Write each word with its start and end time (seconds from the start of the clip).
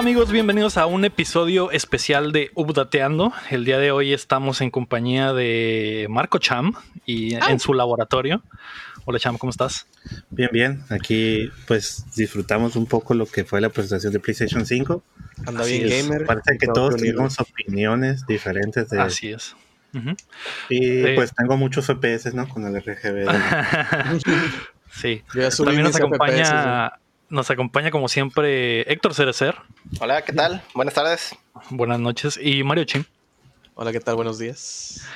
¿Qué 0.00 0.04
tal 0.04 0.12
amigos? 0.12 0.32
Bienvenidos 0.32 0.78
a 0.78 0.86
un 0.86 1.04
episodio 1.04 1.70
especial 1.72 2.32
de 2.32 2.50
Updateando. 2.54 3.34
El 3.50 3.66
día 3.66 3.76
de 3.76 3.92
hoy 3.92 4.14
estamos 4.14 4.62
en 4.62 4.70
compañía 4.70 5.34
de 5.34 6.06
Marco 6.08 6.38
Cham 6.38 6.72
y 7.04 7.34
en 7.34 7.60
su 7.60 7.74
laboratorio. 7.74 8.42
Hola 9.04 9.18
Cham, 9.18 9.36
¿cómo 9.36 9.50
estás? 9.50 9.86
Bien, 10.30 10.48
bien. 10.54 10.84
Aquí 10.88 11.50
pues 11.66 12.06
disfrutamos 12.16 12.76
un 12.76 12.86
poco 12.86 13.12
lo 13.12 13.26
que 13.26 13.44
fue 13.44 13.60
la 13.60 13.68
presentación 13.68 14.14
de 14.14 14.20
PlayStation 14.20 14.64
5. 14.64 15.04
Anda 15.44 15.64
bien 15.66 15.86
gamer. 15.86 16.24
Parece 16.24 16.56
que 16.58 16.66
todos 16.68 16.96
tenemos 16.96 17.38
opiniones 17.38 18.26
diferentes 18.26 18.88
de... 18.88 19.02
Así 19.02 19.28
es. 19.28 19.54
Y 20.70 21.08
eh, 21.08 21.12
pues 21.14 21.34
tengo 21.34 21.58
muchos 21.58 21.84
FPS, 21.84 22.32
¿no? 22.32 22.48
Con 22.48 22.64
el 22.64 22.82
RGB. 22.82 23.28
sí. 24.92 25.22
También 25.58 25.82
nos 25.82 25.96
acompaña 25.96 26.90
nos 27.30 27.50
acompaña 27.50 27.90
como 27.90 28.08
siempre 28.08 28.82
Héctor 28.92 29.14
Cerecer. 29.14 29.56
Hola, 30.00 30.22
¿qué 30.22 30.32
tal? 30.32 30.62
Buenas 30.74 30.94
tardes. 30.94 31.36
Buenas 31.70 32.00
noches. 32.00 32.38
Y 32.42 32.62
Mario 32.64 32.84
Chin. 32.84 33.06
Hola, 33.74 33.92
¿qué 33.92 34.00
tal? 34.00 34.16
Buenos 34.16 34.38
días. 34.38 35.06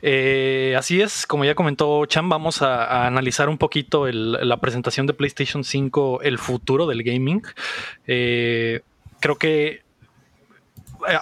Eh, 0.00 0.74
así 0.78 1.02
es, 1.02 1.26
como 1.26 1.44
ya 1.44 1.54
comentó 1.54 2.06
Chan, 2.06 2.28
vamos 2.28 2.62
a, 2.62 3.06
analizar 3.06 3.48
un 3.48 3.58
poquito 3.58 4.06
la 4.06 4.56
presentación 4.58 5.06
de 5.06 5.12
PlayStation 5.12 5.64
5, 5.64 6.22
el 6.22 6.38
futuro 6.38 6.86
del 6.86 7.02
gaming. 7.02 7.42
Eh, 8.06 8.80
creo 9.20 9.36
que 9.36 9.66
eh, 9.68 9.82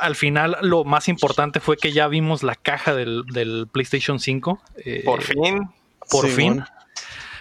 al 0.01 0.15
final 0.15 0.59
lo 0.61 0.85
más 0.85 1.09
importante 1.09 1.59
fue 1.59 1.77
que 1.77 1.93
ya 1.93 2.07
vimos 2.07 2.43
la 2.43 2.55
caja 2.55 2.95
del, 2.95 3.25
PlayStation 3.73 4.21
5. 4.21 4.63
por 5.05 5.23
fin. 5.23 5.69
Por 6.09 6.29
fin. 6.29 6.63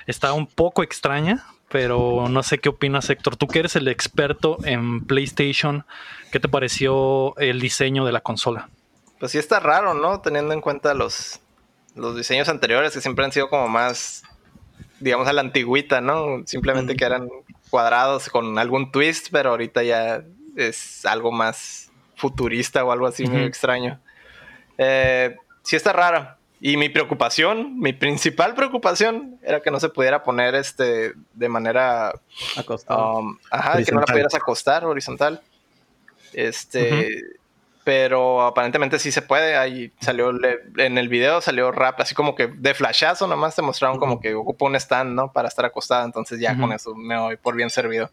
Está 0.07 0.33
un 0.33 0.47
poco 0.47 0.81
extraña, 0.81 1.45
pero 1.69 2.27
no 2.29 2.43
sé 2.43 2.59
qué 2.59 2.69
opinas, 2.69 3.09
Héctor. 3.09 3.35
Tú 3.35 3.47
que 3.47 3.59
eres 3.59 3.75
el 3.75 3.87
experto 3.87 4.57
en 4.63 5.05
PlayStation, 5.05 5.85
¿qué 6.31 6.39
te 6.39 6.47
pareció 6.47 7.35
el 7.37 7.59
diseño 7.59 8.05
de 8.05 8.11
la 8.11 8.21
consola? 8.21 8.69
Pues 9.19 9.31
sí 9.31 9.37
está 9.37 9.59
raro, 9.59 9.93
¿no? 9.93 10.21
Teniendo 10.21 10.53
en 10.53 10.61
cuenta 10.61 10.93
los, 10.93 11.39
los 11.95 12.15
diseños 12.15 12.49
anteriores 12.49 12.93
que 12.93 13.01
siempre 13.01 13.25
han 13.25 13.31
sido 13.31 13.49
como 13.49 13.67
más, 13.67 14.23
digamos, 14.99 15.27
a 15.27 15.33
la 15.33 15.41
antigüita, 15.41 16.01
¿no? 16.01 16.43
Simplemente 16.45 16.95
que 16.95 17.05
eran 17.05 17.29
cuadrados 17.69 18.29
con 18.29 18.59
algún 18.59 18.91
twist, 18.91 19.29
pero 19.31 19.51
ahorita 19.51 19.83
ya 19.83 20.23
es 20.55 21.05
algo 21.05 21.31
más 21.31 21.91
futurista 22.15 22.83
o 22.83 22.91
algo 22.91 23.07
así 23.07 23.25
muy 23.25 23.43
extraño. 23.43 23.99
Eh, 24.77 25.35
sí 25.63 25.75
está 25.75 25.93
raro. 25.93 26.34
Y 26.61 26.77
mi 26.77 26.89
preocupación, 26.89 27.79
mi 27.79 27.93
principal 27.93 28.55
preocupación 28.55 29.37
era 29.43 29.61
que 29.61 29.71
no 29.71 29.79
se 29.79 29.89
pudiera 29.89 30.23
poner 30.23 30.55
este 30.55 31.13
de 31.33 31.49
manera 31.49 32.13
acostada. 32.55 33.17
Um, 33.17 33.37
ajá, 33.51 33.83
que 33.83 33.91
no 33.91 33.99
la 33.99 34.05
pudieras 34.05 34.33
acostar 34.33 34.85
horizontal. 34.85 35.41
Este, 36.33 37.21
pero 37.83 38.41
aparentemente 38.41 38.99
sí 38.99 39.11
se 39.11 39.21
puede. 39.21 39.57
Ahí 39.57 39.91
salió 39.99 40.31
en 40.77 40.97
el 40.97 41.07
video 41.07 41.41
salió 41.41 41.71
rap, 41.71 41.99
así 41.99 42.15
como 42.15 42.35
que 42.35 42.47
de 42.47 42.73
flashazo 42.73 43.27
nomás 43.27 43.55
te 43.55 43.61
mostraron 43.61 43.99
como 43.99 44.19
que 44.19 44.33
ocupa 44.33 44.65
un 44.65 44.75
stand, 44.75 45.13
¿no? 45.13 45.31
Para 45.31 45.49
estar 45.49 45.65
acostada. 45.65 46.03
Entonces 46.05 46.39
ya 46.39 46.57
con 46.57 46.71
eso 46.71 46.95
me 46.95 47.19
voy 47.19 47.37
por 47.37 47.55
bien 47.55 47.69
servido. 47.69 48.09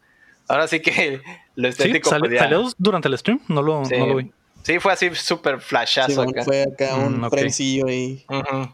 Ahora 0.49 0.69
sí 0.69 0.81
que 0.81 1.23
lo 1.55 1.69
estético. 1.69 2.11
¿Sí? 2.11 2.17
Pues 2.19 2.39
¿Salió 2.39 2.71
durante 2.77 3.09
el 3.09 3.17
stream? 3.17 3.41
No 3.49 3.63
lo, 3.63 3.83
no 3.83 4.07
lo 4.07 4.17
vi. 4.17 4.33
Sí, 4.63 4.79
fue 4.79 4.93
así 4.93 5.15
súper 5.15 5.61
flashazo 5.61 6.23
acá. 6.23 6.45
Fue 6.45 6.63
acá 6.63 6.95
un 6.95 7.21
mm, 7.21 7.87
ahí. 7.87 8.25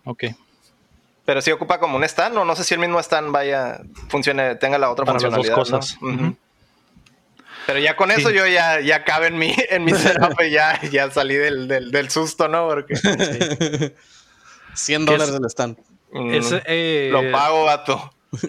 Ok. 0.04 0.24
Pero 1.24 1.42
sí 1.42 1.50
ocupa 1.50 1.78
como 1.78 1.96
un 1.96 2.04
stand, 2.04 2.36
o 2.38 2.44
no 2.44 2.56
sé 2.56 2.64
si 2.64 2.74
el 2.74 2.80
mismo 2.80 2.98
stand 3.00 3.32
vaya, 3.32 3.80
funcione, 4.08 4.54
tenga 4.56 4.78
la 4.78 4.90
otra 4.90 5.04
Para 5.04 5.18
funcionalidad. 5.18 5.56
Las 5.56 5.70
dos 5.70 5.80
cosas. 5.80 5.98
Pero 7.66 7.80
ya 7.80 7.96
con 7.96 8.10
eso 8.10 8.30
yo 8.30 8.46
ya, 8.46 8.80
ya 8.80 9.04
cabe 9.04 9.26
en 9.26 9.36
mi, 9.36 9.54
en 9.68 9.84
mi 9.84 9.92
setup 9.94 10.40
y 10.40 10.50
ya, 10.50 10.80
ya 10.90 11.10
salí 11.10 11.34
del, 11.34 11.68
del, 11.68 12.10
susto, 12.10 12.48
¿no? 12.48 12.66
Porque 12.66 12.94
100 14.74 15.04
dólares 15.04 15.34
del 15.34 15.44
stand. 15.50 15.76
Eh, 16.14 17.10
Lo 17.12 17.30
pago, 17.30 17.64
vato. 17.64 18.10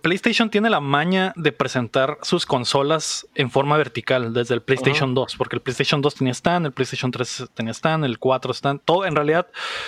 PlayStation 0.00 0.50
tiene 0.50 0.70
la 0.70 0.80
maña 0.80 1.32
de 1.36 1.52
presentar 1.52 2.18
sus 2.22 2.46
consolas 2.46 3.26
en 3.34 3.50
forma 3.50 3.76
vertical 3.76 4.32
desde 4.32 4.54
el 4.54 4.62
PlayStation 4.62 5.14
2, 5.14 5.36
porque 5.36 5.56
el 5.56 5.62
PlayStation 5.62 6.00
2 6.00 6.14
tenía 6.14 6.32
stand, 6.32 6.66
el 6.66 6.72
PlayStation 6.72 7.10
3 7.10 7.50
tenía 7.54 7.72
stand, 7.72 8.04
el 8.04 8.18
4 8.18 8.52
stand, 8.52 8.80
todo 8.84 9.06
en 9.06 9.16
realidad, 9.16 9.46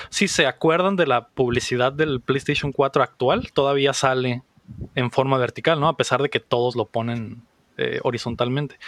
si 0.08 0.28
se 0.28 0.46
acuerdan 0.46 0.96
de 0.96 1.06
la 1.06 1.28
publicidad 1.28 1.92
del 1.92 2.20
PlayStation 2.20 2.72
4 2.72 3.02
actual, 3.02 3.50
todavía 3.52 3.92
sale 3.92 4.42
en 4.94 5.10
forma 5.10 5.38
vertical, 5.38 5.80
¿no? 5.80 5.88
A 5.88 5.96
pesar 5.96 6.22
de 6.22 6.30
que 6.30 6.40
todos 6.40 6.76
lo 6.76 6.86
ponen 6.86 7.42
eh, 7.82 7.98
horizontalmente. 8.02 8.78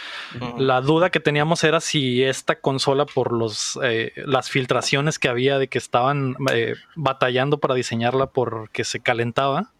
La 0.57 0.79
duda 0.81 1.09
que 1.09 1.19
teníamos 1.19 1.63
era 1.63 1.79
si 1.81 2.21
esta 2.21 2.59
consola, 2.59 3.07
por 3.07 3.31
los, 3.31 3.79
eh, 3.81 4.11
las 4.17 4.51
filtraciones 4.51 5.17
que 5.17 5.29
había 5.29 5.57
de 5.57 5.67
que 5.67 5.79
estaban 5.79 6.35
eh, 6.51 6.75
batallando 6.95 7.57
para 7.57 7.73
diseñarla 7.73 8.27
porque 8.27 8.83
se 8.83 8.99
calentaba, 8.99 9.71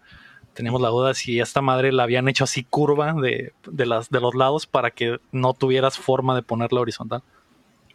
teníamos 0.53 0.81
la 0.81 0.90
duda 0.90 1.14
si 1.14 1.40
esta 1.40 1.62
madre 1.62 1.91
la 1.91 2.03
habían 2.03 2.28
hecho 2.28 2.44
así 2.44 2.64
curva 2.64 3.14
de, 3.14 3.53
las, 3.86 4.09
de 4.09 4.19
los 4.19 4.36
lados 4.36 4.68
para 4.68 4.91
que 4.91 5.19
no 5.31 5.53
tuvieras 5.53 5.97
forma 5.97 6.36
de 6.36 6.44
ponerla 6.44 6.81
horizontal. 6.81 7.24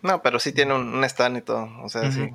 No, 0.02 0.22
pero 0.22 0.38
sí 0.38 0.52
tiene 0.52 0.74
un, 0.74 1.02
stand 1.04 1.38
y 1.38 1.40
todo. 1.42 1.68
O 1.82 1.88
sea, 1.88 2.10
sí. 2.12 2.30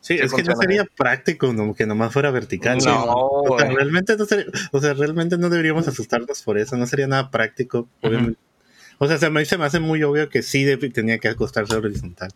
Sí, 0.00 0.14
es 0.14 0.32
que 0.32 0.42
no 0.44 0.56
sería 0.56 0.84
práctico 0.84 1.52
que 1.74 1.86
nomás 1.86 2.12
fuera 2.12 2.30
vertical. 2.30 2.78
No, 2.78 3.04
o, 3.04 3.58
sea, 3.58 3.68
realmente 3.68 4.16
no 4.16 4.24
o 4.72 4.80
sea, 4.80 4.94
realmente 4.94 5.36
no 5.38 5.48
deberíamos 5.48 5.88
asustarnos 5.88 6.42
por 6.42 6.58
eso. 6.58 6.76
No 6.76 6.86
sería 6.86 7.06
nada 7.06 7.30
práctico, 7.30 7.88
O 8.98 9.06
sea, 9.06 9.18
se 9.18 9.30
me, 9.30 9.44
se 9.44 9.58
me 9.58 9.64
hace 9.64 9.80
muy 9.80 10.02
obvio 10.02 10.28
que 10.28 10.42
sí 10.42 10.64
tenía 10.92 11.18
que 11.18 11.28
acostarse 11.28 11.76
horizontal. 11.76 12.30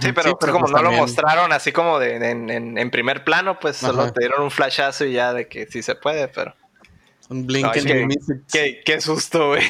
Sí, 0.00 0.12
pero, 0.12 0.36
como 0.38 0.60
pues 0.60 0.72
no 0.72 0.82
lo 0.82 0.92
mostraron 0.92 1.50
así 1.52 1.72
como 1.72 1.98
de, 1.98 2.16
en, 2.16 2.90
primer 2.90 3.24
plano, 3.24 3.58
pues 3.58 3.78
solo 3.78 4.12
te 4.12 4.20
dieron 4.20 4.42
un 4.42 4.50
flashazo 4.50 5.06
y 5.06 5.12
ya 5.12 5.32
de 5.32 5.48
que 5.48 5.66
sí 5.66 5.82
se 5.82 5.94
puede, 5.94 6.28
pero... 6.28 6.54
Un 7.28 7.46
blink 7.46 7.66
qué, 8.84 9.00
susto, 9.00 9.48
güey. 9.48 9.62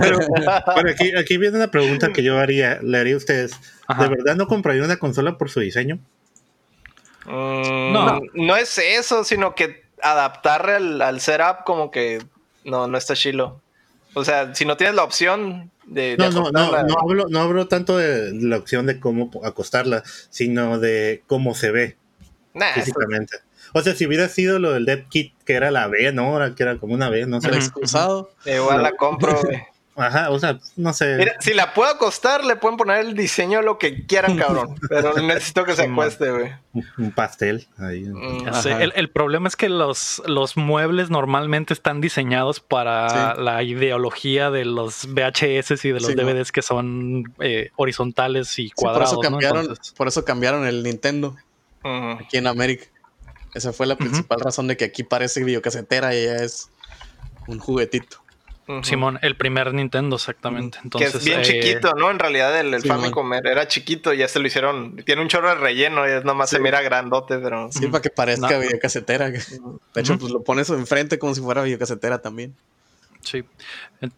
Pero, 0.00 0.18
aquí, 0.88 1.12
aquí 1.16 1.36
viene 1.38 1.56
una 1.56 1.70
pregunta 1.70 2.12
que 2.12 2.22
yo 2.22 2.38
haría, 2.38 2.78
le 2.82 2.98
haría 2.98 3.14
a 3.14 3.16
ustedes. 3.16 3.52
¿De 3.98 4.08
verdad 4.08 4.36
no 4.36 4.46
compraría 4.46 4.84
una 4.84 4.98
consola 4.98 5.36
por 5.36 5.50
su 5.50 5.60
diseño? 5.60 5.98
Mm, 7.26 7.92
no. 7.92 8.20
no 8.34 8.56
es 8.56 8.78
eso, 8.78 9.24
sino 9.24 9.54
que 9.54 9.84
adaptar 10.02 10.70
al, 10.70 11.20
setup 11.20 11.64
como 11.64 11.90
que 11.90 12.22
no, 12.64 12.86
no 12.86 12.96
está 12.96 13.14
chilo. 13.14 13.60
O 14.14 14.24
sea, 14.24 14.54
si 14.54 14.64
no 14.64 14.76
tienes 14.76 14.96
la 14.96 15.04
opción 15.04 15.70
de... 15.86 16.16
no, 16.16 16.30
no, 16.30 16.50
no, 16.50 16.82
no, 16.82 16.96
hablo, 17.00 17.26
no 17.28 17.40
hablo 17.40 17.68
tanto 17.68 17.96
de 17.96 18.32
la 18.34 18.56
opción 18.56 18.86
de 18.86 19.00
cómo 19.00 19.30
acostarla, 19.44 20.02
sino 20.30 20.78
de 20.78 21.22
cómo 21.26 21.54
se 21.54 21.70
ve 21.70 21.96
físicamente. 22.74 23.36
O 23.72 23.82
sea, 23.82 23.94
si 23.94 24.06
hubiera 24.06 24.28
sido 24.28 24.58
lo 24.58 24.72
del 24.72 24.84
Dead 24.84 25.04
Kit, 25.08 25.32
que 25.44 25.54
era 25.54 25.70
la 25.70 25.86
B, 25.86 26.12
¿no? 26.12 26.38
que 26.54 26.62
era 26.62 26.78
como 26.78 26.94
una 26.94 27.08
B, 27.08 27.26
no 27.26 27.40
sé. 27.40 27.48
excusado. 27.48 28.30
Igual 28.44 28.82
la 28.82 28.92
compro, 28.92 29.40
Ajá, 30.00 30.30
o 30.30 30.38
sea, 30.38 30.58
no 30.76 30.92
sé. 30.94 31.16
Mira, 31.16 31.34
si 31.40 31.52
la 31.52 31.74
puedo 31.74 31.90
acostar, 31.90 32.44
le 32.44 32.56
pueden 32.56 32.78
poner 32.78 33.00
el 33.00 33.14
diseño 33.14 33.60
lo 33.60 33.76
que 33.76 34.06
quieran, 34.06 34.36
cabrón. 34.36 34.76
Pero 34.88 35.12
necesito 35.20 35.64
que 35.64 35.74
se 35.74 35.82
acueste, 35.82 36.30
güey. 36.30 36.52
Un 36.96 37.10
pastel 37.12 37.66
ahí. 37.76 38.04
Mm. 38.04 38.46
el, 38.94 39.10
problema 39.10 39.48
es 39.48 39.56
que 39.56 39.68
los, 39.68 40.22
los 40.26 40.56
muebles 40.56 41.10
normalmente 41.10 41.74
están 41.74 42.00
diseñados 42.00 42.60
para 42.60 43.34
la 43.34 43.62
ideología 43.62 44.50
de 44.50 44.64
los 44.64 45.06
VHS 45.06 45.84
y 45.84 45.90
de 45.90 46.00
los 46.00 46.16
DVDs 46.16 46.50
que 46.50 46.62
son 46.62 47.24
eh, 47.40 47.70
horizontales 47.76 48.58
y 48.58 48.70
cuadrados. 48.70 49.14
por, 49.14 49.24
eso 49.24 49.30
cambiaron, 49.30 49.76
por 49.96 50.08
eso 50.08 50.24
cambiaron 50.24 50.66
el 50.66 50.82
Nintendo 50.82 51.36
aquí 51.82 52.38
en 52.38 52.46
América. 52.46 52.86
Esa 53.54 53.72
fue 53.72 53.86
la 53.86 53.96
principal 53.96 54.40
razón 54.40 54.68
de 54.68 54.76
que 54.76 54.84
aquí 54.84 55.02
parece 55.02 55.42
videocasetera 55.44 56.14
y 56.14 56.18
ella 56.18 56.44
es 56.44 56.70
un 57.46 57.58
juguetito. 57.58 58.22
Simón, 58.82 59.18
el 59.22 59.36
primer 59.36 59.74
Nintendo, 59.74 60.16
exactamente. 60.16 60.78
Entonces, 60.84 61.12
que 61.12 61.18
es 61.18 61.24
bien 61.24 61.40
eh, 61.40 61.42
chiquito, 61.42 61.92
¿no? 61.94 62.10
En 62.10 62.18
realidad 62.18 62.58
el, 62.58 62.80
Famicom 62.82 63.32
era 63.34 63.66
chiquito, 63.66 64.12
ya 64.12 64.28
se 64.28 64.38
lo 64.38 64.46
hicieron. 64.46 64.96
Tiene 65.04 65.22
un 65.22 65.28
chorro 65.28 65.48
de 65.48 65.56
relleno 65.56 66.06
y 66.06 66.12
es 66.12 66.24
nomás 66.24 66.50
se 66.50 66.60
mira 66.60 66.80
grandote, 66.80 67.38
pero. 67.38 67.70
Sí, 67.72 67.86
para 67.88 68.02
que 68.02 68.10
parezca 68.10 68.58
videocasetera. 68.58 69.30
De 69.30 69.40
hecho, 69.96 70.18
pues 70.18 70.32
lo 70.32 70.42
pones 70.42 70.70
enfrente 70.70 71.18
como 71.18 71.34
si 71.34 71.40
fuera 71.40 71.62
videocasetera 71.62 72.22
también. 72.22 72.54
Sí. 73.22 73.44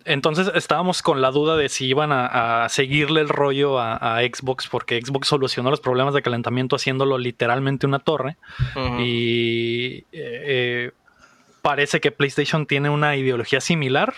Entonces 0.05 0.51
estábamos 0.55 1.03
con 1.03 1.21
la 1.21 1.31
duda 1.31 1.57
de 1.57 1.69
si 1.69 1.87
iban 1.87 2.11
a, 2.13 2.69
seguirle 2.69 3.21
el 3.21 3.29
rollo 3.29 3.81
a, 3.81 4.21
Xbox, 4.21 4.69
porque 4.69 5.01
Xbox 5.01 5.29
solucionó 5.29 5.71
los 5.71 5.81
problemas 5.81 6.15
de 6.15 6.23
calentamiento 6.23 6.77
haciéndolo 6.77 7.19
literalmente 7.19 7.87
una 7.87 7.99
torre. 7.99 8.37
Y 9.01 10.05
eh, 10.13 10.13
eh, 10.13 10.91
parece 11.63 12.01
que 12.01 12.13
PlayStation 12.13 12.67
tiene 12.67 12.91
una 12.91 13.17
ideología 13.17 13.61
similar, 13.61 14.15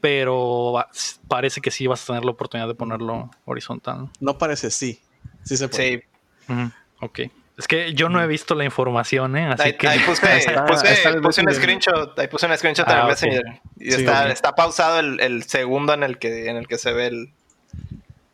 pero 0.00 0.86
parece 1.28 1.60
que 1.60 1.70
sí 1.70 1.86
vas 1.86 2.04
a 2.04 2.06
tener 2.06 2.24
la 2.24 2.30
oportunidad 2.30 2.68
de 2.68 2.74
ponerlo 2.74 3.30
horizontal. 3.44 4.08
No 4.20 4.38
parece, 4.38 4.70
sí. 4.70 5.00
Sí 5.42 5.56
se 5.56 5.68
puede. 5.68 6.06
Sí. 6.46 6.54
Ok. 7.00 7.20
Es 7.60 7.68
que 7.68 7.92
yo 7.92 8.08
no 8.08 8.22
he 8.22 8.26
visto 8.26 8.54
la 8.54 8.64
información, 8.64 9.36
¿eh? 9.36 9.46
Así 9.48 9.62
ahí, 9.64 9.76
que... 9.76 9.86
ahí 9.86 9.98
puse, 9.98 10.26
puse, 10.66 11.20
puse 11.20 11.42
un 11.42 11.54
screenshot, 11.54 12.18
ahí 12.18 12.26
puse 12.26 12.46
un 12.46 12.56
screenshot 12.56 12.88
en 12.88 12.94
el 12.94 13.02
ah, 13.02 13.06
Messenger. 13.06 13.42
Y 13.76 13.92
está, 13.92 14.32
está 14.32 14.54
pausado 14.54 14.98
el, 14.98 15.20
el, 15.20 15.42
segundo 15.42 15.92
en 15.92 16.02
el 16.02 16.18
que 16.18 16.48
en 16.48 16.56
el 16.56 16.66
que 16.66 16.78
se 16.78 16.94
ve 16.94 17.08
el. 17.08 17.34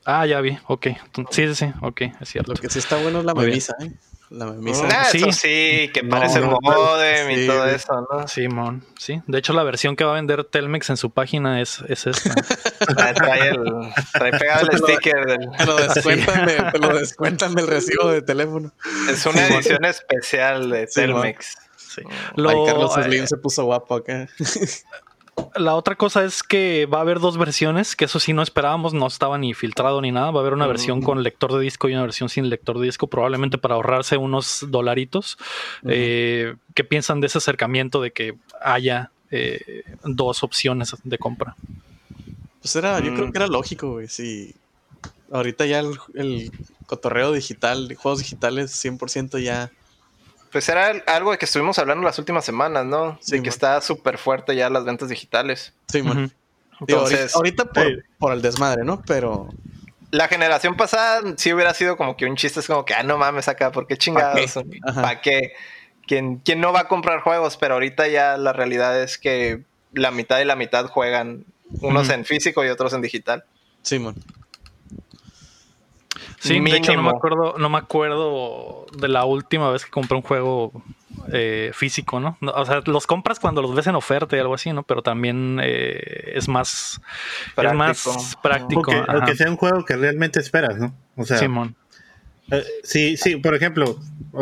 Ah, 0.05 0.27
ya 0.27 0.41
vi, 0.41 0.57
ok. 0.69 0.87
Sí, 1.31 1.49
sí, 1.49 1.55
sí, 1.57 1.73
ok, 1.81 2.03
es 2.21 2.29
cierto. 2.29 2.53
Lo 2.53 2.61
que 2.61 2.71
sí 2.71 2.79
está 2.79 2.99
bueno 2.99 3.19
es 3.19 3.25
la 3.25 3.35
memisa, 3.35 3.75
¿eh? 3.81 3.91
La 4.31 4.47
memisa. 4.47 4.89
Ah, 4.93 5.05
sí. 5.05 5.19
Eso 5.19 5.31
sí, 5.33 5.91
que 5.95 6.03
parece 6.09 6.41
no, 6.41 6.59
modem 6.61 7.31
y 7.31 7.47
todo 7.47 7.67
eso, 7.67 8.07
¿no? 8.11 8.27
Sí, 8.27 8.49
mon. 8.49 8.85
Sí. 8.99 9.23
De 9.27 9.39
hecho, 9.39 9.53
la 9.53 9.63
versión 9.63 9.95
que 9.95 10.05
va 10.05 10.13
a 10.13 10.15
vender 10.15 10.45
Telmex 10.45 10.91
en 10.91 10.97
su 10.97 11.11
página 11.11 11.61
es, 11.61 11.83
es 11.89 12.09
esta. 12.09 12.35
trae, 13.15 13.51
el, 13.51 13.65
trae 14.13 14.33
pegado 14.33 14.69
el 14.69 14.79
sticker 14.79 15.27
del. 15.27 15.51
Te 15.57 15.67
lo, 15.67 15.77
descuentan 15.77 16.47
de, 16.47 16.55
te 16.73 16.79
lo 16.79 16.99
descuentan 16.99 17.55
del 17.55 17.69
recibo 17.69 18.09
de 18.09 18.23
teléfono. 18.23 18.73
Es 19.09 19.25
una 19.27 19.47
edición 19.47 19.85
especial 19.85 20.71
de 20.71 20.89
Telmex. 20.89 21.57
Sí. 21.77 22.03
Lo, 22.35 22.67
Carlos 22.67 22.95
Slim 22.95 23.25
eh, 23.25 23.27
se 23.29 23.37
puso 23.37 23.65
guapo 23.65 23.95
acá. 23.95 24.29
La 25.55 25.75
otra 25.75 25.97
cosa 25.97 26.25
es 26.25 26.43
que 26.43 26.87
va 26.87 26.99
a 26.99 27.01
haber 27.03 27.21
dos 27.21 27.39
versiones, 27.39 27.97
que 27.97 28.07
eso 28.07 28.21
sí 28.21 28.33
no 28.33 28.43
esperábamos, 28.43 28.95
no 28.95 29.07
estaba 29.07 29.39
ni 29.39 29.55
filtrado 29.55 30.01
ni 30.01 30.13
nada. 30.13 30.31
Va 30.31 30.41
a 30.41 30.43
haber 30.43 30.55
una 30.55 30.67
versión 30.67 31.03
con 31.03 31.23
lector 31.23 31.53
de 31.53 31.61
disco 31.61 31.89
y 31.89 31.93
una 31.93 32.03
versión 32.03 32.29
sin 32.29 32.49
lector 32.49 32.79
de 32.79 32.87
disco, 32.87 33.07
probablemente 33.07 33.59
para 33.59 33.75
ahorrarse 33.75 34.17
unos 34.17 34.67
dolaritos. 34.69 35.39
Eh, 35.85 36.57
¿Qué 36.75 36.85
piensan 36.85 37.21
de 37.21 37.27
ese 37.27 37.39
acercamiento 37.39 38.01
de 38.01 38.13
que 38.13 38.37
haya 38.63 39.11
eh, 39.31 39.83
dos 40.05 40.43
opciones 40.43 40.95
de 41.03 41.19
compra? 41.19 41.57
Pues 42.61 42.77
era, 42.77 42.99
yo 43.01 43.15
creo 43.15 43.29
mm. 43.29 43.33
que 43.33 43.39
era 43.39 43.47
lógico, 43.47 43.93
güey. 43.93 44.09
Sí. 44.09 44.55
Ahorita 45.31 45.67
ya 45.67 45.81
el, 45.81 45.99
el 46.15 46.51
cotorreo 46.87 47.33
digital, 47.33 47.95
juegos 47.95 48.21
digitales, 48.21 48.73
100% 48.85 49.39
ya 49.43 49.71
pues 50.51 50.69
era 50.69 51.03
algo 51.07 51.33
de 51.33 51.39
que 51.39 51.45
estuvimos 51.45 51.79
hablando 51.79 52.05
las 52.05 52.19
últimas 52.19 52.45
semanas, 52.45 52.85
¿no? 52.85 53.19
Sí, 53.21 53.37
de 53.37 53.43
que 53.43 53.49
está 53.49 53.81
súper 53.81 54.19
fuerte 54.19 54.55
ya 54.55 54.71
las 54.71 54.85
ventas 54.85 55.09
digitales. 55.09 55.73
Sí, 55.89 56.03
man. 56.03 56.33
Entonces, 56.81 57.35
ahorita, 57.35 57.71
por, 58.19 58.33
el 58.33 58.43
desmadre, 58.43 58.85
¿no? 58.85 59.03
Pero. 59.07 59.49
La 60.11 60.29
generación 60.29 60.77
pasada 60.77 61.35
sí 61.37 61.53
hubiera 61.53 61.75
sido 61.75 61.97
como 61.97 62.17
que 62.17 62.27
un 62.27 62.37
chiste, 62.37 62.61
es 62.61 62.67
como 62.67 62.85
que, 62.85 62.95
ah, 62.95 63.03
no 63.03 63.19
mames 63.19 63.49
acá, 63.49 63.73
¿por 63.73 63.87
qué 63.87 63.97
chingados? 63.97 64.55
¿Para 64.95 65.21
qué? 65.21 65.53
¿Quién, 66.07 66.37
¿Quién 66.39 66.61
no 66.61 66.73
va 66.73 66.81
a 66.81 66.89
comprar 66.89 67.21
juegos? 67.21 67.57
Pero 67.57 67.75
ahorita 67.75 68.07
ya 68.07 68.37
la 68.37 68.53
realidad 68.53 69.03
es 69.03 69.19
que 69.19 69.65
la 69.93 70.11
mitad 70.13 70.39
y 70.39 70.45
la 70.45 70.55
mitad 70.55 70.87
juegan, 70.87 71.45
unos 71.81 72.09
en 72.11 72.25
físico 72.25 72.65
y 72.65 72.69
otros 72.69 72.93
en 72.93 73.03
digital. 73.03 73.45
Sí, 73.83 73.99
Sí, 76.39 76.61
de 76.61 76.77
hecho 76.77 76.95
no 76.95 77.03
me 77.03 77.11
acuerdo, 77.11 77.55
no 77.59 77.69
me 77.69 77.79
acuerdo 77.79 78.87
de 78.99 79.09
la 79.09 79.25
última 79.25 79.71
vez 79.71 79.85
que 79.85 79.91
compré 79.91 80.17
un 80.17 80.23
juego 80.23 80.73
eh, 81.33 81.71
físico, 81.75 82.21
¿no? 82.21 82.39
O 82.41 82.65
sea, 82.65 82.83
los 82.85 83.07
compras 83.07 83.41
cuando 83.41 83.63
los 83.63 83.75
ves 83.75 83.87
en 83.87 83.95
oferta 83.95 84.37
y 84.37 84.39
algo 84.39 84.55
así, 84.55 84.73
¿no? 84.73 84.83
Pero 84.83 85.03
también 85.03 85.61
eh, 85.63 86.33
es 86.35 86.49
más 86.49 87.01
práctico. 87.55 87.91
Es 87.91 88.07
más 88.07 88.37
práctico. 88.43 88.93
que 89.27 89.35
sea 89.35 89.51
un 89.51 89.57
juego 89.57 89.85
que 89.85 89.97
realmente 89.97 90.41
esperas, 90.41 90.77
¿no? 90.79 90.95
O 91.17 91.25
sea, 91.25 91.39
Simón. 91.39 91.75
Eh, 92.51 92.65
sí, 92.85 93.17
sí, 93.17 93.37
por 93.37 93.55
ejemplo, 93.55 93.99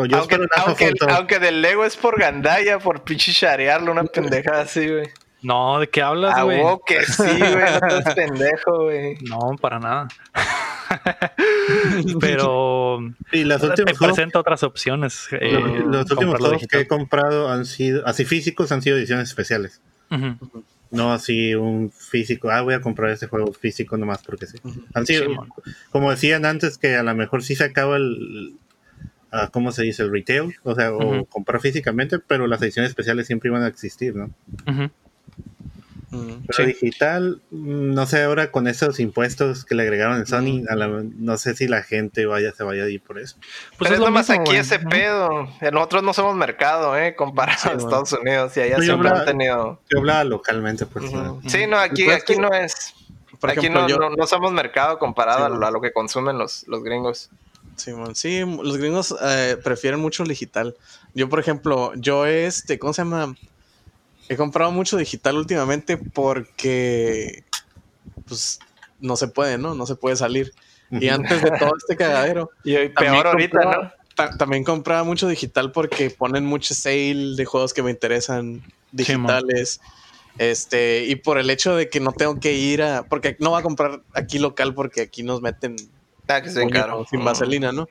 yo 0.07 0.17
aunque, 0.17 0.37
aunque, 0.57 0.93
aunque, 1.09 1.39
del 1.39 1.61
Lego 1.61 1.85
es 1.85 1.97
por 1.97 2.19
gandalla, 2.19 2.77
por 2.77 3.03
pinche 3.03 3.31
sharearlo, 3.31 3.91
una 3.91 4.03
pendejada 4.03 4.61
así, 4.61 4.87
güey. 4.87 5.09
No, 5.41 5.79
¿de 5.79 5.87
qué 5.89 6.01
hablas, 6.01 6.43
güey? 6.43 6.59
Ah, 6.59 6.77
que 6.85 7.03
sí, 7.03 7.23
güey, 7.23 7.51
no 7.51 7.87
estás 7.87 8.13
pendejo, 8.15 8.83
güey. 8.83 9.15
No, 9.21 9.55
para 9.61 9.79
nada. 9.79 10.07
Pero 12.19 12.99
y 13.31 13.43
las 13.43 13.63
últimas 13.63 13.97
presenta 13.97 14.39
otras 14.39 14.63
opciones. 14.63 15.27
Eh, 15.31 15.83
los, 15.85 16.09
últimos 16.11 16.39
juegos 16.39 16.65
que 16.69 16.81
he 16.81 16.87
comprado 16.87 17.49
han 17.49 17.65
sido, 17.65 18.05
así 18.07 18.25
físicos, 18.25 18.71
han 18.71 18.81
sido 18.81 18.97
ediciones 18.97 19.29
especiales. 19.29 19.81
No 20.91 21.11
así 21.11 21.55
un 21.55 21.91
físico, 21.91 22.51
ah, 22.51 22.61
voy 22.61 22.73
a 22.73 22.81
comprar 22.81 23.11
este 23.11 23.27
juego 23.27 23.51
físico 23.51 23.97
nomás 23.97 24.23
porque 24.23 24.45
sí. 24.45 24.57
Han 24.93 25.05
sido, 25.05 25.27
como 25.91 26.11
decían 26.11 26.45
antes, 26.45 26.77
que 26.77 26.95
a 26.95 27.03
lo 27.03 27.15
mejor 27.15 27.43
sí 27.43 27.55
se 27.55 27.65
acaba 27.65 27.97
el, 27.97 28.55
uh, 29.33 29.49
¿cómo 29.51 29.71
se 29.71 29.83
dice? 29.83 30.03
El 30.03 30.11
retail, 30.11 30.55
o 30.63 30.75
sea, 30.75 30.93
o 30.93 31.25
comprar 31.25 31.59
físicamente, 31.59 32.19
pero 32.19 32.47
las 32.47 32.61
ediciones 32.61 32.89
especiales 32.89 33.27
siempre 33.27 33.49
iban 33.49 33.63
a 33.63 33.67
existir, 33.67 34.15
¿no? 34.15 34.31
Pero 36.11 36.67
digital, 36.67 37.41
mm, 37.51 37.93
no 37.93 38.05
sé 38.05 38.23
ahora 38.23 38.51
con 38.51 38.67
esos 38.67 38.99
impuestos 38.99 39.65
que 39.65 39.75
le 39.75 39.83
agregaron 39.83 40.17
en 40.17 40.25
Sony, 40.25 40.63
no 41.17 41.37
sé 41.37 41.55
si 41.55 41.67
la 41.67 41.83
gente 41.83 42.25
vaya 42.25 42.51
se 42.51 42.63
vaya 42.63 42.83
a 42.83 42.89
ir 42.89 43.01
por 43.01 43.19
eso. 43.19 43.37
Pues 43.77 43.89
Pero 43.89 43.95
es 43.95 43.99
nomás 43.99 44.29
aquí 44.29 44.55
ese 44.55 44.79
pedo. 44.79 45.47
Nosotros 45.71 46.03
no 46.03 46.13
somos 46.13 46.35
mercado, 46.35 46.97
¿eh? 46.97 47.15
Comparado 47.15 47.71
a 47.71 47.73
Estados 47.73 48.13
Unidos 48.13 48.55
y 48.57 48.61
allá 48.61 48.79
siempre 48.79 49.09
han 49.09 49.25
tenido. 49.25 49.81
Yo 49.89 49.99
hablaba 49.99 50.23
localmente, 50.23 50.85
por 50.85 51.03
Sí, 51.47 51.67
no, 51.67 51.77
aquí, 51.77 52.09
aquí 52.09 52.35
no 52.37 52.49
es. 52.53 52.93
aquí 53.41 53.69
no, 53.69 53.87
no, 53.87 54.27
somos 54.27 54.51
mercado 54.51 54.99
comparado 54.99 55.45
a, 55.45 55.71
lo 55.71 55.81
que 55.81 55.91
consumen 55.91 56.37
los, 56.37 56.67
los 56.67 56.83
gringos. 56.83 57.29
Sí, 57.75 57.91
sí, 58.13 58.39
los 58.39 58.77
gringos 58.77 59.13
eh, 59.21 59.57
prefieren 59.61 59.99
mucho 59.99 60.23
el 60.23 60.29
digital. 60.29 60.75
Yo, 61.13 61.27
por 61.27 61.39
ejemplo, 61.39 61.91
yo 61.95 62.25
este, 62.25 62.79
¿cómo 62.79 62.93
se 62.93 63.01
llama? 63.01 63.35
He 64.27 64.35
comprado 64.35 64.71
mucho 64.71 64.97
digital 64.97 65.37
últimamente 65.37 65.97
porque, 65.97 67.43
pues, 68.27 68.59
no 68.99 69.15
se 69.15 69.27
puede, 69.27 69.57
¿no? 69.57 69.75
No 69.75 69.85
se 69.85 69.95
puede 69.95 70.15
salir. 70.15 70.53
Y 70.91 71.09
antes 71.09 71.41
de 71.41 71.51
todo 71.51 71.73
este 71.77 71.95
cagadero. 71.95 72.49
y 72.63 72.89
peor 72.89 73.27
ahorita, 73.27 73.59
¿no? 73.59 73.91
también 74.37 74.63
compraba 74.63 75.03
mucho 75.03 75.27
digital 75.27 75.71
porque 75.71 76.09
ponen 76.09 76.45
mucho 76.45 76.73
sale 76.73 77.35
de 77.35 77.45
juegos 77.45 77.73
que 77.73 77.83
me 77.83 77.91
interesan 77.91 78.63
digitales. 78.91 79.81
este, 80.37 81.05
y 81.05 81.15
por 81.17 81.37
el 81.37 81.49
hecho 81.49 81.75
de 81.75 81.89
que 81.89 81.99
no 81.99 82.13
tengo 82.13 82.39
que 82.39 82.53
ir 82.53 82.81
a. 82.81 83.03
Porque 83.03 83.35
no 83.39 83.51
va 83.51 83.59
a 83.59 83.63
comprar 83.63 84.01
aquí 84.13 84.39
local 84.39 84.73
porque 84.73 85.01
aquí 85.01 85.23
nos 85.23 85.41
meten. 85.41 85.75
Ah, 86.27 86.41
que 86.41 86.69
caro. 86.69 87.05
Sin 87.09 87.23
vaselina, 87.23 87.71
¿no? 87.71 87.87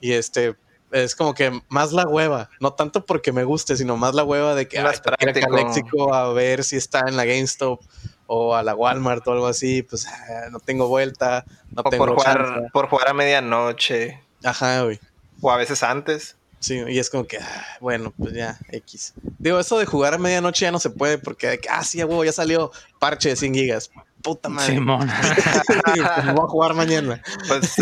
Y 0.00 0.12
este, 0.12 0.56
es 1.04 1.14
como 1.14 1.34
que 1.34 1.60
más 1.68 1.92
la 1.92 2.06
hueva, 2.06 2.50
no 2.60 2.72
tanto 2.72 3.04
porque 3.04 3.32
me 3.32 3.44
guste, 3.44 3.76
sino 3.76 3.96
más 3.96 4.14
la 4.14 4.24
hueva 4.24 4.54
de 4.54 4.68
que 4.68 4.78
ay, 4.78 4.94
ir 5.20 6.12
a 6.12 6.22
a 6.22 6.32
ver 6.32 6.64
si 6.64 6.76
está 6.76 7.04
en 7.08 7.16
la 7.16 7.24
GameStop 7.24 7.80
o 8.26 8.54
a 8.54 8.62
la 8.62 8.74
Walmart 8.74 9.26
o 9.28 9.32
algo 9.32 9.46
así, 9.46 9.82
pues 9.82 10.06
ah, 10.06 10.48
no 10.50 10.60
tengo 10.60 10.88
vuelta, 10.88 11.44
no 11.70 11.82
o 11.84 11.90
tengo 11.90 12.06
por 12.06 12.14
jugar, 12.14 12.70
por 12.72 12.88
jugar 12.88 13.08
a 13.08 13.14
medianoche. 13.14 14.20
Ajá, 14.42 14.82
güey. 14.82 15.00
O 15.40 15.50
a 15.50 15.56
veces 15.56 15.82
antes. 15.82 16.36
Sí, 16.58 16.82
y 16.88 16.98
es 16.98 17.10
como 17.10 17.26
que, 17.26 17.38
ah, 17.38 17.64
bueno, 17.80 18.12
pues 18.16 18.32
ya, 18.32 18.58
X. 18.70 19.14
Digo, 19.38 19.60
eso 19.60 19.78
de 19.78 19.86
jugar 19.86 20.14
a 20.14 20.18
medianoche 20.18 20.64
ya 20.64 20.72
no 20.72 20.78
se 20.78 20.90
puede 20.90 21.18
porque, 21.18 21.60
ah, 21.70 21.84
sí, 21.84 22.02
huevo, 22.02 22.24
ya 22.24 22.32
salió 22.32 22.72
parche 22.98 23.28
de 23.28 23.36
100 23.36 23.54
gigas. 23.54 23.90
Puta 24.22 24.48
madre. 24.48 24.74
Simón. 24.74 25.08
pues 25.66 26.34
voy 26.34 26.44
a 26.44 26.48
jugar 26.48 26.74
mañana. 26.74 27.22
Pues 27.46 27.78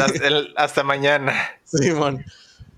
hasta, 0.57 0.83
mañana. 0.83 1.35
Simón. 1.65 2.25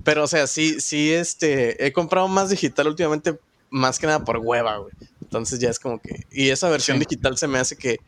Pero, 0.06 0.22
o 0.22 0.28
sea, 0.28 0.46
sí, 0.46 0.80
sí, 0.80 1.12
este, 1.12 1.84
he 1.84 1.92
comprado 1.92 2.28
más 2.28 2.48
digital 2.48 2.86
últimamente, 2.86 3.40
más 3.70 3.98
que 3.98 4.06
nada 4.06 4.25
por 4.25 4.36
hueva, 4.38 4.76
güey. 4.76 4.92
Entonces 5.20 5.58
ya 5.58 5.68
es 5.68 5.80
como 5.80 6.00
que, 6.00 6.25
y 6.30 6.50
esa 6.50 6.68
versión 6.68 7.00
digital 7.00 7.36
se 7.36 7.48
me 7.48 7.58
hace 7.58 7.76
que, 7.76 7.98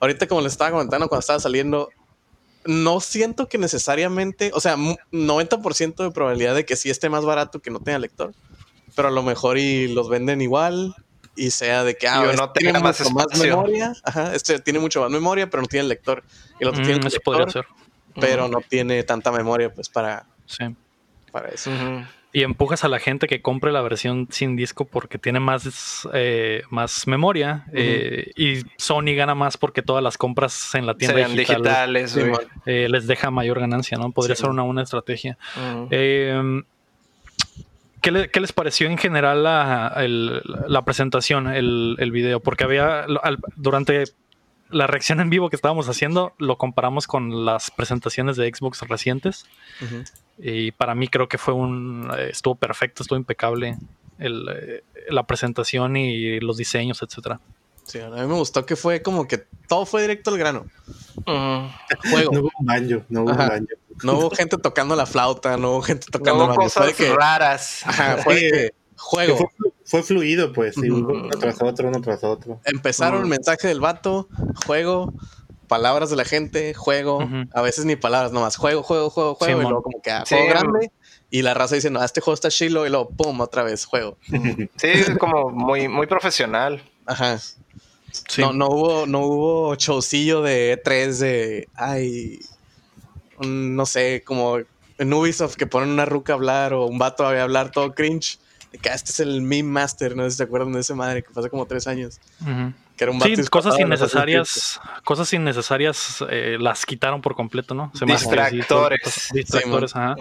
ahorita 0.00 0.28
como 0.28 0.42
les 0.42 0.52
estaba 0.52 0.72
comentando 0.72 1.08
cuando 1.08 1.20
estaba 1.20 1.40
saliendo, 1.40 1.88
no 2.66 3.00
siento 3.00 3.48
que 3.48 3.56
necesariamente, 3.56 4.50
o 4.52 4.60
sea, 4.60 4.76
90% 4.76 6.04
de 6.04 6.10
probabilidad 6.10 6.54
de 6.54 6.66
que 6.66 6.76
sí 6.76 6.90
esté 6.90 7.08
más 7.08 7.24
barato 7.24 7.62
que 7.62 7.70
no 7.70 7.80
tenga 7.80 8.00
lector, 8.00 8.34
pero 8.94 9.08
a 9.08 9.10
lo 9.10 9.22
mejor 9.22 9.56
y 9.56 9.88
los 9.88 10.10
venden 10.10 10.42
igual 10.42 10.94
y 11.36 11.52
sea 11.52 11.84
de 11.84 11.96
que 11.96 12.06
ah, 12.06 12.22
este 12.26 12.36
no 12.36 12.52
tiene 12.52 12.80
más, 12.80 13.00
memoria, 13.38 13.94
ajá, 14.04 14.34
este 14.34 14.58
tiene 14.58 14.78
mucho 14.78 15.00
más 15.00 15.10
memoria, 15.10 15.48
pero 15.48 15.62
no 15.62 15.68
tiene 15.68 15.88
lector. 15.88 16.22
Y 16.60 16.64
el 16.64 16.68
otro 16.68 16.84
tiene 16.84 17.00
lector, 17.00 17.50
ser. 17.50 17.64
pero 18.20 18.46
no 18.46 18.60
tiene 18.60 19.02
tanta 19.04 19.32
memoria 19.32 19.72
pues 19.72 19.88
para 19.88 20.26
sí 20.44 20.66
para 21.34 21.48
eso. 21.48 21.68
Y 22.32 22.44
empujas 22.44 22.84
a 22.84 22.88
la 22.88 23.00
gente 23.00 23.26
que 23.26 23.42
compre 23.42 23.72
la 23.72 23.82
versión 23.82 24.28
sin 24.30 24.54
disco 24.54 24.84
porque 24.84 25.18
tiene 25.18 25.40
más, 25.40 26.08
eh, 26.12 26.62
más 26.70 27.08
memoria. 27.08 27.64
Eh, 27.72 28.30
y 28.36 28.62
Sony 28.76 29.16
gana 29.16 29.34
más 29.34 29.56
porque 29.56 29.82
todas 29.82 30.02
las 30.02 30.16
compras 30.16 30.76
en 30.76 30.86
la 30.86 30.94
tienda 30.94 31.26
digitales 31.26 32.16
eh, 32.66 32.86
les 32.88 33.08
deja 33.08 33.32
mayor 33.32 33.58
ganancia, 33.58 33.98
¿no? 33.98 34.12
Podría 34.12 34.36
ser 34.36 34.48
una 34.48 34.62
buena 34.62 34.82
estrategia. 34.82 35.36
¿qué, 38.00 38.40
les 38.40 38.52
pareció 38.52 38.88
en 38.88 38.96
general 38.96 39.42
la, 39.42 40.82
presentación, 40.84 41.48
el, 41.48 41.96
el, 41.98 42.12
video? 42.12 42.38
Porque 42.38 42.62
había 42.62 43.06
durante 43.56 44.04
la 44.70 44.86
reacción 44.86 45.20
en 45.20 45.30
vivo 45.30 45.50
que 45.50 45.56
estábamos 45.56 45.88
haciendo 45.88 46.32
lo 46.38 46.58
comparamos 46.58 47.08
con 47.08 47.44
las 47.44 47.72
presentaciones 47.72 48.36
de 48.36 48.48
Xbox 48.54 48.82
recientes. 48.82 49.46
Y 50.38 50.72
para 50.72 50.94
mí 50.94 51.08
creo 51.08 51.28
que 51.28 51.38
fue 51.38 51.54
un. 51.54 52.10
Estuvo 52.30 52.54
perfecto, 52.54 53.02
estuvo 53.02 53.18
impecable 53.18 53.78
el, 54.18 54.82
la 55.08 55.26
presentación 55.26 55.96
y 55.96 56.40
los 56.40 56.56
diseños, 56.56 57.02
etcétera. 57.02 57.40
Sí, 57.84 58.00
a 58.00 58.08
mí 58.08 58.26
me 58.26 58.34
gustó 58.34 58.64
que 58.64 58.76
fue 58.76 59.02
como 59.02 59.28
que 59.28 59.46
todo 59.68 59.84
fue 59.84 60.02
directo 60.02 60.30
al 60.30 60.38
grano. 60.38 60.66
No 61.26 61.70
hubo 62.12 62.50
un 62.58 62.66
baño, 62.66 63.04
no 63.08 63.22
hubo 63.22 63.30
un 63.30 63.36
baño. 63.36 63.66
No 64.02 64.18
hubo 64.18 64.30
gente 64.30 64.56
tocando 64.56 64.96
la 64.96 65.06
flauta, 65.06 65.56
no 65.56 65.72
hubo 65.72 65.82
gente 65.82 66.06
tocando 66.10 66.46
no 66.46 66.52
hubo 66.52 66.62
cosas 66.62 66.98
raras. 67.14 67.82
Ajá, 67.84 68.16
fue 68.18 68.72
juego. 68.96 69.50
Fue, 69.84 70.02
fluido, 70.02 70.52
pues, 70.52 70.78
uno 70.78 71.28
tras 71.38 71.60
otro, 71.60 71.88
uno 71.88 72.00
tras 72.00 72.24
otro. 72.24 72.60
Empezaron 72.64 73.22
el 73.22 73.28
mensaje 73.28 73.68
del 73.68 73.80
vato, 73.80 74.28
juego, 74.66 75.12
palabras 75.74 76.08
de 76.08 76.14
la 76.14 76.24
gente, 76.24 76.72
juego, 76.72 77.28
a 77.52 77.60
veces 77.60 77.84
ni 77.84 77.96
palabras 77.96 78.30
nomás, 78.30 78.54
juego, 78.54 78.84
juego, 78.84 79.10
juego, 79.10 79.34
juego, 79.34 79.60
y 79.60 79.64
luego 79.64 79.82
como 79.82 80.00
que 80.00 80.12
ah, 80.12 80.22
juego 80.28 80.46
grande. 80.46 80.92
Y 81.30 81.42
la 81.42 81.52
raza 81.52 81.74
dice, 81.74 81.90
no, 81.90 82.04
este 82.04 82.20
juego 82.20 82.34
está 82.34 82.48
chilo, 82.48 82.86
y 82.86 82.90
luego, 82.90 83.08
pum, 83.08 83.40
otra 83.40 83.64
vez, 83.64 83.84
juego. 83.84 84.16
Sí, 84.76 84.86
es 84.86 85.10
como 85.18 85.50
muy, 85.50 85.88
muy 85.88 86.06
profesional. 86.06 86.80
Ajá. 87.06 87.40
No, 88.38 88.52
no 88.52 88.68
hubo, 88.68 89.06
no 89.08 89.18
hubo 89.22 89.74
showcillo 89.74 90.42
de 90.42 90.80
E3 90.80 91.18
de, 91.18 91.68
ay, 91.74 92.38
no 93.40 93.84
sé, 93.84 94.22
como 94.24 94.58
en 94.98 95.12
Ubisoft 95.12 95.56
que 95.56 95.66
ponen 95.66 95.88
una 95.88 96.04
ruca 96.04 96.34
a 96.34 96.36
hablar 96.36 96.72
o 96.72 96.86
un 96.86 96.98
vato 96.98 97.26
a 97.26 97.42
hablar 97.42 97.72
todo 97.72 97.96
cringe. 97.96 98.38
De 98.70 98.78
que 98.78 98.90
ah, 98.90 98.94
este 98.94 99.10
es 99.10 99.18
el 99.18 99.42
meme 99.42 99.70
master, 99.70 100.14
no 100.14 100.22
sé 100.22 100.30
si 100.30 100.36
se 100.36 100.44
acuerdan 100.44 100.72
de 100.72 100.80
ese 100.80 100.94
madre 100.94 101.24
que 101.24 101.30
pasó 101.30 101.50
como 101.50 101.66
tres 101.66 101.88
años 101.88 102.20
sí, 102.96 103.46
cosas 103.50 103.78
innecesarias, 103.78 104.80
cosas 105.04 105.32
innecesarias 105.32 106.24
eh, 106.30 106.56
las 106.60 106.86
quitaron 106.86 107.20
por 107.20 107.34
completo, 107.34 107.74
¿no? 107.74 107.90
distractores. 108.06 109.30
distractores, 109.32 109.96
ajá. 109.96 110.16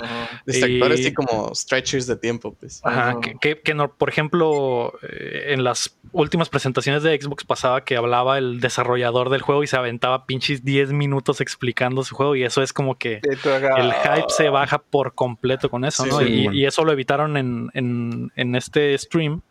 Distractores 0.45 1.05
y, 1.05 1.13
como 1.13 1.53
stretchers 1.53 2.07
de 2.07 2.15
tiempo, 2.15 2.53
pues. 2.53 2.81
Ajá, 2.83 3.17
que, 3.39 3.61
que, 3.61 3.73
no, 3.73 3.93
por 3.93 4.09
ejemplo, 4.09 4.93
eh, 5.03 5.53
en 5.53 5.63
las 5.63 5.97
últimas 6.11 6.49
presentaciones 6.49 7.03
de 7.03 7.19
Xbox 7.19 7.43
pasaba 7.43 7.83
que 7.83 7.95
hablaba 7.95 8.37
el 8.37 8.59
desarrollador 8.59 9.29
del 9.29 9.41
juego 9.41 9.63
y 9.63 9.67
se 9.67 9.77
aventaba 9.77 10.25
pinches 10.25 10.63
10 10.63 10.93
minutos 10.93 11.41
explicando 11.41 12.03
su 12.03 12.15
juego 12.15 12.35
y 12.35 12.43
eso 12.43 12.61
es 12.61 12.73
como 12.73 12.97
que 12.97 13.21
el 13.23 13.93
hype 13.93 14.29
se 14.29 14.49
baja 14.49 14.79
por 14.79 15.15
completo 15.15 15.69
con 15.69 15.85
eso, 15.85 16.05
¿no? 16.05 16.21
y, 16.21 16.65
eso 16.65 16.85
lo 16.85 16.91
evitaron 16.93 17.35
en, 17.35 17.69
en, 17.73 18.31
en 18.35 18.55
este 18.55 18.97
stream 18.97 19.41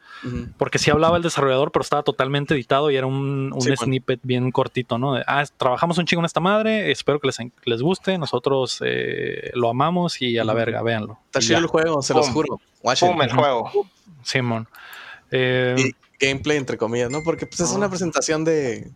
porque 0.57 0.79
sí 0.79 0.91
hablaba 0.91 1.17
el 1.17 1.23
desarrollador, 1.23 1.73
pero 1.73 1.83
estaba 1.83 2.03
totalmente 2.03 2.55
editado 2.55 2.91
y 2.91 2.97
era 2.97 3.07
un, 3.07 3.55
snippet 3.61 4.21
bien 4.23 4.51
cortito, 4.51 4.99
¿no? 4.99 5.17
ah, 5.27 5.45
trabajamos 5.57 5.99
un 5.99 6.07
chingo 6.07 6.21
en 6.21 6.27
esta 6.27 6.41
madre, 6.41 6.91
espero 6.91 7.19
que 7.21 7.29
les, 7.29 7.39
les 7.65 7.83
guste, 7.83 8.19
nosotros 8.19 8.81
eh, 8.85 9.51
lo 9.55 9.69
amamos 9.69 10.23
y 10.23 10.39
a 10.39 10.45
la 10.45 10.55
verga, 10.55 10.83
véanlo. 10.83 11.19
Está 11.27 11.41
chido 11.41 11.59
el 11.59 11.67
juego, 11.67 12.03
se 12.03 12.15
los 12.15 12.29
juro. 12.29 12.61
Pum, 13.01 13.23
el 13.23 13.33
juego. 13.33 13.71
Simón. 14.23 14.69
Eh, 15.31 15.93
gameplay, 16.21 16.59
entre 16.59 16.77
comillas, 16.77 17.11
¿no? 17.11 17.23
Porque 17.25 17.47
pues, 17.47 17.61
es 17.61 17.71
una 17.71 17.89
presentación 17.89 18.45
de, 18.45 18.91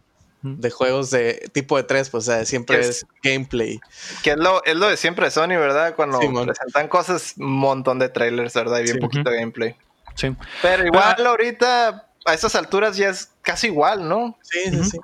juegos 0.70 1.10
de 1.10 1.48
tipo 1.52 1.76
de 1.76 1.82
tres, 1.82 2.10
pues 2.10 2.30
siempre 2.44 2.80
es, 2.80 3.06
gameplay. 3.22 3.80
Que 4.22 4.30
es 4.30 4.36
lo, 4.36 4.64
es 4.64 4.76
lo 4.76 4.88
de 4.88 4.96
siempre 4.96 5.30
Sony, 5.30 5.48
¿verdad? 5.48 5.94
Cuando 5.96 6.18
presentan 6.18 6.88
cosas, 6.88 7.34
un 7.38 7.52
montón 7.52 7.98
de 7.98 8.08
trailers, 8.08 8.54
¿verdad? 8.54 8.80
Y 8.80 8.84
bien 8.84 8.98
poquito 8.98 9.30
gameplay. 9.30 9.76
Pero 10.62 10.86
igual 10.86 11.26
ahorita 11.26 12.08
a 12.24 12.34
estas 12.34 12.54
alturas 12.54 12.96
ya 12.96 13.10
es 13.10 13.30
casi 13.42 13.68
igual, 13.68 14.08
¿no? 14.08 14.36
Sí, 14.42 14.70
sí, 14.70 14.84
sí. 14.84 14.98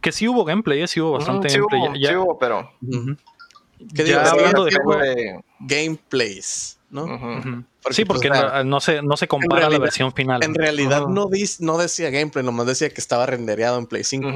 Que 0.00 0.12
sí 0.12 0.28
hubo 0.28 0.44
gameplay, 0.44 0.86
sí 0.86 1.00
hubo 1.00 1.12
bastante 1.12 1.48
gameplay. 1.48 2.04
sí 2.06 2.14
hubo, 2.16 2.38
pero. 2.38 2.70
ya 3.78 4.30
hablando 4.30 4.64
de, 4.64 5.40
gameplays, 5.60 6.78
¿no? 6.90 7.06
sí, 7.90 8.04
porque 8.04 8.28
pues, 8.28 8.64
no, 8.64 8.80
se, 8.80 9.02
no 9.02 9.16
se 9.16 9.26
compara 9.26 9.68
la 9.68 9.78
versión 9.78 10.12
final. 10.12 10.42
En 10.44 10.54
realidad 10.54 11.06
no, 11.08 11.28
no 11.60 11.78
decía 11.78 12.10
gameplay, 12.10 12.44
nomás 12.44 12.66
decía 12.66 12.90
que 12.90 13.00
estaba 13.00 13.26
rendereado 13.26 13.78
en 13.78 13.86
Play 13.86 14.04
5. 14.04 14.28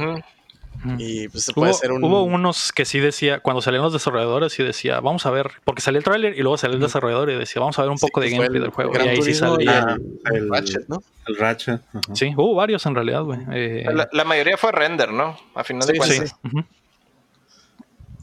Y 0.98 1.28
pues 1.28 1.52
puede 1.54 1.72
hubo, 1.72 1.78
ser 1.78 1.92
un... 1.92 2.04
hubo 2.04 2.22
unos 2.22 2.72
que 2.72 2.84
sí 2.84 3.00
decía, 3.00 3.40
cuando 3.40 3.62
salían 3.62 3.82
los 3.82 3.92
desarrolladores, 3.92 4.58
y 4.58 4.62
decía, 4.62 5.00
vamos 5.00 5.26
a 5.26 5.30
ver, 5.30 5.50
porque 5.64 5.82
salió 5.82 5.98
el 5.98 6.04
tráiler 6.04 6.38
y 6.38 6.42
luego 6.42 6.56
salió 6.58 6.76
el 6.76 6.82
desarrollador 6.82 7.30
y 7.30 7.36
decía, 7.36 7.60
vamos 7.60 7.78
a 7.78 7.82
ver 7.82 7.90
un 7.90 7.98
poco 7.98 8.20
de 8.20 8.30
gameplay 8.30 8.60
del 8.60 8.70
juego. 8.70 8.92
y 8.94 9.08
ahí 9.08 9.22
sí 9.22 9.34
salía 9.34 9.98
el, 10.32 10.48
Ratchet, 10.48 10.88
¿no? 10.88 11.02
El 11.26 11.36
Ratchet. 11.36 11.80
Sí, 12.14 12.32
hubo 12.36 12.54
varios 12.54 12.84
en 12.86 12.94
realidad, 12.94 13.22
güey. 13.22 13.40
Eh, 13.52 13.86
la, 14.12 14.24
mayoría 14.24 14.56
fue 14.56 14.72
render, 14.72 15.12
¿no? 15.12 15.38
A 15.54 15.64
final 15.64 15.86
de 15.86 15.96
cuentas. 15.96 16.36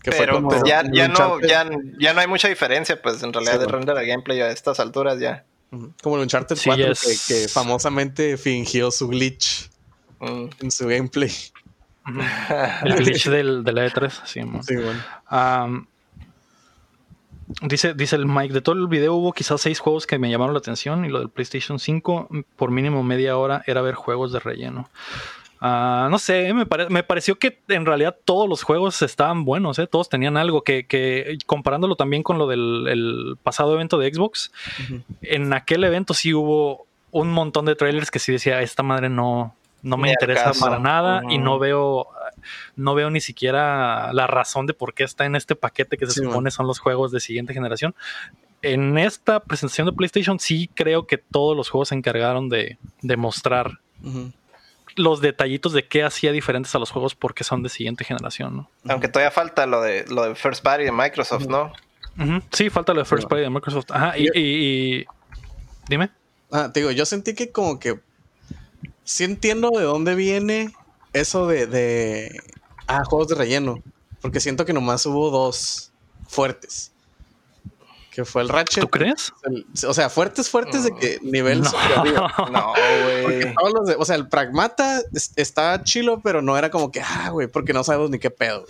Pero 0.03 0.43
pues 0.43 0.61
ya, 0.65 0.83
ya, 0.91 1.07
no, 1.07 1.39
ya, 1.39 1.69
ya, 1.97 2.13
no 2.13 2.19
hay 2.19 2.27
mucha 2.27 2.49
diferencia, 2.49 3.01
pues 3.01 3.23
en 3.23 3.31
realidad 3.31 3.59
de 3.59 3.67
render 3.67 3.97
a 3.97 4.03
gameplay 4.03 4.41
a 4.41 4.49
estas 4.49 4.79
alturas 4.81 5.19
ya. 5.19 5.45
Como 6.01 6.17
el 6.17 6.23
Uncharted 6.23 6.57
4 6.63 6.93
que, 7.27 7.47
famosamente 7.47 8.37
fingió 8.37 8.91
su 8.91 9.07
glitch 9.07 9.69
mm. 10.19 10.45
en 10.61 10.71
su 10.71 10.87
gameplay. 10.87 11.31
El 12.83 12.95
glitch 12.95 13.29
del, 13.29 13.63
de 13.63 13.71
la 13.71 13.87
E3, 13.87 14.11
sí, 14.25 14.41
bueno. 14.41 15.87
dice, 17.61 17.93
dice 17.93 18.15
el 18.15 18.25
Mike, 18.25 18.53
de 18.53 18.61
todo 18.61 18.75
el 18.75 18.87
video 18.87 19.13
hubo 19.13 19.31
quizás 19.31 19.61
seis 19.61 19.79
juegos 19.79 20.05
que 20.05 20.19
me 20.19 20.29
llamaron 20.29 20.53
la 20.53 20.59
atención 20.59 21.05
y 21.05 21.09
lo 21.09 21.19
del 21.19 21.29
PlayStation 21.29 21.79
5 21.79 22.29
por 22.55 22.71
mínimo 22.71 23.03
media 23.03 23.37
hora 23.37 23.63
era 23.67 23.81
ver 23.81 23.95
juegos 23.95 24.31
de 24.31 24.39
relleno. 24.39 24.89
Ah, 25.65 26.09
no 26.11 26.19
sé, 26.19 26.53
me, 26.53 26.65
me, 26.89 27.03
pareció 27.03 27.39
que 27.39 27.57
en 27.69 27.85
realidad 27.85 28.17
todos 28.25 28.49
los 28.49 28.63
juegos 28.63 29.01
estaban 29.01 29.45
buenos, 29.45 29.79
¿eh? 29.79 29.87
todos 29.87 30.09
tenían 30.09 30.35
algo 30.35 30.65
que, 30.65 30.85
que 30.85 31.37
comparándolo 31.45 31.95
también 31.95 32.21
con 32.21 32.37
lo 32.37 32.47
del 32.47 33.37
pasado 33.43 33.73
evento 33.73 33.97
de 33.97 34.13
Xbox, 34.13 34.51
en 35.21 35.53
aquel 35.53 35.85
evento 35.85 36.13
sí 36.13 36.33
hubo 36.33 36.85
un 37.11 37.31
montón 37.31 37.63
de 37.63 37.75
trailers 37.75 38.11
que 38.11 38.19
sí 38.19 38.33
decía, 38.33 38.61
esta 38.61 38.83
madre 38.83 39.07
no, 39.07 39.55
no 39.83 39.97
me 39.97 40.09
interesa 40.09 40.53
para 40.59 40.79
nada 40.79 41.21
y 41.29 41.37
no 41.37 41.59
veo 41.59 42.07
no 42.75 42.95
veo 42.95 43.09
ni 43.09 43.21
siquiera 43.21 44.11
la 44.13 44.27
razón 44.27 44.65
de 44.65 44.73
por 44.73 44.93
qué 44.93 45.03
está 45.03 45.25
en 45.25 45.35
este 45.35 45.55
paquete 45.55 45.97
que 45.97 46.07
se 46.07 46.23
supone 46.23 46.49
son 46.51 46.67
los 46.67 46.79
juegos 46.79 47.11
de 47.11 47.19
siguiente 47.19 47.53
generación. 47.53 47.93
En 48.61 48.97
esta 48.97 49.41
presentación 49.41 49.85
de 49.87 49.93
PlayStation 49.93 50.39
sí 50.39 50.69
creo 50.73 51.05
que 51.05 51.17
todos 51.17 51.55
los 51.55 51.69
juegos 51.69 51.89
se 51.89 51.95
encargaron 51.95 52.49
de, 52.49 52.77
de 53.01 53.17
mostrar 53.17 53.79
los 54.95 55.21
detallitos 55.21 55.73
de 55.73 55.85
qué 55.87 56.03
hacía 56.03 56.31
diferentes 56.31 56.73
a 56.75 56.79
los 56.79 56.89
juegos 56.91 57.13
porque 57.13 57.43
son 57.43 57.61
de 57.61 57.69
siguiente 57.69 58.05
generación, 58.05 58.55
¿no? 58.55 58.69
Aunque 58.87 59.09
todavía 59.09 59.31
falta 59.31 59.65
lo 59.65 59.81
de 59.81 60.05
lo 60.07 60.23
de 60.23 60.35
First 60.35 60.63
Party 60.63 60.85
de 60.85 60.91
Microsoft, 60.91 61.47
¿no? 61.47 61.73
Sí, 62.51 62.69
falta 62.69 62.93
lo 62.93 62.99
de 62.99 63.05
First 63.05 63.27
Party 63.27 63.43
de 63.43 63.49
Microsoft. 63.49 63.91
Ajá, 63.91 64.17
y, 64.17 64.27
y, 64.33 65.05
dime. 65.89 66.09
Ah, 66.51 66.71
te 66.71 66.79
digo, 66.79 66.91
yo 66.91 67.05
sentí 67.05 67.33
que 67.33 67.51
como 67.51 67.79
que 67.79 67.99
sí 69.03 69.23
entiendo 69.23 69.71
de 69.71 69.83
dónde 69.83 70.15
viene 70.15 70.73
eso 71.13 71.47
de, 71.47 71.67
de 71.67 72.41
ah, 72.87 73.03
juegos 73.05 73.29
de 73.29 73.35
relleno. 73.35 73.81
Porque 74.21 74.39
siento 74.39 74.65
que 74.65 74.73
nomás 74.73 75.05
hubo 75.05 75.29
dos 75.29 75.91
fuertes. 76.27 76.91
Que 78.09 78.25
fue 78.25 78.43
el 78.43 78.49
Ratchet. 78.49 78.83
¿Tú 78.83 78.89
crees? 78.89 79.33
o 79.87 79.93
sea, 79.93 80.07
fuertes, 80.09 80.47
fuertes 80.47 80.83
de 80.83 80.95
que 80.95 81.19
nivel 81.23 81.61
no. 81.63 81.71
No, 82.51 82.73
güey. 83.23 83.53
O 83.97 84.05
sea, 84.05 84.15
el 84.15 84.29
Pragmata 84.29 85.01
está 85.35 85.83
chilo, 85.83 86.21
pero 86.21 86.41
no 86.41 86.55
era 86.57 86.69
como 86.69 86.91
que, 86.91 87.01
ah, 87.01 87.29
güey, 87.31 87.47
porque 87.47 87.73
no 87.73 87.83
sabemos 87.83 88.11
ni 88.11 88.19
qué 88.19 88.29
pedo. 88.29 88.65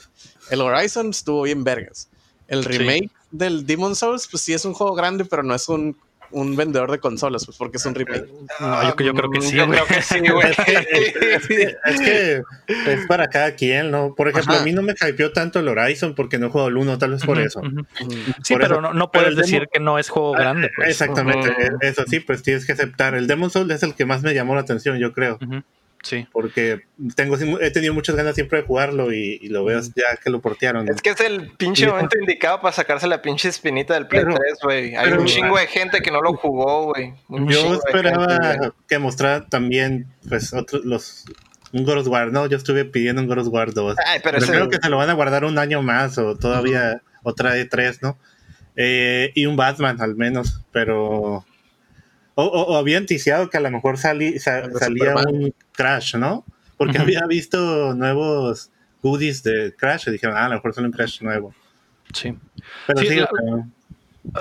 El 0.50 0.62
Horizon 0.62 1.10
estuvo 1.10 1.42
bien 1.44 1.64
vergas. 1.64 2.10
El 2.48 2.64
remake 2.64 3.12
del 3.32 3.66
Demon 3.66 3.96
Souls, 3.96 4.28
pues 4.28 4.44
sí 4.44 4.54
es 4.54 4.64
un 4.64 4.74
juego 4.74 4.96
grande, 4.96 5.26
pero 5.26 5.44
no 5.44 5.54
es 5.54 5.68
un 5.68 5.98
un 6.34 6.56
vendedor 6.56 6.92
de 6.92 7.00
consolas, 7.00 7.46
pues 7.46 7.58
porque 7.58 7.78
es 7.78 7.86
un 7.86 7.96
remake. 7.96 8.28
No, 8.60 8.84
yo, 8.84 9.14
creo 9.14 9.30
que 9.30 9.42
sí. 9.42 9.56
Yo 9.56 9.68
creo 9.68 9.86
que 9.86 10.02
sí, 10.02 10.20
güey. 10.20 10.52
es 11.86 12.02
que 12.02 12.42
es 12.88 13.08
para 13.08 13.28
cada 13.30 13.56
quien, 13.56 13.92
¿no? 13.92 14.14
Por 14.16 14.28
ejemplo, 14.28 14.56
a 14.56 14.64
mí 14.64 14.74
no 14.74 14.82
me 14.82 14.94
hypeó 14.94 15.32
tanto 15.32 15.60
el 15.60 15.68
Horizon 15.68 16.16
porque 16.16 16.38
no 16.38 16.48
he 16.48 16.50
jugado 16.50 16.70
el 16.70 16.78
1, 16.78 16.98
tal 16.98 17.12
vez 17.12 17.26
por 17.26 17.40
eso. 17.40 17.62
Sí, 18.44 18.56
pero 18.58 18.82
no, 18.82 18.94
no, 18.94 19.12
puedes 19.12 19.36
decir 19.36 19.70
que 19.72 19.80
no 19.80 19.98
es 20.00 20.10
juego 20.10 20.36
ah, 20.36 20.40
grande. 20.40 20.70
Pues. 20.76 20.90
Exactamente, 20.90 21.54
eso 21.82 22.04
sí, 22.08 22.20
pues 22.20 22.44
tienes 22.44 22.66
que 22.66 22.74
aceptar. 22.74 23.16
El 23.16 23.28
Demon 23.28 23.50
Soul 23.50 23.72
es 23.72 23.84
el 23.84 23.96
que 23.96 24.06
más 24.06 24.24
me 24.24 24.34
llamó 24.34 24.56
la 24.56 24.62
atención, 24.62 24.98
yo 24.98 25.14
creo. 25.14 25.40
Sí. 26.04 26.28
Porque 26.32 26.82
tengo, 27.16 27.38
he 27.38 27.72
tenido 27.72 27.94
muchas 27.94 28.16
ganas 28.16 28.36
siempre 28.36 28.62
de 28.62 28.68
jugarlo 28.68 29.14
y, 29.14 29.40
lo 29.48 29.64
veo 29.64 29.80
ya 29.82 30.18
que 30.22 30.30
lo 30.30 30.42
portearon. 30.42 30.88
Es 30.90 31.02
que 31.02 31.12
es 31.12 31.22
el 31.22 31.52
pinche 31.58 31.88
momento 31.88 32.18
indicado 32.20 32.62
para 32.62 32.74
sacarse 32.74 33.08
la 33.08 33.22
pinche 33.22 33.50
espinita 33.50 33.94
del 33.94 34.08
Play 34.08 34.24
3, 34.24 34.38
güey. 34.62 34.96
Hay 34.96 35.12
un 35.14 35.26
chingo 35.26 35.58
de 35.58 35.68
gente 35.68 36.02
que 36.02 36.12
no 36.12 36.22
lo 36.22 36.34
jugó, 36.34 36.94
güey. 36.94 37.14
Yo 37.30 37.76
esperaba 37.76 38.74
que 38.88 39.00
mostrara 39.00 39.48
también, 39.48 40.08
pues, 40.28 40.54
otros, 40.54 40.84
los, 40.84 41.26
un 41.72 41.86
God 41.86 42.00
of 42.00 42.08
War, 42.08 42.32
¿no? 42.32 42.48
Yo 42.48 42.58
estuve 42.58 42.84
pidiendo 42.84 43.22
un 43.22 43.28
God 43.28 43.40
of 43.40 43.48
War 43.48 43.74
2. 43.74 43.96
pero, 44.24 44.40
creo 44.40 44.70
que 44.70 44.78
se 44.78 44.90
lo 44.90 44.98
van 44.98 45.10
a 45.10 45.14
guardar 45.14 45.46
un 45.46 45.58
año 45.58 45.82
más 45.82 46.18
o 46.18 46.36
todavía 46.36 47.02
otra 47.24 47.54
de 47.54 47.66
tres, 47.66 48.02
¿no? 48.02 48.18
Eh, 48.76 49.32
y 49.36 49.46
un 49.46 49.56
Batman 49.56 50.02
al 50.02 50.16
menos, 50.16 50.62
pero 50.72 51.46
o, 52.36 52.44
o, 52.46 52.78
había 52.78 52.98
anticiado 52.98 53.50
que 53.50 53.58
a 53.58 53.62
lo 53.62 53.72
mejor 53.72 53.98
salía 53.98 54.32
un 55.28 55.54
Crash, 55.74 56.16
¿no? 56.16 56.46
Porque 56.78 56.98
había 56.98 57.26
visto 57.28 57.94
nuevos 57.94 58.72
goodies 59.02 59.44
de 59.44 59.76
Crash 59.76 60.08
y 60.08 60.12
dijeron, 60.12 60.36
ah, 60.38 60.46
a 60.46 60.50
lo 60.50 60.56
mejor 60.56 60.74
sale 60.74 60.88
un 60.88 60.94
Crash 60.94 61.22
nuevo. 61.22 61.54
Sí. 62.14 62.36
Pero 62.88 63.00
sí, 63.00 63.20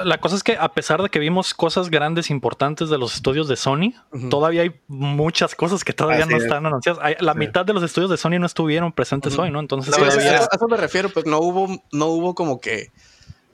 la, 0.04 0.18
cosa 0.18 0.36
es 0.36 0.44
que 0.44 0.56
a 0.56 0.72
pesar 0.72 1.02
de 1.02 1.08
que 1.08 1.18
vimos 1.18 1.54
cosas 1.54 1.90
grandes, 1.90 2.30
importantes 2.30 2.88
de 2.88 2.98
los 2.98 3.14
estudios 3.14 3.48
de 3.48 3.56
Sony, 3.56 3.94
todavía 4.30 4.62
hay 4.62 4.80
muchas 4.86 5.56
cosas 5.56 5.82
que 5.82 5.92
todavía 5.92 6.24
no 6.24 6.36
están 6.36 6.64
anunciadas. 6.66 7.20
la 7.20 7.34
mitad 7.34 7.66
de 7.66 7.72
los 7.72 7.82
estudios 7.82 8.10
de 8.10 8.16
Sony 8.16 8.38
no 8.38 8.46
estuvieron 8.46 8.92
presentes 8.92 9.36
hoy, 9.38 9.50
¿no? 9.50 9.58
Entonces, 9.58 9.92
a 9.98 10.48
eso 10.54 10.68
me 10.68 10.76
refiero, 10.76 11.08
pues 11.08 11.26
no 11.26 11.40
hubo, 11.40 11.82
no 11.90 12.06
hubo 12.06 12.34
como 12.34 12.60
que 12.60 12.92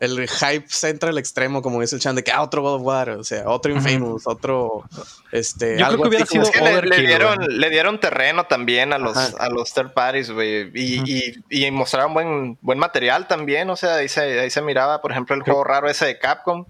el 0.00 0.28
hype 0.28 0.66
se 0.68 0.90
entra 0.90 1.10
al 1.10 1.18
extremo, 1.18 1.60
como 1.60 1.80
dice 1.80 1.96
el 1.96 2.00
chan, 2.00 2.14
de 2.14 2.22
que 2.22 2.30
ah, 2.30 2.42
otro 2.42 2.62
God 2.62 2.74
of 2.76 2.82
War, 2.82 3.10
o 3.10 3.24
sea, 3.24 3.48
otro 3.48 3.72
Infamous, 3.72 4.26
otro. 4.26 4.84
Este, 5.32 5.78
Yo 5.78 5.86
creo 5.86 6.02
que 6.02 6.08
hubiera 6.08 6.26
sido. 6.26 6.44
le, 6.82 7.00
dieron, 7.00 7.38
le 7.48 7.70
dieron 7.70 7.98
terreno 7.98 8.44
también 8.44 8.92
a 8.92 8.98
los, 8.98 9.16
a 9.16 9.48
los 9.48 9.72
third 9.72 9.92
parties, 9.92 10.30
güey. 10.30 10.70
Y, 10.74 11.02
y, 11.50 11.66
y, 11.66 11.70
mostraron 11.70 12.14
buen, 12.14 12.58
buen 12.60 12.78
material 12.78 13.26
también. 13.26 13.68
O 13.70 13.76
sea, 13.76 13.96
ahí 13.96 14.08
se, 14.08 14.40
ahí 14.40 14.50
se 14.50 14.62
miraba, 14.62 15.00
por 15.00 15.10
ejemplo, 15.10 15.34
el 15.34 15.42
juego 15.42 15.64
raro 15.64 15.88
ese 15.88 16.06
de 16.06 16.18
Capcom. 16.18 16.64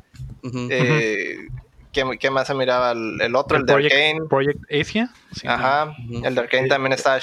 eh, 0.71 1.49
¿qué, 1.93 2.31
más 2.31 2.47
se 2.47 2.55
miraba? 2.55 2.93
El, 2.93 3.35
otro, 3.37 3.59
el, 3.59 3.67
de 3.67 3.73
Arkane. 3.75 4.21
Project 4.29 4.61
Asia. 4.73 5.11
Ajá. 5.47 5.95
El 6.23 6.35
de 6.35 6.41
Arkane 6.41 6.69
también 6.69 6.93
estaba 6.93 7.21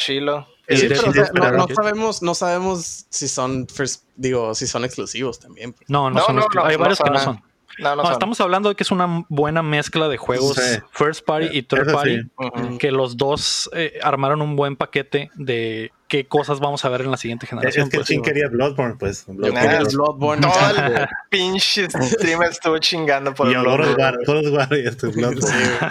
no, 0.67 1.67
sabemos, 1.73 2.21
no 2.21 2.35
sabemos 2.35 3.05
si 3.09 3.27
son 3.27 3.67
digo, 4.15 4.55
si 4.55 4.67
son 4.67 4.85
exclusivos 4.85 5.39
también. 5.39 5.73
Pues. 5.73 5.89
No, 5.89 6.09
no, 6.09 6.21
son 6.21 6.39
Hay 6.63 6.75
varios 6.75 6.99
que 6.99 7.09
no 7.09 7.19
son. 7.19 7.41
No, 7.79 8.11
estamos 8.11 8.39
hablando 8.39 8.69
de 8.69 8.75
que 8.75 8.83
es 8.83 8.91
una 8.91 9.25
buena 9.27 9.61
mezcla 9.61 10.07
de 10.07 10.17
juegos 10.17 10.57
first 10.91 11.25
party 11.25 11.49
y 11.51 11.63
third 11.63 11.91
party, 11.91 12.77
que 12.79 12.91
los 12.91 13.17
dos 13.17 13.69
eh, 13.73 13.99
armaron 14.01 14.41
un 14.41 14.55
buen 14.55 14.75
paquete 14.75 15.29
de 15.35 15.91
qué 16.07 16.27
cosas 16.27 16.59
vamos 16.59 16.85
a 16.85 16.89
ver 16.89 17.01
en 17.01 17.11
la 17.11 17.17
siguiente 17.17 17.47
generación. 17.47 17.85
Es 17.85 17.89
que 17.91 17.97
pues, 17.97 18.21
quería 18.23 18.47
Bloodborne, 18.47 18.95
pues. 18.97 19.25
Bloodborne. 19.27 19.83
Bloodborne. 19.93 20.41
Todo 20.41 20.85
el 20.85 21.07
pinche 21.29 21.87
streamer 21.89 22.51
estuvo 22.51 22.77
chingando 22.79 23.33
por 23.33 23.47
y 23.47 23.55
Bloodborne. 23.55 23.95
Todos 24.25 24.45
los 24.45 24.71
este 24.71 25.07
Bloodborne. 25.07 25.89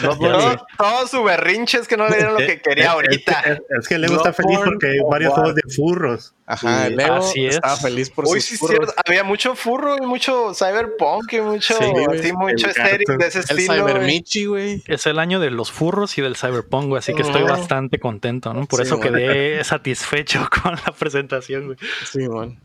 Bloodborne. 0.00 0.62
Todos 0.76 1.10
sus 1.10 1.24
berrinches 1.24 1.88
que 1.88 1.96
no 1.96 2.08
le 2.08 2.16
dieron 2.16 2.34
lo 2.34 2.40
que 2.40 2.60
quería 2.60 2.92
ahorita. 2.92 3.60
Es, 3.80 3.88
que 3.88 3.98
Lego 3.98 4.16
está 4.16 4.32
feliz 4.32 4.58
porque 4.64 4.88
hay 4.88 4.98
varios 5.08 5.32
juegos 5.32 5.54
de 5.54 5.62
furros. 5.74 6.34
Ajá, 6.50 6.88
Lego 6.88 7.16
Así 7.16 7.44
estaba 7.44 7.76
feliz 7.76 8.08
por 8.08 8.26
Uy, 8.26 8.40
sí, 8.40 8.56
cierto. 8.56 8.94
Había 9.04 9.22
mucho 9.22 9.54
furro 9.54 9.96
y 10.02 10.06
mucho 10.06 10.54
cyberpunk 10.54 11.30
y 11.34 11.40
mucho, 11.42 11.74
sí, 11.76 12.32
mucho 12.32 12.68
estético 12.68 13.18
de 13.18 13.26
ese 13.26 13.40
estilo. 13.40 13.74
El 13.74 13.80
cybermichi, 13.80 14.46
güey. 14.46 14.82
Es 14.86 15.06
el 15.06 15.18
año 15.18 15.40
de 15.40 15.50
los 15.50 15.70
furros 15.70 16.16
y 16.16 16.22
del 16.22 16.36
cyberpunk, 16.36 16.96
así 16.96 17.12
que 17.12 17.20
estoy 17.20 17.42
bastante 17.42 17.98
contento, 17.98 18.54
¿no? 18.54 18.64
Por 18.64 18.80
eso 18.80 18.98
quedé 18.98 19.62
satisfecho 19.62 20.48
con 20.62 20.72
la 20.72 20.92
presentación, 20.98 21.66
güey. 21.66 21.78
Sí, 22.10 22.26
man. 22.26 22.58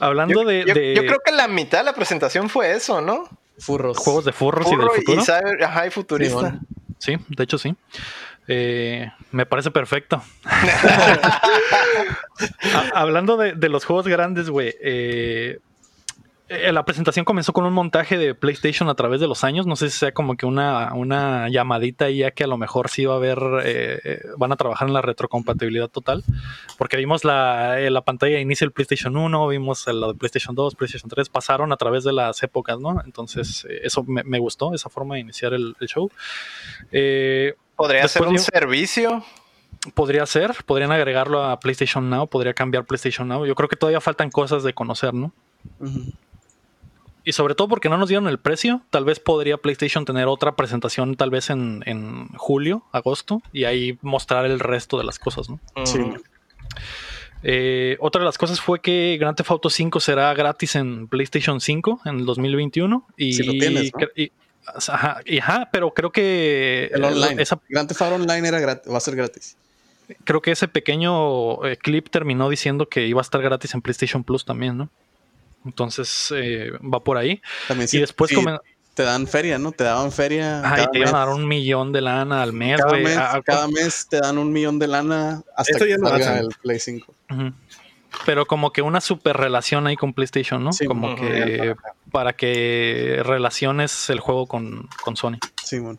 Hablando 0.00 0.42
de, 0.42 0.64
yo, 0.66 1.02
creo 1.02 1.20
que 1.24 1.30
la 1.30 1.46
mitad 1.46 1.78
de 1.78 1.84
la 1.84 1.94
presentación 1.94 2.50
fue 2.50 2.72
eso, 2.72 3.00
¿no? 3.00 3.28
Furros. 3.58 3.96
Juegos 3.96 4.24
de 4.24 4.32
furros 4.32 4.66
y 4.72 4.76
del 4.76 4.90
futuro. 4.90 5.22
Y 5.60 5.62
ajá, 5.62 5.86
y 5.86 5.90
futurista. 5.90 6.58
Sí, 6.98 7.16
de 7.28 7.44
hecho 7.44 7.58
sí. 7.58 7.76
Eh, 8.48 9.10
me 9.32 9.46
parece 9.46 9.70
perfecto. 9.70 10.22
Hablando 12.94 13.36
de, 13.36 13.54
de, 13.54 13.68
los 13.68 13.84
juegos 13.84 14.06
grandes, 14.06 14.50
güey. 14.50 14.74
Eh, 14.80 15.58
eh, 16.46 16.72
la 16.72 16.84
presentación 16.84 17.24
comenzó 17.24 17.54
con 17.54 17.64
un 17.64 17.72
montaje 17.72 18.18
de 18.18 18.34
PlayStation 18.34 18.90
a 18.90 18.94
través 18.94 19.18
de 19.18 19.26
los 19.26 19.44
años. 19.44 19.66
No 19.66 19.76
sé 19.76 19.88
si 19.88 19.98
sea 19.98 20.12
como 20.12 20.36
que 20.36 20.44
una, 20.44 20.92
una 20.92 21.48
llamadita 21.48 22.10
ya 22.10 22.32
que 22.32 22.44
a 22.44 22.46
lo 22.46 22.58
mejor 22.58 22.90
sí 22.90 23.06
va 23.06 23.14
a 23.14 23.16
haber, 23.16 23.38
eh, 23.64 24.00
eh, 24.04 24.20
van 24.36 24.52
a 24.52 24.56
trabajar 24.56 24.88
en 24.88 24.94
la 24.94 25.00
retrocompatibilidad 25.00 25.88
total. 25.88 26.22
Porque 26.76 26.98
vimos 26.98 27.24
la, 27.24 27.78
la 27.88 28.00
pantalla 28.02 28.36
de 28.36 28.42
inicio 28.42 28.66
del 28.66 28.72
PlayStation 28.72 29.16
1, 29.16 29.48
vimos 29.48 29.86
la 29.86 30.08
de 30.08 30.14
PlayStation 30.14 30.54
2, 30.54 30.74
PlayStation 30.74 31.08
3, 31.08 31.30
pasaron 31.30 31.72
a 31.72 31.78
través 31.78 32.04
de 32.04 32.12
las 32.12 32.42
épocas, 32.42 32.78
¿no? 32.78 33.00
Entonces, 33.06 33.66
eso 33.82 34.04
me, 34.04 34.38
gustó, 34.38 34.74
esa 34.74 34.90
forma 34.90 35.14
de 35.14 35.22
iniciar 35.22 35.54
el, 35.54 35.74
show. 35.86 36.10
¿Podría 37.76 38.06
ser 38.08 38.22
un 38.22 38.38
servicio? 38.38 39.24
Podría 39.94 40.24
ser, 40.26 40.54
podrían 40.64 40.92
agregarlo 40.92 41.44
a 41.44 41.58
PlayStation 41.60 42.08
Now, 42.08 42.26
podría 42.26 42.54
cambiar 42.54 42.84
PlayStation 42.84 43.28
Now. 43.28 43.44
Yo 43.44 43.54
creo 43.54 43.68
que 43.68 43.76
todavía 43.76 44.00
faltan 44.00 44.30
cosas 44.30 44.62
de 44.62 44.72
conocer, 44.72 45.12
¿no? 45.12 45.32
Y 47.24 47.32
sobre 47.32 47.54
todo 47.54 47.68
porque 47.68 47.88
no 47.88 47.96
nos 47.96 48.08
dieron 48.08 48.28
el 48.28 48.38
precio, 48.38 48.82
tal 48.90 49.04
vez 49.04 49.18
podría 49.18 49.56
PlayStation 49.56 50.04
tener 50.04 50.26
otra 50.26 50.56
presentación 50.56 51.16
tal 51.16 51.30
vez 51.30 51.50
en, 51.50 52.28
julio, 52.36 52.84
agosto, 52.92 53.42
y 53.52 53.64
ahí 53.64 53.98
mostrar 54.02 54.44
el 54.46 54.60
resto 54.60 54.98
de 54.98 55.04
las 55.04 55.18
cosas, 55.18 55.48
¿no? 55.50 55.58
Sí. 55.84 56.00
Eh, 57.46 57.98
otra 58.00 58.20
de 58.20 58.24
las 58.24 58.38
cosas 58.38 58.58
fue 58.60 58.80
que 58.80 59.18
Grand 59.20 59.36
Theft 59.36 59.50
Auto 59.50 59.68
5 59.68 60.00
será 60.00 60.32
gratis 60.32 60.76
en 60.76 61.08
PlayStation 61.08 61.60
5 61.60 62.00
en 62.06 62.20
el 62.20 62.24
2021. 62.24 63.06
Y, 63.18 63.34
si 63.34 63.42
lo 63.42 63.52
tienes, 63.52 63.92
ajá, 64.66 65.68
pero 65.72 65.92
creo 65.92 66.12
que... 66.12 66.90
El 66.92 67.04
online. 67.04 67.42
Esa, 67.42 67.60
Grand 67.68 67.88
Theft 67.88 68.02
Auto 68.02 68.14
Online 68.16 68.48
era 68.48 68.82
va 68.90 68.96
a 68.96 69.00
ser 69.00 69.16
gratis. 69.16 69.56
Creo 70.24 70.42
que 70.42 70.50
ese 70.50 70.68
pequeño 70.68 71.64
eh, 71.64 71.76
clip 71.76 72.08
terminó 72.10 72.48
diciendo 72.48 72.88
que 72.88 73.06
iba 73.06 73.20
a 73.20 73.22
estar 73.22 73.40
gratis 73.40 73.74
en 73.74 73.82
PlayStation 73.82 74.22
Plus 74.22 74.44
también, 74.44 74.76
¿no? 74.76 74.90
Entonces 75.64 76.32
eh, 76.36 76.72
va 76.82 77.00
por 77.00 77.16
ahí. 77.16 77.40
También 77.68 77.88
y 77.90 77.98
después 77.98 78.30
te 78.94 79.02
dan 79.02 79.26
feria, 79.26 79.58
¿no? 79.58 79.72
Te 79.72 79.84
daban 79.84 80.12
feria. 80.12 80.62
y 80.82 80.90
te 80.92 80.98
iban 80.98 81.14
a 81.14 81.18
dar 81.18 81.28
un 81.30 81.48
millón 81.48 81.92
de 81.92 82.00
lana 82.00 82.42
al 82.42 82.52
mes, 82.52 82.80
Cada, 83.44 83.66
mes, 83.68 84.06
te 84.08 84.20
dan 84.20 84.38
un 84.38 84.52
millón 84.52 84.78
de 84.78 84.86
lana 84.86 85.42
hasta 85.56 85.78
que 85.78 85.96
salga 85.96 86.38
el 86.38 86.48
Play 86.62 86.78
5. 86.78 87.14
Pero 88.26 88.46
como 88.46 88.72
que 88.72 88.82
una 88.82 89.00
super 89.00 89.36
relación 89.36 89.86
ahí 89.86 89.96
con 89.96 90.12
PlayStation, 90.12 90.62
¿no? 90.62 90.70
como 90.86 91.14
que 91.16 91.74
para 92.10 92.32
que 92.34 93.20
relaciones 93.24 94.08
el 94.10 94.20
juego 94.20 94.46
con, 94.46 94.88
Sony. 95.14 95.38
Sí, 95.62 95.78
bueno. 95.78 95.98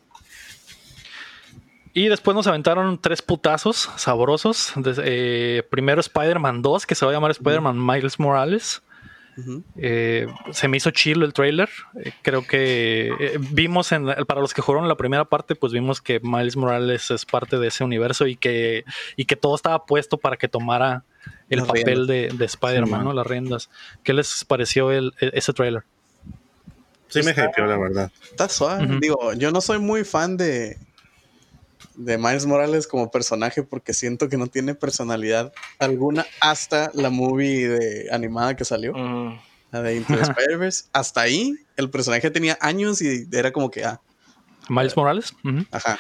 Y 1.94 2.10
después 2.10 2.36
nos 2.36 2.48
aventaron 2.48 3.00
tres 3.00 3.22
putazos 3.22 3.90
sabrosos. 3.96 4.74
Eh, 5.04 5.64
primero 5.70 6.02
Spider-Man 6.02 6.62
2, 6.62 6.86
que 6.86 6.96
se 6.96 7.06
va 7.06 7.12
a 7.12 7.16
llamar 7.16 7.32
Spider-Man 7.32 7.86
Miles 7.86 8.20
Morales. 8.20 8.82
Eh, 9.78 10.28
se 10.52 10.68
me 10.68 10.78
hizo 10.78 10.92
chill 10.92 11.24
el 11.24 11.34
trailer. 11.34 11.70
Eh, 12.04 12.12
creo 12.22 12.46
que 12.46 13.12
eh, 13.20 13.38
vimos 13.52 13.92
en, 13.92 14.06
para 14.28 14.42
los 14.42 14.54
que 14.54 14.62
jugaron 14.62 14.88
la 14.88 14.96
primera 14.96 15.26
parte, 15.26 15.56
pues 15.56 15.74
vimos 15.74 16.02
que 16.02 16.20
Miles 16.22 16.56
Morales 16.56 17.12
es 17.12 17.26
parte 17.26 17.60
de 17.60 17.68
ese 17.68 17.84
universo 17.84 18.28
y 18.28 18.36
que, 18.36 18.86
y 19.16 19.26
que 19.26 19.36
todo 19.36 19.56
estaba 19.56 19.86
puesto 19.86 20.18
para 20.18 20.38
que 20.38 20.48
tomara 20.48 21.04
el 21.50 21.64
papel 21.64 22.08
de, 22.08 22.28
Spider-Man, 22.40 23.04
¿no? 23.04 23.14
Las 23.14 23.28
riendas. 23.28 23.70
¿Qué 24.04 24.14
les 24.14 24.46
pareció 24.46 24.92
el, 24.92 25.14
e, 25.20 25.32
ese 25.34 25.54
trailer? 25.54 25.84
Sí, 27.08 27.22
me 27.24 27.32
hypeó, 27.32 27.66
la 27.66 27.78
verdad. 27.78 28.12
Está 28.30 28.50
suave. 28.50 28.98
Digo, 29.00 29.34
yo 29.34 29.52
no 29.52 29.62
soy 29.62 29.80
muy 29.80 30.04
fan 30.04 30.38
de, 30.38 30.78
de 31.96 32.18
Miles 32.18 32.46
Morales 32.46 32.88
como 32.88 33.12
personaje 33.12 33.64
porque 33.64 33.94
siento 33.94 34.28
que 34.28 34.38
no 34.38 34.48
tiene 34.48 34.76
personalidad 34.76 35.54
alguna 35.80 36.26
hasta 36.42 36.92
la 36.94 37.10
movie 37.10 37.68
de 37.68 38.08
animada 38.12 38.56
que 38.56 38.66
salió. 38.66 38.94
La 39.72 39.82
de 39.82 39.96
Into 39.96 40.16
the 40.16 40.22
Spider-Verse. 40.24 40.86
Hasta 40.94 41.22
ahí 41.22 41.56
el 41.78 41.90
personaje 41.90 42.30
tenía 42.32 42.58
años 42.62 43.02
y 43.02 43.28
era 43.32 43.52
como 43.52 43.70
que 43.72 43.86
ah. 43.86 44.02
Miles 44.68 44.98
Morales. 44.98 45.34
Ajá. 45.72 46.00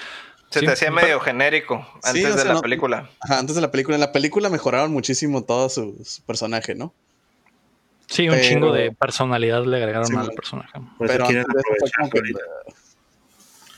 Se 0.49 0.61
te 0.61 0.71
hacía 0.71 0.91
medio 0.91 1.19
genérico 1.19 1.85
antes 2.03 2.35
de 2.35 2.45
la 2.45 2.61
película. 2.61 3.09
Ajá, 3.19 3.39
antes 3.39 3.55
de 3.55 3.61
la 3.61 3.71
película. 3.71 3.95
En 3.95 4.01
la 4.01 4.11
película 4.11 4.49
mejoraron 4.49 4.91
muchísimo 4.91 5.43
todo 5.43 5.69
su, 5.69 5.97
personaje, 6.25 6.75
¿no? 6.75 6.93
Sí, 8.07 8.29
un 8.29 8.39
chingo 8.39 8.71
de 8.71 8.91
personalidad 8.91 9.65
le 9.65 9.77
agregaron 9.77 10.15
al 10.17 10.31
personaje. 10.31 10.79
Pero 10.99 11.27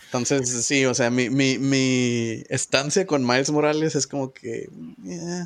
entonces, 0.07 0.65
sí, 0.65 0.85
o 0.85 0.93
sea, 0.93 1.09
mi, 1.09 1.29
mi, 1.29 1.57
mi 1.57 2.43
estancia 2.49 3.05
con 3.05 3.25
Miles 3.25 3.51
Morales 3.51 3.95
es 3.95 4.07
como 4.07 4.31
que. 4.31 4.69
Eh, 5.05 5.43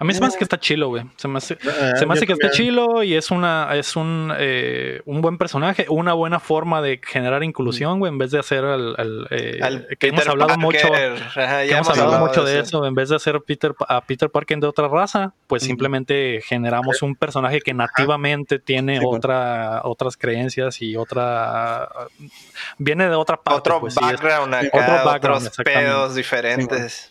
a 0.00 0.04
mí 0.04 0.14
se 0.14 0.20
me 0.20 0.28
hace 0.28 0.38
que 0.38 0.44
está 0.44 0.58
chilo, 0.58 0.88
güey. 0.88 1.04
Se 1.16 1.28
me 1.28 1.36
hace, 1.36 1.58
ah, 1.62 1.92
se 1.94 2.06
me 2.06 2.14
hace 2.14 2.26
que 2.26 2.32
está 2.32 2.50
chilo 2.50 3.02
y 3.02 3.14
es 3.16 3.30
una 3.30 3.68
es 3.76 3.96
un, 3.96 4.32
eh, 4.38 5.02
un 5.04 5.20
buen 5.20 5.36
personaje, 5.36 5.84
una 5.90 6.14
buena 6.14 6.40
forma 6.40 6.80
de 6.80 7.02
generar 7.06 7.44
inclusión, 7.44 7.98
güey, 7.98 8.10
en 8.10 8.16
vez 8.16 8.30
de 8.30 8.38
hacer 8.38 8.64
el, 8.64 9.26
eh, 9.28 9.60
que 9.98 10.08
hemos 10.08 10.26
hablado 10.26 10.56
mucho, 10.56 10.88
que 10.90 11.70
hemos 11.70 11.90
hablado 11.90 12.18
mucho 12.26 12.44
de 12.44 12.60
eso. 12.60 12.86
en 12.86 12.94
vez 12.94 13.10
de 13.10 13.16
hacer 13.16 13.42
Peter 13.42 13.74
a 13.88 14.00
Peter 14.00 14.30
Parker 14.30 14.58
de 14.58 14.66
otra 14.68 14.88
raza, 14.88 15.34
pues 15.46 15.64
simplemente 15.64 16.40
generamos 16.46 17.02
un 17.02 17.14
personaje 17.14 17.60
que 17.60 17.74
nativamente 17.74 18.58
tiene 18.58 19.02
otra 19.04 19.82
otras 19.84 20.16
creencias 20.16 20.80
y 20.80 20.96
otra 20.96 21.90
viene 22.78 23.06
de 23.06 23.16
otra 23.16 23.36
parte, 23.36 23.58
otro 23.58 23.80
pues, 23.80 23.96
background, 23.96 24.54
acá, 24.54 25.14
otros 25.14 25.50
pedos 25.62 26.14
diferentes. 26.14 27.09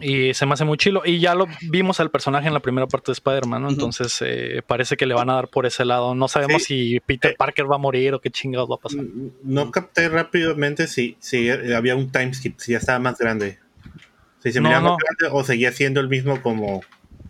Y 0.00 0.34
se 0.34 0.46
me 0.46 0.54
hace 0.54 0.64
muy 0.64 0.78
chilo. 0.78 1.02
Y 1.04 1.20
ya 1.20 1.34
lo 1.34 1.46
vimos 1.62 2.00
al 2.00 2.10
personaje 2.10 2.48
en 2.48 2.54
la 2.54 2.60
primera 2.60 2.86
parte 2.86 3.10
de 3.10 3.14
Spider-Man, 3.14 3.62
¿no? 3.62 3.68
Entonces 3.68 4.18
eh, 4.22 4.62
parece 4.66 4.96
que 4.96 5.06
le 5.06 5.14
van 5.14 5.30
a 5.30 5.34
dar 5.34 5.48
por 5.48 5.66
ese 5.66 5.84
lado. 5.84 6.14
No 6.14 6.28
sabemos 6.28 6.64
si 6.64 7.00
Peter 7.00 7.32
eh, 7.32 7.34
Parker 7.36 7.70
va 7.70 7.76
a 7.76 7.78
morir 7.78 8.14
o 8.14 8.20
qué 8.20 8.30
chingados 8.30 8.70
va 8.70 8.76
a 8.76 8.78
pasar. 8.78 9.04
No 9.42 9.70
capté 9.70 10.08
rápidamente 10.08 10.86
si, 10.86 11.16
si 11.20 11.50
había 11.50 11.94
un 11.94 12.10
time 12.10 12.32
skip, 12.32 12.58
si 12.58 12.72
ya 12.72 12.78
estaba 12.78 12.98
más 12.98 13.18
grande. 13.18 13.58
Si 14.42 14.50
se 14.50 14.60
miraba 14.60 14.92
más 14.92 14.98
grande 14.98 15.36
o 15.36 15.44
seguía 15.44 15.72
siendo 15.72 16.00
el 16.00 16.08
mismo 16.08 16.40
como. 16.42 16.82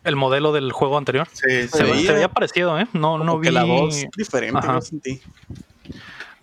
El 0.05 0.16
modelo 0.16 0.53
del 0.53 0.72
juego 0.72 0.98
anterior. 0.98 1.29
Sí, 1.33 1.68
se, 1.68 1.85
veía 1.85 2.29
parecido, 2.29 2.79
¿eh? 2.79 2.87
No, 2.92 3.18
no 3.18 3.38
vi. 3.38 3.51
la 3.51 3.64
voz 3.64 4.05
diferente, 4.16 4.61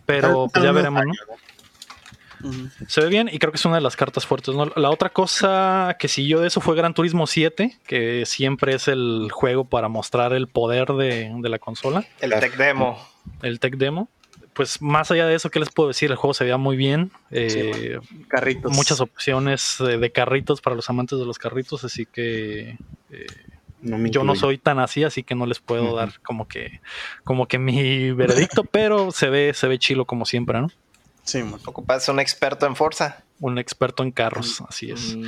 Pero 0.06 0.48
pues 0.52 0.64
ya 0.64 0.72
veremos, 0.72 1.04
¿no? 1.06 1.14
Se 2.88 3.02
ve 3.02 3.08
bien 3.08 3.30
y 3.32 3.39
creo 3.39 3.52
que 3.52 3.58
es 3.58 3.65
una 3.65 3.75
de 3.75 3.82
las 3.82 3.95
cartas 3.95 4.25
fuertes. 4.25 4.56
La 4.75 4.89
otra 4.89 5.10
cosa 5.10 5.95
que 5.99 6.08
siguió 6.08 6.39
de 6.39 6.47
eso 6.47 6.62
fue 6.62 6.75
Gran 6.75 6.93
Turismo 6.93 7.28
7, 7.28 7.78
que 7.86 8.25
siempre 8.25 8.75
es 8.75 8.88
el 8.88 9.30
juego 9.32 9.65
para 9.65 9.88
mostrar 9.89 10.34
el 10.34 10.47
poder 10.47 10.88
de, 10.93 11.32
la 11.41 11.60
consola. 11.60 12.06
El 12.19 12.32
tech 12.39 12.56
demo. 12.56 12.97
El 13.41 13.60
tech 13.60 13.75
demo. 13.75 14.10
Pues 14.54 14.82
más 14.82 15.10
allá 15.12 15.25
de 15.25 15.36
eso, 15.36 15.49
¿qué 15.49 15.60
les 15.60 15.69
puedo 15.69 15.89
decir? 15.89 16.12
El 16.12 16.17
juego 16.17 16.34
se 16.34 16.43
veía 16.43 16.58
muy 16.58 16.75
bien. 16.75 17.12
Eh, 17.32 17.99
carritos. 18.28 18.75
Muchas 18.75 18.99
opciones 18.99 19.78
de, 19.80 20.12
carritos 20.12 20.62
para 20.62 20.75
los 20.75 20.89
amantes 20.89 21.17
de 21.19 21.25
los 21.25 21.38
carritos, 21.38 21.84
así 21.84 22.06
que... 22.06 22.78
Eh, 23.10 23.28
yo 23.82 24.25
no 24.25 24.36
soy 24.36 24.58
tan 24.58 24.80
así, 24.80 25.06
así 25.06 25.23
que 25.23 25.36
no 25.36 25.45
les 25.45 25.60
puedo 25.60 25.95
dar 25.95 26.19
como 26.21 26.49
que, 26.49 26.82
como 27.23 27.47
que 27.47 27.60
mi 27.60 28.12
veredicto, 28.12 28.65
pero 28.65 29.12
se 29.12 29.30
ve, 29.30 29.54
se 29.54 29.67
ve 29.67 29.80
chilo 29.80 30.06
como 30.06 30.25
siempre, 30.25 30.60
¿no? 30.60 30.69
Sí, 31.30 31.44
Ocupas 31.65 32.10
un 32.10 32.20
experto 32.20 32.65
en 32.65 32.76
fuerza. 32.76 33.24
Un 33.39 33.60
experto 33.60 34.02
en 34.02 34.12
carros, 34.12 34.63
así 34.68 34.89
es. 34.89 35.15
Mm. 35.15 35.24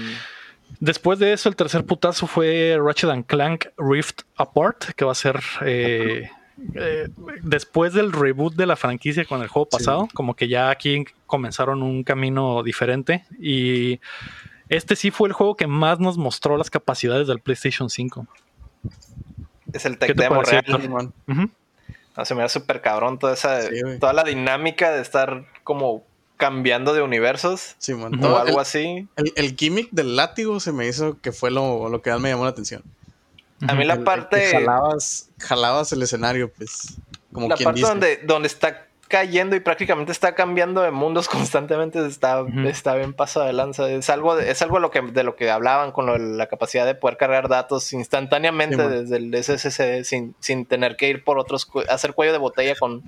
Después 0.79 1.19
de 1.19 1.31
eso, 1.33 1.47
el 1.47 1.55
tercer 1.55 1.85
putazo 1.85 2.25
fue 2.25 2.75
Ratchet 2.81 3.11
and 3.11 3.25
Clank 3.27 3.67
Rift 3.77 4.21
Apart, 4.35 4.93
que 4.95 5.05
va 5.05 5.11
a 5.11 5.15
ser 5.15 5.39
eh, 5.63 6.27
eh, 6.73 7.07
después 7.43 7.93
del 7.93 8.11
reboot 8.11 8.55
de 8.55 8.65
la 8.65 8.75
franquicia 8.75 9.25
con 9.25 9.43
el 9.43 9.47
juego 9.47 9.69
pasado, 9.69 10.07
como 10.15 10.35
que 10.35 10.47
ya 10.47 10.71
aquí 10.71 11.05
comenzaron 11.27 11.83
un 11.83 12.03
camino 12.03 12.63
diferente 12.63 13.25
y 13.39 13.99
este 14.69 14.95
sí 14.95 15.11
fue 15.11 15.27
el 15.27 15.33
juego 15.33 15.55
que 15.55 15.67
más 15.67 15.99
nos 15.99 16.17
mostró 16.17 16.57
las 16.57 16.71
capacidades 16.71 17.27
del 17.27 17.41
PlayStation 17.41 17.91
5. 17.91 18.25
Es 19.73 19.85
el 19.85 19.99
tech 19.99 20.15
demo 20.15 20.41
real. 20.41 21.13
Se 22.23 22.35
me 22.35 22.41
da 22.41 22.49
súper 22.49 22.81
cabrón 22.81 23.19
toda 23.19 23.33
esa, 23.33 23.59
toda 23.99 24.13
la 24.13 24.23
dinámica 24.23 24.91
de 24.91 25.01
estar 25.01 25.45
como 25.63 26.03
cambiando 26.37 26.93
de 26.93 27.03
universos 27.03 27.75
sí, 27.77 27.93
o 27.93 28.37
algo 28.37 28.59
así. 28.59 29.07
El, 29.35 29.55
gimmick 29.55 29.89
del 29.91 30.15
látigo 30.15 30.59
se 30.59 30.71
me 30.71 30.87
hizo 30.87 31.19
que 31.21 31.31
fue 31.31 31.51
lo, 31.51 32.01
que 32.01 32.09
más 32.09 32.19
me 32.19 32.29
llamó 32.29 32.45
la 32.45 32.49
atención. 32.49 32.83
A 33.67 33.75
mí 33.75 33.85
la 33.85 34.03
parte. 34.03 34.51
jalabas, 34.51 35.29
jalabas 35.39 35.91
el 35.91 36.01
escenario, 36.01 36.51
pues. 36.51 36.97
Como 37.31 37.47
la 37.47 37.55
parte 37.57 37.81
donde, 37.81 38.17
donde 38.23 38.47
está 38.47 38.87
cayendo 39.11 39.55
y 39.55 39.59
prácticamente 39.59 40.11
está 40.11 40.33
cambiando 40.33 40.81
de 40.81 40.89
mundos 40.89 41.27
constantemente, 41.29 42.03
está, 42.05 42.43
está 42.65 42.95
bien 42.95 43.13
paso 43.13 43.41
de 43.41 43.53
lanza. 43.53 43.87
Es 43.91 44.09
algo, 44.09 44.35
de, 44.35 44.49
es 44.49 44.61
algo 44.61 44.77
de 44.77 44.81
lo 44.81 44.89
que, 44.89 45.01
de 45.01 45.23
lo 45.23 45.35
que 45.35 45.51
hablaban 45.51 45.91
con 45.91 46.37
la 46.37 46.47
capacidad 46.47 46.85
de 46.85 46.95
poder 46.95 47.17
cargar 47.17 47.49
datos 47.49 47.93
instantáneamente 47.93 48.87
desde 48.87 49.17
el 49.17 49.35
SSC 49.35 50.03
sin, 50.03 50.35
sin, 50.39 50.65
tener 50.65 50.95
que 50.95 51.09
ir 51.09 51.23
por 51.23 51.37
otros, 51.37 51.69
hacer 51.89 52.13
cuello 52.13 52.31
de 52.31 52.39
botella 52.39 52.75
con, 52.79 53.03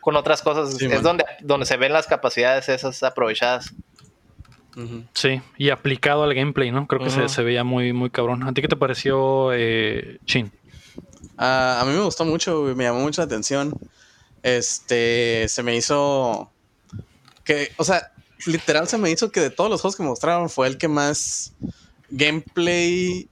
con 0.00 0.16
otras 0.16 0.42
cosas. 0.42 0.80
es 0.80 1.02
donde, 1.02 1.24
donde 1.40 1.66
se 1.66 1.76
ven 1.76 1.92
las 1.92 2.06
capacidades 2.08 2.68
esas 2.68 3.02
aprovechadas. 3.02 3.74
Sí, 5.12 5.42
y 5.58 5.68
aplicado 5.68 6.22
al 6.22 6.32
gameplay, 6.32 6.70
¿no? 6.70 6.86
Creo 6.86 7.02
que 7.02 7.10
se, 7.10 7.28
se, 7.28 7.42
veía 7.42 7.62
muy, 7.62 7.92
muy 7.92 8.08
cabrón. 8.08 8.42
¿A 8.44 8.54
ti 8.54 8.62
qué 8.62 8.68
te 8.68 8.76
pareció, 8.76 9.52
eh, 9.52 10.18
Chin? 10.24 10.50
Ah, 11.36 11.78
a 11.82 11.84
mí 11.84 11.92
me 11.92 12.02
gustó 12.02 12.24
mucho, 12.24 12.62
me 12.74 12.84
llamó 12.84 13.00
mucho 13.00 13.20
la 13.20 13.26
atención 13.26 13.74
este, 14.42 15.46
se 15.48 15.62
me 15.62 15.76
hizo 15.76 16.50
que, 17.44 17.72
o 17.76 17.84
sea, 17.84 18.12
literal 18.46 18.88
se 18.88 18.98
me 18.98 19.10
hizo 19.10 19.30
que 19.30 19.40
de 19.40 19.50
todos 19.50 19.70
los 19.70 19.80
juegos 19.80 19.96
que 19.96 20.02
mostraron 20.02 20.48
fue 20.50 20.66
el 20.66 20.78
que 20.78 20.88
más 20.88 21.52
gameplay, 22.10 23.28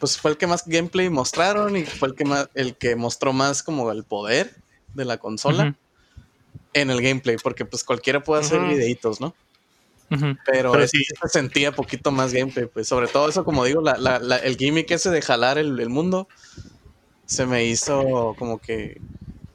pues 0.00 0.18
fue 0.18 0.32
el 0.32 0.36
que 0.36 0.46
más 0.46 0.64
gameplay 0.66 1.10
mostraron 1.10 1.76
y 1.76 1.84
fue 1.84 2.08
el 2.08 2.14
que 2.14 2.24
más, 2.24 2.48
el 2.54 2.76
que 2.76 2.96
mostró 2.96 3.32
más 3.32 3.62
como 3.62 3.90
el 3.92 4.04
poder 4.04 4.56
de 4.94 5.04
la 5.04 5.18
consola 5.18 5.76
en 6.72 6.90
el 6.90 7.02
gameplay, 7.02 7.36
porque 7.42 7.64
pues 7.64 7.84
cualquiera 7.84 8.22
puede 8.22 8.42
hacer 8.42 8.60
videitos, 8.60 9.20
¿no? 9.20 9.34
Pero, 10.46 10.72
sí. 10.88 11.04
se 11.04 11.28
sentía 11.28 11.72
poquito 11.72 12.10
más 12.10 12.32
gameplay, 12.32 12.66
pues 12.66 12.88
sobre 12.88 13.08
todo 13.08 13.28
eso, 13.28 13.44
como 13.44 13.64
digo, 13.64 13.82
el 13.86 14.56
gimmick 14.56 14.90
ese 14.90 15.10
de 15.10 15.20
jalar 15.20 15.58
el 15.58 15.88
mundo 15.90 16.28
se 17.26 17.44
me 17.44 17.66
hizo 17.66 18.34
como 18.38 18.58
que 18.58 18.98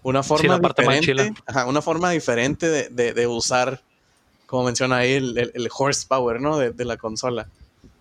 una 0.03 0.23
forma 0.23 0.59
diferente, 0.59 1.33
una 1.65 1.81
forma 1.81 2.11
diferente 2.11 2.89
de, 2.89 3.27
usar, 3.27 3.81
como 4.45 4.65
menciona 4.65 4.97
ahí, 4.97 5.13
el, 5.13 5.69
horsepower, 5.75 6.39
¿no? 6.39 6.57
De, 6.57 6.85
la 6.85 6.97
consola. 6.97 7.47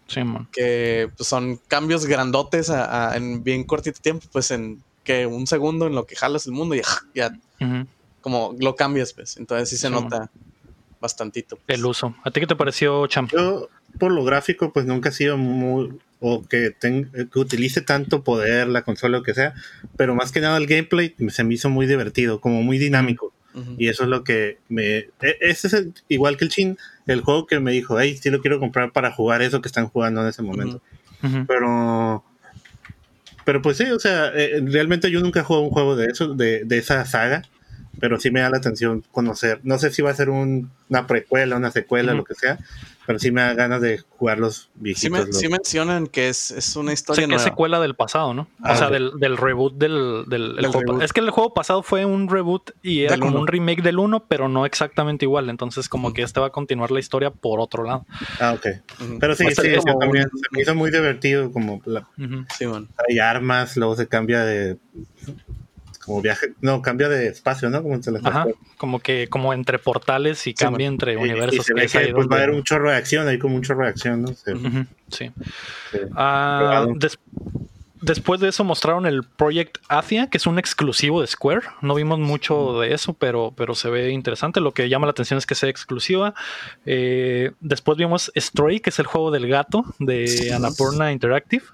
Sí, 0.09 0.23
man. 0.25 0.49
Que 0.53 1.11
pues, 1.17 1.29
son 1.29 1.59
cambios 1.69 2.07
grandotes 2.07 2.71
en 3.15 3.43
bien 3.43 3.65
cortito 3.65 4.01
tiempo, 4.01 4.27
pues 4.31 4.51
en 4.51 4.83
que 5.05 5.27
un 5.27 5.47
segundo 5.47 5.87
en 5.87 5.95
lo 5.95 6.07
que 6.07 6.17
jalas 6.17 6.47
el 6.47 6.53
mundo 6.53 6.75
y 6.75 6.83
ya, 7.15 7.37
como 8.21 8.55
lo 8.59 8.77
cambias, 8.77 9.13
pues. 9.13 9.37
Entonces 9.37 9.71
sí 9.71 9.77
se 9.77 9.91
nota 9.91 10.31
bastantito. 11.03 11.57
Pues. 11.57 11.79
El 11.79 11.85
uso. 11.85 12.15
¿A 12.25 12.31
ti 12.31 12.41
qué 12.41 12.47
te 12.47 12.57
pareció, 12.57 13.07
Champ? 13.07 13.31
Yo, 13.31 13.69
por 13.99 14.13
lo 14.13 14.25
gráfico, 14.25 14.73
pues 14.73 14.87
nunca 14.87 15.11
he 15.11 15.13
sido 15.13 15.37
muy 15.37 15.91
o 16.25 16.43
que, 16.43 16.75
que 16.81 17.39
utilice 17.39 17.81
tanto 17.81 18.23
poder 18.23 18.69
la 18.69 18.83
consola 18.83 19.19
o 19.19 19.23
que 19.25 19.35
sea, 19.35 19.55
pero 19.97 20.15
más 20.15 20.31
que 20.31 20.41
nada 20.41 20.57
el 20.57 20.69
gameplay 20.69 21.17
se 21.31 21.43
me 21.43 21.55
hizo 21.55 21.69
muy 21.69 21.87
divertido, 21.87 22.41
como 22.41 22.63
muy 22.63 22.79
dinámico. 22.79 23.35
Y 23.77 23.89
eso 23.89 24.05
es 24.05 24.09
lo 24.09 24.25
que 24.25 24.57
me... 24.71 24.97
E, 24.97 25.11
ese 25.41 25.67
es 25.67 25.87
igual 26.09 26.39
que 26.39 26.45
el 26.45 26.51
Chin, 26.51 26.79
el 27.07 27.21
juego 27.21 27.47
que 27.47 27.61
me 27.61 27.73
dijo, 27.73 28.01
hey, 28.01 28.17
sí 28.19 28.31
lo 28.31 28.41
quiero 28.41 28.59
comprar 28.59 28.93
para 28.93 29.13
jugar 29.13 29.43
eso 29.43 29.61
que 29.61 29.69
están 29.69 29.89
jugando 29.89 30.23
en 30.23 30.29
ese 30.29 30.41
momento. 30.41 30.81
Pero... 31.47 32.25
Pero 33.45 33.61
pues 33.61 33.77
sí, 33.77 33.85
o 33.91 33.99
sea, 33.99 34.29
eh, 34.29 34.63
realmente 34.65 35.11
yo 35.11 35.21
nunca 35.21 35.41
he 35.41 35.43
jugado 35.43 35.67
un 35.67 35.73
juego 35.73 35.97
de 35.97 36.07
eso, 36.07 36.35
de, 36.35 36.65
de 36.65 36.79
esa 36.79 37.05
saga 37.05 37.43
pero 38.01 38.19
sí 38.19 38.31
me 38.31 38.41
da 38.41 38.51
la 38.51 38.57
atención 38.57 39.05
conocer. 39.13 39.61
No 39.63 39.79
sé 39.79 39.91
si 39.91 40.03
va 40.03 40.11
a 40.11 40.15
ser 40.15 40.31
una 40.31 41.07
precuela, 41.07 41.57
una 41.57 41.71
secuela, 41.71 42.15
lo 42.15 42.25
que 42.25 42.35
sea, 42.35 42.59
pero 43.07 43.19
sí 43.19 43.31
me 43.31 43.43
da 43.43 43.55
ganas 43.55 43.81
de 43.81 43.99
jugar 43.99 44.39
los 44.39 44.71
viejitos. 44.75 45.37
Sí, 45.37 45.49
mencionan 45.49 46.07
que 46.07 46.29
es, 46.29 46.51
es 46.51 46.77
una 46.77 46.93
historia 46.93 47.27
nueva. 47.27 47.43
Es 47.43 47.45
secuela 47.45 47.81
del 47.81 47.95
pasado, 47.95 48.35
¿no? 48.35 48.43
o 48.43 48.49
ah, 48.63 48.77
sea, 48.77 48.91
del, 48.91 49.19
del, 49.19 49.37
reboot 49.37 49.75
del, 49.75 50.25
del 50.29 50.67
juego. 50.67 51.01
Es 51.03 51.13
que 51.13 51.21
el 51.21 51.31
juego 51.31 51.53
pasado 51.55 51.83
fue 51.83 52.05
un 52.05 52.29
reboot 52.29 52.71
y 52.83 53.03
era 53.03 53.19
como 53.19 53.39
un 53.39 53.47
remake 53.47 53.83
del 53.83 53.99
1, 53.99 54.27
pero 54.29 54.49
no 54.49 54.67
exactamente 54.67 55.25
igual. 55.25 55.51
Entonces, 55.51 55.89
como 55.89 56.13
que 56.13 56.23
este 56.23 56.41
va 56.41 56.47
a 56.49 56.51
continuar 56.51 56.91
la 56.91 57.01
historia 57.01 57.31
por 57.31 57.61
otro 57.61 57.85
lado. 57.85 58.07
Ah, 58.41 58.53
ok. 58.53 58.67
Pero 59.21 59.35
sí, 59.35 59.45
sí, 59.51 59.55
también 59.99 60.25
se 60.25 60.49
me 60.51 60.63
hizo 60.63 60.75
muy 60.75 60.91
divertido. 60.91 61.53
Como 61.53 61.83
hay 63.09 63.19
armas, 63.19 63.77
luego 63.77 63.97
se 63.97 64.09
cambia 64.09 64.45
de 64.45 64.79
como 66.05 66.21
viaje, 66.21 66.53
no, 66.61 66.83
cambia 66.83 67.09
de 67.09 67.29
espacio, 67.29 67.71
¿no? 67.71 67.83
Como, 67.83 68.01
Ajá, 68.25 68.47
como 68.77 68.99
que 69.01 69.29
como 69.29 69.53
entre 69.55 69.79
portales 69.79 70.47
y 70.47 70.55
cambia 70.55 70.87
entre 70.87 71.17
universos. 71.17 71.61
Y, 71.61 71.89
se 71.89 71.99
ve 71.99 72.13
pues, 72.13 72.27
va 72.27 72.37
a 72.37 72.39
haber 72.39 72.51
un 72.51 72.65
chorro 72.65 72.91
de 72.91 72.97
acción, 72.97 73.29
hay 73.29 73.39
como 73.39 73.57
un 73.57 73.63
chorro 73.63 73.85
de 73.85 73.91
acción, 73.91 74.23
¿no? 74.23 74.35
Sí. 75.09 75.31
Ah, 76.17 76.87
después 78.01 78.41
de 78.41 78.49
eso 78.49 78.65
mostraron 78.65 79.07
el 79.07 79.23
Project 79.23 79.79
Athia, 79.89 80.29
que 80.29 80.39
es 80.39 80.47
un 80.47 80.59
exclusivo 80.59 81.21
de 81.21 81.29
Square. 81.29 81.63
No 81.83 81.95
vimos 81.95 82.19
mucho 82.19 82.81
de 82.81 82.95
eso, 82.95 83.15
pero, 83.15 83.53
pero 83.57 83.75
se 83.77 83.89
ve 83.89 84.11
interesante. 84.11 84.61
Lo 84.61 84.73
que 84.73 84.89
llama 84.89 85.07
la 85.07 85.13
atención 85.13 85.39
es 85.39 85.47
que 85.47 85.55
sea 85.55 85.69
exclusiva. 85.69 86.35
Eh, 86.85 87.53
después 87.61 87.97
vimos 87.97 88.33
Stray, 88.37 88.81
que 88.81 88.91
es 88.91 88.99
el 88.99 89.07
juego 89.07 89.31
del 89.31 89.47
gato 89.47 89.85
de 90.01 90.53
Annapurna 90.53 91.13
Interactive, 91.13 91.65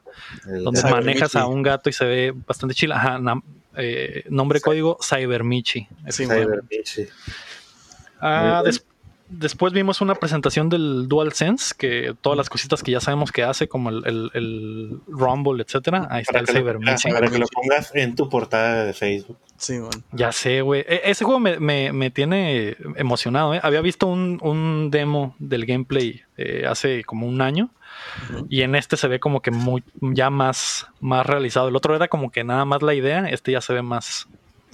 donde 0.45 0.83
manejas 0.83 1.35
a 1.35 1.47
un 1.47 1.63
gato 1.63 1.89
y 1.89 1.95
se 1.95 2.05
ve 2.05 2.35
bastante 2.47 2.75
chila. 2.75 2.97
Ajá, 2.97 3.19
eh, 3.79 4.25
nombre 4.29 4.61
código 4.61 4.99
Cybermichi. 5.03 5.89
Cybermichi. 6.11 7.07
Ah, 8.21 8.63
después 9.29 9.73
vimos 9.73 10.01
una 10.01 10.15
presentación 10.15 10.69
del 10.69 11.07
DualSense, 11.09 11.75
que 11.77 12.15
todas 12.21 12.37
las 12.37 12.49
cositas 12.49 12.83
que 12.83 12.93
ya 12.93 13.01
sabemos 13.01 13.31
que 13.31 13.43
hace, 13.43 13.69
como 13.69 13.91
el, 13.91 15.01
Rumble, 15.07 15.63
etcétera. 15.63 16.09
Ahí 16.11 16.23
está 16.23 16.39
el 16.39 16.47
Cybermichi. 16.47 17.11
Para 17.11 17.29
que 17.29 17.39
lo 17.39 17.47
pongas 17.47 17.95
en 17.95 18.15
tu 18.15 18.29
portada 18.29 18.85
de 18.85 18.93
Facebook. 18.93 19.39
Sí, 19.57 19.79
bueno. 19.79 20.03
Ya 20.13 20.33
sé, 20.33 20.63
güey. 20.63 20.85
E, 20.89 21.03
ese 21.05 21.25
juego 21.25 21.41
me, 21.41 22.11
tiene 22.11 22.77
emocionado, 22.97 23.55
¿eh? 23.55 23.61
Había 23.63 23.81
visto 23.81 24.07
un, 24.07 24.91
demo 24.91 25.35
del 25.39 25.67
gameplay 25.67 26.23
eh, 26.37 26.65
hace 26.67 27.05
como 27.05 27.27
un 27.27 27.41
año 27.41 27.71
y 28.49 28.63
en 28.63 28.75
este 28.75 28.97
se 28.97 29.09
ve 29.09 29.21
como 29.21 29.43
que 29.43 29.51
muy, 29.51 29.83
ya 30.01 30.31
más, 30.31 30.87
más 31.01 31.27
realizado. 31.27 31.69
El 31.69 31.77
otro 31.77 31.95
era 31.95 32.09
como 32.09 32.31
que 32.31 32.45
nada 32.45 32.65
más 32.65 32.83
la 32.83 32.95
idea, 32.95 33.29
este 33.29 33.53
ya 33.53 33.61
se 33.61 33.73
ve 33.73 33.83
más, 33.83 34.29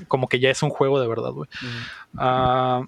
como 0.09 0.29
que 0.29 0.41
ya 0.41 0.51
es 0.51 0.63
un 0.63 0.71
juego 0.71 1.01
de 1.01 1.09
verdad, 1.09 1.31
güey. 1.31 1.49
Ah, 2.17 2.83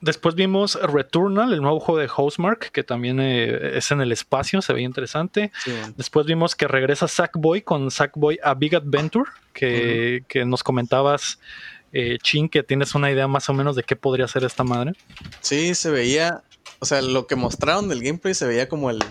después 0.00 0.34
vimos 0.34 0.78
Returnal, 0.80 1.52
el 1.52 1.62
nuevo 1.62 1.80
juego 1.80 2.00
de 2.00 2.08
Housemark, 2.08 2.70
que 2.70 2.84
también 2.84 3.20
eh, 3.20 3.76
es 3.76 3.90
en 3.90 4.00
el 4.00 4.12
espacio, 4.12 4.62
se 4.62 4.72
ve 4.72 4.82
interesante. 4.82 5.52
Después 5.96 6.26
vimos 6.26 6.54
que 6.54 6.68
regresa 6.68 7.08
Sackboy 7.08 7.62
con 7.62 7.90
Sackboy 7.90 8.38
A 8.42 8.54
Big 8.54 8.74
Adventure, 8.76 9.30
que, 9.52 10.22
nos 10.46 10.62
comentabas, 10.62 11.38
eh, 11.92 12.18
Chin, 12.22 12.48
que 12.48 12.62
tienes 12.62 12.94
una 12.94 13.10
idea 13.10 13.26
más 13.26 13.48
o 13.48 13.54
menos 13.54 13.76
de 13.76 13.82
qué 13.82 13.96
podría 13.96 14.28
ser 14.28 14.44
esta 14.44 14.64
madre. 14.64 14.92
Sí, 15.40 15.74
se 15.74 15.90
veía, 15.90 16.42
o 16.78 16.86
sea, 16.86 17.02
lo 17.02 17.26
que 17.26 17.36
mostraron 17.36 17.88
del 17.88 18.02
gameplay 18.02 18.34
se 18.34 18.46
veía 18.46 18.68
como 18.68 18.90
el 18.90 19.02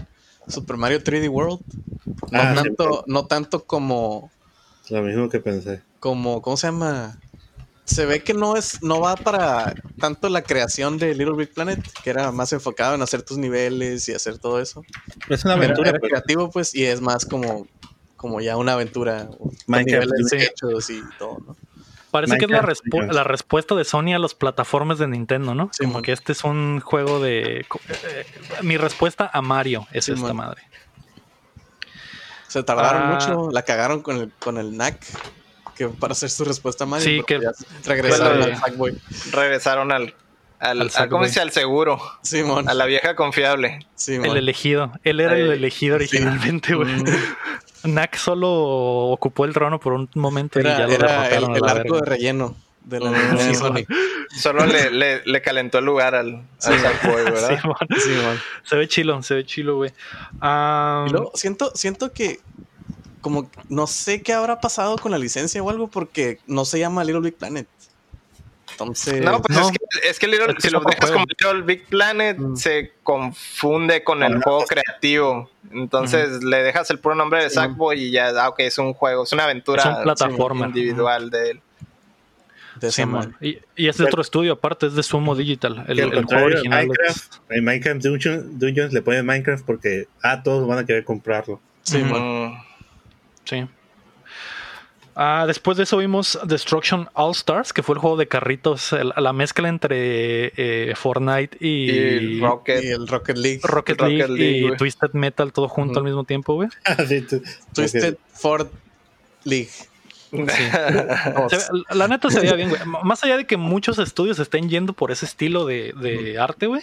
Super 0.48 0.78
Mario 0.78 1.04
3D 1.04 1.30
World. 1.30 1.60
No, 2.32 2.40
ah, 2.42 2.54
tanto, 2.56 3.04
no 3.08 3.26
tanto 3.26 3.64
como. 3.66 4.32
Lo 4.90 5.02
mismo 5.02 5.30
que 5.30 5.40
pensé. 5.40 5.82
Como, 6.00 6.42
¿cómo 6.42 6.58
se 6.58 6.68
llama? 6.68 7.20
se 7.88 8.06
ve 8.06 8.22
que 8.22 8.34
no 8.34 8.58
es, 8.58 8.84
no 8.84 9.00
va 9.00 9.16
para 9.16 9.74
tanto 9.98 10.28
la 10.28 10.42
creación 10.42 10.98
de 10.98 11.16
Little 11.16 11.38
Big 11.38 11.54
Planet, 11.54 11.80
que 12.04 12.10
era 12.10 12.34
más 12.34 12.52
enfocado 12.52 12.96
en 12.96 13.02
hacer 13.02 13.22
tus 13.22 13.38
niveles 13.38 14.10
y 14.10 14.14
hacer 14.14 14.38
todo 14.38 14.60
eso. 14.60 14.84
Es 15.30 15.46
una 15.46 15.54
aventura. 15.54 15.92
Era, 15.92 16.00
pues. 16.00 16.12
creativo, 16.12 16.52
pues, 16.52 16.76
y 16.76 16.84
es 16.84 17.00
más 17.00 17.26
como, 17.26 17.66
como 18.18 18.42
ya 18.42 18.58
una 18.58 18.74
aventura. 18.74 19.30
Minecraft, 19.68 20.06
niveles 20.06 20.50
hechos 20.50 20.90
y 20.90 21.02
todo, 21.18 21.38
¿no? 21.48 21.56
Parece 22.18 22.38
que 22.38 22.46
es 22.46 22.52
la, 22.52 22.62
respu- 22.62 23.24
respuesta 23.24 23.76
de 23.76 23.84
Sony 23.86 24.14
a 24.16 24.20
los 24.20 24.34
plataformas 24.34 24.98
de 25.00 25.08
Nintendo, 25.08 25.54
¿no? 25.56 25.70
Sí, 25.72 25.84
Como 25.84 25.96
man. 25.96 26.02
que 26.04 26.12
este 26.12 26.32
es 26.32 26.44
un 26.44 26.80
juego 26.82 27.20
de... 27.20 27.62
eh, 27.90 28.26
mi 28.62 28.78
respuesta 28.78 29.30
a 29.32 29.42
Mario 29.42 29.88
es 29.92 30.06
Sí, 30.06 30.12
esta 30.14 30.28
man. 30.34 30.36
madre. 30.38 30.62
Se 32.48 32.64
tardaron 32.64 33.04
Ah. 33.04 33.14
mucho, 33.14 33.50
la 33.52 33.62
cagaron 33.64 34.02
con 34.02 34.18
el, 34.18 34.32
con 34.40 34.58
el 34.58 34.78
NAC, 34.78 35.00
que 35.76 35.88
para 35.90 36.14
hacer 36.14 36.30
su 36.30 36.46
respuesta 36.46 36.86
a 36.86 36.88
Mario. 36.88 37.06
Sí, 37.06 37.22
que- 37.28 37.40
regresaron 37.86 38.42
al 38.42 38.58
Sackboy. 38.58 38.98
Regresaron 39.32 39.92
al, 39.92 40.04
al, 40.04 40.14
Al 40.60 40.70
al- 40.70 40.78
¿cómo 40.80 40.90
Sackboy. 40.90 41.24
se 41.26 41.30
dice? 41.30 41.42
Al 41.42 41.52
seguro, 41.52 42.02
Simón. 42.24 42.70
a 42.70 42.74
la 42.74 42.86
vieja 42.86 43.16
confiable. 43.16 43.86
Simón. 43.96 44.28
El 44.32 44.38
elegido. 44.38 44.94
Él 45.04 45.20
era 45.20 45.36
el 45.38 45.52
elegido 45.52 45.96
originalmente, 45.96 46.74
güey. 46.74 46.94
Mm. 46.94 47.06
Knack 47.84 48.18
solo 48.18 48.50
ocupó 48.50 49.46
el 49.46 49.54
trono 49.54 49.80
por 49.80 49.94
un 49.94 50.10
momento 50.16 50.60
y 50.60 50.62
Era, 50.62 50.80
ya 50.80 50.88
lo 50.88 50.94
era 50.94 51.28
el, 51.30 51.46
a 51.46 51.56
el 51.56 51.62
la 51.62 51.72
arco 51.72 51.96
de 51.98 52.06
relleno 52.06 52.56
de 52.88 53.00
la 53.00 53.12
Mm, 53.12 53.38
de 53.38 53.44
sí, 53.44 53.56
Sony. 53.56 53.86
Solo 54.40 54.66
le, 54.66 54.90
le, 54.92 55.22
le 55.26 55.42
calentó 55.42 55.78
el 55.80 55.86
lugar 55.86 56.16
al, 56.16 56.36
al 56.64 56.80
Sackboy, 56.80 57.24
¿verdad? 57.26 57.60
Simón. 57.60 57.78
Simón. 58.00 58.40
Se 58.64 58.76
ve 58.76 58.88
chilo, 58.88 59.24
se 59.24 59.36
ve 59.36 59.46
chilo, 59.46 59.76
güey. 59.76 59.92
Y 59.92 61.10
luego 61.12 61.32
siento, 61.36 61.72
siento 61.76 62.12
que 62.14 62.40
como 63.22 63.50
no 63.68 63.88
sé 63.88 64.22
qué 64.22 64.34
habrá 64.34 64.62
pasado 64.62 64.98
con 64.98 65.12
la 65.12 65.18
licencia 65.18 65.62
o 65.62 65.70
algo 65.70 65.88
porque 65.88 66.40
no 66.48 66.64
se 66.66 66.80
llama 66.80 67.04
Little 67.04 67.22
Big 67.22 67.36
Planet. 67.36 67.68
Entonces, 68.80 69.22
No, 69.26 69.42
pues 69.42 69.58
No. 69.58 69.66
es 69.66 69.72
que, 69.72 70.08
es 70.10 70.20
que 70.20 70.28
Little- 70.28 70.50
Es 70.50 70.56
que 70.56 70.62
si 70.62 70.68
es 70.68 70.74
lo 70.74 70.80
dejas 70.82 71.00
juego. 71.10 71.14
como 71.16 71.26
Little 71.26 71.62
Big 71.64 71.86
Planet, 71.88 72.38
Mm. 72.38 72.56
se 72.56 72.92
confunde 73.02 74.04
con 74.04 74.22
el 74.22 74.42
juego 74.44 74.66
creativo. 74.66 75.50
Entonces 75.72 76.44
le 76.44 76.62
dejas 76.64 76.90
el 76.92 77.00
puro 77.00 77.16
nombre 77.16 77.42
de 77.44 77.50
Sí. 77.50 77.56
Sackboy 77.56 78.00
y 78.02 78.12
ya, 78.12 78.30
ah, 78.40 78.50
ok, 78.50 78.60
es 78.60 78.78
un 78.78 78.94
juego, 78.94 79.24
es 79.24 79.34
una 79.34 79.46
aventura 79.46 79.82
Es 79.82 79.90
un 79.98 80.04
plataforma. 80.04 80.68
individual 80.68 81.30
de 81.32 81.52
él. 81.52 81.62
de 82.80 83.06
madre. 83.08 83.32
Y, 83.42 83.58
y 83.76 83.88
es 83.88 83.98
de 83.98 84.04
otro 84.06 84.22
estudio, 84.22 84.54
aparte, 84.54 84.86
es 84.86 84.94
de 84.94 85.02
Sumo 85.02 85.36
Digital. 85.36 85.84
El, 85.88 85.98
el 86.00 86.26
juego 86.26 86.46
original. 86.46 86.84
es- 86.84 86.88
Minecraft, 86.88 87.34
en 87.50 87.64
Minecraft 87.66 88.02
Dungeon- 88.06 88.44
Dungeons 88.60 88.94
le 88.94 89.02
ponen 89.02 89.26
Minecraft 89.26 89.66
porque 89.66 90.08
ah, 90.22 90.44
todos 90.44 90.68
van 90.68 90.78
a 90.78 90.86
querer 90.86 91.04
comprarlo. 91.04 91.60
Mm, 91.92 92.54
Sí. 93.46 93.66
Ah, 95.20 95.46
después 95.48 95.78
de 95.78 95.84
eso 95.84 95.98
vimos 95.98 96.38
Destruction 96.46 97.10
All 97.14 97.32
Stars, 97.32 97.74
que 97.74 97.82
fue 97.82 97.96
el 97.96 98.00
juego 98.02 98.18
de 98.18 98.28
carritos, 98.28 98.94
el- 98.94 99.12
la 99.18 99.34
mezcla 99.34 99.68
entre 99.68 100.52
eh, 100.56 100.94
Fortnite 100.96 101.58
y, 101.60 101.90
y 101.90 102.40
Rocket. 102.40 102.84
Y 102.84 102.88
el 102.90 103.08
Rocket 103.08 103.36
League. 103.36 103.60
Rocket, 103.64 104.00
Rocket 104.00 104.18
League, 104.30 104.34
League, 104.34 104.74
y. 104.74 104.78
Twisted 104.78 105.14
Metal 105.14 105.52
todo 105.52 105.68
junto 105.70 105.98
al 106.00 106.06
mismo 106.06 106.24
tiempo, 106.24 106.54
güey. 106.54 106.70
Así 106.86 107.22
tú- 107.22 107.42
Twisted 107.74 108.16
Ford 108.32 108.68
League. 109.44 109.70
Ve- 110.32 110.46
la 111.96 112.08
neta 112.08 112.30
se 112.30 112.40
veía 112.42 112.54
bien, 112.54 112.70
güey. 112.70 112.82
Más 113.04 113.24
allá 113.24 113.38
de 113.38 113.46
que 113.48 113.58
muchos 113.58 113.98
estudios 114.00 114.38
estén 114.40 114.70
yendo 114.70 114.94
por 114.94 115.12
ese 115.12 115.26
estilo 115.26 115.66
de, 115.66 115.94
de 116.00 116.38
arte, 116.38 116.68
güey. 116.68 116.82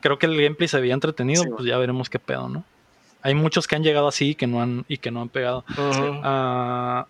Creo 0.00 0.18
que 0.18 0.26
el 0.26 0.36
gameplay 0.40 0.68
se 0.68 0.80
veía 0.80 0.94
entretenido, 0.94 1.42
Sí, 1.44 1.48
pues 1.50 1.64
ya 1.64 1.76
veremos 1.78 2.10
qué 2.10 2.18
pedo, 2.18 2.48
¿no? 2.48 2.64
Hay 3.22 3.34
muchos 3.34 3.66
que 3.68 3.76
han 3.76 3.82
llegado 3.84 4.08
así 4.08 4.30
y 4.30 4.34
que 4.34 4.46
no 4.48 4.60
han, 4.60 4.84
y 4.88 4.98
que 4.98 5.10
no 5.10 5.22
han 5.22 5.28
pegado. 5.28 5.64
Ah, 5.76 7.06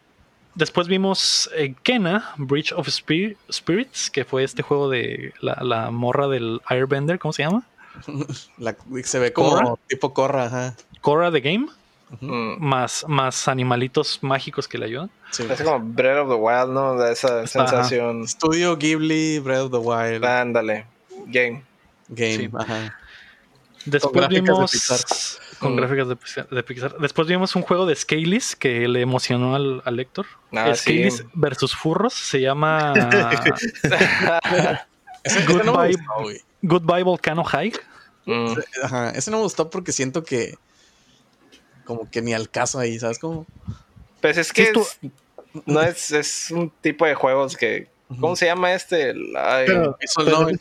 después 0.54 0.86
vimos 0.88 1.50
eh, 1.56 1.74
Kena, 1.82 2.32
Bridge 2.36 2.72
of 2.72 2.88
Spir- 2.88 3.36
Spirits, 3.50 4.10
que 4.10 4.24
fue 4.24 4.44
este 4.44 4.62
juego 4.62 4.88
de 4.90 5.32
la, 5.40 5.58
la 5.62 5.90
morra 5.90 6.28
del 6.28 6.60
Airbender, 6.66 7.18
¿cómo 7.18 7.32
se 7.32 7.42
llama? 7.42 7.62
La- 8.58 8.76
se 9.04 9.18
ve 9.18 9.32
como 9.32 9.50
¿Korra? 9.50 9.74
tipo 9.88 10.14
Corra, 10.14 10.44
ajá. 10.46 10.76
Korra 11.00 11.30
the 11.32 11.40
Game, 11.40 11.66
Mm. 12.20 12.58
más, 12.62 13.06
más 13.08 13.48
animalitos 13.48 14.18
mágicos 14.20 14.68
que 14.68 14.76
le 14.76 14.84
ayudan. 14.84 15.10
Sí. 15.30 15.44
Es 15.48 15.62
como 15.62 15.80
Breath 15.80 16.18
of 16.18 16.28
the 16.28 16.34
Wild, 16.34 16.68
¿no? 16.74 16.94
Da 16.96 17.10
esa 17.10 17.42
Está, 17.42 17.62
ajá. 17.62 17.70
sensación. 17.70 18.28
Studio 18.28 18.76
Ghibli, 18.76 19.38
Breath 19.38 19.62
of 19.62 19.70
the 19.70 19.78
Wild 19.78 20.22
Ándale. 20.22 20.84
Game. 21.28 21.62
Game. 22.08 22.36
Sí. 22.36 22.50
Ajá. 22.54 22.94
Después 23.86 24.28
vimos. 24.28 25.40
Con 25.62 25.72
Mm. 25.72 25.76
gráficas 25.76 26.08
de, 26.08 26.16
Pixar- 26.16 26.48
de 26.48 26.62
Pixar. 26.62 26.98
Después 26.98 27.26
vimos 27.28 27.54
un 27.56 27.62
juego 27.62 27.86
de 27.86 27.94
Scalys 27.96 28.54
que 28.56 28.86
le 28.88 29.00
emocionó 29.00 29.54
al, 29.54 29.80
al 29.84 29.98
Héctor. 30.00 30.26
Ah, 30.52 30.74
Scalys 30.74 31.18
sí. 31.18 31.22
versus 31.34 31.74
Furros 31.74 32.12
se 32.12 32.40
llama 32.40 32.92
no. 35.64 35.78
Goodbye 36.62 37.02
Volcano 37.02 37.44
High. 37.44 37.72
Mm. 38.26 38.54
Ajá, 38.84 39.10
ese 39.10 39.30
no 39.30 39.38
me 39.38 39.42
gustó 39.44 39.68
porque 39.70 39.92
siento 39.92 40.22
que 40.22 40.54
como 41.84 42.08
que 42.10 42.22
ni 42.22 42.32
al 42.32 42.48
caso 42.48 42.78
ahí, 42.78 42.98
¿sabes 42.98 43.18
cómo? 43.18 43.46
Pues 44.20 44.36
es 44.38 44.52
que 44.52 44.66
Sí, 44.66 44.72
tú- 44.72 44.82
es- 44.82 44.98
no 45.66 45.82
es, 45.82 46.12
es 46.12 46.50
un 46.50 46.70
tipo 46.80 47.04
de 47.06 47.14
juegos 47.14 47.56
que. 47.56 47.88
¿Cómo 48.20 48.36
se 48.36 48.46
llama 48.46 48.72
este? 48.74 49.10
El- 49.10 49.34
ay, 49.36 49.64
Pero- 49.66 49.96
Visual 50.00 50.26
pero- 50.26 50.40
novel. 50.40 50.60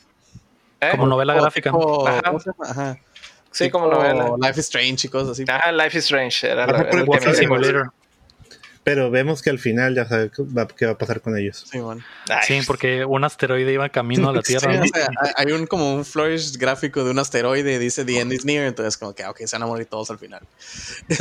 ¿eh? 0.80 0.90
Como 0.92 1.06
novela 1.08 1.36
O 1.36 1.42
gráfica. 1.42 1.70
Ajá. 1.70 2.22
¿cómo 2.24 2.40
se 2.40 2.50
llama? 2.52 2.70
Ajá. 2.70 2.98
Sí, 3.52 3.70
como 3.70 3.88
novela. 3.88 4.36
Life 4.40 4.60
is 4.60 4.66
Strange 4.66 5.08
y 5.08 5.10
cosas 5.10 5.30
así. 5.30 5.46
Ajá, 5.48 5.72
Life 5.72 5.98
is 5.98 6.06
Strange. 6.06 6.48
Era, 6.50 6.66
la- 6.68 6.80
era 6.80 6.90
el 6.92 7.04
que 7.04 7.10
Walking 7.10 7.28
me 7.28 7.34
Simulator. 7.36 7.92
Pero 8.84 9.12
vemos 9.12 9.44
que 9.44 9.52
al 9.52 9.60
final 9.60 9.94
ya 9.94 10.08
sabe 10.08 10.32
qué 10.36 10.42
va, 10.42 10.68
qué 10.68 10.88
va 10.88 10.94
a 10.94 10.98
pasar 10.98 11.22
con 11.22 11.38
ellos. 11.38 11.66
Sí, 12.48 12.62
porque 12.66 13.06
un 13.06 13.24
asteroide 13.24 13.72
iba 13.72 13.88
camino 13.90 14.30
a 14.30 14.34
la 14.34 14.42
Tierra. 14.44 14.72
Sí, 14.72 14.78
¿no? 14.80 14.84
o 14.84 14.88
sea, 14.88 15.08
hay- 15.36 15.52
un 15.52 15.68
como 15.68 15.94
un 15.94 16.04
flourish 16.04 16.58
gráfico 16.58 17.04
de 17.04 17.12
un 17.12 17.20
asteroide 17.20 17.78
dice 17.78 18.06
the 18.06 18.20
end 18.20 18.34
is 18.34 18.44
near, 18.44 18.66
entonces 18.66 18.98
como 18.98 19.14
que 19.14 19.24
ah, 19.24 19.30
ok, 19.30 19.38
se 19.46 19.56
van 19.56 19.64
a 19.64 19.68
morir 19.68 19.86
todos 19.86 20.10
al 20.10 20.18
final. 20.18 20.42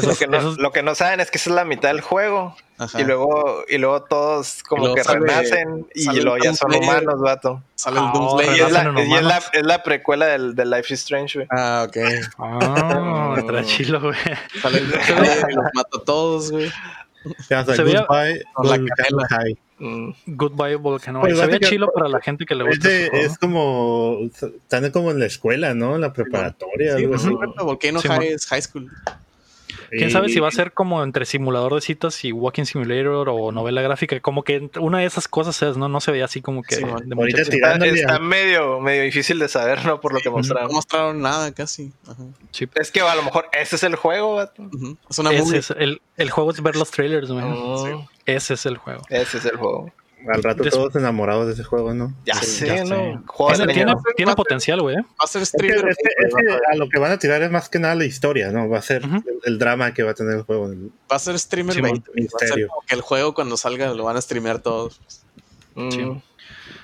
Lo 0.07 0.17
que, 0.17 0.27
no, 0.27 0.41
lo 0.53 0.73
que 0.73 0.83
no 0.83 0.95
saben 0.95 1.21
es 1.21 1.31
que 1.31 1.37
esa 1.37 1.51
es 1.51 1.57
la 1.57 1.65
mitad 1.67 1.91
del 1.91 2.01
juego. 2.01 2.57
Ajá. 2.79 2.99
Y 2.99 3.05
luego, 3.05 3.63
y 3.69 3.77
luego 3.77 4.05
todos 4.05 4.63
como 4.63 4.81
luego 4.85 4.95
que 4.95 5.05
sale- 5.05 5.21
renacen 5.21 5.87
y 5.95 6.19
luego 6.21 6.39
ya 6.43 6.55
son 6.55 6.75
humanos, 6.75 7.21
vato. 7.21 7.63
Sale 7.75 7.99
el 7.99 8.05
Ah, 8.07 8.13
Y 8.39 8.41
es 8.41 8.49
la, 8.49 8.55
y 8.57 8.61
es 8.63 8.73
la, 8.73 8.91
humanos. 9.03 9.45
es 9.53 9.63
la 9.67 9.83
precuela 9.83 10.27
del, 10.29 10.55
del 10.55 10.71
Life 10.71 10.95
is 10.95 11.01
Strange, 11.01 11.41
güey. 11.41 11.49
Ah, 11.51 11.85
ok. 11.87 11.97
Ah, 12.39 13.35
está 13.39 13.65
chilo, 13.65 14.01
güey. 14.01 14.17
Sale 14.63 14.79
el 14.79 14.91
Doomslayer 14.91 15.47
y 15.51 15.55
los 15.55 15.65
mata 15.75 15.99
a 15.99 16.05
todos, 16.07 16.51
güey. 16.53 16.73
O 17.25 17.43
sea, 17.43 17.65
Se 17.65 17.83
veía- 17.83 18.07
Goodbye, 18.09 18.43
Volcano 18.57 18.87
canela. 18.97 19.29
High. 19.29 19.59
Mm. 19.79 20.11
Goodbye 20.27 20.77
Volcano 20.77 21.21
Pues 21.21 21.33
High. 21.35 21.41
Se 21.43 21.47
veía 21.47 21.69
chilo 21.69 21.91
para 21.93 22.09
la 22.09 22.21
gente 22.21 22.45
que 22.47 22.55
le 22.55 22.65
Es, 22.65 22.71
gusta. 22.79 22.89
de- 22.89 23.09
juego. 23.11 23.27
es 23.27 23.39
como. 23.39 24.19
Están 24.23 24.91
como 24.91 25.11
en 25.11 25.19
la 25.19 25.27
escuela, 25.27 25.75
¿no? 25.75 25.95
En 25.97 26.01
la 26.03 26.13
preparatoria, 26.13 26.97
Sí, 26.97 27.03
algo 27.05 27.11
pues, 27.15 27.25
así. 27.25 27.31
sí, 27.31 27.65
Volcano 27.65 28.01
Sí, 28.01 28.09
High 28.09 28.29
es 28.29 28.47
high 28.47 28.63
school. 28.63 28.91
¿Quién 29.91 30.11
sabe 30.11 30.29
si 30.29 30.41
va 30.41 30.49
a 30.49 30.53
ser 30.53 30.73
como 30.73 31.03
entre 31.03 31.25
simulador 31.27 31.75
de 31.75 31.81
citas 31.81 32.25
y 32.25 32.33
Walking 32.33 32.65
Simulator 32.65 33.29
o 33.29 33.53
novela 33.53 33.83
gráfica? 33.83 34.19
Como 34.21 34.43
que 34.45 34.71
una 34.79 34.99
de 34.99 35.05
esas 35.07 35.29
cosas 35.29 35.61
es, 35.63 35.77
¿no? 35.77 35.89
No 35.89 36.01
se 36.01 36.13
veía 36.13 36.25
así 36.25 36.41
como 36.41 36.63
que 36.63 36.77
Sí, 36.77 36.83
de, 36.83 36.87
man. 36.91 37.03
Ahorita 37.17 37.43
Está, 37.43 37.75
está 37.85 38.19
medio, 38.19 38.81
medio 38.81 39.03
difícil 39.03 39.39
de 39.39 39.49
saber, 39.49 39.85
¿no? 39.85 40.01
Por 40.01 40.15
lo 40.15 40.21
que 40.21 40.29
No 40.31 40.37
mostraron. 40.37 40.73
mostraron 40.73 41.21
nada 41.21 41.53
casi. 41.53 41.93
Ajá. 42.07 42.23
Sí. 42.51 42.69
Es 42.75 42.91
que 42.91 43.01
a 43.01 43.15
lo 43.15 43.23
mejor 43.23 43.47
ese 43.53 43.77
es 43.77 43.83
el 43.83 43.97
juego, 43.97 44.37
vato. 44.37 44.69
Es 45.09 45.19
una 45.19 45.33
movie. 45.33 45.59
es 45.59 45.71
el, 45.71 46.01
el 46.17 46.31
juego 46.31 46.51
es 46.53 46.63
ver 46.63 46.77
los 46.77 46.91
trailers, 46.91 47.31
güey. 47.31 47.45
Mm, 47.45 48.07
Ese 48.27 48.55
es 48.55 48.67
el 48.67 48.77
juego. 48.79 49.03
Ese 49.09 49.39
es 49.39 49.45
el 49.45 49.57
juego. 49.57 49.91
Al 50.29 50.43
rato 50.43 50.63
Des- 50.63 50.73
todos 50.75 50.95
enamorados 50.97 51.47
de 51.47 51.55
ese 51.55 51.65
juego, 51.65 51.95
¿no? 51.95 52.15
Ya 52.27 52.35
Sí, 52.35 52.47
sé, 52.47 52.67
ya 52.67 52.85
¿no? 52.85 53.23
sé. 53.57 53.67
Tiene, 54.15 54.35
potencial, 54.35 54.81
güey. 54.83 54.97
¿eh? 54.97 55.03
Va 55.03 55.25
a 55.25 55.27
ser 55.27 55.43
Es 55.43 55.51
que, 55.53 55.59
streamer. 55.59 55.89
es 55.89 55.97
que- 55.97 56.27
es 56.27 56.35
que 56.35 56.53
a 56.73 56.77
lo 56.77 56.89
que 56.89 56.99
van 56.99 57.13
a 57.13 57.19
tirar 57.19 57.43
es 57.43 57.51
más 57.51 57.69
que 57.69 57.79
nada 57.79 57.95
la 57.95 58.05
historia, 58.05 58.51
¿no? 58.51 58.69
Va 58.69 58.79
a 58.79 58.83
ser 58.83 59.03
el, 59.03 59.23
el 59.45 59.59
drama 59.59 59.95
que 59.95 60.03
va 60.03 60.11
a 60.11 60.15
tener 60.15 60.35
el 60.37 60.43
juego. 60.43 60.69
Va 61.11 61.17
a 61.17 61.19
ser 61.19 61.39
streamer 61.39 61.75
Sí, 61.75 61.81
20. 61.81 62.11
güey. 62.11 62.25
Va 62.25 62.27
a 62.27 62.39
ser 62.39 62.41
misterio. 62.49 62.69
como 62.69 62.81
que 62.87 62.95
el 62.95 63.01
juego 63.01 63.35
cuando 63.35 63.57
salga 63.57 63.93
lo 63.95 64.05
van 64.05 64.17
a 64.17 64.21
streamear 64.21 64.59
todos. 64.61 65.01
Mm. 65.75 65.91
Sí. 65.91 66.23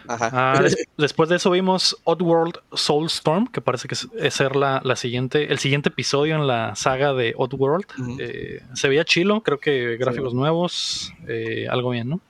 Ajá. 0.08 0.30
Ah, 0.32 0.60
des- 0.62 0.86
después 0.96 1.28
de 1.28 1.36
eso 1.36 1.50
vimos 1.50 1.96
Oddworld 2.04 2.58
Soulstorm, 2.72 3.48
que 3.48 3.60
parece 3.60 3.88
que 3.88 3.94
es, 3.94 4.08
ser 4.34 4.54
la, 4.56 4.80
la 4.84 4.94
siguiente, 4.96 5.50
el 5.52 5.58
siguiente 5.58 5.88
episodio 5.88 6.36
en 6.36 6.46
la 6.46 6.74
saga 6.76 7.12
de 7.12 7.34
Oddworld. 7.36 7.86
Eh, 8.20 8.62
se 8.74 8.88
veía 8.88 9.04
chilo, 9.04 9.42
creo 9.42 9.58
que 9.58 9.96
gráficos 9.96 10.32
nuevos, 10.32 11.12
eh, 11.26 11.66
algo 11.68 11.90
bien, 11.90 12.08
¿no? 12.08 12.20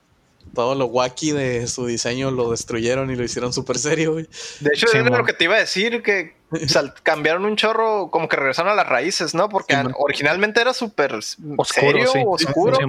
Todo 0.57 0.73
lo 0.73 0.87
wacky 0.87 1.33
de 1.33 1.67
su 1.67 1.85
diseño 1.85 2.31
lo 2.31 2.49
destruyeron 2.49 3.11
y 3.11 3.15
lo 3.15 3.23
hicieron 3.23 3.53
súper 3.53 3.77
serio, 3.77 4.13
güey. 4.13 4.27
De 4.59 4.71
hecho, 4.73 4.87
Sí, 4.87 4.97
es 4.97 5.05
lo 5.05 5.23
que 5.23 5.33
te 5.33 5.43
iba 5.43 5.53
a 5.55 5.59
decir, 5.59 6.01
que 6.01 6.35
cambiaron 7.03 7.45
un 7.45 7.55
chorro, 7.57 8.09
como 8.09 8.27
que 8.27 8.37
regresaron 8.37 8.71
a 8.71 8.75
las 8.75 8.89
raíces, 8.89 9.35
¿no? 9.35 9.49
Porque 9.49 9.75
Sí, 9.75 9.81
originalmente 9.99 10.59
era 10.59 10.73
súper 10.73 11.13
Oscuro, 11.13 11.63
serio, 11.67 12.07
sí. 12.11 12.23
oscuro. 12.25 12.79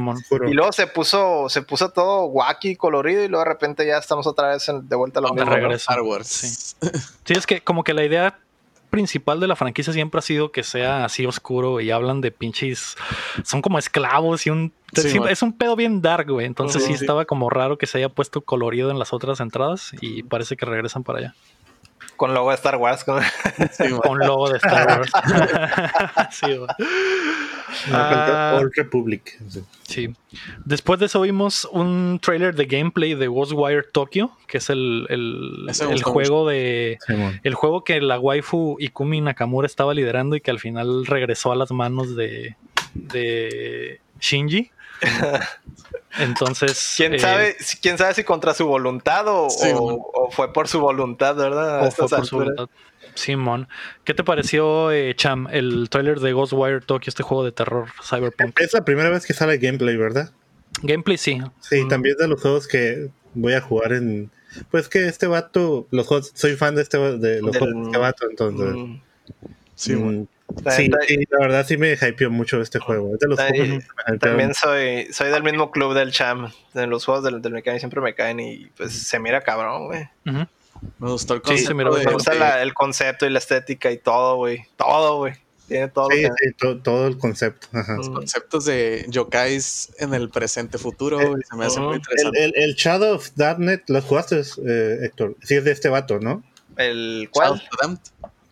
Y 0.49 0.55
luego 0.55 0.73
se 0.73 0.87
puso, 0.87 1.51
se 1.51 1.61
puso 1.61 1.91
todo 1.91 2.25
wacky, 2.25 2.75
colorido, 2.77 3.23
y 3.23 3.29
luego 3.29 3.45
de 3.45 3.51
repente 3.51 3.87
ya 3.87 3.99
estamos 3.99 4.27
otra 4.27 4.49
vez 4.49 4.67
en- 4.71 4.89
de 4.89 4.97
vuelta 4.97 5.19
a 5.21 5.23
lo 5.25 5.35
mismo. 5.35 5.45
¿no? 5.51 5.55
regreso. 5.55 5.77
Star 5.91 6.01
Wars. 6.01 6.27
Sí. 6.27 6.49
Sí, 7.27 7.35
es 7.35 7.47
que 7.47 7.61
como 7.61 7.85
que 7.85 7.93
la 7.93 8.03
idea 8.07 8.39
principal 8.89 9.41
de 9.41 9.47
la 9.47 9.57
franquicia 9.57 9.93
siempre 9.93 10.19
ha 10.19 10.23
sido 10.23 10.53
que 10.53 10.63
sea 10.63 11.05
así 11.05 11.27
oscuro 11.27 11.81
y 11.81 11.91
hablan 11.91 12.21
de 12.21 12.31
pinches. 12.31 12.97
Son 13.45 13.63
como 13.63 13.79
esclavos 13.79 14.47
y 14.47 14.51
un. 14.51 14.73
es 14.95 15.43
un 15.43 15.53
pedo 15.53 15.77
bien 15.77 16.03
dark, 16.03 16.31
güey. 16.31 16.47
Entonces 16.47 16.85
sí, 16.85 16.93
estaba 16.93 17.25
como 17.25 17.51
raro 17.51 17.79
que 17.79 17.87
se 17.87 17.99
haya 17.99 18.09
puesto 18.09 18.41
colorido 18.41 18.91
en 18.91 18.99
las 18.99 19.13
otras 19.13 19.41
entradas 19.41 19.93
y 20.01 20.23
parece 20.23 20.57
que 20.57 20.67
regresan 20.67 21.05
para 21.05 21.19
allá. 21.19 21.35
Con 22.19 22.35
logo 22.35 22.51
de 22.51 22.57
Star 22.57 22.75
Wars. 22.77 23.05
Con, 23.05 23.23
con 24.03 24.19
logo 24.19 24.51
de 24.51 24.57
Star 24.57 24.99
Wars. 24.99 25.13
sí, 26.33 26.59
Ah, 27.93 28.59
Old 28.59 28.73
Republic. 28.75 29.39
Sí. 29.85 30.13
Después 30.65 30.99
de 30.99 31.07
eso 31.07 31.21
vimos 31.21 31.65
un 31.71 32.19
trailer 32.21 32.57
de 32.57 32.67
gameplay 32.67 33.15
de 33.15 33.29
Ghostwire 33.29 33.85
Tokyo, 33.93 34.33
que 34.49 34.59
es 34.59 34.69
el, 34.69 35.07
el, 35.11 36.03
juego 36.03 36.49
de. 36.49 36.99
el 37.45 37.55
juego 37.55 37.85
que 37.85 38.01
la 38.01 38.19
waifu 38.19 38.77
Ikumi 38.81 39.21
Nakamura 39.21 39.67
estaba 39.67 39.95
liderando 39.95 40.35
y 40.35 40.41
que 40.41 40.51
al 40.51 40.59
final 40.59 41.07
regresó 41.07 41.53
a 41.53 41.57
las 41.57 41.71
manos 41.71 42.17
de, 42.17 42.57
de 42.95 44.01
Shinji. 44.21 44.73
Entonces. 46.19 46.95
¿Quién, 46.97 47.15
eh, 47.15 47.19
sabe, 47.19 47.57
¿Quién 47.81 47.99
sabe 47.99 48.15
si 48.15 48.25
contra 48.25 48.55
su 48.55 48.67
voluntad 48.67 49.25
o, 49.27 49.49
fue 50.31 50.53
por 50.53 50.69
su 50.69 50.81
voluntad, 50.81 51.37
verdad? 51.37 51.87
O 51.87 51.91
fue 51.91 52.09
por 52.09 52.27
su 52.27 52.37
voluntad. 52.37 52.69
Simón, 53.15 53.69
¿qué 54.05 54.15
te 54.15 54.23
pareció, 54.23 54.93
eh, 54.93 55.15
Cham, 55.17 55.49
el 55.51 55.89
trailer 55.91 56.21
de 56.21 56.33
Ghostwire 56.33 56.81
Tokyo, 56.81 57.09
este 57.09 57.23
juego 57.23 57.45
de 57.45 57.53
terror 57.53 57.89
cyberpunk? 58.03 58.61
Es 58.61 58.73
la 58.73 58.85
primera 58.85 59.09
vez 59.11 59.27
que 59.27 59.35
sale 59.35 59.59
gameplay, 59.59 59.97
¿verdad? 59.97 60.31
Gameplay 60.83 61.19
sí. 61.19 61.41
Sí, 61.61 61.83
mm. 61.83 61.89
también 61.89 62.17
de 62.17 62.29
los 62.29 62.41
juegos 62.41 62.69
que 62.69 63.11
voy 63.35 63.55
a 63.55 63.61
jugar 63.61 63.93
en. 63.93 64.31
Pues 64.71 64.89
que 64.89 65.07
este 65.07 65.27
vato, 65.27 65.87
los 65.91 66.07
juegos, 66.07 66.33
soy 66.35 66.57
fan 66.57 66.75
de 66.75 66.83
este 66.83 66.99
de 66.99 67.43
los 67.43 67.57
juegos 67.57 67.75
de 67.75 67.83
este 67.83 67.99
vato, 67.99 68.27
entonces. 68.31 68.75
Mm. 68.75 69.01
Sí, 69.75 69.95
mm, 69.95 70.27
Sí, 70.71 70.89
la 70.89 71.39
verdad 71.41 71.67
sí 71.67 71.77
me 71.77 71.93
hypeó 71.93 72.31
mucho 72.31 72.61
este 72.61 72.79
juego. 72.79 73.13
también 74.19 74.55
soy, 74.55 75.07
soy 75.13 75.31
del 75.31 75.43
mismo 75.43 75.71
club 75.71 75.95
del 75.95 76.11
Cham. 76.11 76.51
En 76.75 76.91
los 76.91 77.05
juegos 77.05 77.25
del, 77.25 77.43
del 77.43 77.63
siempre 77.79 78.01
me 78.01 78.15
caen 78.15 78.41
y 78.41 78.67
pues 78.77 78.93
se 78.93 79.19
mira 79.19 79.43
cabrón, 79.43 79.87
güey. 79.87 80.09
Me 80.25 81.11
gustó 81.11 81.35
el 81.35 81.43
concepto. 81.43 81.75
me, 81.75 81.85
gusta 81.85 82.63
el 82.63 82.73
concepto 82.73 83.27
y 83.27 83.31
la 83.31 83.39
estética 83.39 83.91
y 83.91 83.99
todo, 83.99 84.37
güey. 84.37 84.65
Todo, 84.77 85.19
güey. 85.19 85.35
Tiene 85.67 85.89
todo. 85.89 86.09
Sí, 86.11 86.27
todo, 86.83 87.07
el 87.07 87.19
concepto. 87.19 87.69
Los 87.73 88.09
conceptos 88.09 88.65
de 88.65 89.05
yokais 89.09 89.93
en 89.99 90.15
el 90.15 90.31
presente 90.31 90.79
futuro, 90.79 91.21
eh, 91.21 91.43
se 91.49 91.57
me 91.57 91.67
hace 91.67 91.79
muy 91.79 91.97
interesante. 91.97 92.43
El, 92.43 92.55
el, 92.57 92.75
Shadow 92.75 93.17
of 93.17 93.31
Darknet, 93.35 93.85
¿los 93.89 94.05
jugaste, 94.05 94.41
eh, 94.67 94.99
Héctor? 95.03 95.37
Sí, 95.43 95.57
es 95.57 95.65
de 95.65 95.73
este 95.73 95.91
vato, 95.91 96.21
¿no? 96.21 96.43
¿El 96.79 97.29
cuál? 97.31 97.63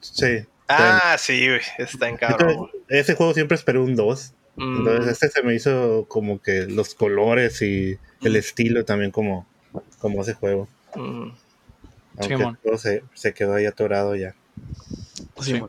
Sí. 0.01 0.45
Ah, 0.69 1.17
sí, 1.19 1.47
güey. 1.47 1.61
Está 1.79 2.09
en 2.09 2.17
cabrón. 2.17 2.71
Ese 2.89 3.15
juego 3.15 3.35
siempre 3.35 3.57
esperó 3.57 3.85
un 3.85 3.95
2. 3.95 4.33
Mm. 4.57 4.79
Entonces, 4.79 5.13
este 5.13 5.29
se 5.29 5.43
me 5.43 5.55
hizo 5.55 6.07
como 6.09 6.41
que 6.41 6.67
los 6.67 6.95
colores 6.95 7.61
y 7.63 7.99
el 8.23 8.33
mm. 8.33 8.37
estilo 8.37 8.85
también 8.85 9.11
como, 9.11 9.47
como 10.01 10.23
ese 10.23 10.35
juego. 10.35 10.69
Mm. 10.95 11.31
Aunque 12.19 12.79
se, 12.79 13.05
se, 13.13 13.35
quedó 13.35 13.55
ahí 13.55 13.67
atorado 13.67 14.17
ya. 14.17 14.35
Sí. 15.41 15.61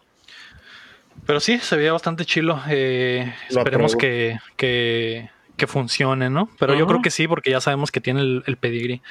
Pero 1.26 1.42
sí, 1.42 1.60
se 1.60 1.76
veía 1.76 1.92
bastante 1.92 2.24
chilo. 2.24 2.62
Eh, 2.70 3.34
esperemos 3.50 3.98
que, 3.98 4.40
que, 4.56 5.30
que, 5.58 5.68
funcione, 5.68 6.30
¿no? 6.30 6.50
Pero 6.58 6.74
yo 6.74 6.88
creo 6.88 7.02
que 7.02 7.12
sí, 7.12 7.28
porque 7.28 7.52
ya 7.52 7.60
sabemos 7.60 7.92
que 7.92 8.00
tiene 8.00 8.22
el, 8.22 8.44
el 8.48 8.56
pedigree. 8.56 9.02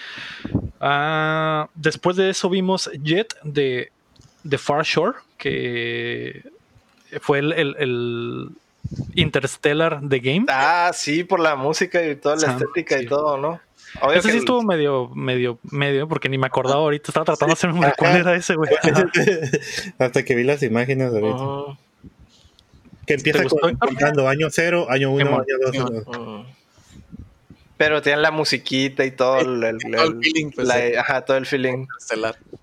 Ah, 0.80 1.68
después 1.74 2.16
de 2.16 2.30
eso 2.30 2.48
vimos 2.48 2.90
Jet 3.02 3.34
de, 3.44 3.92
de 4.48 4.58
Far 4.58 4.84
Shore, 4.84 5.18
que 5.38 6.42
fue 7.20 7.40
el, 7.40 7.52
el, 7.52 8.48
Interstellar 9.14 10.00
de 10.00 10.20
Game. 10.20 10.46
Ah, 10.48 10.92
sí, 10.94 11.24
por 11.24 11.40
la 11.40 11.56
música 11.56 12.06
y 12.06 12.16
toda 12.16 12.36
la 12.36 12.52
estética 12.52 13.00
y 13.00 13.06
todo, 13.06 13.36
¿no? 13.36 13.60
ese 14.14 14.30
sí 14.30 14.38
estuvo 14.38 14.62
medio, 14.62 15.10
medio, 15.14 15.58
medio, 15.70 16.06
porque 16.06 16.28
ni 16.28 16.38
me 16.38 16.46
acordaba 16.46 16.80
ahorita. 16.80 17.08
Estaba 17.08 17.24
tratando 17.24 17.50
de 17.50 17.52
hacerme 17.54 17.92
cuál 17.96 18.16
era 18.16 18.34
ese, 18.34 18.54
güey. 18.54 18.70
Hasta 19.98 20.22
que 20.22 20.34
vi 20.34 20.44
las 20.44 20.62
imágenes 20.62 21.12
ahorita. 21.12 21.78
Que 23.06 23.14
empieza 23.14 23.44
contando 23.44 24.28
año 24.28 24.48
cero, 24.50 24.86
año 24.90 25.10
uno, 25.12 25.40
año 25.40 25.82
dos. 26.04 26.46
Pero 27.76 28.00
tienen 28.00 28.22
la 28.22 28.30
musiquita 28.30 29.04
y 29.04 29.10
todo 29.10 29.38
el, 29.40 29.62
el, 29.62 29.78
feeling, 30.22 30.50
pues, 30.50 30.70
ajá, 30.98 31.22
todo 31.22 31.36
el 31.36 31.46
feeling. 31.46 31.86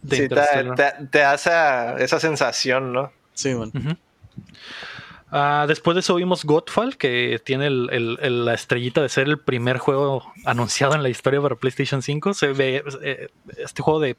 Sí, 0.10 0.28
te, 0.28 0.94
te, 1.12 1.24
hace 1.24 1.52
esa 2.00 2.20
sensación, 2.20 2.94
¿no? 2.94 3.12
Sí, 3.34 3.54
bueno. 3.54 3.72
Ah, 5.36 5.66
después 5.68 5.96
de 5.96 6.02
eso 6.02 6.14
vimos 6.14 6.46
Godfall, 6.46 6.96
que 6.96 7.42
tiene 7.44 7.70
la 7.70 8.54
estrellita 8.54 9.02
de 9.02 9.10
ser 9.10 9.28
el 9.28 9.40
primer 9.40 9.80
juego 9.80 10.32
anunciado 10.46 10.94
en 10.94 11.02
la 11.02 11.10
historia 11.10 11.42
para 11.42 11.56
PlayStation 11.56 12.04
5. 12.04 12.36
Se 12.36 12.54
ve 12.54 12.84
eh, 13.02 13.30
este 13.58 13.82
juego 13.82 14.00
de 14.00 14.16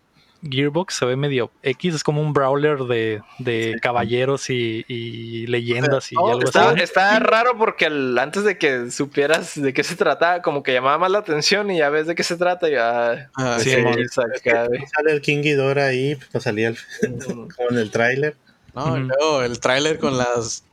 Gearbox 0.48 0.94
se 0.94 1.04
ve 1.06 1.16
medio 1.16 1.50
X, 1.62 1.94
es 1.94 2.04
como 2.04 2.20
un 2.20 2.32
brawler 2.32 2.78
de, 2.84 3.78
caballeros 3.80 4.50
y, 4.50 5.46
leyendas 5.46 6.12
y 6.12 6.16
algo 6.16 6.42
está, 6.42 6.70
así. 6.70 6.82
Está 6.82 7.18
raro 7.18 7.56
porque 7.58 7.86
antes 7.86 8.44
de 8.44 8.58
que 8.58 8.90
supieras 8.90 9.60
de 9.60 9.72
qué 9.72 9.82
se 9.84 9.96
trataba, 9.96 10.42
como 10.42 10.62
que 10.62 10.72
llamaba 10.72 10.98
más 10.98 11.10
la 11.10 11.18
atención 11.18 11.70
y 11.70 11.78
ya 11.78 11.90
ves 11.90 12.06
de 12.06 12.14
qué 12.14 12.22
se 12.22 12.36
trata 12.36 12.68
y 12.68 12.72
ya. 12.72 13.30
Ah, 13.36 13.58
sí, 13.58 13.70
sale 13.70 15.12
el 15.12 15.20
King 15.20 15.42
Ghidorah 15.42 15.86
ahí, 15.86 16.16
pues 16.30 16.44
salía 16.44 16.68
el, 16.68 16.78
como 17.26 17.70
en 17.70 17.78
el 17.78 17.90
tráiler. 17.90 18.36
No, 18.74 18.96
luego 18.98 19.42
el 19.42 19.60
tráiler 19.60 19.98
con 19.98 20.18
las 20.18 20.64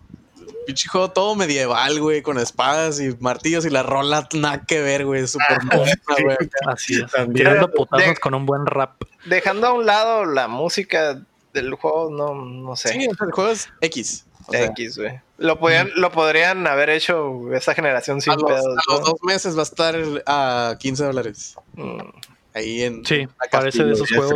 Pinche 0.65 0.88
juego 0.88 1.12
todo 1.12 1.36
medieval, 1.36 2.00
güey, 2.00 2.21
con 2.21 2.38
espadas 2.38 3.00
y 3.00 3.15
martillos 3.19 3.65
y 3.65 3.69
la 3.69 3.84
rola 3.84 4.28
nada 4.34 4.63
que 4.65 4.82
ver, 4.82 5.06
güey. 5.06 5.28
Súper 5.28 5.58
ah, 5.71 6.15
güey. 6.24 6.38
Así 6.67 7.02
es. 7.02 7.12
Tirando 7.34 7.71
putazos 7.71 8.19
con 8.19 8.34
un 8.34 8.45
buen 8.45 8.65
rap. 8.65 9.02
Dejando 9.26 9.67
a 9.67 9.74
un 9.74 9.86
lado 9.86 10.26
la 10.26 10.47
música 10.47 11.21
del 11.54 11.74
juego, 11.76 12.10
no, 12.12 12.36
no 12.36 12.76
sé. 12.76 12.89
Sí, 12.89 13.06
el 13.06 13.32
juego 13.32 13.50
es 13.50 13.69
X. 13.82 14.26
X, 14.52 14.97
güey. 14.97 15.19
Lo, 15.38 15.60
podían, 15.60 15.89
lo 15.95 16.12
podrían 16.12 16.67
haber 16.67 16.89
hecho 16.89 17.54
esa 17.54 17.74
generación 17.74 18.21
sin 18.21 18.34
a 18.34 18.38
pedos. 18.38 18.65
a 18.65 18.93
los 18.93 19.02
dos 19.02 19.24
meses 19.24 19.56
va 19.56 19.62
a 19.62 19.63
estar 19.63 19.95
a 20.26 20.76
15 20.80 21.04
dólares. 21.04 21.56
Mm 21.74 22.10
ahí 22.53 22.83
en 22.83 23.05
sí 23.05 23.27
parece 23.51 23.83
de 23.83 23.93
esos 23.93 24.09
juegos 24.09 24.33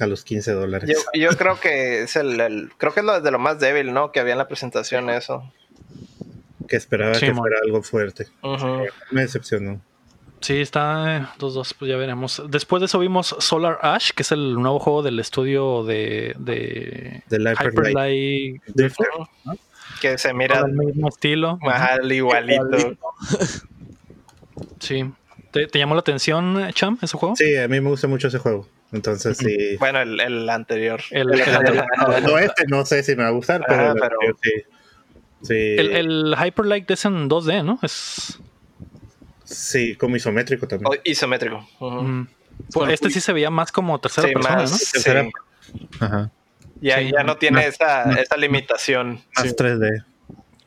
a 0.00 0.06
los 0.06 0.24
15 0.24 0.52
dólares. 0.52 1.06
Yo, 1.14 1.28
creo 1.36 1.58
que 1.60 2.02
es 2.02 2.16
el, 2.16 2.70
creo 2.76 2.92
que 2.92 3.00
es 3.00 3.06
lo 3.06 3.20
de 3.20 3.30
lo 3.30 3.38
más 3.38 3.60
débil 3.60 3.92
no 3.92 4.12
que 4.12 4.20
había 4.20 4.32
en 4.32 4.38
la 4.38 4.48
presentación 4.48 5.10
eso. 5.10 5.50
Que 6.68 6.76
esperaba 6.76 7.12
que 7.12 7.32
fuera 7.32 7.56
algo 7.64 7.82
fuerte. 7.82 8.26
Me 9.10 9.22
decepcionó. 9.22 9.80
Sí, 10.40 10.60
está 10.60 11.34
2-2, 11.38 11.74
pues 11.78 11.88
ya 11.88 11.96
veremos. 11.96 12.42
Después 12.48 12.80
de 12.80 12.86
eso 12.86 12.98
vimos 12.98 13.34
Solar 13.38 13.78
Ash, 13.82 14.10
que 14.10 14.22
es 14.22 14.32
el 14.32 14.54
nuevo 14.54 14.78
juego 14.78 15.02
del 15.02 15.18
estudio 15.18 15.82
de, 15.84 16.34
de, 16.38 17.22
Hyper 17.30 17.92
Light. 17.92 18.62
Que 20.00 20.18
se 20.18 20.34
mira 20.34 20.60
al 20.60 20.72
mismo 20.72 21.08
estilo. 21.08 21.58
igualito. 22.10 22.96
Sí. 24.78 25.04
¿Te, 25.70 25.78
llamó 25.78 25.94
la 25.94 26.00
atención, 26.00 26.68
Cham, 26.72 26.98
ese 27.02 27.16
juego? 27.16 27.36
Sí, 27.36 27.56
a 27.56 27.68
mí 27.68 27.80
me 27.80 27.90
gusta 27.90 28.08
mucho 28.08 28.28
ese 28.28 28.38
juego. 28.38 28.68
Entonces, 28.92 29.38
sí. 29.38 29.76
Bueno, 29.78 30.00
el, 30.00 30.48
anterior. 30.48 31.00
El, 31.10 31.32
anterior. 31.40 31.86
no, 32.22 32.38
este 32.38 32.66
no 32.66 32.84
sé 32.84 33.02
si 33.02 33.16
me 33.16 33.22
va 33.22 33.28
a 33.28 33.32
gustar, 33.32 33.64
pero, 33.66 33.94
sí. 34.42 34.50
sí. 35.42 35.76
El, 35.78 36.34
Hyper 36.36 36.66
Light 36.66 36.90
es 36.90 37.04
en 37.04 37.28
2D, 37.28 37.64
¿no? 37.64 37.78
Es. 37.82 38.38
Sí, 39.44 39.96
como 39.96 40.16
isométrico 40.16 40.66
también. 40.66 40.90
Oh, 40.92 41.00
isométrico. 41.04 41.68
pues 42.72 42.92
este 42.92 43.10
sí 43.10 43.20
se 43.20 43.32
veía 43.32 43.50
más 43.50 43.70
como 43.70 43.98
tercera 44.00 44.28
persona, 44.28 44.56
¿no? 44.56 44.68
Tercera. 44.92 45.28
Ajá. 46.00 46.30
Ya, 46.80 47.00
ya 47.00 47.22
no 47.22 47.36
tiene 47.36 47.66
esa, 47.66 48.10
esa 48.20 48.36
limitación. 48.36 49.22
Más 49.34 49.56
3D. 49.56 50.04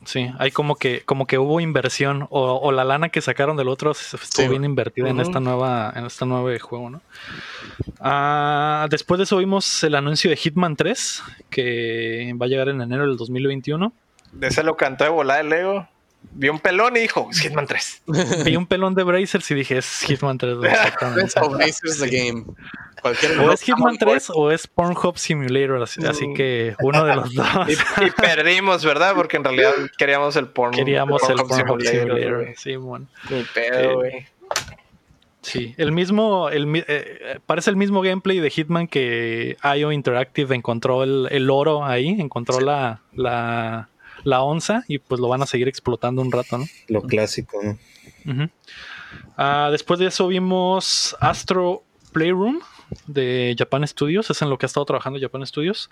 Sí, 0.10 0.28
hay 0.40 0.50
como 0.50 0.76
que, 0.76 1.02
como 1.02 1.28
que 1.28 1.38
hubo 1.38 1.60
inversión 1.60 2.26
o, 2.32 2.72
la 2.72 2.84
lana 2.84 3.10
que 3.10 3.22
sacaron 3.22 3.58
del 3.58 3.68
otro 3.68 3.92
estuvo 3.92 4.50
bien 4.50 4.66
invertida 4.66 5.08
en 5.08 5.20
esta 5.20 5.40
nueva, 5.40 5.94
en 5.96 6.04
este 6.08 6.26
nuevo 6.26 6.50
juego, 6.60 6.90
¿no? 6.90 7.02
Ah, 8.00 8.88
después 8.90 9.20
de 9.20 9.26
eso 9.26 9.38
vimos 9.38 9.84
el 9.84 9.94
anuncio 9.94 10.32
de 10.32 10.36
Hitman 10.36 10.76
3, 10.76 11.22
que 11.52 12.36
va 12.42 12.48
a 12.48 12.50
llegar 12.50 12.70
en 12.70 12.82
enero 12.82 13.06
del 13.06 13.18
2021. 13.18 13.94
De 14.32 14.48
ese 14.48 14.64
lo 14.64 14.76
cantó 14.78 15.04
de 15.04 15.12
volar 15.12 15.42
el 15.42 15.50
Lego. 15.50 15.88
Vi 16.32 16.50
un 16.50 16.60
pelón 16.60 16.96
y 16.98 17.02
dijo, 17.02 17.28
es 17.32 17.40
Hitman 17.40 17.66
3. 17.66 18.04
Vi 18.46 18.56
un 18.56 18.68
pelón 18.68 18.94
de 18.94 19.04
Brazers 19.04 19.50
y 19.52 19.56
dije, 19.56 19.78
es 19.78 20.02
Hitman 20.02 20.38
3. 20.38 20.58
Exactamente. 20.64 21.34
the 22.00 22.10
game. 22.10 22.46
o 23.04 23.52
es 23.52 23.62
Hitman 23.62 23.98
3 23.98 24.32
o 24.36 24.52
es 24.52 24.68
Pornhub 24.68 25.18
Simulator, 25.18 25.82
así, 25.84 26.34
que 26.34 26.76
uno 26.82 27.04
de 27.04 27.16
los 27.16 27.34
dos. 27.36 27.48
Y, 27.68 28.12
perdimos, 28.12 28.86
¿verdad? 28.86 29.16
Porque 29.16 29.38
en 29.38 29.44
realidad 29.44 29.74
queríamos 29.98 30.36
el 30.36 30.48
Pornhub. 30.48 30.78
Queríamos 30.78 31.22
el, 31.30 31.36
Pornhub, 31.38 31.82
Simulator. 31.82 32.54
Sí, 32.58 32.76
bueno. 32.76 33.08
Ni 33.30 33.44
pedo, 33.44 33.96
güey. 33.96 34.28
Sí, 35.42 35.74
el 35.78 35.94
mismo, 35.94 36.50
el, 36.50 36.76
eh, 36.76 36.84
eh, 36.88 37.40
parece 37.46 37.70
el 37.70 37.78
mismo 37.78 38.02
gameplay 38.02 38.40
de 38.40 38.50
Hitman 38.50 38.88
que 38.88 39.58
IO 39.78 39.92
Interactive 39.92 40.54
encontró 40.54 41.04
el, 41.04 41.50
oro 41.50 41.86
ahí, 41.86 42.10
encontró 42.10 42.60
la, 42.60 43.02
la, 43.14 43.88
la, 44.24 44.42
onza 44.42 44.84
y 44.88 45.00
pues 45.00 45.20
lo 45.20 45.28
van 45.28 45.42
a 45.42 45.46
seguir 45.46 45.68
explotando 45.68 46.22
un 46.22 46.32
rato, 46.32 46.58
¿no? 46.58 46.66
Lo 46.88 47.02
clásico, 47.02 47.58
¿no? 47.64 48.50
Ah, 49.38 49.70
después 49.72 50.00
de 50.00 50.08
eso 50.08 50.28
vimos 50.28 51.16
Astro 51.20 51.84
Playroom 52.12 52.60
de 53.08 53.56
Japan 53.58 53.88
Studios, 53.88 54.30
es 54.30 54.42
en 54.42 54.50
lo 54.50 54.58
que 54.58 54.66
ha 54.66 54.68
estado 54.68 54.86
trabajando 54.86 55.20
Japan 55.20 55.46
Studios. 55.46 55.90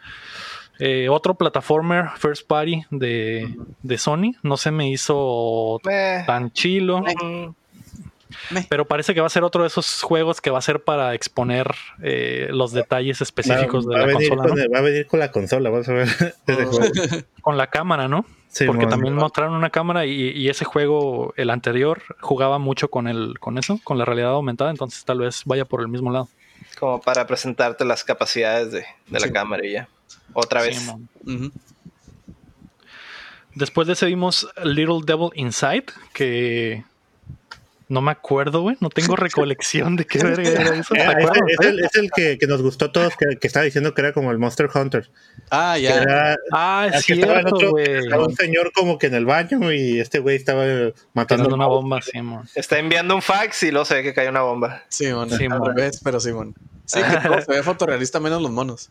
Eh, 0.79 1.09
otro 1.09 1.35
plataformer 1.35 2.09
first 2.17 2.47
party 2.47 2.83
de, 2.91 3.55
de, 3.81 3.97
Sony, 3.97 4.33
no 4.43 4.57
se 4.57 4.71
me 4.71 4.89
hizo 4.89 5.79
tan 6.25 6.51
chilo. 6.51 7.03
Pero 8.69 8.85
parece 8.85 9.13
que 9.13 9.21
va 9.21 9.27
a 9.27 9.29
ser 9.29 9.43
otro 9.43 9.61
de 9.61 9.67
esos 9.67 10.01
juegos 10.01 10.41
que 10.41 10.49
va 10.49 10.59
a 10.59 10.61
ser 10.61 10.83
para 10.83 11.13
exponer 11.13 11.67
eh, 12.01 12.47
los 12.51 12.71
detalles 12.71 13.21
específicos 13.21 13.87
de 13.87 13.97
la 13.97 14.13
consola. 14.13 14.43
Va 14.73 14.79
a 14.79 14.81
venir 14.81 15.07
con 15.07 15.19
la 15.19 15.31
consola, 15.31 15.69
vamos 15.69 15.87
a 15.89 15.93
ver. 15.93 16.07
con 17.41 17.57
la 17.57 17.67
cámara, 17.67 18.07
¿no? 18.07 18.25
Porque 18.65 18.87
también 18.87 19.13
mostraron 19.13 19.53
una 19.53 19.69
cámara 19.69 20.05
y, 20.05 20.49
ese 20.49 20.65
juego, 20.65 21.33
el 21.37 21.49
anterior, 21.49 22.01
jugaba 22.19 22.57
mucho 22.57 22.89
con 22.89 23.07
el, 23.07 23.37
con 23.39 23.57
eso, 23.57 23.79
con 23.83 23.97
la 23.97 24.05
realidad 24.05 24.31
aumentada, 24.31 24.71
entonces 24.71 25.03
tal 25.05 25.19
vez 25.19 25.43
vaya 25.45 25.65
por 25.65 25.81
el 25.81 25.87
mismo 25.87 26.11
lado. 26.11 26.27
Como 26.79 27.01
para 27.01 27.27
presentarte 27.27 27.85
las 27.85 28.03
capacidades 28.03 28.71
de, 28.71 28.85
la 29.09 29.31
cámara 29.31 29.65
y 29.65 29.73
ya. 29.73 29.89
Otra 30.33 30.61
vez. 30.61 30.91
Después 33.53 33.87
de 33.87 33.93
ese 33.93 34.05
vimos 34.05 34.47
Little 34.63 35.01
Devil 35.03 35.29
Inside, 35.33 35.85
que 36.13 36.83
no 37.89 38.01
me 38.01 38.11
acuerdo, 38.11 38.61
güey. 38.61 38.77
No 38.79 38.89
tengo 38.89 39.15
recolección 39.15 39.95
de 39.95 40.05
qué 40.05 40.19
verga 40.19 40.49
era 40.49 40.75
eso. 40.75 40.93
Ah, 40.97 41.15
es, 41.19 41.95
el, 41.95 42.11
que, 42.11 42.47
nos 42.47 42.61
gustó 42.61 42.85
a 42.85 42.91
todos, 42.91 43.13
que, 43.17 43.47
estaba 43.47 43.63
diciendo 43.63 43.93
que 43.93 44.01
era 44.01 44.13
como 44.13 44.31
el 44.31 44.37
Monster 44.37 44.69
Hunter. 44.73 45.09
Ah, 45.49 45.77
ya. 45.77 46.35
ah, 46.51 46.89
es 46.93 47.05
cierto, 47.05 47.71
güey. 47.71 47.97
Estaba 47.97 48.25
un 48.25 48.35
señor 48.35 48.71
como 48.73 48.97
que 48.97 49.07
en 49.07 49.15
el 49.15 49.25
baño 49.25 49.71
y 49.71 49.99
este 49.99 50.19
güey 50.19 50.35
estaba 50.35 50.63
matando 51.13 51.53
una 51.53 51.67
bomba. 51.67 52.01
Sí, 52.01 52.19
Está 52.55 52.79
enviando 52.79 53.15
un 53.15 53.21
fax 53.21 53.63
y 53.63 53.71
se 53.85 53.95
ve 53.95 54.03
que 54.03 54.13
cae 54.13 54.29
una 54.29 54.41
bomba. 54.41 54.83
Sí, 54.89 55.07
mon. 55.07 55.29
Sí, 55.29 55.47
pero 56.03 56.19
sí, 56.19 56.33
mon. 56.33 56.53
Sí, 56.85 56.99
que 57.01 57.41
se 57.41 57.51
ve 57.51 57.63
fotorrealista 57.63 58.19
menos 58.19 58.41
los 58.41 58.51
monos. 58.51 58.89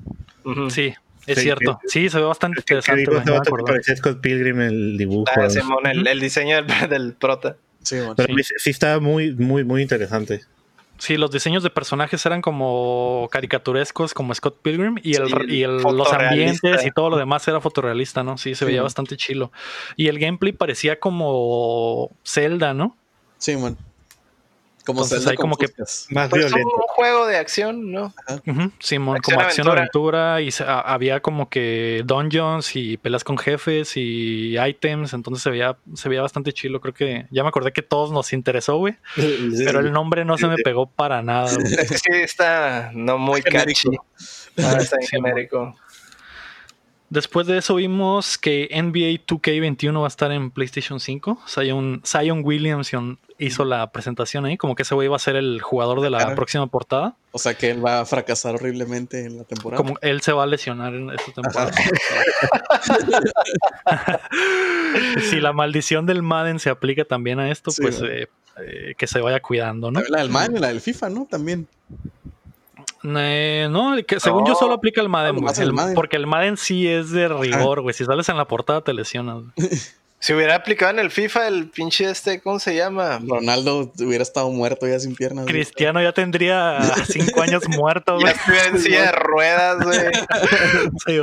Sí, 0.70 0.94
es 1.26 1.38
cierto. 1.40 1.80
Sí, 1.86 2.08
se 2.08 2.18
ve 2.18 2.24
bastante 2.24 2.60
interesante. 2.60 3.04
Que 3.04 3.10
digo, 3.10 3.22
no 3.24 3.64
parecía 3.64 3.96
Scott 3.96 4.20
Pilgrim 4.20 4.60
el 4.60 4.96
dibujo. 4.96 5.26
Ah, 5.34 5.50
Simón, 5.50 5.86
el, 5.86 6.06
el, 6.06 6.20
diseño 6.20 6.56
del, 6.56 6.66
del 6.88 7.14
prota. 7.14 7.56
Sí, 7.86 7.98
Pero 8.16 8.34
sí. 8.42 8.70
está 8.70 8.98
muy, 8.98 9.32
muy, 9.32 9.62
muy 9.62 9.80
interesante. 9.80 10.40
Sí, 10.98 11.16
los 11.16 11.30
diseños 11.30 11.62
de 11.62 11.70
personajes 11.70 12.26
eran 12.26 12.42
como 12.42 13.28
caricaturescos, 13.30 14.12
como 14.12 14.34
Scott 14.34 14.60
Pilgrim, 14.60 14.96
y, 15.04 15.14
el, 15.14 15.48
y 15.48 15.64
los 15.64 16.12
ambientes 16.12 16.84
y 16.84 16.90
todo 16.90 17.10
lo 17.10 17.16
demás 17.16 17.46
era 17.46 17.60
fotorrealista, 17.60 18.24
¿no? 18.24 18.38
Sí, 18.38 18.56
se 18.56 18.64
veía 18.64 18.82
bastante 18.82 19.16
chilo. 19.16 19.52
Y 19.94 20.08
el 20.08 20.18
gameplay 20.18 20.52
parecía 20.52 20.98
como 20.98 22.10
Zelda, 22.24 22.74
¿no? 22.74 22.96
Sí, 23.38 23.56
man. 23.56 23.76
Como 24.86 25.02
Entonces, 25.02 25.26
hay 25.26 25.36
como 25.36 25.56
que 25.56 25.66
más 26.10 26.28
pues 26.30 26.46
violento. 26.46 26.76
un 26.76 26.86
juego 26.86 27.26
de 27.26 27.38
acción, 27.38 27.90
¿no? 27.90 28.14
Simón, 28.78 29.18
como 29.20 29.40
acción 29.40 29.68
aventura 29.68 30.40
y 30.40 30.50
había 30.64 31.20
como 31.20 31.48
que 31.48 32.02
dungeons 32.04 32.76
y 32.76 32.96
pelas 32.96 33.24
con 33.24 33.36
jefes 33.36 33.96
y 33.96 34.56
items, 34.56 35.12
entonces 35.12 35.42
se 35.42 35.50
veía 35.50 35.76
se 35.94 36.08
veía 36.08 36.22
bastante 36.22 36.52
chilo, 36.52 36.80
creo 36.80 36.94
que 36.94 37.26
ya 37.32 37.42
me 37.42 37.48
acordé 37.48 37.72
que 37.72 37.82
todos 37.82 38.12
nos 38.12 38.32
interesó, 38.32 38.76
güey. 38.76 38.94
pero 39.64 39.80
el 39.80 39.90
nombre 39.92 40.24
no 40.24 40.38
se 40.38 40.46
me 40.46 40.56
pegó 40.58 40.86
para 40.86 41.20
nada. 41.20 41.50
Es 41.50 41.88
que 41.88 41.98
sí 41.98 42.12
está 42.12 42.92
no 42.94 43.18
muy 43.18 43.42
catchy. 43.42 43.90
Ah, 44.58 44.76
está 44.78 44.98
genérico. 45.10 45.74
Después 47.08 47.46
de 47.46 47.58
eso 47.58 47.76
vimos 47.76 48.36
que 48.38 48.68
NBA 48.72 49.26
2K21 49.26 50.00
va 50.00 50.06
a 50.06 50.08
estar 50.08 50.32
en 50.32 50.50
PlayStation 50.50 50.98
5. 50.98 51.40
Zion, 51.48 52.02
Zion 52.04 52.42
Williamson 52.44 53.18
hizo 53.38 53.64
la 53.64 53.90
presentación 53.90 54.46
ahí, 54.46 54.56
como 54.56 54.74
que 54.74 54.82
ese 54.82 54.94
güey 54.94 55.08
va 55.08 55.16
a 55.16 55.20
ser 55.20 55.36
el 55.36 55.60
jugador 55.60 56.00
de 56.00 56.10
la 56.10 56.34
próxima 56.34 56.66
portada. 56.66 57.16
O 57.32 57.38
sea 57.38 57.54
que 57.54 57.70
él 57.70 57.84
va 57.84 58.00
a 58.00 58.06
fracasar 58.06 58.54
horriblemente 58.54 59.24
en 59.24 59.38
la 59.38 59.44
temporada. 59.44 59.82
Como 59.82 59.98
él 60.00 60.20
se 60.22 60.32
va 60.32 60.44
a 60.44 60.46
lesionar 60.46 60.94
en 60.94 61.10
esta 61.10 61.32
temporada. 61.32 61.72
si 65.30 65.40
la 65.40 65.52
maldición 65.52 66.06
del 66.06 66.22
Madden 66.22 66.58
se 66.58 66.70
aplica 66.70 67.04
también 67.04 67.38
a 67.38 67.50
esto, 67.50 67.70
pues 67.80 68.00
eh, 68.02 68.28
eh, 68.58 68.94
que 68.96 69.06
se 69.06 69.20
vaya 69.20 69.40
cuidando, 69.40 69.90
¿no? 69.90 70.00
La 70.08 70.20
del 70.20 70.30
Madden 70.30 70.56
y 70.56 70.60
la 70.60 70.68
del 70.68 70.80
FIFA, 70.80 71.10
¿no? 71.10 71.26
También. 71.26 71.68
Eh, 73.04 73.68
no, 73.70 73.94
que 74.06 74.18
según 74.18 74.46
yo 74.46 74.54
solo 74.54 74.74
aplica 74.74 75.00
el 75.00 75.08
Madden, 75.08 75.36
porque 75.94 76.16
el 76.16 76.26
Madden 76.26 76.56
sí 76.56 76.88
es 76.88 77.10
de 77.10 77.28
rigor, 77.28 77.82
güey. 77.82 77.94
Si 77.94 78.04
sales 78.04 78.28
en 78.28 78.36
la 78.36 78.48
portada 78.48 78.80
te 78.80 78.94
lesionas. 78.94 79.44
Si 80.18 80.32
hubiera 80.32 80.54
aplicado 80.54 80.92
en 80.92 80.98
el 80.98 81.10
FIFA 81.10 81.46
el 81.46 81.68
pinche 81.68 82.10
este, 82.10 82.40
¿cómo 82.40 82.58
se 82.58 82.74
llama? 82.74 83.20
Ronaldo 83.24 83.92
hubiera 83.98 84.22
estado 84.22 84.50
muerto 84.50 84.88
ya 84.88 84.98
sin 84.98 85.14
piernas. 85.14 85.46
Cristiano 85.46 86.02
ya 86.02 86.12
tendría 86.12 86.80
cinco 87.08 87.42
años 87.42 87.68
muerto, 87.68 88.14
güey. 88.14 88.26
Ya 88.26 88.32
estuviera 88.32 88.66
en 88.68 88.78
silla 88.78 89.02
de 89.02 89.12
ruedas, 89.12 89.84
güey. 89.84 90.00
sí, 91.06 91.18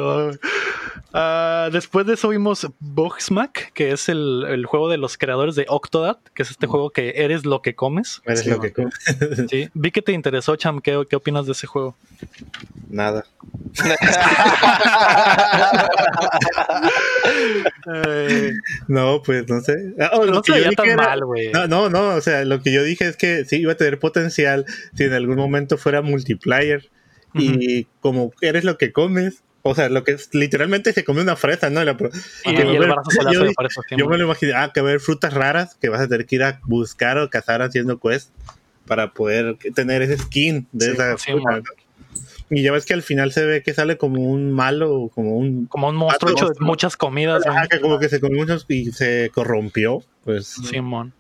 uh, 1.14 1.72
después 1.72 2.06
de 2.06 2.14
eso 2.14 2.30
vimos 2.30 2.68
Bugsmack, 2.80 3.74
que 3.74 3.92
es 3.92 4.10
el, 4.10 4.46
el, 4.48 4.66
juego 4.66 4.90
de 4.90 4.98
los 4.98 5.18
creadores 5.18 5.56
de 5.56 5.66
Octodad, 5.70 6.18
que 6.34 6.44
es 6.44 6.52
este 6.52 6.68
juego 6.68 6.90
que 6.90 7.14
eres 7.18 7.46
lo 7.46 7.62
que 7.62 7.76
comes. 7.76 8.22
Eres 8.26 8.46
lo 8.46 8.60
que 8.60 8.74
comes. 8.74 8.94
sí. 9.50 9.70
Vi 9.74 9.92
que 9.92 10.02
te 10.02 10.12
interesó, 10.12 10.56
Cham. 10.56 10.82
¿Qué, 10.82 11.06
¿Qué 11.10 11.16
opinas 11.16 11.46
de 11.46 11.54
ese 11.54 11.68
juego? 11.68 11.96
Nada. 12.90 13.26
no, 18.88 19.22
pues 19.24 19.48
no 19.50 19.62
sé. 19.62 19.94
Ah, 20.00 20.12
oh, 20.14 20.26
no 20.26 20.44
se 20.44 20.76
tan 20.76 20.96
mal, 20.96 21.26
güey. 21.26 21.52
No, 21.52 21.68
no, 21.68 21.90
no, 21.90 22.16
o 22.16 22.22
sea, 22.22 22.46
lo 22.46 22.62
que 22.62 22.72
yo 22.72 22.84
dije 22.84 23.08
es 23.08 23.18
que 23.18 23.46
sí 23.46 23.58
iba 23.58 23.74
a 23.74 23.78
tener 23.78 24.00
potencial 24.00 24.66
si 24.94 25.04
en 25.04 25.14
algún 25.14 25.38
momento 25.38 25.78
fuera 25.78 26.02
multiplayer. 26.02 26.90
Y 27.36 27.86
como 28.00 28.32
eres 28.42 28.64
lo 28.64 28.78
que 28.78 28.92
comes, 28.92 29.42
o 29.66 29.74
sea, 29.74 29.88
lo 29.88 30.04
que 30.04 30.12
es, 30.12 30.30
literalmente 30.34 30.92
se 30.92 31.06
come 31.06 31.22
una 31.22 31.38
fresa, 31.38 31.70
¿no? 31.70 31.82
yo, 31.86 31.96
me 34.10 34.18
lo 34.18 34.26
imaginé, 34.26 34.54
ah, 34.54 34.72
que 34.74 34.82
va 34.82 34.90
a 34.90 34.92
haber 34.92 35.00
frutas 35.00 35.34
raras 35.34 35.76
que 35.76 35.88
vas 35.88 36.02
a 36.02 36.08
tener 36.08 36.26
que 36.26 36.36
ir 36.36 36.44
a 36.44 36.60
buscar 36.66 37.18
o 37.18 37.30
cazar 37.30 37.62
haciendo 37.62 37.98
quest 37.98 38.30
para 38.86 39.14
poder 39.14 39.58
tener 39.74 40.02
ese 40.02 40.18
skin 40.18 40.68
de 40.74 40.92
esa 40.92 41.18
fruta. 41.18 41.62
Y 42.50 42.62
ya 42.62 42.74
ves 42.74 42.86
que 42.86 42.94
al 42.94 43.04
final 43.04 43.32
se 43.32 43.46
ve 43.46 43.64
que 43.64 43.74
sale 43.74 43.98
como 43.98 44.22
un 44.22 44.52
malo, 44.52 45.10
como 45.16 45.38
un... 45.38 45.66
Como 45.68 45.88
un 45.88 45.96
monstruo 45.96 46.34
hecho 46.34 46.50
de 46.50 46.56
muchas 46.60 46.98
comidas. 46.98 47.44
que 47.70 47.80
como 47.80 48.00
que 48.00 48.10
se 48.10 48.20
comió 48.20 48.40
muchos 48.40 48.66
y 48.68 48.92
se 48.92 49.32
corrompió, 49.34 50.04
pues... 50.26 50.48
Simón. 50.48 51.14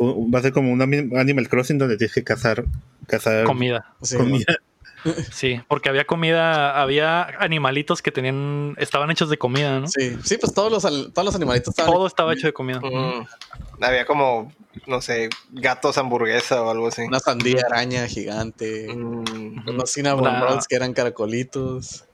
Va 0.00 0.40
a 0.40 0.42
ser 0.42 0.52
como 0.52 0.72
un 0.72 0.82
Animal 0.82 1.48
Crossing 1.48 1.78
donde 1.78 1.96
tienes 1.96 2.12
que 2.12 2.24
cazar... 2.24 2.64
cazar 3.06 3.44
comida. 3.44 3.94
comida. 4.16 4.56
Sí, 5.32 5.60
porque 5.68 5.88
había 5.88 6.06
comida, 6.06 6.80
había 6.80 7.22
animalitos 7.38 8.02
que 8.02 8.12
tenían, 8.12 8.74
estaban 8.78 9.10
hechos 9.10 9.30
de 9.30 9.38
comida, 9.38 9.80
¿no? 9.80 9.88
Sí, 9.88 10.16
sí, 10.24 10.36
pues 10.38 10.52
todos 10.52 10.70
los, 10.70 10.82
todos 11.12 11.24
los 11.24 11.34
animalitos 11.34 11.68
estaban. 11.68 11.92
Todo 11.92 12.06
estaba 12.06 12.32
hecho 12.32 12.46
de 12.46 12.52
comida. 12.52 12.80
Mm. 12.80 13.26
Había 13.82 14.04
como, 14.04 14.52
no 14.86 15.00
sé, 15.00 15.30
gatos 15.50 15.98
hamburguesa 15.98 16.62
o 16.62 16.70
algo 16.70 16.88
así. 16.88 17.02
Una 17.02 17.20
sandía 17.20 17.62
araña 17.70 18.06
gigante. 18.06 18.88
Mm. 18.94 19.68
Unos 19.68 19.92
cinnamon 19.92 20.40
rolls 20.40 20.66
que 20.66 20.76
eran 20.76 20.92
caracolitos. 20.92 22.04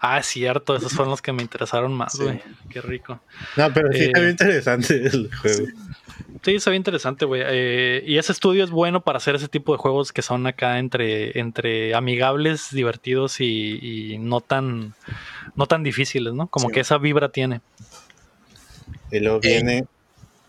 Ah, 0.00 0.18
es 0.18 0.26
cierto, 0.26 0.76
esos 0.76 0.92
fueron 0.92 1.10
los 1.10 1.22
que 1.22 1.32
me 1.32 1.42
interesaron 1.42 1.92
más, 1.92 2.18
güey. 2.18 2.40
Qué 2.70 2.80
rico. 2.80 3.20
No, 3.56 3.72
pero 3.72 3.92
sí 3.92 4.04
está 4.04 4.18
eh, 4.18 4.22
bien 4.22 4.30
interesante 4.32 5.06
el 5.06 5.30
juego. 5.34 5.66
Sí, 6.42 6.60
se 6.60 6.70
ve 6.70 6.76
interesante, 6.76 7.24
güey. 7.24 7.42
Eh, 7.44 8.04
y 8.06 8.18
ese 8.18 8.32
estudio 8.32 8.62
es 8.62 8.70
bueno 8.70 9.00
para 9.02 9.18
hacer 9.18 9.34
ese 9.34 9.48
tipo 9.48 9.72
de 9.72 9.78
juegos 9.78 10.12
que 10.12 10.22
son 10.22 10.46
acá 10.46 10.78
entre, 10.78 11.38
entre 11.38 11.94
amigables, 11.94 12.68
divertidos 12.70 13.40
y, 13.40 14.16
no 14.20 14.40
tan 14.40 14.94
no 15.56 15.66
tan 15.66 15.82
difíciles, 15.82 16.34
¿no? 16.34 16.46
Como 16.46 16.68
que 16.68 16.80
esa 16.80 16.98
vibra 16.98 17.30
tiene. 17.30 17.60
Y 19.10 19.20
luego 19.20 19.40
viene. 19.40 19.86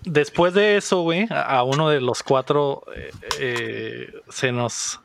Después 0.03 0.53
de 0.53 0.77
eso, 0.77 1.01
güey, 1.01 1.27
a, 1.29 1.63
uno 1.63 1.89
de 1.89 2.01
los 2.01 2.23
cuatro 2.23 2.83
eh, 3.39 4.13
se 4.29 4.51
nos 4.51 5.01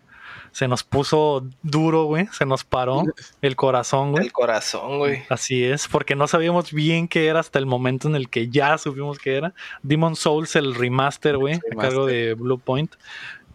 se 0.54 0.68
nos 0.68 0.84
puso 0.84 1.44
duro, 1.64 2.04
güey. 2.04 2.28
Se 2.28 2.46
nos 2.46 2.62
paró 2.62 3.02
el 3.42 3.56
corazón, 3.56 4.12
güey. 4.12 4.26
El 4.26 4.32
corazón, 4.32 4.98
güey. 4.98 5.24
Así 5.28 5.64
es, 5.64 5.88
porque 5.88 6.14
no 6.14 6.28
sabíamos 6.28 6.72
bien 6.72 7.08
qué 7.08 7.26
era 7.26 7.40
hasta 7.40 7.58
el 7.58 7.66
momento 7.66 8.06
en 8.06 8.14
el 8.14 8.28
que 8.28 8.48
ya 8.48 8.78
supimos 8.78 9.18
qué 9.18 9.36
era. 9.36 9.52
Demon 9.82 10.14
Souls, 10.14 10.54
el 10.54 10.76
remaster, 10.76 11.38
güey, 11.38 11.56
a 11.56 11.76
cargo 11.76 12.06
de 12.06 12.34
Blue 12.34 12.60
Point. 12.60 12.94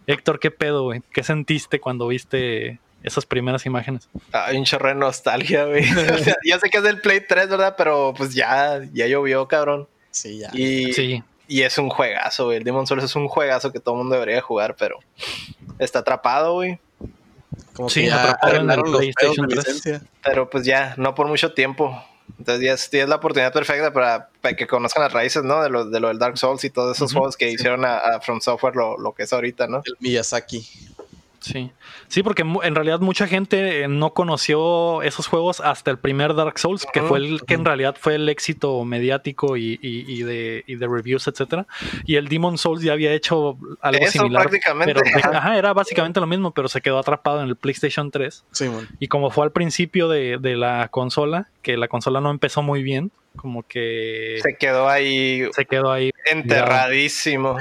Héctor, 0.07 0.41
¿qué 0.41 0.51
pedo, 0.51 0.83
güey? 0.83 1.01
¿Qué 1.13 1.23
sentiste 1.23 1.79
cuando 1.79 2.05
viste 2.09 2.81
esas 3.01 3.25
primeras 3.25 3.65
imágenes? 3.65 4.09
Ah, 4.33 4.49
un 4.53 4.65
chorro 4.65 4.89
de 4.89 4.95
nostalgia, 4.95 5.63
güey. 5.63 5.85
ya 6.45 6.59
sé 6.59 6.69
que 6.69 6.79
es 6.79 6.83
del 6.83 6.99
Play 6.99 7.21
3, 7.25 7.47
¿verdad? 7.47 7.75
Pero 7.77 8.13
pues 8.17 8.33
ya, 8.33 8.81
ya 8.91 9.07
llovió, 9.07 9.47
cabrón. 9.47 9.87
Sí, 10.11 10.39
ya. 10.39 10.49
Y, 10.51 10.91
sí. 10.91 11.23
y 11.47 11.61
es 11.61 11.77
un 11.77 11.87
juegazo, 11.87 12.47
güey. 12.47 12.57
El 12.57 12.65
Demon 12.65 12.85
Souls 12.85 13.05
es 13.05 13.15
un 13.15 13.29
juegazo 13.29 13.71
que 13.71 13.79
todo 13.79 13.95
el 13.95 13.99
mundo 13.99 14.15
debería 14.15 14.41
jugar, 14.41 14.75
pero 14.77 14.99
está 15.79 15.99
atrapado, 15.99 16.55
güey. 16.55 16.77
Sí, 17.87 18.07
en 18.07 18.69
el 18.69 18.81
PlayStation 18.81 19.47
3. 19.47 20.01
Pero 20.23 20.49
pues 20.49 20.65
ya, 20.65 20.93
no 20.97 21.15
por 21.15 21.27
mucho 21.27 21.53
tiempo. 21.53 22.03
Entonces 22.37 22.63
ya 22.63 22.73
es, 22.73 22.93
es, 22.93 23.09
la 23.09 23.15
oportunidad 23.15 23.51
perfecta 23.51 23.91
para, 23.91 24.29
para, 24.41 24.55
que 24.55 24.67
conozcan 24.67 25.03
las 25.03 25.13
raíces, 25.13 25.43
¿no? 25.43 25.63
De 25.63 25.69
lo, 25.69 25.85
de 25.85 25.99
lo 25.99 26.09
del 26.09 26.19
Dark 26.19 26.37
Souls 26.37 26.63
y 26.63 26.69
todos 26.69 26.95
esos 26.95 27.11
juegos 27.11 27.35
que 27.35 27.49
hicieron 27.49 27.83
a, 27.85 27.97
a, 27.97 28.21
From 28.21 28.39
Software 28.39 28.75
lo, 28.75 28.97
lo, 28.97 29.13
que 29.13 29.23
es 29.23 29.33
ahorita, 29.33 29.67
¿no? 29.67 29.81
El 29.83 29.95
Miyazaki. 29.99 30.67
Sí. 31.39 31.71
Sí, 32.07 32.23
porque 32.23 32.41
en 32.41 32.75
realidad 32.75 32.99
mucha 32.99 33.27
gente 33.27 33.83
eh, 33.83 33.87
no 33.87 34.13
conoció 34.13 35.01
esos 35.03 35.27
juegos 35.27 35.61
hasta 35.61 35.91
el 35.91 35.97
primer 35.97 36.35
Dark 36.35 36.59
Souls, 36.59 36.85
que 36.91 37.01
fue 37.01 37.19
el 37.19 37.41
que 37.45 37.53
en 37.53 37.65
realidad 37.65 37.95
fue 37.99 38.15
el 38.15 38.27
éxito 38.29 38.83
mediático 38.83 39.57
y, 39.57 39.77
de, 40.23 40.63
reviews, 40.67 41.27
etcétera. 41.27 41.67
Y 42.05 42.15
el 42.15 42.27
Demon 42.27 42.57
Souls 42.57 42.81
ya 42.81 42.93
había 42.93 43.13
hecho 43.13 43.57
algo 43.81 44.07
similar. 44.07 44.43
Prácticamente. 44.43 44.93
Pero, 44.93 45.37
ajá, 45.37 45.57
era 45.57 45.73
básicamente 45.73 46.19
lo 46.19 46.27
mismo, 46.27 46.51
pero 46.51 46.67
se 46.67 46.81
quedó 46.81 46.99
atrapado 46.99 47.41
en 47.41 47.49
el 47.49 47.55
PlayStation 47.55 48.11
3. 48.11 48.45
Sí, 48.51 48.69
Y 48.99 49.07
como 49.07 49.29
fue 49.29 49.45
al 49.45 49.51
principio 49.51 50.09
de, 50.09 50.39
la 50.39 50.87
consola, 50.89 51.47
que 51.61 51.77
la 51.77 51.87
consola 51.87 52.21
no 52.21 52.31
empezó 52.31 52.61
muy 52.61 52.83
bien, 52.83 53.11
como 53.35 53.63
que. 53.63 54.39
Se 54.41 54.55
quedó 54.55 54.89
ahí. 54.89 55.47
Se 55.53 55.65
quedó 55.65 55.91
ahí. 55.91 56.11
Enterradísimo. 56.25 57.57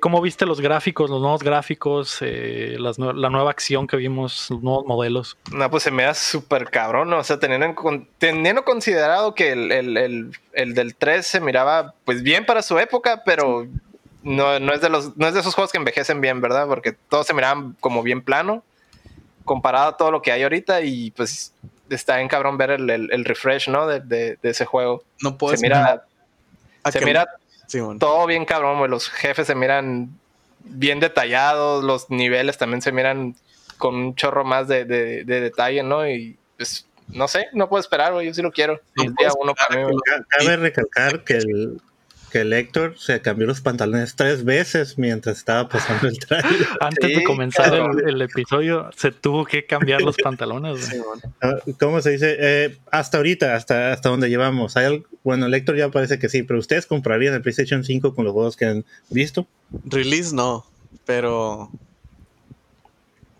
¿Cómo 0.00 0.22
viste 0.22 0.46
los 0.46 0.60
gráficos, 0.60 1.10
los 1.10 1.20
nuevos 1.20 1.42
gráficos, 1.42 2.18
eh, 2.22 2.76
la 2.78 3.28
nueva 3.30 3.50
acción 3.50 3.86
que 3.86 3.98
vimos, 3.98 4.48
los 4.48 4.62
nuevos 4.62 4.86
modelos? 4.86 5.36
No, 5.52 5.70
pues 5.70 5.82
se 5.82 5.90
me 5.90 6.04
da 6.04 6.14
súper 6.14 6.70
cabrón, 6.70 7.12
o 7.12 7.22
sea, 7.22 7.38
teniendo, 7.38 7.74
teniendo 8.16 8.64
considerado 8.64 9.34
que 9.34 9.52
el, 9.52 10.32
del 10.52 10.94
3 10.94 11.26
se 11.26 11.40
miraba 11.40 11.94
pues 12.06 12.22
bien 12.22 12.46
para 12.46 12.62
su 12.62 12.78
época, 12.78 13.22
pero 13.22 13.66
no, 14.22 14.56
es 14.72 14.80
de 14.80 14.88
los, 14.88 15.14
no 15.18 15.28
es 15.28 15.34
de 15.34 15.40
esos 15.40 15.54
juegos 15.54 15.72
que 15.72 15.78
envejecen 15.78 16.22
bien, 16.22 16.40
¿verdad? 16.40 16.66
Porque 16.66 16.92
todos 16.92 17.26
se 17.26 17.34
miraban 17.34 17.76
como 17.80 18.02
bien 18.02 18.22
plano, 18.22 18.64
comparado 19.44 19.88
a 19.88 19.96
todo 19.98 20.10
lo 20.10 20.22
que 20.22 20.32
hay 20.32 20.42
ahorita 20.42 20.80
y 20.80 21.10
pues 21.10 21.52
está 21.90 22.22
en 22.22 22.28
cabrón 22.28 22.56
ver 22.56 22.70
el, 22.70 23.24
refresh, 23.26 23.68
¿no? 23.68 23.86
De, 23.86 24.38
ese 24.42 24.64
juego. 24.64 25.04
No 25.20 25.36
puedes... 25.36 25.60
Se 25.60 25.66
mira... 25.66 26.06
Se 26.90 27.04
mira 27.04 27.28
todo 27.98 28.26
bien 28.26 28.44
cabrón, 28.44 28.90
Los 28.90 29.08
jefes 29.08 29.46
se 29.46 29.54
miran 29.54 30.10
bien 30.64 31.00
detallados, 31.00 31.84
los 31.84 32.10
niveles 32.10 32.58
también 32.58 32.82
se 32.82 32.92
miran 32.92 33.34
con 33.78 33.94
un 33.94 34.14
chorro 34.14 34.44
más 34.44 34.68
de, 34.68 34.84
detalle, 34.84 35.82
¿no? 35.82 36.08
Y 36.08 36.38
pues, 36.56 36.86
no 37.08 37.28
sé, 37.28 37.48
no 37.52 37.68
puedo 37.68 37.80
esperar, 37.80 38.12
güey. 38.12 38.26
Yo 38.26 38.34
sí 38.34 38.42
lo 38.42 38.52
quiero. 38.52 38.80
Cabe 40.28 40.56
recalcar 40.56 41.24
que 41.24 41.34
el, 41.34 41.80
que 42.30 42.40
el 42.40 42.52
Héctor 42.52 42.94
se 42.98 43.20
cambió 43.20 43.46
los 43.46 43.60
pantalones 43.60 44.14
tres 44.16 44.44
veces 44.44 44.96
mientras 44.98 45.38
estaba 45.38 45.68
pasando 45.68 46.08
el 46.08 46.18
trailer. 46.18 46.66
Antes 46.80 47.16
de 47.16 47.24
comenzar 47.24 47.74
el, 48.06 48.22
episodio, 48.22 48.90
se 48.96 49.12
tuvo 49.12 49.44
que 49.44 49.66
cambiar 49.66 50.02
los 50.02 50.16
pantalones. 50.22 50.90
Ah, 51.42 51.56
¿Cómo 51.78 52.00
se 52.00 52.10
dice? 52.10 52.36
Eh, 52.38 52.78
hasta 52.90 53.18
ahorita, 53.18 53.54
hasta, 53.54 53.92
hasta 53.92 54.08
donde 54.08 54.28
llevamos. 54.28 54.76
¿Hay 54.76 55.02
bueno, 55.22 55.46
el 55.46 55.54
Héctor 55.54 55.76
ya 55.76 55.90
parece 55.90 56.18
que 56.18 56.28
sí, 56.28 56.42
pero 56.42 56.58
¿ustedes 56.58 56.86
comprarían 56.86 57.34
el 57.34 57.42
PlayStation 57.42 57.84
5 57.84 58.14
con 58.14 58.24
los 58.24 58.32
juegos 58.32 58.56
que 58.56 58.64
han 58.64 58.84
visto? 59.10 59.46
Release 59.84 60.34
no, 60.34 60.64
pero 61.04 61.70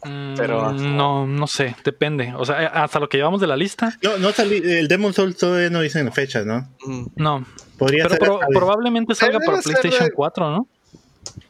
pero 0.03 0.73
no, 0.73 1.27
no 1.27 1.47
sé, 1.47 1.77
depende. 1.85 2.33
O 2.37 2.45
sea, 2.45 2.67
hasta 2.69 2.99
lo 3.01 3.09
que 3.09 3.19
llevamos 3.19 3.41
de 3.41 3.47
la 3.47 3.57
lista. 3.57 3.99
No, 4.03 4.17
no 4.19 4.31
el 4.39 4.89
Demon 4.89 5.13
Souls 5.13 5.37
todavía 5.37 5.71
no 5.71 5.81
dicen 5.81 6.11
fecha, 6.13 6.43
¿no? 6.45 6.69
Mm. 6.85 7.07
No. 7.17 7.45
Podría 7.79 8.07
pero 8.09 8.41
probablemente 8.53 9.15
salga 9.15 9.39
para 9.41 9.61
PlayStation 9.61 10.11
4, 10.15 10.51
¿no? 10.51 10.69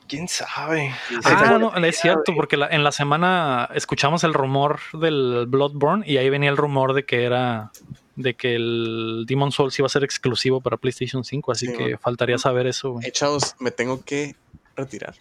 ¿Quién 0.08 0.26
sabe? 0.26 0.92
Ah, 1.24 1.58
no, 1.58 1.72
es 1.84 2.00
cierto, 2.00 2.32
porque 2.34 2.56
en 2.70 2.82
la 2.82 2.92
semana 2.92 3.68
escuchamos 3.74 4.24
el 4.24 4.34
rumor 4.34 4.80
del 4.92 5.46
Bloodborne 5.46 6.04
y 6.06 6.16
ahí 6.16 6.28
venía 6.30 6.50
el 6.50 6.56
rumor 6.56 6.94
de 6.94 7.04
que 7.04 7.24
era 7.24 7.70
de 8.16 8.34
que 8.34 8.56
el 8.56 9.24
Demon 9.26 9.52
Souls 9.52 9.78
iba 9.78 9.86
a 9.86 9.88
ser 9.88 10.04
exclusivo 10.04 10.60
para 10.60 10.76
PlayStation 10.76 11.24
5, 11.24 11.52
así 11.52 11.72
que 11.72 11.96
faltaría 11.96 12.38
saber 12.38 12.66
eso. 12.66 12.96
Hey, 13.02 13.12
chavos, 13.12 13.54
me 13.60 13.70
tengo 13.70 14.04
que 14.04 14.34
retirar. 14.76 15.14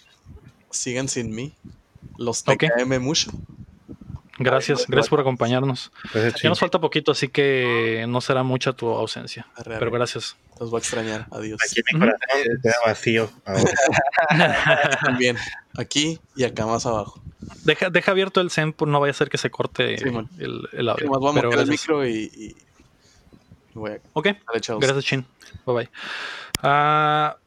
Sigan 0.72 1.08
sin 1.08 1.34
mí. 1.34 1.54
Los 2.18 2.44
TKM 2.44 3.00
mucho. 3.00 3.32
Gracias, 4.40 4.88
gracias 4.88 5.10
por 5.10 5.20
acompañarnos. 5.20 5.92
Ya 6.42 6.50
nos 6.50 6.60
falta 6.60 6.80
poquito, 6.80 7.12
así 7.12 7.28
que 7.28 8.06
no 8.08 8.22
será 8.22 8.42
mucha 8.44 8.72
tu 8.72 8.88
ausencia. 8.88 9.46
Pero 9.64 9.92
gracias. 9.92 10.38
Los 10.60 10.72
voy 10.72 10.78
a 10.78 10.80
extrañar. 10.80 11.28
Adiós. 11.32 11.60
Aquí 11.64 11.82
mi 11.92 12.00
corazón 12.00 12.20
queda 12.64 12.74
vacío. 12.86 13.30
También. 15.04 15.38
Aquí 15.78 16.20
y 16.36 16.44
acá 16.46 16.66
más 16.66 16.86
abajo. 16.86 17.22
Deja, 17.64 17.90
deja 17.90 18.12
abierto 18.12 18.42
el 18.42 18.50
Zen, 18.50 18.76
no 18.86 19.00
vaya 19.00 19.12
a 19.12 19.14
ser 19.14 19.30
que 19.30 19.38
se 19.38 19.50
corte 19.50 19.96
el, 19.96 20.68
el, 20.74 20.90
audio. 20.90 21.10
vamos 21.10 21.36
a 21.36 21.62
el 21.62 21.68
micro 21.68 22.06
y, 22.06 22.56
voy 23.74 23.92
a... 23.92 24.00
Ok, 24.14 24.30
gracias, 24.46 25.06
Chin. 25.06 25.26
Bye 25.66 25.76
bye. 25.76 25.90
Ah, 26.62 27.38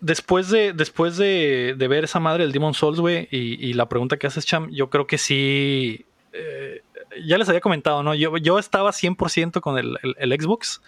después 0.00 0.50
de, 0.50 0.72
después 0.72 1.16
de, 1.16 1.74
ver 1.78 2.04
esa 2.04 2.20
madre 2.20 2.44
del 2.44 2.52
Demon 2.52 2.74
Souls, 2.74 3.00
güey, 3.00 3.28
y, 3.30 3.72
la 3.74 3.88
pregunta 3.88 4.16
que 4.16 4.26
haces, 4.26 4.46
Cham, 4.46 4.70
yo 4.70 4.90
creo 4.90 5.06
que 5.06 5.18
sí. 5.18 6.06
Eh, 6.32 6.82
ya 7.24 7.38
les 7.38 7.48
había 7.48 7.60
comentado, 7.60 8.02
¿no? 8.02 8.14
Yo, 8.14 8.36
yo 8.36 8.58
estaba 8.58 8.90
100% 8.90 9.60
con 9.60 9.78
el, 9.78 10.40
Xbox. 10.40 10.82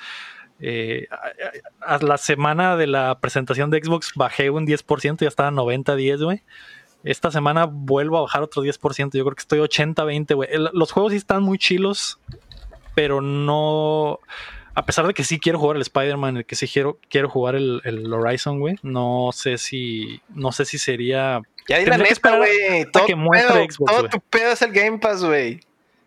Eh, 0.63 1.09
a, 1.81 1.99
la 1.99 2.19
semana 2.19 2.77
de 2.77 2.87
la 2.87 3.19
presentación 3.21 3.71
de 3.71 3.83
Xbox 3.83 4.13
bajé 4.15 4.51
un 4.51 4.67
10%, 4.67 5.21
ya 5.21 5.29
estaba 5.29 5.51
90-10, 5.51 6.25
güey. 6.25 6.43
Esta 7.03 7.31
semana 7.31 7.65
vuelvo 7.65 8.19
a 8.19 8.23
bajar 8.23 8.43
otro 8.43 8.63
10%. 8.63 9.17
Yo 9.17 9.25
creo 9.25 9.35
que 9.35 9.41
estoy 9.41 9.61
80-20, 9.61 10.35
güey. 10.35 10.51
Los 10.73 10.93
juegos 10.93 11.13
sí 11.13 11.17
están 11.17 11.43
muy 11.43 11.57
chilos, 11.57 12.21
pero 12.95 13.23
no 13.23 14.21
a 14.75 14.87
pesar 14.87 15.07
de 15.07 15.15
que 15.15 15.25
sí 15.25 15.39
quiero 15.39 15.59
jugar 15.59 15.77
el 15.77 15.83
Spider-Man, 15.83 16.39
el 16.39 16.47
que 16.47 16.57
sí 16.57 16.69
quiero, 16.69 16.99
quiero 17.09 17.29
jugar 17.29 17.57
el, 17.57 18.13
Horizon, 18.13 18.61
güey, 18.61 18.77
no 18.83 19.31
sé 19.33 19.59
si, 19.59 20.21
no 20.35 20.53
sé 20.53 20.65
si 20.65 20.79
sería. 20.79 21.41
Ya 21.69 21.79
di 21.79 21.87
la 21.87 21.99
neta, 21.99 22.37
güey. 22.37 22.87
Todo, 22.93 23.07
que 23.07 23.15
muestre 23.15 23.67
Xbox, 23.71 23.93
todo 23.93 24.09
tu 24.09 24.21
pedo 24.21 24.53
es 24.53 24.63
el 24.63 24.73
Game 24.73 24.99
Pass, 24.99 25.25
güey. 25.25 25.61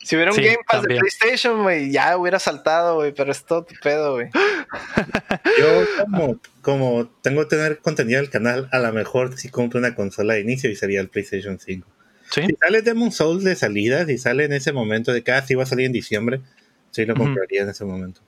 Si 0.03 0.15
hubiera 0.17 0.31
un 0.31 0.37
Game 0.37 0.57
Pass 0.67 0.81
de 0.83 0.97
PlayStation, 0.97 1.63
güey, 1.63 1.89
ya 1.89 2.17
hubiera 2.17 2.37
saltado, 2.37 2.95
güey, 2.95 3.13
pero 3.13 3.31
es 3.31 3.45
todo 3.45 3.63
tu 3.63 3.73
pedo, 3.81 4.15
güey. 4.15 4.29
Yo, 5.59 5.85
como, 6.03 6.39
como 6.61 7.07
tengo 7.21 7.43
que 7.43 7.55
tener 7.55 7.79
contenido 7.79 8.19
en 8.19 8.25
el 8.25 8.31
canal, 8.31 8.67
a 8.71 8.79
lo 8.79 8.91
mejor 8.91 9.37
si 9.37 9.49
compro 9.49 9.79
una 9.79 9.95
consola 9.95 10.33
de 10.33 10.41
inicio 10.41 10.69
y 10.69 10.75
sería 10.75 10.99
el 10.99 11.07
PlayStation 11.07 11.57
5. 11.57 11.87
Si 12.31 12.55
sale 12.59 12.81
Demon 12.81 13.11
Souls 13.11 13.43
de 13.43 13.55
salida, 13.55 14.05
si 14.05 14.17
sale 14.17 14.45
en 14.45 14.53
ese 14.53 14.73
momento 14.73 15.13
de 15.13 15.23
que 15.23 15.31
ah, 15.31 15.43
va 15.57 15.63
a 15.63 15.67
salir 15.67 15.85
en 15.85 15.91
diciembre, 15.91 16.41
sí 16.91 17.05
lo 17.05 17.15
compraría 17.15 17.61
en 17.61 17.69
ese 17.69 17.85
momento. 17.85 18.21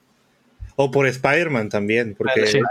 O 0.76 0.92
por 0.92 1.08
Spider-Man 1.08 1.70
también, 1.70 2.16
porque 2.16 2.62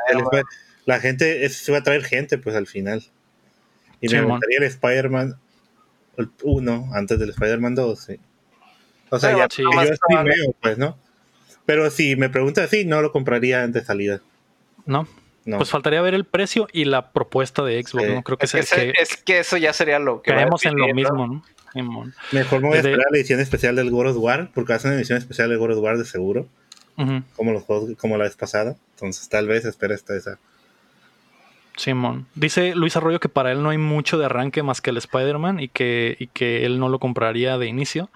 la 0.84 1.00
gente 1.00 1.48
se 1.48 1.72
va 1.72 1.78
a 1.78 1.82
traer 1.82 2.04
gente, 2.04 2.38
pues 2.38 2.54
al 2.54 2.66
final. 2.66 3.02
Y 4.00 4.08
me 4.08 4.22
gustaría 4.22 4.58
el 4.58 4.64
Spider-Man 4.64 5.36
1 6.42 6.90
antes 6.92 7.18
del 7.18 7.30
Spider-Man 7.30 7.74
2. 7.74 8.08
O 9.10 9.18
sea, 9.18 9.30
ya, 9.30 9.48
yo 9.48 9.80
estimeo, 9.80 10.54
pues, 10.60 10.76
¿no? 10.76 10.98
Pero 11.66 11.90
si 11.90 12.16
me 12.16 12.28
preguntas 12.28 12.64
así, 12.64 12.84
no 12.84 13.00
lo 13.00 13.12
compraría 13.12 13.62
antes 13.62 13.82
de 13.82 13.86
salida. 13.86 14.20
No. 14.84 15.08
Pues 15.44 15.70
faltaría 15.70 16.00
ver 16.00 16.14
el 16.14 16.24
precio 16.24 16.68
y 16.72 16.84
la 16.86 17.12
propuesta 17.12 17.62
de 17.64 17.82
Xbox, 17.82 18.08
¿no? 18.08 18.22
Creo 18.22 18.38
que, 18.38 18.46
es, 18.46 18.52
que, 18.52 18.92
es 18.98 19.16
que 19.18 19.38
eso 19.40 19.56
ya 19.58 19.72
sería 19.72 19.98
lo 19.98 20.22
que. 20.22 20.30
Caemos 20.30 20.64
en 20.64 20.76
lo 20.76 20.94
mismo, 20.94 21.26
¿no? 21.26 21.42
Mejor 22.32 22.62
me 22.62 22.68
voy 22.68 22.76
a 22.76 22.80
esperar 22.80 23.06
la 23.10 23.18
edición 23.18 23.40
especial 23.40 23.76
del 23.76 23.90
God 23.90 24.10
of 24.10 24.16
War, 24.18 24.50
porque 24.54 24.72
hacen 24.72 24.90
una 24.90 24.98
edición 24.98 25.18
especial 25.18 25.50
del 25.50 25.58
God 25.58 25.72
of 25.72 25.78
War 25.78 25.98
de 25.98 26.04
seguro 26.04 26.48
como 27.36 27.52
los 27.52 27.62
juegos, 27.64 27.90
como 27.98 28.16
la 28.16 28.24
vez 28.24 28.36
pasada. 28.36 28.76
Entonces 28.94 29.28
tal 29.28 29.46
vez 29.46 29.64
espera 29.64 29.94
esta 29.94 30.16
esa. 30.16 30.38
Simón. 31.76 32.26
Dice 32.34 32.74
Luis 32.74 32.96
Arroyo 32.96 33.20
que 33.20 33.28
para 33.28 33.50
él 33.52 33.62
no 33.62 33.70
hay 33.70 33.78
mucho 33.78 34.18
de 34.18 34.26
arranque 34.26 34.62
más 34.62 34.80
que 34.80 34.90
el 34.90 34.96
Spider-Man 34.96 35.60
y 35.60 35.68
que, 35.68 36.16
y 36.18 36.28
que 36.28 36.64
él 36.64 36.78
no 36.78 36.88
lo 36.88 36.98
compraría 36.98 37.58
de 37.58 37.66
inicio. 37.66 38.10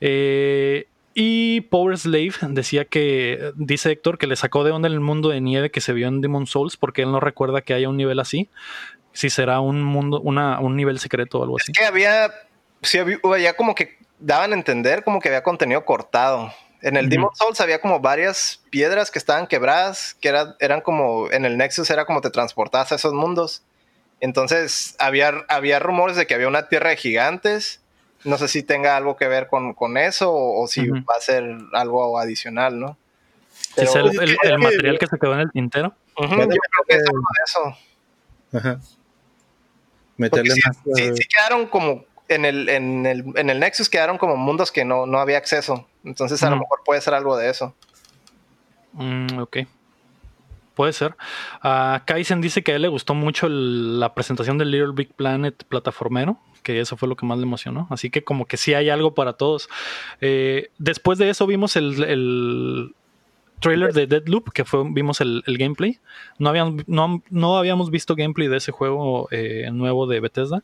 Eh, 0.00 0.86
y 1.14 1.62
Power 1.62 1.96
Slave 1.96 2.34
decía 2.50 2.84
que, 2.84 3.52
dice 3.56 3.90
Héctor, 3.90 4.18
que 4.18 4.26
le 4.26 4.36
sacó 4.36 4.64
de 4.64 4.70
onda 4.70 4.86
el 4.88 5.00
mundo 5.00 5.30
de 5.30 5.40
nieve 5.40 5.70
que 5.70 5.80
se 5.80 5.92
vio 5.92 6.08
en 6.08 6.20
Demon 6.20 6.46
Souls 6.46 6.76
porque 6.76 7.02
él 7.02 7.10
no 7.10 7.20
recuerda 7.20 7.62
que 7.62 7.74
haya 7.74 7.88
un 7.88 7.96
nivel 7.96 8.20
así. 8.20 8.50
Si 9.12 9.30
será 9.30 9.60
un 9.60 9.82
mundo, 9.82 10.20
una, 10.20 10.60
un 10.60 10.76
nivel 10.76 10.98
secreto 10.98 11.40
o 11.40 11.42
algo 11.42 11.56
así. 11.56 11.72
Es 11.72 11.78
que 11.78 11.86
había, 11.86 12.30
sí, 12.82 12.98
había 12.98 13.56
como 13.56 13.74
que 13.74 13.96
daban 14.18 14.52
a 14.52 14.56
entender 14.56 15.04
como 15.04 15.20
que 15.20 15.28
había 15.28 15.42
contenido 15.42 15.84
cortado. 15.84 16.52
En 16.82 16.96
el 16.96 17.08
Demon 17.08 17.34
Souls 17.34 17.60
había 17.60 17.80
como 17.80 18.00
varias 18.00 18.60
piedras 18.70 19.10
que 19.10 19.18
estaban 19.18 19.46
quebradas, 19.46 20.14
que 20.20 20.32
eran 20.60 20.80
como, 20.80 21.30
en 21.30 21.44
el 21.44 21.56
Nexus 21.56 21.90
era 21.90 22.04
como 22.04 22.20
te 22.20 22.30
transportabas 22.30 22.92
a 22.92 22.96
esos 22.96 23.12
mundos. 23.12 23.62
Entonces 24.20 24.94
había, 24.98 25.44
había 25.48 25.78
rumores 25.78 26.16
de 26.16 26.26
que 26.26 26.34
había 26.34 26.48
una 26.48 26.68
tierra 26.68 26.90
de 26.90 26.96
gigantes. 26.96 27.80
No 28.24 28.38
sé 28.38 28.48
si 28.48 28.62
tenga 28.62 28.96
algo 28.96 29.16
que 29.16 29.28
ver 29.28 29.48
con, 29.48 29.96
eso 29.96 30.32
o, 30.32 30.66
si 30.66 30.88
va 30.88 31.14
a 31.16 31.20
ser 31.20 31.44
algo 31.72 32.18
adicional, 32.18 32.78
¿no? 32.78 32.98
¿Es 33.76 33.94
el, 33.94 34.04
material 34.58 34.98
que 34.98 35.06
se 35.06 35.18
quedó 35.18 35.34
en 35.34 35.40
el 35.40 35.50
tintero? 35.50 35.94
yo 36.18 36.28
creo 36.28 36.48
que 36.88 36.94
es 36.96 37.06
algo 37.06 37.20
de 37.20 37.44
eso. 37.44 37.78
Ajá. 38.52 38.80
Meterle 40.16 40.54
sí, 40.54 40.60
más. 40.66 40.76
sí- 40.76 41.02
eh, 41.02 41.12
sí 41.14 41.28
quedaron 41.28 41.66
como. 41.66 42.04
En 42.28 42.44
el, 42.44 42.68
en, 42.68 43.06
el, 43.06 43.24
en 43.36 43.50
el 43.50 43.60
Nexus 43.60 43.88
quedaron 43.88 44.18
como 44.18 44.36
mundos 44.36 44.72
que 44.72 44.84
no, 44.84 45.06
no 45.06 45.18
había 45.20 45.38
acceso. 45.38 45.86
Entonces 46.04 46.42
a 46.42 46.50
lo 46.50 46.56
Mm. 46.56 46.60
mejor 46.60 46.80
puede 46.84 47.00
ser 47.00 47.14
algo 47.14 47.36
de 47.36 47.50
eso. 47.50 47.74
Mm, 48.92 49.38
ok. 49.38 49.58
Puede 50.74 50.92
ser. 50.92 51.14
Ah, 51.62 52.02
Kaizen 52.06 52.40
dice 52.40 52.62
que 52.62 52.72
a 52.72 52.76
él 52.76 52.82
le 52.82 52.88
gustó 52.88 53.14
mucho 53.14 53.46
el- 53.46 53.98
la 54.00 54.12
presentación 54.14 54.58
del 54.58 54.70
Little 54.70 54.92
Big 54.94 55.12
Planet 55.14 55.64
plataformero, 55.64 56.38
que 56.62 56.80
eso 56.80 56.96
fue 56.96 57.08
lo 57.08 57.16
que 57.16 57.24
más 57.26 57.38
le 57.38 57.44
emocionó. 57.44 57.86
Así 57.90 58.10
que 58.10 58.24
como 58.24 58.46
que 58.46 58.56
sí 58.56 58.74
hay 58.74 58.90
algo 58.90 59.14
para 59.14 59.34
todos. 59.34 59.68
Eh, 60.20 60.70
después 60.78 61.18
de 61.18 61.30
eso 61.30 61.46
vimos 61.46 61.76
el, 61.76 62.02
el 62.04 62.94
trailer 63.60 63.94
de 63.94 64.06
Deadloop, 64.06 64.50
que 64.52 64.64
fue, 64.66 64.82
vimos 64.90 65.20
el, 65.22 65.42
el 65.46 65.56
gameplay. 65.56 65.98
No 66.38 66.50
habíamos, 66.50 66.86
no, 66.86 67.22
no 67.30 67.56
habíamos 67.56 67.90
visto 67.90 68.14
gameplay 68.14 68.48
de 68.48 68.58
ese 68.58 68.72
juego 68.72 69.28
eh, 69.30 69.70
nuevo 69.72 70.06
de 70.06 70.20
Bethesda, 70.20 70.62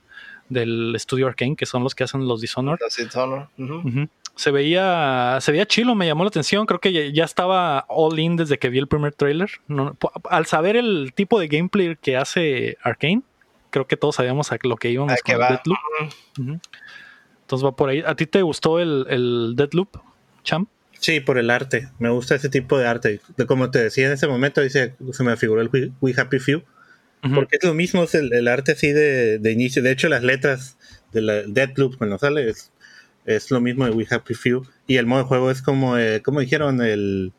del 0.48 0.94
estudio 0.94 1.26
Arkane, 1.26 1.56
que 1.56 1.66
son 1.66 1.82
los 1.84 1.94
que 1.94 2.04
hacen 2.04 2.26
los 2.26 2.40
Dishonored. 2.40 2.78
Los 2.80 2.96
Dishonored, 2.96 3.46
ujú. 3.58 3.74
Ujú. 3.88 4.08
Se 4.34 4.50
veía, 4.50 5.38
se 5.42 5.52
veía 5.52 5.66
chilo, 5.66 5.94
me 5.94 6.06
llamó 6.06 6.24
la 6.24 6.28
atención. 6.28 6.64
Creo 6.66 6.80
que 6.80 6.92
ya, 6.92 7.02
ya 7.12 7.24
estaba 7.24 7.84
all 7.88 8.18
in 8.18 8.36
desde 8.36 8.58
que 8.58 8.70
vi 8.70 8.78
el 8.78 8.86
primer 8.88 9.12
trailer. 9.14 9.50
No- 9.68 9.96
al 10.30 10.46
saber 10.46 10.76
el 10.76 11.12
tipo 11.14 11.38
de 11.38 11.48
gameplay 11.48 11.96
que 12.00 12.16
hace 12.16 12.78
Arkane, 12.82 13.22
creo 13.70 13.86
que 13.86 13.96
todos 13.98 14.16
sabíamos 14.16 14.50
a 14.52 14.58
lo 14.62 14.76
que 14.76 14.90
íbamos 14.90 15.12
¿A 15.12 15.16
con 15.24 15.40
va? 15.40 15.48
Deadloop. 15.48 15.78
Ujú. 16.40 16.60
Entonces 17.42 17.66
va 17.66 17.76
por 17.76 17.90
ahí. 17.90 18.02
¿A 18.06 18.14
ti 18.14 18.26
te 18.26 18.40
gustó 18.42 18.78
el, 18.80 19.06
el 19.10 19.52
Deadloop, 19.56 19.96
Cham? 20.44 20.66
Sí, 20.98 21.20
por 21.20 21.36
el 21.36 21.50
arte. 21.50 21.90
Me 21.98 22.08
gusta 22.10 22.34
ese 22.36 22.48
tipo 22.48 22.78
de 22.78 22.86
arte. 22.86 23.20
De- 23.36 23.46
Como 23.46 23.70
te 23.70 23.80
decía 23.82 24.06
en 24.06 24.12
ese 24.12 24.28
momento, 24.28 24.60
dice, 24.62 24.94
se 25.12 25.24
me 25.24 25.36
figuró 25.36 25.60
el 25.60 25.68
We, 25.72 25.90
We 26.00 26.14
Happy 26.16 26.38
Few. 26.38 26.62
Porque 27.34 27.56
es 27.60 27.64
lo 27.64 27.72
mismo, 27.74 28.02
es 28.02 28.14
el, 28.14 28.32
el 28.32 28.48
arte 28.48 28.72
así 28.72 28.92
de, 28.92 29.38
de 29.38 29.52
inicio. 29.52 29.82
De 29.82 29.92
hecho, 29.92 30.08
las 30.08 30.22
letras 30.24 30.76
de 31.12 31.20
la 31.22 31.42
Deadloop 31.42 31.96
cuando 31.96 32.18
sale 32.18 32.48
es, 32.50 32.72
es 33.26 33.50
lo 33.50 33.60
mismo 33.60 33.84
de 33.84 33.92
We 33.92 34.06
Happy 34.10 34.34
Few. 34.34 34.66
Y 34.88 34.96
el 34.96 35.06
modo 35.06 35.22
de 35.22 35.28
juego 35.28 35.50
es 35.50 35.62
como, 35.62 35.96
eh, 35.98 36.20
como 36.22 36.40
dijeron, 36.40 36.80
el... 36.82 37.32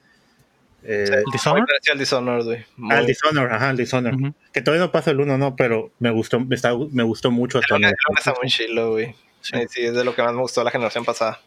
eh, 0.84 1.06
¿El 1.12 1.24
Dishonored? 1.34 1.66
al 1.92 2.00
Dishonored, 2.00 2.46
güey. 2.46 2.66
Ah, 2.90 3.00
el 3.00 3.08
Dishonored, 3.08 3.52
ajá, 3.52 3.70
el 3.72 3.78
Dishonored. 3.78 4.16
Ujú. 4.16 4.34
Que 4.54 4.62
todavía 4.62 4.86
no 4.86 4.92
pasa 4.94 5.12
el 5.12 5.20
1, 5.20 5.38
no, 5.38 5.56
pero 5.58 5.92
me 6.00 6.12
gustó, 6.12 6.40
me, 6.40 6.56
está- 6.56 6.74
me 6.92 7.04
gustó 7.04 7.30
mucho 7.32 7.60
hasta 7.60 7.76
El 7.76 7.82
lunes, 7.82 7.92
ahora. 7.92 8.00
el 8.00 8.14
lunes 8.14 8.28
está 8.28 8.34
muy 8.42 8.50
chilo, 8.50 8.92
güey. 8.92 9.16
Sí. 9.42 9.52
Sí. 9.60 9.66
sí, 9.70 9.82
es 9.82 9.94
de 9.94 10.06
lo 10.06 10.16
que 10.16 10.24
más 10.24 10.34
me 10.34 10.40
gustó 10.40 10.64
la 10.64 10.72
generación 10.72 11.04
pasada. 11.04 11.42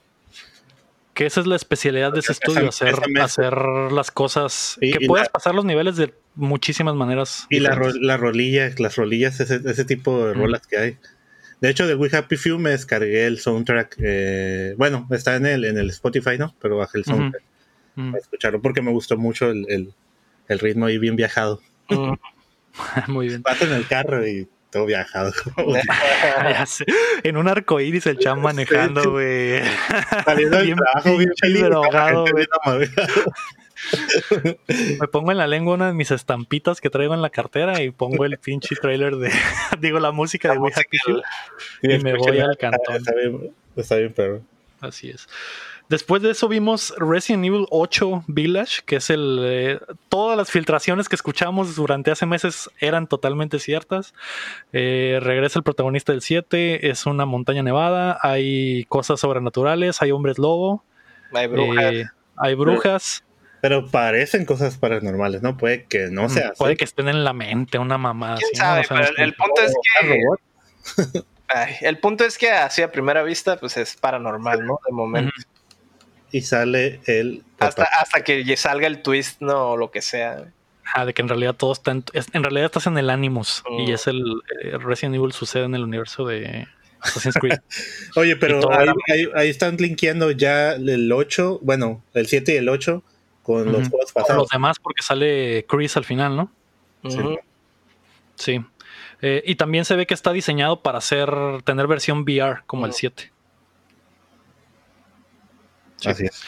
Que 1.16 1.26
esa 1.26 1.40
es 1.40 1.46
la 1.46 1.56
especialidad 1.56 2.12
de 2.12 2.20
ese 2.20 2.32
estudio, 2.32 2.68
hacer, 2.68 2.94
hacer 3.20 3.54
las 3.90 4.10
cosas. 4.10 4.76
Y- 4.80 4.92
que 4.92 5.04
y 5.04 5.08
la- 5.08 5.24
pasar 5.24 5.54
los 5.54 5.64
niveles 5.64 5.96
de 5.96 6.12
muchísimas 6.34 6.94
maneras. 6.94 7.46
Y 7.50 7.58
la, 7.60 7.70
diferentes. 7.70 7.94
ro- 7.96 8.06
la 8.06 8.16
rolilla, 8.18 8.70
las 8.78 8.96
rolillas, 8.96 9.40
ese, 9.40 9.60
ese 9.64 9.84
tipo 9.86 10.26
de 10.26 10.34
Mm. 10.34 10.38
rolas 10.38 10.66
que 10.66 10.76
hay. 10.76 10.96
De 11.62 11.70
hecho, 11.70 11.86
del 11.86 11.96
We 11.96 12.10
Happy 12.12 12.36
Few 12.36 12.58
me 12.58 12.70
descargué 12.70 13.26
el 13.26 13.38
soundtrack. 13.38 13.96
eh, 13.98 14.74
bueno, 14.76 15.08
está 15.10 15.36
en 15.36 15.46
el, 15.46 15.64
en 15.64 15.78
el 15.78 15.88
Spotify, 15.88 16.36
¿no? 16.38 16.54
Pero 16.60 16.76
bajé 16.76 16.98
el 16.98 17.04
soundtrack 17.06 17.42
Mm. 17.94 18.10
para 18.12 18.20
escucharlo 18.22 18.60
porque 18.60 18.82
me 18.82 18.90
gustó 18.92 19.16
mucho 19.16 19.50
el, 19.50 19.64
el, 19.70 19.94
el 20.48 20.58
ritmo 20.58 20.84
ahí 20.84 20.98
bien 20.98 21.16
viajado. 21.16 21.62
Muy 23.08 23.28
bien. 23.28 23.42
Pato 23.42 23.64
en 23.64 23.72
el 23.72 23.86
carro 23.86 24.26
y 24.26 24.46
todo 24.76 24.86
viajado. 24.86 25.32
Sé. 26.66 26.84
En 27.22 27.36
un 27.36 27.48
arco 27.48 27.80
iris 27.80 28.06
el 28.06 28.18
cham 28.18 28.40
manejando, 28.40 29.12
güey. 29.12 29.60
Saliendo 30.24 30.58
del 30.58 30.66
Bien 30.66 30.78
trabajo 30.78 31.16
bien 31.16 31.32
feliz. 31.40 31.60
y 31.60 31.62
drogado. 31.62 32.24
Me 35.00 35.08
pongo 35.08 35.32
en 35.32 35.38
la 35.38 35.46
lengua 35.46 35.74
una 35.74 35.88
de 35.88 35.94
mis 35.94 36.10
estampitas 36.10 36.80
que 36.80 36.90
traigo 36.90 37.14
en 37.14 37.22
la 37.22 37.30
cartera 37.30 37.82
y 37.82 37.90
pongo 37.90 38.24
el 38.24 38.38
pinche 38.38 38.74
trailer 38.76 39.16
de, 39.16 39.30
digo, 39.80 39.98
la 40.00 40.12
música 40.12 40.52
de 40.52 40.58
We 40.58 40.72
Happy 40.74 40.98
Few. 40.98 41.22
Y 41.82 41.98
me 41.98 42.14
voy 42.16 42.38
al 42.40 42.56
cantón. 42.56 42.96
Está 42.96 43.14
bien, 43.14 43.52
está 43.76 43.96
bien, 43.96 44.12
pero. 44.14 44.42
Así 44.80 45.08
es. 45.08 45.26
Después 45.88 46.20
de 46.20 46.32
eso 46.32 46.48
vimos 46.48 46.92
Resident 46.98 47.44
Evil 47.44 47.66
8 47.70 48.24
Village, 48.26 48.82
que 48.84 48.96
es 48.96 49.08
el... 49.10 49.38
eh, 49.44 49.80
todas 50.08 50.36
las 50.36 50.50
filtraciones 50.50 51.08
que 51.08 51.14
escuchamos 51.14 51.76
durante 51.76 52.10
hace 52.10 52.26
meses 52.26 52.68
eran 52.80 53.06
totalmente 53.06 53.60
ciertas. 53.60 54.12
Eh, 54.72 55.20
regresa 55.22 55.58
el 55.58 55.62
protagonista 55.62 56.10
del 56.12 56.22
7, 56.22 56.88
es 56.90 57.06
una 57.06 57.24
montaña 57.24 57.62
nevada, 57.62 58.18
hay 58.22 58.84
cosas 58.88 59.20
sobrenaturales, 59.20 60.02
hay 60.02 60.10
hombres 60.10 60.38
lobo, 60.38 60.82
Hay 61.32 61.46
brujas. 61.46 61.84
eh, 61.92 62.04
hay 62.36 62.54
brujas. 62.54 63.24
Pero 63.60 63.86
parecen 63.88 64.44
cosas 64.44 64.76
paranormales, 64.78 65.40
¿no? 65.42 65.56
Puede 65.56 65.84
que 65.84 66.08
no 66.10 66.28
sea. 66.28 66.50
Mm, 66.50 66.54
Puede 66.58 66.72
así. 66.72 66.78
que 66.78 66.84
estén 66.84 67.08
en 67.08 67.22
la 67.24 67.32
mente 67.32 67.78
una 67.78 67.96
mamá. 67.96 68.36
¿Quién 68.36 68.50
así, 68.50 68.58
¿no? 68.58 68.64
sabe? 68.64 68.80
No 68.82 68.86
sabemos 68.88 69.10
pero 69.16 69.24
el, 69.24 69.34
punto 69.34 69.62
es 69.62 69.72
Ah, 70.00 70.06
que... 71.14 71.20
ay, 71.48 71.74
el 71.80 71.98
punto 71.98 72.24
es 72.24 72.38
que 72.38 72.50
así 72.50 72.82
a 72.82 72.90
primera 72.92 73.22
vista, 73.22 73.56
pues 73.56 73.76
es 73.76 73.96
paranormal, 73.96 74.66
¿no? 74.66 74.78
De 74.86 74.92
momento. 74.92 75.32
Y 76.36 76.42
sale 76.42 77.00
el. 77.06 77.42
hasta, 77.58 77.84
hasta 77.84 78.22
que 78.24 78.56
salga 78.56 78.86
el 78.86 79.02
twist, 79.02 79.40
no, 79.40 79.70
o 79.70 79.76
lo 79.76 79.90
que 79.90 80.02
sea. 80.02 80.44
Ah, 80.94 81.04
de 81.04 81.14
que 81.14 81.22
en 81.22 81.28
realidad 81.28 81.54
todo 81.54 81.72
está 81.72 81.90
en, 81.90 82.04
realidad 82.44 82.66
estás 82.66 82.86
en 82.86 82.96
el 82.98 83.10
Animus 83.10 83.62
y 83.78 83.90
Mm. 83.90 83.94
es 83.94 84.06
el 84.06 84.22
eh, 84.62 84.78
Resident 84.78 85.16
Evil 85.16 85.32
sucede 85.32 85.64
en 85.64 85.74
el 85.74 85.82
universo 85.82 86.26
de 86.26 86.66
Assassin's 87.00 87.34
Creed. 87.40 87.58
Oye, 88.16 88.36
pero 88.36 88.70
ahí, 88.72 88.88
ahí- 89.12 89.28
ahí 89.34 89.48
están 89.48 89.76
linkeando 89.78 90.30
ya 90.30 90.72
el 90.74 91.10
8, 91.10 91.58
bueno, 91.62 92.02
el 92.14 92.26
7 92.28 92.54
y 92.54 92.56
el 92.58 92.68
8 92.68 93.02
con 93.42 93.64
los 93.72 93.88
juegos 93.88 94.12
Con 94.12 94.22
pasados. 94.22 94.42
los 94.42 94.48
demás 94.50 94.78
porque 94.80 95.02
sale 95.02 95.64
Chris 95.68 95.96
al 95.96 96.04
final, 96.04 96.36
¿no? 96.36 96.52
Sí. 97.08 97.18
Sí. 98.36 98.64
Eh, 99.22 99.42
y 99.46 99.54
también 99.56 99.84
se 99.84 99.96
ve 99.96 100.06
que 100.06 100.14
está 100.14 100.32
diseñado 100.32 100.82
para 100.82 100.98
hacer 100.98 101.30
tener 101.64 101.86
versión 101.86 102.20
VR 102.22 102.60
como 102.66 102.84
el 102.86 102.90
Ujú. 102.90 102.98
7. 103.00 103.32
Sí. 105.96 106.08
Así 106.10 106.24
es. 106.26 106.42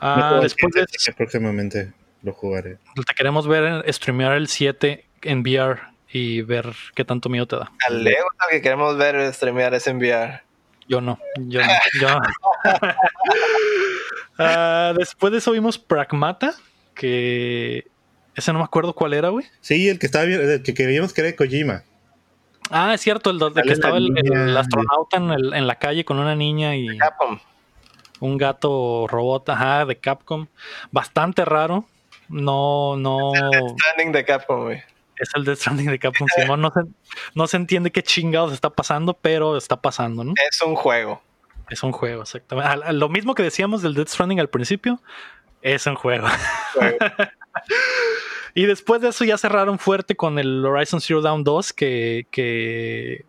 Ah, 0.00 0.32
el 0.36 0.42
después 0.42 0.72
de 0.74 0.80
7, 0.80 0.92
así 0.96 1.10
que 1.10 1.16
próximamente 1.16 1.92
lo 2.22 2.32
jugaré. 2.32 2.78
te 3.06 3.14
queremos 3.14 3.46
ver 3.48 3.64
en- 3.64 3.92
streamear 3.92 4.32
el 4.32 4.48
7 4.48 5.04
en 5.22 5.40
VR 5.40 5.80
y 6.10 6.42
ver 6.42 6.72
qué 6.94 7.04
tanto 7.04 7.28
miedo 7.28 7.46
te 7.46 7.56
da. 7.56 7.70
Al 7.86 8.04
Lego 8.04 8.28
lo 8.40 8.48
que 8.50 8.62
queremos 8.62 8.96
ver 8.96 9.32
streamear 9.34 9.74
es 9.74 9.86
enviar. 9.86 10.42
Yo 10.88 11.00
no, 11.00 11.18
yo 11.36 11.60
no, 11.60 11.72
yo 12.00 12.08
no. 12.08 12.20
Ah, 14.38 14.94
después 14.96 15.32
de 15.32 15.38
eso 15.38 15.50
vimos 15.52 15.78
Pragmata, 15.78 16.54
que 16.94 17.86
ese 18.36 18.52
no 18.52 18.60
me 18.60 18.64
acuerdo 18.64 18.92
cuál 18.94 19.14
era, 19.14 19.30
güey. 19.30 19.46
Sí, 19.60 19.88
el 19.88 19.98
que 19.98 20.06
estaba 20.06 20.24
el 20.24 20.62
que 20.62 20.74
creíamos 20.74 21.12
que 21.12 21.22
era 21.22 21.30
de 21.30 21.36
Kojima. 21.36 21.82
Ah, 22.70 22.94
es 22.94 23.00
cierto, 23.00 23.30
el 23.30 23.38
donde 23.38 23.60
Sale 23.62 23.66
que 23.68 23.72
estaba 23.74 23.96
el, 23.96 24.12
el 24.16 24.56
astronauta 24.56 25.16
en, 25.16 25.30
el- 25.30 25.54
en 25.54 25.66
la 25.66 25.74
calle 25.76 26.04
con 26.04 26.18
una 26.18 26.36
niña 26.36 26.76
y 26.76 26.96
Capcom. 26.98 27.38
Un 28.20 28.36
gato 28.36 29.06
robot, 29.08 29.48
ajá, 29.48 29.84
de 29.84 29.96
Capcom. 29.96 30.46
Bastante 30.90 31.44
raro. 31.44 31.84
No, 32.28 32.96
no. 32.96 33.32
Standing 33.34 34.12
de 34.12 34.24
Capcom, 34.24 34.64
güey. 34.64 34.82
Es 35.18 35.30
el 35.34 35.44
Death 35.44 35.58
Stranding 35.58 35.90
de 35.90 35.98
Capcom. 35.98 36.28
No 36.58 36.70
se, 36.70 36.80
no 37.34 37.46
se 37.46 37.56
entiende 37.56 37.90
qué 37.90 38.02
chingados 38.02 38.52
está 38.52 38.70
pasando, 38.70 39.14
pero 39.14 39.56
está 39.56 39.80
pasando, 39.80 40.22
¿no? 40.24 40.34
Es 40.50 40.60
un 40.62 40.76
juego. 40.76 41.20
Es 41.68 41.82
un 41.82 41.92
juego, 41.92 42.22
exactamente. 42.22 42.92
Lo 42.92 43.08
mismo 43.08 43.34
que 43.34 43.42
decíamos 43.42 43.82
del 43.82 43.94
Death 43.94 44.08
Stranding 44.08 44.40
al 44.40 44.48
principio, 44.48 45.00
es 45.60 45.86
un 45.86 45.96
juego. 45.96 46.28
Juego. 46.74 46.98
y 48.54 48.66
después 48.66 49.02
de 49.02 49.08
eso 49.08 49.24
ya 49.24 49.36
cerraron 49.36 49.78
fuerte 49.78 50.14
con 50.14 50.38
el 50.38 50.64
Horizon 50.64 51.00
Zero 51.00 51.20
Dawn 51.20 51.44
2, 51.44 51.72
que, 51.72 52.26
que 52.30 53.24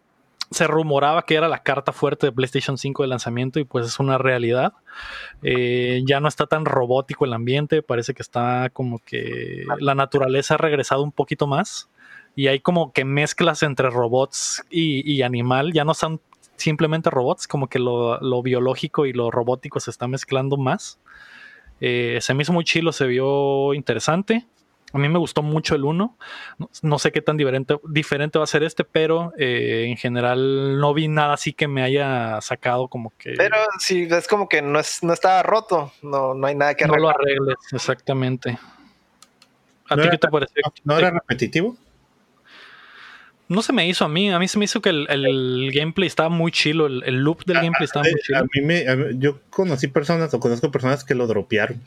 se 0.51 0.67
rumoraba 0.67 1.23
que 1.25 1.35
era 1.35 1.47
la 1.47 1.61
carta 1.61 1.91
fuerte 1.91 2.27
de 2.27 2.31
PlayStation 2.31 2.77
5 2.77 3.03
de 3.03 3.09
lanzamiento 3.09 3.59
y 3.59 3.65
pues 3.65 3.85
es 3.85 3.99
una 3.99 4.17
realidad. 4.17 4.73
Eh, 5.43 6.01
ya 6.05 6.19
no 6.19 6.27
está 6.27 6.47
tan 6.47 6.65
robótico 6.65 7.25
el 7.25 7.33
ambiente, 7.33 7.83
parece 7.83 8.13
que 8.13 8.23
está 8.23 8.69
como 8.73 8.99
que 8.99 9.65
la 9.79 9.95
naturaleza 9.95 10.55
ha 10.55 10.57
regresado 10.57 11.03
un 11.03 11.11
poquito 11.11 11.45
más 11.45 11.89
y 12.35 12.47
hay 12.47 12.59
como 12.59 12.93
que 12.93 13.05
mezclas 13.05 13.63
entre 13.63 13.89
robots 13.89 14.63
y, 14.69 15.21
animal, 15.21 15.73
ya 15.73 15.83
no 15.83 15.93
son 15.93 16.21
simplemente 16.55 17.09
robots, 17.09 17.47
como 17.47 17.67
que 17.67 17.79
lo, 17.79 18.41
biológico 18.41 19.05
y 19.05 19.13
lo 19.13 19.31
robótico 19.31 19.79
se 19.79 19.91
está 19.91 20.07
mezclando 20.07 20.57
más. 20.57 20.99
Eh, 21.81 22.19
se 22.21 22.33
me 22.33 22.43
muy 22.49 22.63
chilo, 22.63 22.91
se 22.91 23.07
vio 23.07 23.73
interesante. 23.73 24.47
A 24.91 24.97
mí 24.97 25.07
me 25.09 25.19
gustó 25.19 25.41
mucho 25.43 25.75
el 25.75 25.83
1. 25.85 26.17
No, 26.57 26.69
no 26.81 26.99
sé 26.99 27.11
qué 27.11 27.21
tan 27.21 27.37
diferente, 27.37 27.77
diferente 27.87 28.37
va 28.39 28.43
a 28.45 28.47
ser 28.47 28.63
este, 28.63 28.83
pero 28.83 29.33
eh, 29.37 29.85
en 29.87 29.97
general 29.97 30.79
no 30.79 30.93
vi 30.93 31.07
nada 31.07 31.33
así 31.33 31.53
que 31.53 31.67
me 31.67 31.83
haya 31.83 32.39
sacado 32.41 32.87
como 32.87 33.11
que 33.17 33.33
Pero 33.37 33.55
sí, 33.79 34.07
es 34.09 34.27
como 34.27 34.49
que 34.49 34.61
no, 34.61 34.79
es, 34.79 35.03
no 35.03 35.13
estaba 35.13 35.43
roto. 35.43 35.91
No, 36.01 36.33
no 36.33 36.47
hay 36.47 36.55
nada 36.55 36.73
que 36.75 36.85
no 36.87 36.95
lo 36.95 37.09
arreglar. 37.09 37.21
arregles, 37.21 37.57
exactamente. 37.71 38.57
¿A 39.89 39.95
¿No 39.95 40.03
ti 40.03 40.09
qué 40.09 40.17
te 40.17 40.27
pareció? 40.27 40.61
¿No 40.83 40.97
era 40.97 41.11
repetitivo? 41.11 41.75
No 43.47 43.63
se 43.63 43.73
me 43.73 43.87
hizo 43.87 44.05
a 44.05 44.09
mí, 44.09 44.29
a 44.31 44.37
mí 44.37 44.47
se 44.47 44.59
me 44.59 44.65
hizo 44.65 44.79
que 44.79 44.89
el, 44.89 45.07
el 45.09 45.71
gameplay 45.73 46.05
estaba 46.05 46.29
muy 46.29 46.51
chilo, 46.51 46.85
el, 46.85 47.01
el 47.03 47.15
loop 47.23 47.45
del 47.45 47.57
gameplay 47.57 47.85
estaba 47.85 48.05
Eh, 48.05 48.11
muy 48.11 48.19
a 48.19 48.23
chilo. 48.23 48.47
mí 48.53 48.61
me, 48.61 48.87
a 48.87 48.95
mí- 48.95 49.05
yo 49.17 49.39
conocí 49.49 49.87
personas 49.87 50.31
o 50.35 50.39
conozco 50.39 50.69
personas 50.69 51.03
que 51.03 51.15
lo 51.15 51.25
dropearon. 51.25 51.81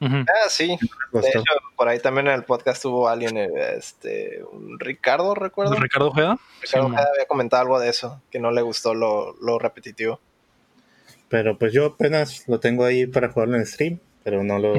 Ah, 0.00 0.48
sí. 0.48 0.78
De 1.12 1.28
hecho, 1.28 1.42
por 1.76 1.88
ahí 1.88 1.98
también 1.98 2.28
en 2.28 2.34
el 2.34 2.44
podcast 2.44 2.82
tuvo 2.82 3.08
alguien, 3.08 3.36
este, 3.36 4.42
un 4.52 4.78
Ricardo, 4.78 5.34
recuerdo. 5.34 5.74
Ricardo 5.74 6.08
Ojeda. 6.08 6.38
Ricardo 6.62 6.86
Ojeda 6.86 7.08
había 7.12 7.26
comentado 7.26 7.62
algo 7.62 7.80
de 7.80 7.88
eso, 7.88 8.22
que 8.30 8.38
no 8.38 8.50
le 8.50 8.62
gustó 8.62 8.94
lo, 8.94 9.34
lo 9.40 9.58
repetitivo. 9.58 10.20
Pero 11.28 11.58
pues 11.58 11.72
yo 11.72 11.86
apenas 11.86 12.48
lo 12.48 12.60
tengo 12.60 12.84
ahí 12.84 13.06
para 13.06 13.30
jugarlo 13.30 13.56
en 13.56 13.66
stream, 13.66 14.00
pero 14.24 14.42
no 14.44 14.58
lo... 14.58 14.74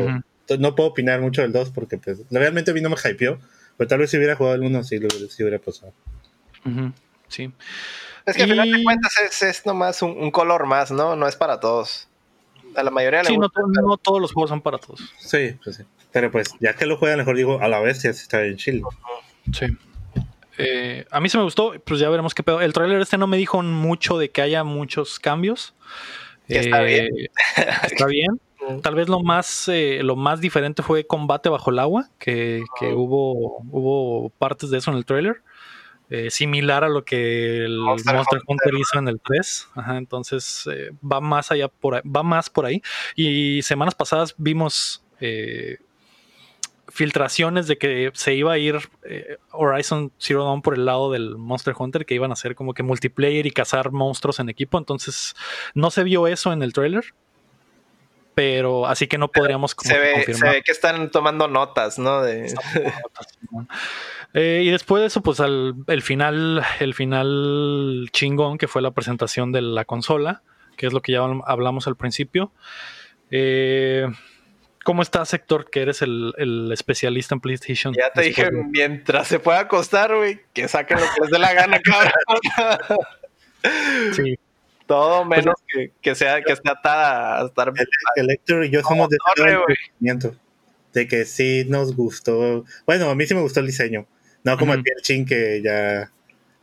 No 0.58 0.74
puedo 0.74 0.90
opinar 0.90 1.22
mucho 1.22 1.44
del 1.44 1.52
2 1.52 1.70
porque 1.70 2.00
pues 2.00 2.22
realmente 2.32 2.72
a 2.72 2.74
mí 2.74 2.82
no 2.82 2.90
me 2.90 2.96
hypeó, 2.96 3.38
pero 3.78 3.88
tal 3.88 4.00
vez 4.00 4.10
si 4.10 4.18
hubiera 4.18 4.36
jugado 4.36 4.56
el 4.56 4.64
1 4.64 4.84
sí, 4.84 4.98
lo, 4.98 5.08
sí 5.10 5.44
hubiera 5.44 5.60
pasado. 5.60 5.94
Sí. 7.28 7.54
Es 8.26 8.36
que 8.36 8.44
al 8.44 8.50
final 8.50 8.72
de 8.72 8.84
cuentas 8.84 9.14
es, 9.20 9.44
es 9.44 9.66
nomás 9.66 10.02
un, 10.02 10.32
color 10.32 10.66
más, 10.66 10.92
¿no? 10.92 11.16
No 11.16 11.28
es 11.28 11.36
para 11.36 11.60
todos. 11.60 12.09
A 12.76 12.84
la 12.84 12.92
mayoría 12.92 13.24
le 13.24 13.30
sí, 13.30 13.38
no, 13.38 13.50
no, 13.82 13.98
todos 13.98 14.22
los 14.22 14.32
juegos 14.32 14.50
son 14.50 14.62
para 14.62 14.78
todos. 14.78 15.02
Sí, 15.18 15.56
pues 15.64 15.78
sí. 15.78 15.84
Pero 16.12 16.32
pues, 16.32 16.54
ya 16.60 16.74
que 16.76 16.86
lo 16.86 16.98
juegan, 16.98 17.20
mejor 17.20 17.36
digo, 17.36 17.60
a 17.62 17.68
la 17.68 17.80
vez 17.80 18.04
ya 18.04 18.10
está 18.10 18.44
en 18.46 18.58
chill. 18.58 18.84
Sí. 19.54 19.66
Eh, 20.58 21.06
a 21.10 21.20
mí 21.20 21.30
se 21.30 21.38
me 21.38 21.44
gustó, 21.44 21.74
pues 21.86 22.00
ya 22.00 22.10
veremos 22.10 22.34
qué 22.34 22.44
pedo. 22.44 22.62
El 22.62 22.74
trailer 22.74 23.02
este 23.02 23.18
no 23.18 23.28
me 23.28 23.38
dijo 23.38 23.62
mucho 23.64 24.18
de 24.18 24.30
que 24.30 24.42
haya 24.42 24.64
muchos 24.64 25.20
cambios. 25.20 25.74
está 26.48 26.82
bien. 26.82 27.06
Eh, 27.06 27.30
está 27.84 28.06
bien. 28.06 28.40
Tal 28.84 28.94
vez 28.94 29.08
lo 29.08 29.22
más, 29.22 29.68
eh, 29.70 30.02
lo 30.04 30.16
más 30.16 30.42
diferente 30.42 30.84
fue 30.84 31.08
combate 31.08 31.50
bajo 31.50 31.72
el 31.72 31.80
agua, 31.80 32.10
que, 32.20 32.64
que 32.80 32.94
hubo, 32.94 33.62
hubo 33.72 34.30
partes 34.32 34.70
de 34.70 34.78
eso 34.78 34.92
en 34.92 34.98
el 34.98 35.06
trailer. 35.06 35.42
Eh, 36.12 36.32
similar 36.32 36.84
a 36.84 36.90
lo 36.90 37.06
que 37.06 37.66
el 37.66 37.78
Monster, 37.78 38.42
Hunter, 38.48 38.74
hizo 38.74 38.98
en 38.98 39.08
el 39.08 39.22
3. 39.22 39.70
entonces 39.92 40.68
eh, 40.72 40.92
va 41.04 41.22
más 41.22 41.52
allá 41.52 41.68
por 41.68 41.96
ahí, 41.96 42.02
va 42.04 42.24
más 42.24 42.50
por 42.50 42.66
ahí. 42.66 42.82
Y 43.16 43.62
semanas 43.62 43.94
pasadas 43.94 44.34
vimos 44.38 45.04
eh, 45.20 45.78
filtraciones 46.88 47.68
de 47.68 47.78
que 47.78 48.10
se 48.16 48.34
iba 48.34 48.54
a 48.54 48.58
ir 48.58 48.80
Horizon 49.52 50.12
Zero 50.18 50.46
Dawn 50.46 50.64
por 50.64 50.74
el 50.74 50.86
lado 50.86 51.12
del 51.12 51.38
Monster 51.38 51.76
Hunter, 51.78 52.08
que 52.08 52.16
iban 52.16 52.32
a 52.32 52.36
ser 52.36 52.56
como 52.56 52.74
que 52.74 52.82
multiplayer 52.82 53.46
y 53.46 53.52
cazar 53.52 53.92
monstruos 53.92 54.40
en 54.40 54.50
equipo. 54.50 54.80
Entonces 54.80 55.36
no 55.76 55.92
se 55.92 56.04
vio 56.04 56.26
eso 56.26 56.52
en 56.52 56.64
el 56.64 56.74
trailer. 56.74 57.06
Pero 58.40 58.88
así 58.88 59.08
que 59.08 59.18
no 59.18 59.28
podríamos 59.30 59.76
se 59.78 60.00
ve, 60.00 60.14
confirmar. 60.14 60.52
Se 60.52 60.56
ve 60.56 60.64
que 60.64 60.72
están 60.72 61.12
tomando 61.12 61.50
notas, 61.50 62.00
¿no? 62.00 62.22
De... 62.22 62.56
Eh, 64.34 64.62
y 64.64 64.70
después 64.70 65.02
de 65.02 65.08
eso, 65.08 65.22
pues 65.22 65.42
al, 65.42 65.74
el 65.88 66.02
final, 66.02 66.64
el 66.80 66.94
final 66.94 68.10
chingón, 68.14 68.58
que 68.58 68.70
fue 68.70 68.82
la 68.82 68.92
presentación 68.92 69.52
de 69.52 69.62
la 69.62 69.84
consola, 69.84 70.44
que 70.78 70.86
es 70.86 70.94
lo 70.94 71.02
que 71.02 71.12
ya 71.12 71.20
hablamos 71.48 71.88
al 71.88 71.98
principio. 71.98 72.54
Eh, 73.30 74.08
¿Cómo 74.86 75.02
estás, 75.02 75.34
Héctor, 75.34 75.70
que 75.70 75.82
eres 75.82 76.02
el, 76.02 76.70
especialista 76.72 77.36
en 77.36 77.42
PlayStation? 77.42 77.94
Ya 77.94 78.10
te 78.14 78.22
dije, 78.22 78.52
mientras 78.52 79.28
se 79.28 79.40
pueda 79.40 79.60
acostar, 79.60 80.16
güey, 80.16 80.40
que 80.54 80.70
saquen 80.70 80.98
lo 81.00 81.06
que 81.14 81.22
les 81.24 81.30
dé 81.30 81.40
la 81.40 81.54
gana, 81.54 81.80
cabrón. 81.84 82.14
sí. 84.14 84.40
Todo 84.90 85.24
pues 85.28 85.46
menos 85.46 85.56
que, 86.02 86.16
sea 86.16 86.42
que 86.42 86.52
esté 86.52 86.68
atada 86.72 87.44
a 87.44 87.46
estar. 87.46 87.72
El, 88.16 88.32
Héctor 88.32 88.66
y 88.66 88.72
yo 88.72 88.82
somos 88.82 89.08
de 89.08 89.18
ese 90.02 90.32
de 90.94 91.08
que 91.08 91.26
sí 91.26 91.64
nos 91.68 91.96
gustó. 91.96 92.66
Bueno, 92.88 93.08
a 93.08 93.14
mí 93.14 93.28
sí 93.28 93.36
me 93.36 93.42
gustó 93.42 93.60
el 93.60 93.68
diseño. 93.68 94.08
No 94.44 94.58
como 94.58 94.74
el 94.74 94.82
Pierchin 94.82 95.28
que 95.28 95.62
ya 95.62 96.12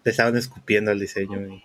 le 0.03 0.11
estaban 0.11 0.37
escupiendo 0.37 0.91
el 0.91 0.99
diseño. 0.99 1.63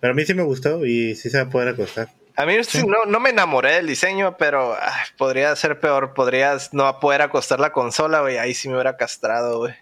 Pero 0.00 0.12
a 0.12 0.16
mí 0.16 0.24
sí 0.24 0.32
me 0.32 0.44
gustó 0.44 0.86
y 0.86 1.14
sí 1.14 1.28
se 1.28 1.36
va 1.36 1.44
a 1.44 1.50
poder 1.50 1.68
acostar. 1.68 2.08
A 2.34 2.46
mí 2.46 2.54
no, 2.86 3.04
no, 3.04 3.20
me 3.20 3.28
enamoré 3.28 3.72
del 3.72 3.86
diseño, 3.86 4.38
pero 4.38 4.78
podría 5.18 5.54
ser 5.56 5.78
peor. 5.78 6.14
Podrías 6.14 6.72
no 6.72 7.00
poder 7.00 7.20
acostar 7.20 7.60
la 7.60 7.70
consola, 7.70 8.22
güey. 8.22 8.38
Ahí 8.38 8.54
sí 8.54 8.70
me 8.70 8.76
hubiera 8.76 8.96
castrado, 8.96 9.58
güey. 9.58 9.74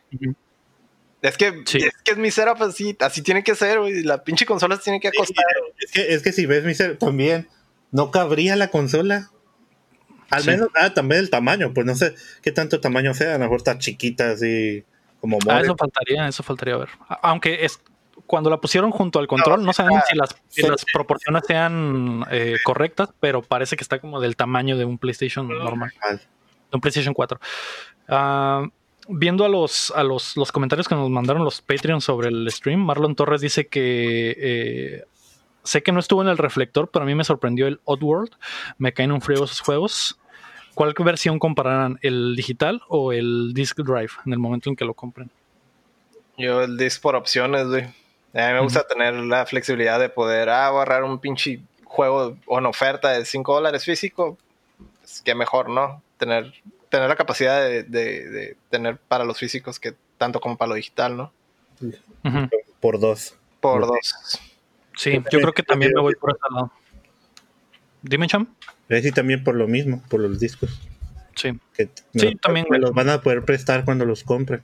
Es 1.23 1.37
que, 1.37 1.63
es 1.65 1.97
que 2.05 2.13
es 2.13 2.19
mi 2.19 2.33
setup 2.33 2.61
así, 2.63 2.97
así 2.99 3.23
tiene 3.23 3.45
que 3.45 3.55
ser, 3.55 3.79
güey. 3.79 4.03
La 4.03 4.25
pinche 4.25 4.45
consola 4.45 4.77
se 4.77 4.83
tiene 4.83 5.01
que 5.01 5.09
acostar. 5.09 5.45
es, 5.79 5.93
que, 5.93 6.15
es 6.15 6.23
que 6.23 6.33
si 6.33 6.47
ves 6.47 6.65
mi 6.65 6.75
setup 6.75 6.99
también, 6.99 7.49
no 7.93 8.11
cabría 8.11 8.57
la 8.57 8.69
consola. 8.69 9.31
Al 10.31 10.45
menos, 10.45 10.69
ah, 10.75 10.93
también 10.95 11.21
el 11.21 11.31
tamaño, 11.31 11.73
pues 11.75 11.87
no 11.87 11.95
sé 11.95 12.15
qué 12.43 12.53
tanto 12.53 12.81
tamaño 12.81 13.15
sea, 13.15 13.35
a 13.35 13.39
lo 13.39 13.45
mejor 13.45 13.59
está 13.59 13.79
chiquita 13.79 14.31
así 14.31 14.85
como 15.21 15.39
Ah, 15.49 15.61
eso 15.61 15.77
faltaría, 15.77 16.27
eso 16.27 16.43
faltaría 16.43 16.77
ver. 16.77 16.89
Aunque 17.23 17.65
es 17.65 17.81
cuando 18.27 18.51
la 18.51 18.61
pusieron 18.61 18.91
junto 18.91 19.19
al 19.19 19.27
control, 19.27 19.65
no, 19.65 19.73
sabemos 19.73 20.03
si, 20.09 20.17
las, 20.17 20.35
las, 20.57 20.85
proporciones 20.93 21.45
sean 21.47 22.25
eh, 22.31 22.57
correctas, 22.65 23.11
pero 23.21 23.43
parece 23.43 23.77
que 23.77 23.85
está 23.85 24.01
como 24.01 24.21
del 24.21 24.37
tamaño 24.37 24.77
de 24.77 24.85
un 24.85 24.99
PlayStation 24.99 25.47
normal. 25.47 25.93
De 26.11 26.19
un 26.73 26.81
PlayStation 26.81 27.15
4. 27.15 27.39
Ah, 28.09 28.67
viendo 29.09 29.45
a 29.45 29.49
los, 29.49 29.93
a 29.95 30.03
los, 30.03 30.37
los 30.37 30.53
comentarios 30.53 30.89
que 30.89 30.95
nos 30.95 31.11
mandaron 31.11 31.45
los 31.45 31.61
Patreons 31.61 32.05
sobre 32.05 32.29
el 32.29 32.51
stream, 32.51 32.81
Marlon 32.81 33.15
Torres 33.15 33.41
dice 33.41 33.67
que 33.67 34.37
eh, 34.39 35.05
sé 35.65 35.83
que 35.83 35.93
no 35.93 36.01
estuvo 36.01 36.23
en 36.23 36.29
el 36.29 36.39
reflector, 36.39 36.89
pero 36.91 37.05
a 37.05 37.07
mí 37.07 37.15
me 37.15 37.25
sorprendió 37.25 37.67
el 37.67 37.81
Oddworld. 37.85 38.33
Me 38.79 38.93
caen 38.93 39.13
un 39.13 39.21
frío 39.21 39.45
esos 39.45 39.61
juegos. 39.61 40.19
¿Cuál 40.75 40.95
versión 40.99 41.39
compararán? 41.39 41.99
¿El 42.03 42.35
digital 42.35 42.81
o 42.89 43.13
el 43.13 43.53
disc 43.53 43.79
drive 43.79 44.13
en 44.25 44.33
el 44.33 44.39
momento 44.39 44.71
en 44.71 44.77
que 44.77 44.85
lo 44.85 44.95
compren? 44.95 45.31
Yo 46.39 46.63
el 46.63 46.77
disc 46.79 47.01
por 47.03 47.15
opciones, 47.15 47.67
güey. 47.67 47.85
A 48.35 48.49
mí 48.49 48.55
me 48.55 48.61
gusta 48.61 48.87
tener 48.87 49.13
la 49.15 49.45
flexibilidad 49.45 50.01
de 50.01 50.09
poder 50.09 50.49
ah, 50.49 50.69
agarrar 50.69 51.05
un 51.05 51.19
pinche 51.19 51.61
juego 51.85 52.39
o 52.47 52.59
en 52.59 52.65
oferta 52.65 53.11
de 53.11 53.27
5 53.27 53.55
dólares 53.55 53.85
físico. 53.85 54.39
Es 55.05 55.21
que 55.21 55.35
mejor, 55.35 55.69
¿no? 55.69 56.03
Tener, 56.17 56.55
tener 56.93 57.09
la 57.09 57.17
capacidad 57.17 57.63
de, 57.63 58.57
tener 58.69 58.99
para 58.99 59.25
los 59.25 59.39
físicos 59.39 59.81
que 59.81 59.95
tanto 60.19 60.41
como 60.41 60.59
para 60.59 60.69
lo 60.69 60.75
digital, 60.75 61.17
¿no? 61.17 61.33
Por 62.81 63.01
dos. 63.01 63.35
Por 63.61 63.87
dos. 63.87 64.39
Sí, 64.95 65.23
yo 65.33 65.41
creo 65.41 65.55
que 65.55 65.63
también 65.63 65.93
me 65.95 66.03
voy 66.03 66.15
por 66.15 66.33
ese 66.33 66.41
lado. 66.55 66.71
Dime, 68.03 68.27
Cham. 68.27 68.47
Sí, 68.91 69.11
también 69.11 69.43
por 69.43 69.55
lo 69.55 69.67
mismo, 69.67 70.03
por 70.11 70.21
los 70.21 70.39
discos. 70.39 70.83
Sí. 71.35 71.59
sí, 72.15 72.35
también. 72.37 72.67
Me 72.69 72.79
los 72.79 72.93
van 72.93 73.09
a 73.09 73.23
poder 73.23 73.43
prestar 73.43 73.87
cuando 73.87 74.05
los 74.05 74.23
compre 74.23 74.61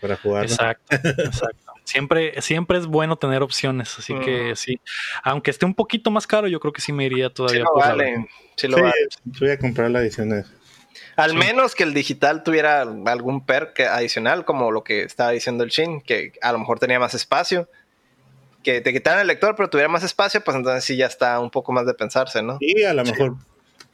para 0.00 0.16
jugar. 0.16 0.46
Exacto, 0.46 0.96
exacto. 0.96 1.74
Siempre, 1.84 2.42
siempre 2.42 2.78
es 2.78 2.86
bueno 2.86 3.16
tener 3.16 3.40
opciones, 3.42 3.96
así 3.96 4.18
que 4.18 4.56
sí. 4.56 4.80
Aunque 5.22 5.52
esté 5.52 5.64
un 5.64 5.74
poquito 5.74 6.10
más 6.10 6.26
caro, 6.26 6.48
yo 6.48 6.58
creo 6.58 6.72
que 6.72 6.80
sí 6.80 6.92
me 6.92 7.04
iría 7.04 7.30
todavía. 7.30 7.62
Sí, 7.62 7.70
vale. 7.72 8.28
Sí, 8.56 8.66
lo 8.66 8.82
vale. 8.82 8.94
Voy 9.24 9.50
a 9.50 9.58
comprar 9.58 9.92
la 9.92 10.00
edición. 10.00 10.44
Al 11.16 11.34
menos 11.34 11.74
que 11.74 11.82
el 11.82 11.94
digital 11.94 12.42
tuviera 12.42 12.82
algún 12.82 13.44
perk 13.44 13.80
adicional, 13.80 14.44
como 14.44 14.70
lo 14.70 14.84
que 14.84 15.02
estaba 15.02 15.30
diciendo 15.30 15.64
el 15.64 15.70
Shin, 15.70 16.00
que 16.00 16.32
a 16.42 16.52
lo 16.52 16.58
mejor 16.58 16.78
tenía 16.78 17.00
más 17.00 17.14
espacio 17.14 17.68
que 18.62 18.80
te 18.80 18.92
quitaran 18.92 19.20
el 19.20 19.26
lector, 19.28 19.54
pero 19.56 19.70
tuviera 19.70 19.88
más 19.88 20.02
espacio, 20.02 20.42
pues 20.42 20.56
entonces 20.56 20.84
sí 20.84 20.96
ya 20.96 21.06
está 21.06 21.38
un 21.40 21.50
poco 21.50 21.72
más 21.72 21.86
de 21.86 21.94
pensarse, 21.94 22.42
¿no? 22.42 22.58
Y 22.60 22.82
a 22.82 22.92
lo 22.92 23.04
mejor 23.04 23.36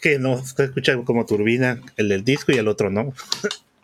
que 0.00 0.18
no 0.18 0.44
se 0.44 0.64
escucha 0.64 0.96
como 1.04 1.26
turbina 1.26 1.80
el 1.96 2.08
del 2.08 2.24
disco 2.24 2.52
y 2.52 2.56
el 2.56 2.68
otro 2.68 2.90
no. 2.90 3.12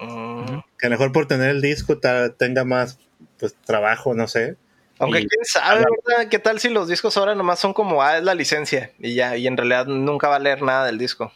Mm. 0.00 0.60
Que 0.78 0.86
a 0.86 0.88
lo 0.88 0.90
mejor 0.90 1.12
por 1.12 1.26
tener 1.26 1.50
el 1.50 1.60
disco 1.60 1.98
tenga 2.36 2.64
más 2.64 2.98
pues 3.38 3.54
trabajo, 3.64 4.14
no 4.14 4.26
sé. 4.28 4.56
Aunque 4.98 5.26
quién 5.26 5.44
sabe, 5.44 5.84
¿verdad? 6.06 6.28
¿Qué 6.28 6.38
tal 6.38 6.60
si 6.60 6.68
los 6.68 6.88
discos 6.88 7.16
ahora 7.16 7.34
nomás 7.34 7.58
son 7.58 7.72
como, 7.72 8.02
ah, 8.02 8.18
es 8.18 8.24
la 8.24 8.34
licencia 8.34 8.90
y 8.98 9.14
ya, 9.14 9.36
y 9.36 9.46
en 9.46 9.56
realidad 9.56 9.86
nunca 9.86 10.28
va 10.28 10.36
a 10.36 10.40
leer 10.40 10.60
nada 10.62 10.84
del 10.86 10.98
disco? 10.98 11.32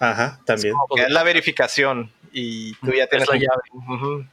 Ajá, 0.00 0.40
también. 0.44 0.74
Es, 0.96 1.10
la 1.10 1.22
verificación 1.22 2.12
y 2.32 2.74
tú 2.74 2.92
ya 2.92 3.06
tienes 3.06 3.28
la 3.28 3.36
llave. 3.36 4.28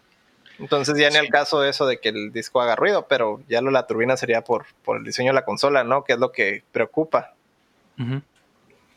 Entonces 0.60 0.98
ya 0.98 1.08
en 1.08 1.16
el 1.16 1.30
caso 1.30 1.60
de 1.60 1.70
eso 1.70 1.86
de 1.86 2.00
que 2.00 2.10
el 2.10 2.32
disco 2.32 2.62
haga 2.62 2.76
ruido, 2.76 3.08
pero 3.08 3.42
ya 3.50 3.62
lo 3.62 3.72
la 3.72 3.88
turbina 3.88 4.16
sería 4.16 4.44
por, 4.44 4.66
por 4.84 4.98
el 4.98 5.04
diseño 5.04 5.32
de 5.32 5.36
la 5.36 5.46
consola, 5.46 5.84
¿no? 5.84 6.04
Que 6.04 6.14
es 6.14 6.20
lo 6.20 6.32
que 6.32 6.64
preocupa. 6.72 7.34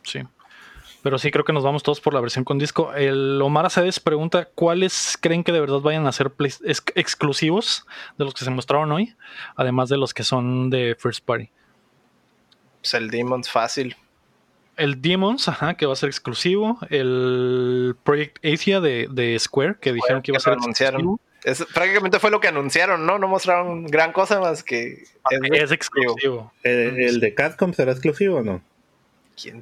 Sí. 0.03 0.23
Pero 1.03 1.19
sí 1.19 1.31
creo 1.31 1.45
que 1.45 1.53
nos 1.53 1.64
vamos 1.64 1.83
todos 1.83 2.01
por 2.01 2.12
la 2.14 2.21
versión 2.21 2.45
con 2.45 2.59
disco. 2.59 2.93
El 2.95 3.41
Omar 3.41 3.66
Aceves 3.66 4.01
pregunta 4.01 4.49
cuáles 4.55 5.16
creen 5.21 5.45
que 5.45 5.53
de 5.53 5.61
verdad 5.61 5.81
vayan 5.81 6.07
a 6.07 6.12
ser 6.12 6.33
exclusivos 6.95 7.87
de 8.16 8.25
los 8.25 8.35
que 8.35 8.45
se 8.45 8.51
mostraron 8.51 8.91
hoy, 8.93 9.14
además 9.57 9.89
de 9.89 9.97
los 9.97 10.12
que 10.12 10.25
son 10.25 10.71
de 10.71 10.97
First 10.99 11.25
Party. 11.25 11.51
Pues 12.81 12.95
el 12.95 13.11
Demons 13.11 13.51
fácil. 13.51 13.97
El 14.79 15.03
Demons, 15.03 15.49
ajá, 15.49 15.74
que 15.74 15.87
va 15.87 15.93
a 15.93 15.97
ser 15.97 16.09
exclusivo. 16.09 16.79
El 16.89 17.97
Project 18.05 18.45
Asia 18.45 18.81
de, 18.81 19.37
Square, 19.39 19.76
que 19.81 19.93
dijeron 19.93 20.22
que 20.22 20.31
iba 20.31 20.39
a 20.39 20.41
ser 20.41 20.55
exclusivo 20.55 21.20
prácticamente 21.72 22.18
fue 22.18 22.31
lo 22.31 22.41
que 22.41 22.49
anunciaron, 22.49 23.07
¿no? 23.07 23.18
No 23.18 23.29
mostraron 23.29 23.87
gran 23.87 24.12
cosa 24.12 24.41
más 24.41 24.62
que 24.62 25.05
es, 25.53 25.72
exclusivo. 25.72 26.53
¿El, 26.62 27.20
de 27.20 27.35
Capcom 27.35 27.72
será 27.72 27.93
exclusivo 27.93 28.39
o 28.39 28.43
no? 28.43 28.62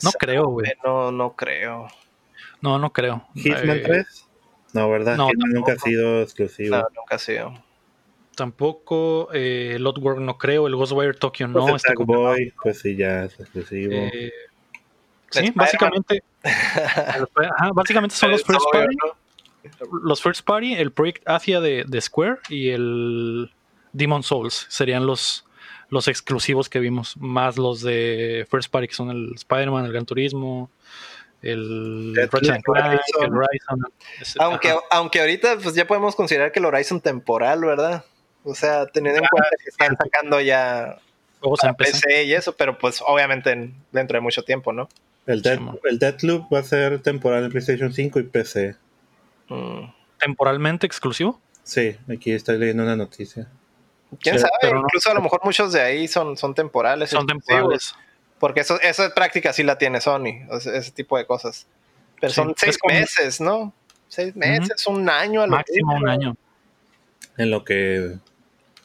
no 0.02 0.10
creo, 0.18 0.46
güey. 0.46 0.72
No, 0.84 1.12
no 1.12 1.36
creo. 1.36 1.88
No, 2.60 2.78
no 2.78 2.92
creo. 2.92 3.26
¿Hitman 3.34 3.82
3? 3.82 3.90
Eh, 3.90 4.04
no, 4.72 4.90
¿verdad? 4.90 5.16
No, 5.16 5.28
nunca 5.34 5.72
ha 5.72 5.78
sido 5.78 6.22
exclusivo. 6.22 6.76
No, 6.76 6.86
nunca 6.94 7.16
ha 7.16 7.18
sido. 7.18 7.52
Tampoco 8.34 9.28
eh, 9.32 9.76
Lotwork 9.78 10.18
no 10.18 10.36
creo, 10.36 10.66
el 10.66 10.76
Ghostwire 10.76 11.14
Tokyo 11.14 11.48
no. 11.48 11.66
Pues 11.66 11.84
está 11.84 11.94
Boy, 11.96 12.52
pues 12.62 12.80
sí, 12.80 12.96
ya 12.96 13.24
es 13.24 13.38
exclusivo. 13.40 13.94
Eh, 13.94 14.32
Sí, 15.44 15.52
básicamente. 15.54 16.22
básicamente 17.74 18.16
son 18.16 18.30
los 18.30 18.42
first 18.44 18.66
party. 18.72 18.96
Los 20.04 20.22
first 20.22 20.44
party, 20.44 20.74
el 20.74 20.92
Project 20.92 21.28
Asia 21.28 21.60
de, 21.60 21.84
de, 21.86 22.00
Square 22.00 22.38
y 22.48 22.70
el 22.70 23.52
Demon 23.92 24.22
Souls 24.22 24.66
serían 24.68 25.06
los, 25.06 25.44
los 25.88 26.06
exclusivos 26.06 26.68
que 26.68 26.78
vimos, 26.78 27.16
más 27.16 27.58
los 27.58 27.82
de 27.82 28.46
first 28.48 28.70
party 28.70 28.86
que 28.88 28.94
son 28.94 29.10
el 29.10 29.32
Spider-Man, 29.34 29.86
el 29.86 29.92
Gran 29.92 30.06
Turismo, 30.06 30.70
el 31.42 32.14
Horizon. 32.32 33.82
Aunque, 34.38 34.74
aunque 34.90 35.20
ahorita 35.20 35.58
pues 35.62 35.74
ya 35.74 35.86
podemos 35.86 36.14
considerar 36.14 36.52
que 36.52 36.60
el 36.60 36.64
Horizon 36.66 37.00
temporal, 37.00 37.64
¿verdad? 37.64 38.04
O 38.44 38.54
sea, 38.54 38.86
teniendo 38.86 39.20
en 39.22 39.28
cuenta 39.28 39.50
que 39.62 39.70
están 39.70 39.96
sacando 39.96 40.40
ya 40.40 40.98
PC 41.76 42.24
y 42.24 42.34
eso, 42.34 42.56
pero 42.56 42.78
pues 42.78 43.02
obviamente 43.04 43.72
dentro 43.92 44.16
de 44.16 44.20
mucho 44.20 44.42
tiempo, 44.42 44.72
¿no? 44.72 44.88
El, 45.26 45.42
Dead, 45.42 45.58
el 45.84 45.98
Deadloop 45.98 46.52
va 46.52 46.60
a 46.60 46.62
ser 46.62 47.00
temporal 47.00 47.44
en 47.44 47.50
PlayStation 47.50 47.92
5 47.92 48.20
y 48.20 48.22
PC. 48.24 48.76
Mm. 49.48 49.84
¿Temporalmente 50.18 50.86
exclusivo? 50.86 51.40
Sí, 51.62 51.96
aquí 52.08 52.32
estoy 52.32 52.58
leyendo 52.58 52.84
una 52.84 52.96
noticia. 52.96 53.48
¿Quién 54.20 54.38
sabe? 54.38 54.52
Incluso 54.62 55.10
a 55.10 55.14
lo 55.14 55.20
mejor 55.20 55.40
muchos 55.42 55.72
de 55.72 55.80
ahí 55.80 56.06
son, 56.06 56.36
son 56.36 56.54
temporales. 56.54 57.10
Son 57.10 57.26
temporales. 57.26 57.94
Porque 58.38 58.60
eso, 58.60 58.80
esa 58.80 59.12
práctica 59.14 59.52
sí 59.52 59.62
la 59.62 59.78
tiene 59.78 60.00
Sony, 60.00 60.46
ese, 60.50 60.92
tipo 60.92 61.16
de 61.16 61.26
cosas. 61.26 61.66
Pero 62.20 62.32
son 62.32 62.54
seis 62.56 62.78
meses, 62.86 63.40
¿no? 63.40 63.74
Seis 64.08 64.36
meses, 64.36 64.86
un 64.86 65.08
año 65.08 65.42
a 65.42 65.46
lo 65.46 65.52
Máximo 65.56 65.96
un 65.96 66.08
año. 66.08 66.36
En 67.36 67.50
lo 67.50 67.64
que 67.64 68.16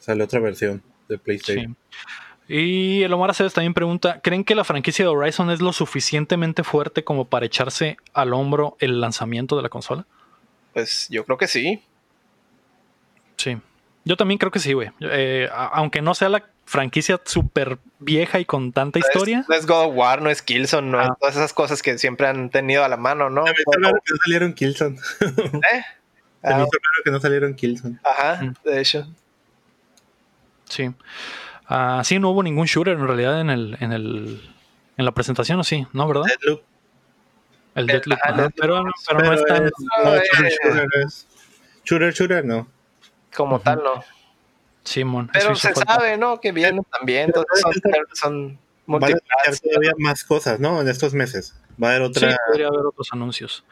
sale 0.00 0.24
otra 0.24 0.40
versión 0.40 0.82
de 1.08 1.18
PlayStation. 1.18 1.76
Y 2.54 3.02
el 3.02 3.10
Omar 3.14 3.30
Aceves 3.30 3.54
también 3.54 3.72
pregunta: 3.72 4.20
¿Creen 4.20 4.44
que 4.44 4.54
la 4.54 4.62
franquicia 4.62 5.06
de 5.06 5.10
Horizon 5.10 5.50
es 5.50 5.62
lo 5.62 5.72
suficientemente 5.72 6.64
fuerte 6.64 7.02
como 7.02 7.24
para 7.24 7.46
echarse 7.46 7.96
al 8.12 8.34
hombro 8.34 8.76
el 8.78 9.00
lanzamiento 9.00 9.56
de 9.56 9.62
la 9.62 9.70
consola? 9.70 10.04
Pues 10.74 11.06
yo 11.08 11.24
creo 11.24 11.38
que 11.38 11.48
sí. 11.48 11.82
Sí. 13.38 13.56
Yo 14.04 14.18
también 14.18 14.36
creo 14.36 14.52
que 14.52 14.58
sí, 14.58 14.74
güey. 14.74 14.90
Eh, 15.00 15.48
aunque 15.50 16.02
no 16.02 16.14
sea 16.14 16.28
la 16.28 16.44
franquicia 16.66 17.18
súper 17.24 17.78
vieja 18.00 18.38
y 18.38 18.44
con 18.44 18.72
tanta 18.72 18.98
historia. 18.98 19.46
No 19.48 19.54
es 19.54 19.64
God 19.64 19.86
of 19.86 19.96
War, 19.96 20.20
no 20.20 20.28
es 20.28 20.42
Killzone, 20.42 20.90
no 20.90 21.00
es 21.00 21.08
ah. 21.08 21.16
todas 21.18 21.36
esas 21.36 21.54
cosas 21.54 21.80
que 21.80 21.96
siempre 21.96 22.26
han 22.26 22.50
tenido 22.50 22.84
a 22.84 22.88
la 22.88 22.98
mano, 22.98 23.30
¿no? 23.30 23.46
Raro 23.46 23.54
que 24.04 24.12
no 24.12 24.18
salieron 24.22 24.52
Killzone. 24.52 24.98
¿Eh? 25.20 25.84
Hizo 26.42 26.50
raro 26.50 26.68
que 27.02 27.10
no 27.10 27.18
salieron 27.18 27.54
Killzone. 27.54 27.98
Ajá, 28.04 28.42
mm. 28.42 28.54
de 28.62 28.80
hecho. 28.80 29.06
Sí. 30.68 30.92
Uh, 31.70 32.02
sí, 32.04 32.18
no 32.18 32.30
hubo 32.30 32.42
ningún 32.42 32.66
shooter 32.66 32.94
en 32.94 33.06
realidad 33.06 33.40
en 33.40 33.50
el, 33.50 33.76
en 33.80 33.92
el 33.92 34.52
en 34.96 35.04
la 35.04 35.12
presentación, 35.12 35.60
¿o 35.60 35.64
sí? 35.64 35.86
¿No, 35.92 36.06
verdad? 36.06 36.24
Deadloop. 36.24 36.62
El 37.74 37.86
Deadloop, 37.86 38.20
pero, 38.24 38.50
pero, 38.58 39.24
no 39.24 39.32
es 39.32 39.44
tan... 39.44 39.70
shooter, 41.84 42.12
shooter, 42.12 42.44
no. 42.44 42.68
Como 43.34 43.60
tal, 43.60 43.82
no. 43.82 44.04
Simón. 44.84 45.30
Pero 45.32 45.54
se 45.54 45.72
sabe, 45.74 46.18
¿no? 46.18 46.40
Que 46.40 46.52
vienen 46.52 46.84
también. 46.84 47.26
Entonces 47.26 47.60
son, 47.60 47.72
son 48.12 48.58
Van 48.98 49.14
a 49.14 49.52
todavía 49.62 49.92
más 49.98 50.24
cosas, 50.24 50.60
¿no? 50.60 50.80
En 50.80 50.88
estos 50.88 51.14
meses. 51.14 51.54
Va 51.82 51.88
a 51.88 51.90
haber 51.92 52.02
otra. 52.02 52.30
Sí, 52.30 52.36
podría 52.46 52.68
haber 52.68 52.86
otros 52.86 53.08
anuncios. 53.12 53.64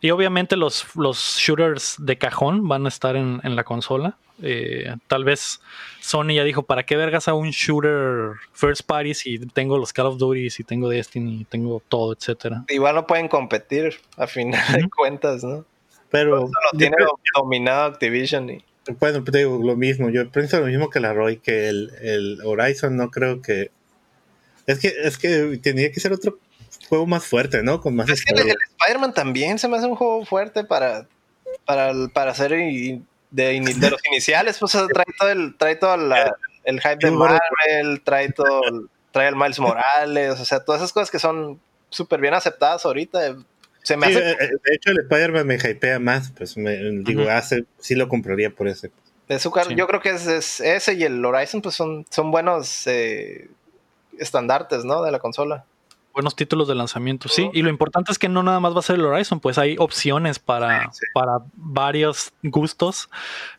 Y 0.00 0.10
obviamente 0.10 0.56
los, 0.56 0.86
los 0.94 1.36
shooters 1.38 1.96
de 1.98 2.18
cajón 2.18 2.68
van 2.68 2.84
a 2.86 2.88
estar 2.88 3.16
en, 3.16 3.40
en 3.44 3.56
la 3.56 3.64
consola. 3.64 4.16
Eh, 4.42 4.94
tal 5.06 5.24
vez 5.24 5.62
Sony 6.00 6.34
ya 6.34 6.44
dijo, 6.44 6.62
¿para 6.62 6.84
qué 6.84 6.96
vergas 6.96 7.26
a 7.26 7.32
un 7.32 7.50
shooter 7.50 8.32
first 8.52 8.82
party 8.82 9.14
si 9.14 9.38
tengo 9.38 9.78
los 9.78 9.94
Call 9.94 10.06
of 10.06 10.18
Duty, 10.18 10.50
si 10.50 10.62
tengo 10.62 10.90
Destiny, 10.90 11.46
tengo 11.48 11.82
todo, 11.88 12.12
etcétera? 12.12 12.64
Igual 12.68 12.96
no 12.96 13.06
pueden 13.06 13.28
competir 13.28 13.98
a 14.18 14.26
final 14.26 14.60
de 14.74 14.88
cuentas, 14.90 15.42
¿no? 15.42 15.64
Pero 16.10 16.50
lo 16.50 16.78
tiene 16.78 16.96
dominado 17.34 17.84
Activision 17.84 18.50
y... 18.50 18.64
Bueno, 19.00 19.24
te 19.24 19.38
digo 19.38 19.58
lo 19.64 19.74
mismo, 19.74 20.10
yo 20.10 20.30
pienso 20.30 20.60
lo 20.60 20.66
mismo 20.66 20.90
que 20.90 21.00
la 21.00 21.12
Roy, 21.12 21.38
que 21.38 21.68
el, 21.68 21.90
el 22.02 22.40
Horizon 22.44 22.96
no 22.96 23.10
creo 23.10 23.40
que... 23.40 23.70
Es 24.66 24.78
que, 24.80 24.92
es 25.02 25.18
que 25.18 25.58
tenía 25.62 25.92
que 25.92 26.00
ser 26.00 26.12
otro 26.12 26.38
juego 26.88 27.06
más 27.06 27.24
fuerte, 27.24 27.62
¿no? 27.62 27.80
Con 27.80 27.96
más 27.96 28.08
es 28.08 28.24
que 28.24 28.34
el, 28.34 28.54
Spider-Man 28.80 29.14
también 29.14 29.58
se 29.58 29.68
me 29.68 29.76
hace 29.76 29.86
un 29.86 29.96
juego 29.96 30.24
fuerte 30.24 30.64
para, 30.64 31.06
para, 31.64 31.92
para 32.12 32.32
hacer 32.32 32.50
de, 32.50 33.60
los 33.90 34.00
iniciales, 34.10 34.58
pues 34.58 34.72
trae 34.92 35.06
todo 35.18 35.30
el, 35.30 35.56
trae 35.56 35.76
todo 35.76 35.94
el 36.64 36.80
hype 36.80 36.98
de 37.00 37.10
Marvel, 37.10 38.02
trae 38.02 38.32
todo, 38.32 38.60
trae 39.12 39.28
el 39.28 39.36
Miles 39.36 39.58
Morales, 39.60 40.40
o 40.40 40.44
sea, 40.44 40.60
todas 40.60 40.80
esas 40.80 40.92
cosas 40.92 41.10
que 41.10 41.18
son 41.18 41.60
súper 41.90 42.20
bien 42.20 42.34
aceptadas 42.34 42.84
ahorita. 42.84 43.36
Se 43.82 43.96
me 43.96 44.06
hace... 44.06 44.18
Eh, 44.18 44.36
eh, 44.40 44.48
de 44.64 44.74
hecho, 44.74 44.90
el 44.90 44.98
Spider-Man 44.98 45.46
me 45.46 45.56
hypea 45.56 46.00
más, 46.00 46.32
pues 46.36 46.56
me, 46.56 46.76
digo, 47.02 47.30
hace, 47.30 47.64
sí 47.78 47.94
lo 47.94 48.08
compraría 48.08 48.50
por 48.50 48.66
ese. 48.66 48.90
De 49.28 49.38
su 49.38 49.52
Yo 49.74 49.86
creo 49.86 50.00
que 50.00 50.10
es, 50.10 50.60
ese 50.60 50.94
y 50.94 51.04
el 51.04 51.24
Horizon, 51.24 51.62
pues 51.62 51.74
son, 51.74 52.04
son 52.10 52.30
buenos 52.30 52.86
eh, 52.86 53.48
estandartes, 54.18 54.84
¿no? 54.84 55.02
De 55.02 55.10
la 55.10 55.18
consola 55.18 55.64
buenos 56.16 56.34
títulos 56.34 56.66
de 56.66 56.74
lanzamiento, 56.74 57.28
sí. 57.28 57.50
Y 57.52 57.60
lo 57.60 57.68
importante 57.68 58.10
es 58.10 58.18
que 58.18 58.30
no 58.30 58.42
nada 58.42 58.58
más 58.58 58.74
va 58.74 58.78
a 58.78 58.82
ser 58.82 58.96
el 58.96 59.04
Horizon, 59.04 59.38
pues 59.38 59.58
hay 59.58 59.76
opciones 59.78 60.38
para, 60.38 60.90
para 61.12 61.40
varios 61.52 62.32
gustos. 62.42 63.10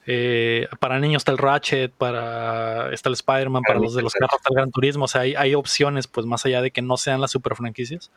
Eh, 0.08 0.68
para 0.80 0.99
niños 0.99 1.22
está 1.22 1.32
el 1.32 1.38
Ratchet, 1.38 1.91
para 1.93 2.91
está 2.91 3.10
el 3.10 3.14
Spider-Man, 3.14 3.62
para 3.62 3.80
los 3.80 3.93
de 3.93 4.01
los 4.01 4.12
carros 4.14 4.38
está 4.38 4.49
el 4.49 4.55
Gran 4.55 4.72
Turismo. 4.72 5.05
O 5.05 5.08
sea, 5.08 5.22
hay, 5.22 5.36
hay, 5.36 5.53
opciones, 5.53 6.08
pues 6.08 6.26
más 6.26 6.47
allá 6.47 6.64
de 6.64 6.72
que 6.72 6.82
no 6.82 6.97
sean 6.97 7.22
las 7.22 7.30
super 7.30 7.55
franquicias. 7.55 8.12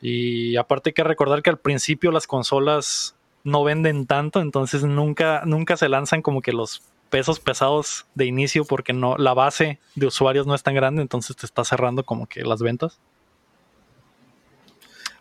Y 0.00 0.54
aparte 0.54 0.90
hay 0.90 0.94
que 0.94 1.02
recordar 1.02 1.42
que 1.42 1.50
al 1.50 1.58
principio 1.58 2.12
las 2.12 2.28
consolas 2.28 3.16
no 3.42 3.64
venden 3.64 4.06
tanto, 4.06 4.40
entonces 4.40 4.84
nunca, 4.84 5.42
nunca 5.46 5.76
se 5.76 5.88
lanzan 5.88 6.22
como 6.22 6.42
que 6.42 6.52
los 6.52 6.80
pesos 7.10 7.40
pesados 7.40 8.06
de 8.14 8.24
inicio 8.24 8.64
porque 8.64 8.92
no 8.92 9.16
la 9.18 9.34
base 9.34 9.78
de 9.96 10.06
usuarios 10.06 10.46
no 10.46 10.54
es 10.54 10.62
tan 10.62 10.74
grande, 10.74 11.02
entonces 11.02 11.36
te 11.36 11.44
está 11.44 11.64
cerrando 11.64 12.04
como 12.04 12.26
que 12.26 12.42
las 12.42 12.62
ventas. 12.62 12.98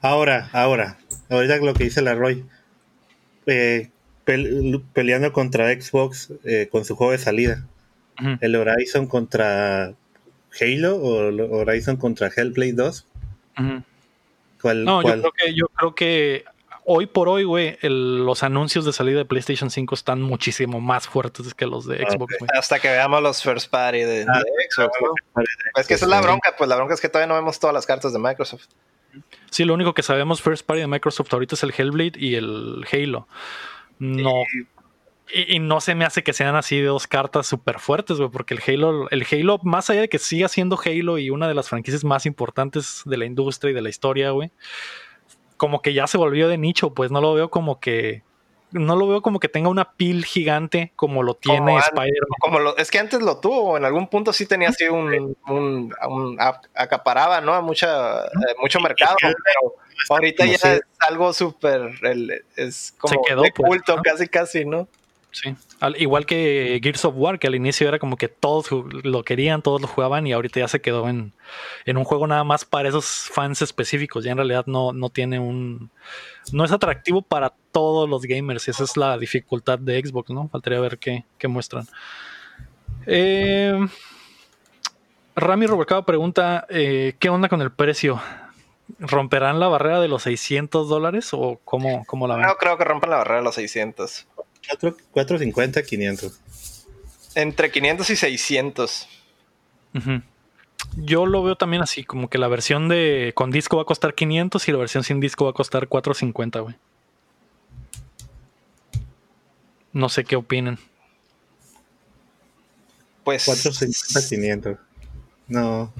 Ahora, 0.01 0.49
ahora, 0.53 0.97
ahorita 1.29 1.57
lo 1.57 1.73
que 1.73 1.83
dice 1.83 2.01
la 2.01 2.15
Roy, 2.15 2.45
eh, 3.47 3.89
peleando 4.93 5.33
contra 5.33 5.73
Xbox 5.73 6.31
eh, 6.45 6.69
con 6.71 6.85
su 6.85 6.95
juego 6.95 7.11
de 7.11 7.17
salida. 7.17 7.65
El 8.41 8.55
Horizon 8.57 9.07
contra 9.07 9.93
Halo 10.59 10.97
o 10.97 11.57
Horizon 11.57 11.95
contra 11.95 12.27
Hellblade 12.27 12.73
2. 12.73 13.07
no, 13.57 15.01
Yo, 15.01 15.01
creo 15.01 15.31
que, 15.31 15.53
yo 15.53 15.67
creo 15.67 15.95
que 15.95 16.43
hoy 16.91 17.05
por 17.05 17.29
hoy, 17.29 17.43
güey, 17.43 17.77
los 17.83 18.41
anuncios 18.41 18.83
de 18.83 18.93
salida 18.93 19.19
de 19.19 19.25
PlayStation 19.25 19.69
5 19.69 19.93
están 19.93 20.23
muchísimo 20.23 20.81
más 20.81 21.07
fuertes 21.07 21.53
que 21.53 21.67
los 21.67 21.85
de 21.85 21.97
Xbox, 21.97 22.35
Hasta 22.57 22.79
que 22.79 22.87
veamos 22.89 23.21
los 23.21 23.43
first 23.43 23.69
party 23.69 23.99
de, 23.99 24.25
ah, 24.27 24.41
Xbox, 24.71 24.97
Es 25.75 25.87
que 25.87 25.93
esa 25.93 26.05
es 26.05 26.09
la 26.09 26.19
bronca, 26.19 26.55
pues 26.57 26.67
la 26.67 26.75
bronca 26.75 26.95
es 26.95 26.99
que 26.99 27.07
todavía 27.07 27.27
no 27.27 27.35
vemos 27.35 27.59
todas 27.59 27.75
las 27.75 27.85
cartas 27.85 28.11
de 28.11 28.17
Microsoft. 28.17 28.65
Sí, 29.51 29.65
lo 29.65 29.75
único 29.75 29.93
que 29.93 30.01
sabemos 30.01 30.41
first 30.41 30.65
party 30.65 30.81
de 30.81 30.87
Microsoft 30.87 31.31
ahorita 31.31 31.53
es 31.53 31.61
el 31.61 31.73
Hellblade 31.77 32.13
y 32.15 32.33
el 32.33 32.83
Halo. 32.91 33.27
No. 33.99 34.33
Y, 35.31 35.59
no 35.59 35.81
se 35.81 35.93
me 35.93 36.05
hace 36.05 36.23
que 36.23 36.33
sean 36.33 36.55
así 36.55 36.79
de 36.79 36.87
dos 36.87 37.05
cartas 37.05 37.45
súper 37.45 37.77
fuertes, 37.77 38.17
güey, 38.17 38.31
porque 38.31 38.55
el 38.55 38.61
Halo, 38.65 39.07
el 39.11 39.27
Halo, 39.31 39.59
más 39.61 39.91
allá 39.91 40.01
de 40.01 40.09
que 40.09 40.17
siga 40.17 40.47
siendo 40.47 40.79
Halo 40.83 41.19
y 41.19 41.29
una 41.29 41.47
de 41.47 41.53
las 41.53 41.69
franquicias 41.69 42.03
más 42.03 42.25
importantes 42.25 43.03
de 43.05 43.15
la 43.15 43.25
industria 43.25 43.69
y 43.69 43.73
de 43.75 43.81
la 43.83 43.89
historia, 43.89 44.31
güey, 44.31 44.51
como 45.59 45.81
que 45.81 45.93
ya 45.93 46.07
se 46.07 46.17
volvió 46.17 46.47
de 46.47 46.57
nicho, 46.57 46.93
pues 46.95 47.11
no 47.11 47.21
lo 47.21 47.35
veo 47.35 47.51
como 47.51 47.79
que 47.79 48.23
no 48.71 48.95
lo 48.95 49.07
veo 49.07 49.21
como 49.21 49.39
que 49.39 49.49
tenga 49.49 49.67
una 49.67 49.93
pil 49.93 50.23
gigante 50.23 50.93
como 50.95 51.21
lo 51.21 51.33
tiene 51.33 51.77
Spider-Man. 51.77 52.37
Como 52.39 52.59
lo, 52.59 52.77
es 52.77 52.89
que 52.89 52.99
antes 52.99 53.21
lo 53.21 53.39
tuvo, 53.39 53.77
en 53.77 53.83
algún 53.83 54.07
punto 54.07 54.31
sí 54.31 54.45
tenía 54.45 54.69
así 54.69 54.85
un, 54.85 55.35
un, 55.47 56.37
acaparaba, 56.73 57.41
¿no? 57.41 57.53
A 57.53 57.61
mucha, 57.61 58.25
eh, 58.25 58.55
mucho 58.61 58.79
mercado, 58.79 59.15
pero 59.21 59.75
ahorita 60.09 60.45
ya 60.45 60.53
es 60.53 60.81
algo 60.99 61.33
súper, 61.33 61.91
es 62.55 62.93
como 62.97 63.13
Se 63.13 63.19
quedó, 63.27 63.41
pues, 63.41 63.53
culto 63.53 63.97
casi 64.01 64.27
casi, 64.27 64.65
¿no? 64.65 64.87
Sí, 65.31 65.55
al, 65.79 66.01
igual 66.01 66.25
que 66.25 66.79
Gears 66.81 67.05
of 67.05 67.13
War, 67.15 67.37
que 67.37 67.45
al 67.45 67.53
inicio 67.53 67.87
era 67.87 67.99
como 67.99 68.17
que 68.17 68.27
todos 68.27 68.71
lo 68.71 69.23
querían, 69.23 69.61
todos 69.61 69.79
lo 69.79 69.87
jugaban 69.87 70.25
y 70.25 70.33
ahorita 70.33 70.59
ya 70.59 70.67
se 70.67 70.81
quedó 70.81 71.07
en, 71.07 71.33
en 71.85 71.97
un 71.97 72.03
juego 72.03 72.25
nada 72.25 72.43
más 72.43 72.65
para 72.65 72.89
esos 72.89 73.29
fans 73.31 73.61
específicos. 73.61 74.23
Ya 74.23 74.31
en 74.31 74.37
realidad 74.37 74.65
no, 74.65 74.91
no 74.91 75.09
tiene 75.09 75.39
un... 75.39 75.91
No 76.51 76.65
es 76.65 76.71
atractivo 76.71 77.21
para 77.21 77.53
todos 77.71 78.09
los 78.09 78.23
gamers 78.23 78.67
y 78.67 78.71
esa 78.71 78.83
es 78.83 78.97
la 78.97 79.17
dificultad 79.19 79.77
de 79.77 80.01
Xbox, 80.01 80.31
¿no? 80.31 80.49
Faltaría 80.49 80.79
ver 80.79 80.97
qué, 80.97 81.25
qué 81.37 81.47
muestran. 81.47 81.87
Eh, 83.05 83.87
Rami 85.35 85.67
Robercaba 85.67 86.05
pregunta, 86.05 86.65
eh, 86.69 87.15
¿qué 87.19 87.29
onda 87.29 87.49
con 87.49 87.61
el 87.61 87.71
precio? 87.71 88.19
¿Romperán 88.97 89.59
la 89.59 89.67
barrera 89.67 90.01
de 90.01 90.07
los 90.07 90.23
600 90.23 90.89
dólares 90.89 91.29
o 91.33 91.59
cómo, 91.63 92.03
cómo 92.05 92.27
la 92.27 92.35
ven? 92.35 92.47
No 92.47 92.55
creo 92.55 92.77
que 92.77 92.83
rompan 92.83 93.11
la 93.11 93.17
barrera 93.17 93.37
de 93.37 93.43
los 93.43 93.55
600. 93.55 94.27
450, 95.11 95.83
500. 95.83 96.39
Entre 97.35 97.71
500 97.71 98.09
y 98.09 98.15
600. 98.15 99.07
Yo 100.95 101.25
lo 101.25 101.43
veo 101.43 101.55
también 101.55 101.81
así, 101.81 102.03
como 102.03 102.29
que 102.29 102.37
la 102.37 102.47
versión 102.47 102.89
de 102.89 103.33
con 103.35 103.51
disco 103.51 103.77
va 103.77 103.83
a 103.83 103.85
costar 103.85 104.15
500 104.15 104.67
y 104.67 104.71
la 104.71 104.77
versión 104.77 105.03
sin 105.03 105.19
disco 105.19 105.45
va 105.45 105.51
a 105.51 105.53
costar 105.53 105.87
450, 105.87 106.59
güey. 106.59 106.75
No 109.91 110.09
sé 110.09 110.23
qué 110.23 110.35
opinan. 110.35 110.77
Pues 113.23 113.45
450, 113.45 114.29
500. 114.29 114.77
No. 115.47 115.93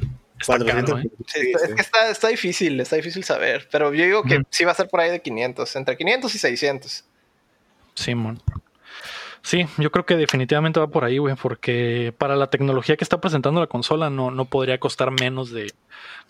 400. 0.45 1.03
¿eh? 1.03 1.09
es 1.35 1.73
que 1.75 1.81
está, 1.81 2.09
está, 2.09 2.27
difícil, 2.29 2.79
está 2.79 2.95
difícil 2.95 3.23
saber. 3.23 3.67
Pero 3.71 3.93
yo 3.93 4.05
digo 4.05 4.23
que 4.23 4.41
sí 4.49 4.63
va 4.63 4.71
a 4.71 4.75
ser 4.75 4.87
por 4.87 5.01
ahí 5.01 5.09
de 5.09 5.21
500, 5.21 5.75
entre 5.75 5.97
500 5.97 6.35
y 6.35 6.37
600. 6.37 7.05
Simón. 7.99 8.39
Sí, 9.41 9.65
yo 9.77 9.91
creo 9.91 10.05
que 10.05 10.15
definitivamente 10.17 10.79
va 10.79 10.87
por 10.87 11.05
ahí, 11.05 11.17
güey, 11.17 11.35
porque 11.35 12.13
para 12.17 12.35
la 12.35 12.49
tecnología 12.49 12.97
que 12.97 13.03
está 13.03 13.21
presentando 13.21 13.59
la 13.59 13.67
consola 13.67 14.09
no, 14.09 14.31
no 14.31 14.45
podría 14.45 14.79
costar 14.79 15.11
menos 15.11 15.51
de 15.51 15.71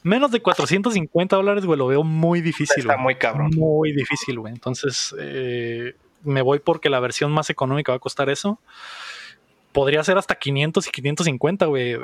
menos 0.03 0.31
de 0.31 0.41
450 0.41 1.35
dólares, 1.35 1.65
güey, 1.65 1.77
lo 1.77 1.87
veo 1.87 2.03
muy 2.03 2.41
difícil. 2.41 2.79
Está 2.79 2.97
muy 2.97 3.15
cabrón. 3.15 3.51
Muy 3.55 3.93
difícil, 3.93 4.39
güey. 4.39 4.53
Entonces, 4.53 5.13
eh, 5.19 5.95
me 6.23 6.41
voy 6.41 6.59
porque 6.59 6.89
la 6.89 6.99
versión 6.99 7.31
más 7.31 7.49
económica 7.49 7.91
va 7.91 7.97
a 7.97 7.99
costar 7.99 8.29
eso. 8.29 8.59
Podría 9.71 10.03
ser 10.03 10.17
hasta 10.17 10.35
500 10.35 10.87
y 10.87 10.91
550, 10.91 11.65
güey 11.65 11.97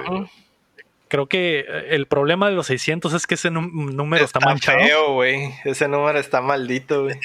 creo 1.08 1.28
que 1.28 1.60
eh, 1.60 1.88
el 1.92 2.08
problema 2.08 2.50
de 2.50 2.56
los 2.56 2.68
600 2.68 3.14
es 3.14 3.28
que 3.28 3.36
ese 3.36 3.52
número 3.52 4.24
está, 4.24 4.40
está 4.54 4.74
feo, 4.74 5.14
güey. 5.14 5.54
Ese 5.64 5.88
número 5.88 6.20
está 6.20 6.42
maldito, 6.42 7.04
güey. 7.04 7.20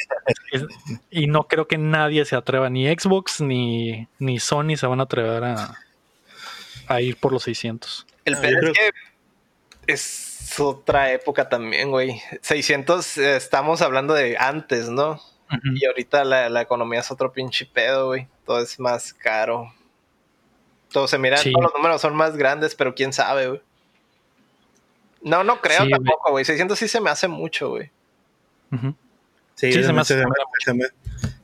y 1.11 1.27
no 1.27 1.45
creo 1.45 1.67
que 1.67 1.79
nadie 1.79 2.25
se 2.25 2.37
atreva, 2.37 2.71
ni 2.71 2.87
Xbox 2.87 3.41
ni, 3.41 4.09
ni 4.19 4.39
Sony 4.39 4.77
se 4.77 4.87
van 4.87 5.01
a 5.01 5.05
atrever 5.05 5.45
a, 5.45 5.79
a 6.89 7.01
ir 7.01 7.17
por 7.17 7.33
los 7.33 7.43
600. 7.45 8.07
El 8.25 8.35
ah, 8.35 8.41
peor 8.41 8.65
es 8.67 8.73
que 8.73 8.91
es 9.87 10.61
otra 10.61 11.13
época 11.13 11.49
también, 11.49 11.91
güey. 11.91 12.21
600 12.43 13.19
eh, 13.19 13.37
estamos 13.37 13.83
hablando 13.83 14.15
de 14.15 14.37
antes, 14.39 14.89
¿no? 14.89 15.21
Y 15.75 15.85
ahorita 15.85 16.23
la, 16.25 16.61
economía 16.61 17.01
es 17.01 17.11
otro 17.11 17.33
pinche 17.33 17.67
pedo, 17.67 18.07
güey. 18.07 18.29
Todo 18.45 18.61
es 18.61 18.79
más 18.79 19.13
caro. 19.13 19.73
Todo 20.93 21.09
se 21.09 21.19
mira, 21.19 21.37
todos 21.37 21.55
los 21.61 21.75
números 21.75 22.01
son 22.01 22.15
más 22.15 22.37
grandes, 22.37 22.77
pero 22.77 22.95
quién 22.95 23.13
sabe, 23.13 23.49
güey. 23.49 23.61
No, 25.23 25.45
no 25.45 25.61
creo 25.61 25.89
tampoco, 25.89 26.31
güey. 26.31 26.45
600 26.45 26.79
sí 26.79 26.89
se 26.89 27.01
me 27.01 27.11
hace 27.11 27.29
mucho, 27.29 27.71
güey. 27.71 27.91
Sí, 29.55 29.73
se 29.73 29.93
me 29.93 30.01
hace 30.01 30.23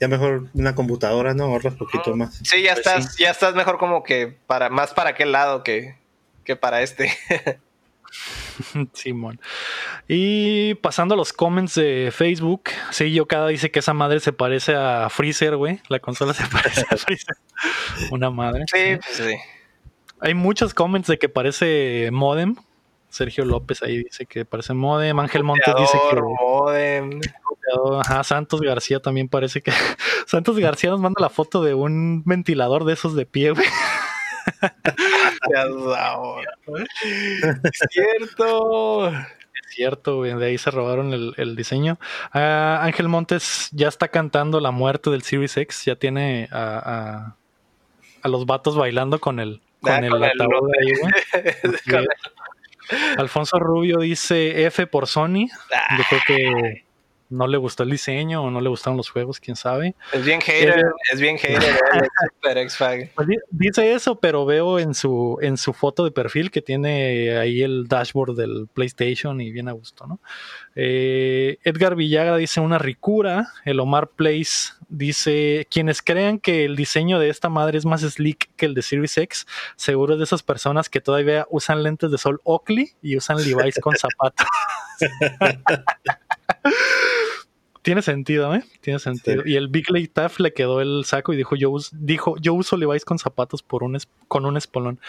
ya 0.00 0.08
mejor 0.08 0.48
una 0.54 0.74
computadora, 0.74 1.34
¿no? 1.34 1.44
Ahorras 1.44 1.74
poquito 1.74 2.14
más. 2.16 2.40
Sí, 2.42 2.62
ya 2.62 2.74
pues 2.74 2.86
estás, 2.86 3.16
ya 3.16 3.30
estás 3.30 3.54
mejor 3.54 3.78
como 3.78 4.02
que 4.02 4.36
para, 4.46 4.68
más 4.68 4.94
para 4.94 5.10
aquel 5.10 5.32
lado 5.32 5.62
que, 5.62 5.96
que 6.44 6.56
para 6.56 6.82
este. 6.82 7.12
Simón. 8.92 9.40
Y 10.08 10.74
pasando 10.76 11.14
a 11.14 11.16
los 11.16 11.32
comments 11.32 11.74
de 11.74 12.10
Facebook, 12.12 12.70
sí, 12.90 13.12
yo 13.12 13.26
cada 13.26 13.48
dice 13.48 13.70
que 13.70 13.80
esa 13.80 13.92
madre 13.92 14.20
se 14.20 14.32
parece 14.32 14.74
a 14.74 15.08
Freezer, 15.10 15.56
güey. 15.56 15.80
La 15.88 15.98
consola 15.98 16.32
se 16.32 16.46
parece 16.52 16.84
a 16.88 16.96
Freezer. 16.96 17.36
Una 18.10 18.30
madre. 18.30 18.64
Sí, 18.72 18.96
pues 18.96 19.16
sí. 19.16 19.36
Hay 20.20 20.34
muchos 20.34 20.72
comments 20.72 21.08
de 21.08 21.18
que 21.18 21.28
parece 21.28 22.08
modem, 22.12 22.56
Sergio 23.08 23.44
López 23.44 23.82
ahí 23.82 24.04
dice 24.04 24.26
que 24.26 24.44
parece 24.44 24.74
modem. 24.74 25.18
Ángel 25.18 25.44
Montes 25.44 25.74
dice 25.78 25.98
que. 26.10 26.20
Modem. 26.20 27.20
Ajá, 28.00 28.22
Santos 28.24 28.60
García 28.60 29.00
también 29.00 29.28
parece 29.28 29.62
que. 29.62 29.72
Santos 30.26 30.58
García 30.58 30.90
nos 30.90 31.00
manda 31.00 31.20
la 31.20 31.30
foto 31.30 31.62
de 31.62 31.74
un 31.74 32.22
ventilador 32.24 32.84
de 32.84 32.92
esos 32.92 33.14
de 33.14 33.26
pie, 33.26 33.50
güey. 33.50 33.66
es 37.62 37.78
cierto. 37.90 39.08
Es 39.08 39.24
cierto, 39.70 40.16
güey. 40.16 40.34
De 40.34 40.46
ahí 40.46 40.58
se 40.58 40.70
robaron 40.70 41.34
el, 41.36 41.56
diseño. 41.56 41.98
Ah, 42.32 42.80
Ángel 42.82 43.08
Montes 43.08 43.68
ya 43.72 43.88
está 43.88 44.08
cantando 44.08 44.60
la 44.60 44.70
muerte 44.70 45.10
del 45.10 45.22
Series 45.22 45.56
X. 45.56 45.84
Ya 45.84 45.96
tiene 45.96 46.48
a, 46.50 47.34
a, 48.22 48.28
los 48.28 48.46
vatos 48.46 48.76
bailando 48.76 49.20
con 49.20 49.40
el, 49.40 49.60
con 49.80 49.92
ah, 49.92 49.98
el 49.98 50.22
ataúd 50.22 50.70
ahí, 50.80 50.92
güey. 51.00 51.12
Alfonso 53.16 53.58
Rubio 53.58 53.98
dice 53.98 54.66
F 54.66 54.86
por 54.86 55.06
Sony. 55.06 55.48
Yo 55.96 56.04
creo 56.08 56.20
que 56.26 56.86
no 57.28 57.46
le 57.46 57.56
gustó 57.56 57.82
el 57.82 57.90
diseño 57.90 58.42
o 58.42 58.50
no 58.50 58.60
le 58.60 58.68
gustaron 58.68 58.96
los 58.96 59.10
juegos, 59.10 59.40
quién 59.40 59.56
sabe. 59.56 59.94
Es 60.12 60.24
bien 60.24 60.40
hater, 60.40 60.84
es 61.12 61.20
bien 61.20 61.38
hater 61.38 61.60
Super 62.40 62.58
x 62.58 62.78
pues 63.14 63.28
dice 63.50 63.92
eso, 63.92 64.20
pero 64.20 64.44
veo 64.46 64.78
en 64.78 64.94
su, 64.94 65.38
en 65.42 65.56
su 65.56 65.72
foto 65.72 66.04
de 66.04 66.12
perfil 66.12 66.50
que 66.50 66.62
tiene 66.62 67.36
ahí 67.36 67.62
el 67.62 67.88
dashboard 67.88 68.36
del 68.36 68.68
PlayStation 68.72 69.40
y 69.40 69.50
bien 69.50 69.68
a 69.68 69.72
gusto, 69.72 70.06
¿no? 70.06 70.20
Eh, 70.78 71.56
Edgar 71.64 71.96
Villaga 71.96 72.36
dice 72.36 72.60
una 72.60 72.78
ricura. 72.78 73.48
El 73.64 73.80
Omar 73.80 74.08
Place 74.08 74.74
dice: 74.88 75.66
Quienes 75.70 76.02
crean 76.02 76.38
que 76.38 76.66
el 76.66 76.76
diseño 76.76 77.18
de 77.18 77.30
esta 77.30 77.48
madre 77.48 77.78
es 77.78 77.86
más 77.86 78.02
slick 78.02 78.50
que 78.56 78.66
el 78.66 78.74
de 78.74 78.82
Series 78.82 79.16
X, 79.16 79.46
seguro 79.76 80.12
es 80.12 80.18
de 80.18 80.24
esas 80.24 80.42
personas 80.42 80.90
que 80.90 81.00
todavía 81.00 81.46
usan 81.50 81.82
lentes 81.82 82.10
de 82.10 82.18
sol 82.18 82.40
Oakley 82.44 82.92
y 83.02 83.16
usan 83.16 83.38
Levi's 83.38 83.80
con 83.80 83.96
zapatos. 83.96 84.46
Tiene 87.82 88.02
sentido, 88.02 88.54
¿eh? 88.54 88.64
Tiene 88.80 88.98
sentido. 88.98 89.44
Y 89.46 89.54
el 89.54 89.68
Big 89.68 89.88
Lake 89.90 90.08
Taff 90.08 90.40
le 90.40 90.52
quedó 90.52 90.80
el 90.80 91.04
saco 91.04 91.32
y 91.32 91.36
dijo, 91.36 91.54
yo, 91.54 91.72
dijo, 91.92 92.36
yo 92.38 92.52
uso 92.52 92.76
Levi's 92.76 93.04
con 93.04 93.18
zapatos 93.20 93.62
por 93.62 93.84
un 93.84 93.96
con 94.26 94.44
un 94.44 94.56
espolón. 94.56 95.00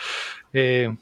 Eh, 0.53 0.95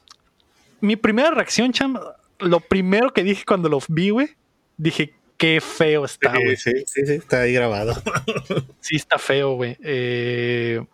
mi 0.80 0.96
primera 0.96 1.30
reacción, 1.30 1.72
Cham, 1.72 1.98
lo 2.38 2.60
primero 2.60 3.12
que 3.12 3.22
dije 3.22 3.44
cuando 3.46 3.68
lo 3.68 3.78
vi, 3.88 4.08
güey, 4.08 4.30
dije, 4.76 5.14
qué 5.36 5.60
feo 5.60 6.04
está, 6.04 6.32
güey. 6.32 6.56
Sí, 6.56 6.72
sí, 6.86 7.06
sí, 7.06 7.14
está 7.14 7.42
ahí 7.42 7.52
grabado. 7.52 7.94
sí, 8.80 8.96
está 8.96 9.18
feo, 9.18 9.54
güey. 9.54 9.76
Eh, 9.82 10.84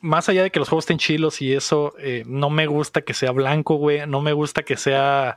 más 0.00 0.28
allá 0.28 0.42
de 0.42 0.50
que 0.50 0.58
los 0.58 0.68
juegos 0.68 0.84
estén 0.84 0.98
chilos 0.98 1.40
y 1.40 1.54
eso, 1.54 1.94
eh, 1.98 2.24
no 2.26 2.50
me 2.50 2.66
gusta 2.66 3.02
que 3.02 3.14
sea 3.14 3.30
blanco, 3.30 3.76
güey. 3.76 4.06
No 4.06 4.20
me 4.20 4.32
gusta 4.32 4.64
que 4.64 4.76
sea 4.76 5.36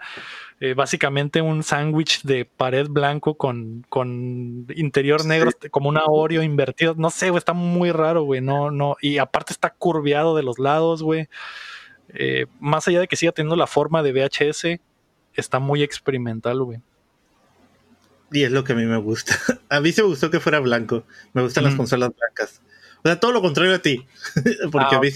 eh, 0.59 0.73
básicamente 0.73 1.41
un 1.41 1.63
sándwich 1.63 2.23
de 2.23 2.45
pared 2.45 2.87
blanco 2.89 3.35
con, 3.35 3.85
con 3.89 4.65
interior 4.75 5.25
negro, 5.25 5.51
como 5.69 5.89
una 5.89 6.03
Oreo 6.05 6.41
invertido. 6.41 6.95
No 6.97 7.09
sé, 7.09 7.29
güey, 7.29 7.39
está 7.39 7.53
muy 7.53 7.91
raro, 7.91 8.23
güey. 8.23 8.41
No, 8.41 8.71
no. 8.71 8.95
Y 9.01 9.19
aparte 9.19 9.53
está 9.53 9.69
curviado 9.69 10.35
de 10.35 10.43
los 10.43 10.57
lados, 10.57 11.03
güey. 11.03 11.27
Eh, 12.09 12.45
más 12.59 12.87
allá 12.87 13.01
de 13.01 13.07
que 13.07 13.17
siga 13.17 13.33
teniendo 13.33 13.55
la 13.55 13.67
forma 13.67 14.01
de 14.01 14.13
VHS, 14.13 14.79
está 15.33 15.59
muy 15.59 15.83
experimental, 15.83 16.63
güey. 16.63 16.79
Y 18.35 18.43
es 18.43 18.51
lo 18.51 18.63
que 18.63 18.73
a 18.73 18.75
mí 18.75 18.85
me 18.85 18.97
gusta. 18.97 19.35
A 19.69 19.79
mí 19.79 19.91
se 19.91 20.01
me 20.01 20.09
gustó 20.09 20.29
que 20.29 20.39
fuera 20.39 20.59
blanco. 20.59 21.05
Me 21.33 21.41
gustan 21.41 21.63
las 21.63 21.75
consolas 21.75 22.11
blancas. 22.15 22.61
O 23.03 23.07
sea, 23.07 23.19
todo 23.19 23.31
lo 23.31 23.41
contrario 23.41 23.73
a 23.73 23.79
ti. 23.79 24.05
porque, 24.71 24.95
a 24.95 24.99
mí 24.99 25.09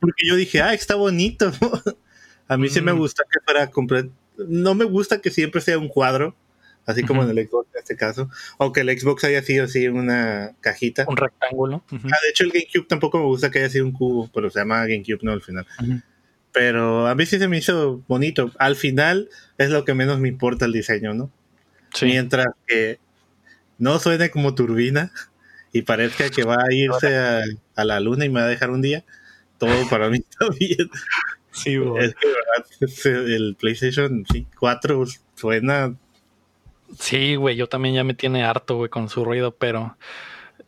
porque 0.00 0.26
yo 0.26 0.36
dije, 0.36 0.62
ah, 0.62 0.74
está 0.74 0.94
bonito. 0.94 1.52
a 2.48 2.56
mí 2.56 2.68
sí 2.68 2.80
me 2.80 2.92
gusta 2.92 3.24
que 3.30 3.40
fuera 3.44 3.68
completo 3.70 4.12
no 4.38 4.74
me 4.74 4.84
gusta 4.84 5.20
que 5.20 5.30
siempre 5.30 5.60
sea 5.60 5.78
un 5.78 5.88
cuadro, 5.88 6.36
así 6.84 7.02
como 7.02 7.22
en 7.22 7.30
el 7.30 7.48
Xbox 7.48 7.68
en 7.74 7.78
este 7.78 7.96
caso, 7.96 8.30
aunque 8.58 8.80
el 8.80 8.98
Xbox 8.98 9.24
haya 9.24 9.42
sido 9.42 9.64
así 9.64 9.88
una 9.88 10.54
cajita. 10.60 11.04
Un 11.08 11.16
rectángulo. 11.16 11.84
ah, 11.90 12.18
de 12.22 12.30
hecho, 12.30 12.44
el 12.44 12.52
GameCube 12.52 12.86
tampoco 12.88 13.18
me 13.18 13.24
gusta 13.24 13.50
que 13.50 13.60
haya 13.60 13.70
sido 13.70 13.86
un 13.86 13.92
cubo, 13.92 14.30
pero 14.32 14.50
se 14.50 14.60
llama 14.60 14.86
GameCube, 14.86 15.20
no 15.22 15.32
al 15.32 15.42
final. 15.42 15.66
Pero 16.52 17.06
a 17.06 17.14
mí 17.14 17.26
sí 17.26 17.38
se 17.38 17.48
me 17.48 17.58
hizo 17.58 18.02
bonito. 18.08 18.50
Al 18.58 18.76
final 18.76 19.28
es 19.58 19.70
lo 19.70 19.84
que 19.84 19.94
menos 19.94 20.20
me 20.20 20.28
importa 20.28 20.64
el 20.64 20.72
diseño, 20.72 21.12
¿no? 21.12 21.30
Mientras 22.02 22.46
que 22.66 22.98
no 23.78 23.98
suene 23.98 24.30
como 24.30 24.54
turbina 24.54 25.12
y 25.72 25.82
parezca 25.82 26.30
que 26.30 26.44
va 26.44 26.56
a 26.56 26.72
irse 26.72 27.16
a, 27.16 27.42
a 27.74 27.84
la 27.84 28.00
luna 28.00 28.24
y 28.24 28.28
me 28.28 28.40
va 28.40 28.46
a 28.46 28.50
dejar 28.50 28.70
un 28.70 28.82
día, 28.82 29.04
todo 29.58 29.88
para 29.88 30.08
mí 30.10 30.18
está 30.30 30.48
bien. 30.58 30.90
Sí, 31.50 31.76
güey. 31.76 32.12
Es 32.80 33.02
que 33.02 33.08
el 33.08 33.56
PlayStation 33.58 34.24
4 34.58 35.04
suena. 35.34 35.96
Sí, 36.98 37.34
güey, 37.36 37.56
yo 37.56 37.68
también 37.68 37.94
ya 37.94 38.04
me 38.04 38.14
tiene 38.14 38.44
harto, 38.44 38.76
güey, 38.76 38.90
con 38.90 39.08
su 39.08 39.24
ruido, 39.24 39.52
pero 39.52 39.96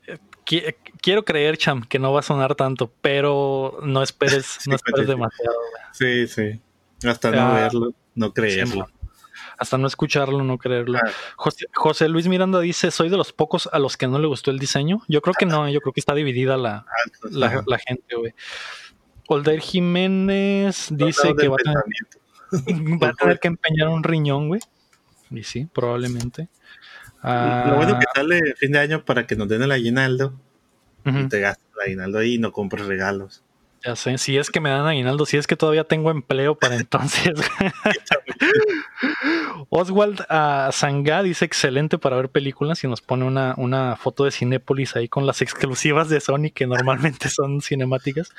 eh, 0.06 0.76
quiero 1.00 1.24
creer, 1.24 1.58
Cham, 1.58 1.82
que 1.82 1.98
no 1.98 2.12
va 2.12 2.20
a 2.20 2.24
sonar 2.24 2.54
tanto, 2.54 2.90
pero 3.02 3.78
no 3.82 4.02
esperes, 4.02 4.58
no 4.66 4.74
esperes 4.74 5.06
demasiado. 5.06 5.56
Sí, 5.92 6.26
sí. 6.26 6.60
Hasta 7.04 7.30
no 7.30 7.54
verlo, 7.54 7.94
no 8.14 8.32
creerlo. 8.32 8.88
Hasta 9.58 9.78
no 9.78 9.86
escucharlo, 9.86 10.44
no 10.44 10.58
creerlo. 10.58 10.98
Ah. 10.98 11.10
José, 11.74 12.08
Luis 12.08 12.28
Miranda 12.28 12.60
dice, 12.60 12.90
soy 12.90 13.08
de 13.08 13.16
los 13.16 13.32
pocos 13.32 13.68
a 13.72 13.78
los 13.78 13.96
que 13.96 14.06
no 14.06 14.18
le 14.18 14.26
gustó 14.26 14.50
el 14.50 14.58
diseño. 14.58 15.02
Yo 15.08 15.20
creo 15.20 15.34
que 15.38 15.46
no, 15.46 15.68
yo 15.68 15.80
creo 15.80 15.92
que 15.92 16.00
está 16.00 16.14
dividida 16.14 16.56
la, 16.56 16.86
ah, 16.86 17.10
la, 17.30 17.64
la 17.66 17.78
gente, 17.78 18.14
güey. 18.16 18.34
Older 19.28 19.60
Jiménez 19.60 20.88
dice 20.90 21.34
que 21.36 21.48
va 21.48 21.56
a, 21.56 23.12
tener, 23.12 23.38
que 23.40 23.48
empeñar 23.48 23.88
un 23.88 24.02
riñón, 24.02 24.48
güey. 24.48 24.60
Y 25.30 25.42
sí, 25.42 25.66
probablemente. 25.66 26.48
Lo 27.22 27.76
bueno 27.76 27.98
que 27.98 28.06
ah, 28.08 28.12
sale 28.14 28.54
fin 28.56 28.72
de 28.72 28.78
año 28.78 29.04
para 29.04 29.26
que 29.26 29.36
nos 29.36 29.48
den 29.48 29.62
el 29.62 29.72
aguinaldo. 29.72 30.34
Y 31.04 31.28
te 31.28 31.40
gastes 31.40 31.66
el 31.74 31.82
aguinaldo 31.82 32.18
ahí 32.18 32.34
y 32.34 32.38
no 32.38 32.52
compres 32.52 32.86
regalos. 32.86 33.42
Ya 33.88 33.96
sé, 33.96 34.18
si 34.18 34.36
es 34.36 34.50
que 34.50 34.60
me 34.60 34.68
dan 34.68 34.86
aguinaldo, 34.86 35.24
si 35.24 35.38
es 35.38 35.46
que 35.46 35.56
todavía 35.56 35.82
tengo 35.82 36.10
empleo 36.10 36.54
para 36.54 36.76
entonces. 36.76 37.32
Oswald 39.70 40.20
uh, 40.28 40.70
Sangá 40.72 41.22
dice 41.22 41.46
excelente 41.46 41.96
para 41.96 42.16
ver 42.16 42.28
películas 42.28 42.84
y 42.84 42.86
nos 42.86 43.00
pone 43.00 43.24
una, 43.24 43.54
una, 43.56 43.96
foto 43.96 44.26
de 44.26 44.30
Cinépolis 44.30 44.94
ahí 44.94 45.08
con 45.08 45.26
las 45.26 45.40
exclusivas 45.40 46.10
de 46.10 46.20
Sony 46.20 46.50
que 46.54 46.66
normalmente 46.66 47.30
son 47.30 47.62
cinemáticas. 47.62 48.34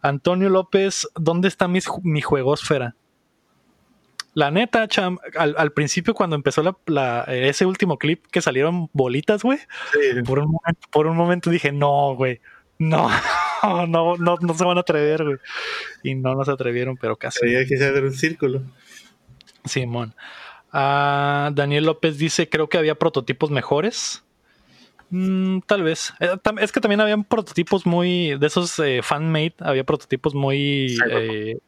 Antonio 0.00 0.48
López, 0.48 1.08
¿dónde 1.16 1.48
está 1.48 1.66
mi, 1.66 1.80
mi 2.04 2.20
juegosfera? 2.20 2.94
La 4.32 4.52
neta, 4.52 4.86
Cham, 4.86 5.18
al, 5.36 5.72
principio 5.72 6.14
cuando 6.14 6.36
empezó 6.36 6.62
la, 6.86 7.24
ese 7.26 7.66
último 7.66 7.98
clip 7.98 8.26
que 8.30 8.40
salieron 8.40 8.90
bolitas, 8.92 9.42
güey, 9.42 9.58
por, 10.24 10.38
un 10.38 10.52
momento, 10.52 10.88
por 10.92 11.08
un 11.08 11.16
momento 11.16 11.50
dije, 11.50 11.72
no, 11.72 12.14
güey, 12.14 12.40
no, 12.78 13.08
no, 13.88 14.16
no, 14.16 14.36
no 14.40 14.54
se 14.54 14.64
van 14.64 14.78
a 14.78 14.80
atrever, 14.80 15.24
güey. 15.24 15.36
Y 16.02 16.14
no 16.14 16.34
nos 16.34 16.48
atrevieron, 16.48 16.96
pero 16.96 17.16
casi. 17.16 17.38
Había 17.42 17.66
que 17.66 17.74
hacer 17.74 18.04
un 18.04 18.12
círculo. 18.12 18.62
Simón. 19.64 20.14
Ah, 20.72 21.50
Daniel 21.54 21.84
López 21.84 22.18
dice, 22.18 22.48
creo 22.48 22.68
que 22.68 22.78
había 22.78 22.96
prototipos 22.96 23.50
mejores. 23.50 24.24
Mm, 25.10 25.60
tal 25.66 25.82
vez. 25.82 26.12
Eh, 26.20 26.36
es 26.60 26.72
que 26.72 26.80
también 26.80 27.00
habían 27.00 27.24
prototipos 27.24 27.86
muy, 27.86 28.36
de 28.36 28.46
esos 28.46 28.78
eh, 28.80 29.00
fan-made, 29.02 29.54
había 29.60 29.84
prototipos 29.84 30.34
muy... 30.34 30.96
Eh, 31.10 31.58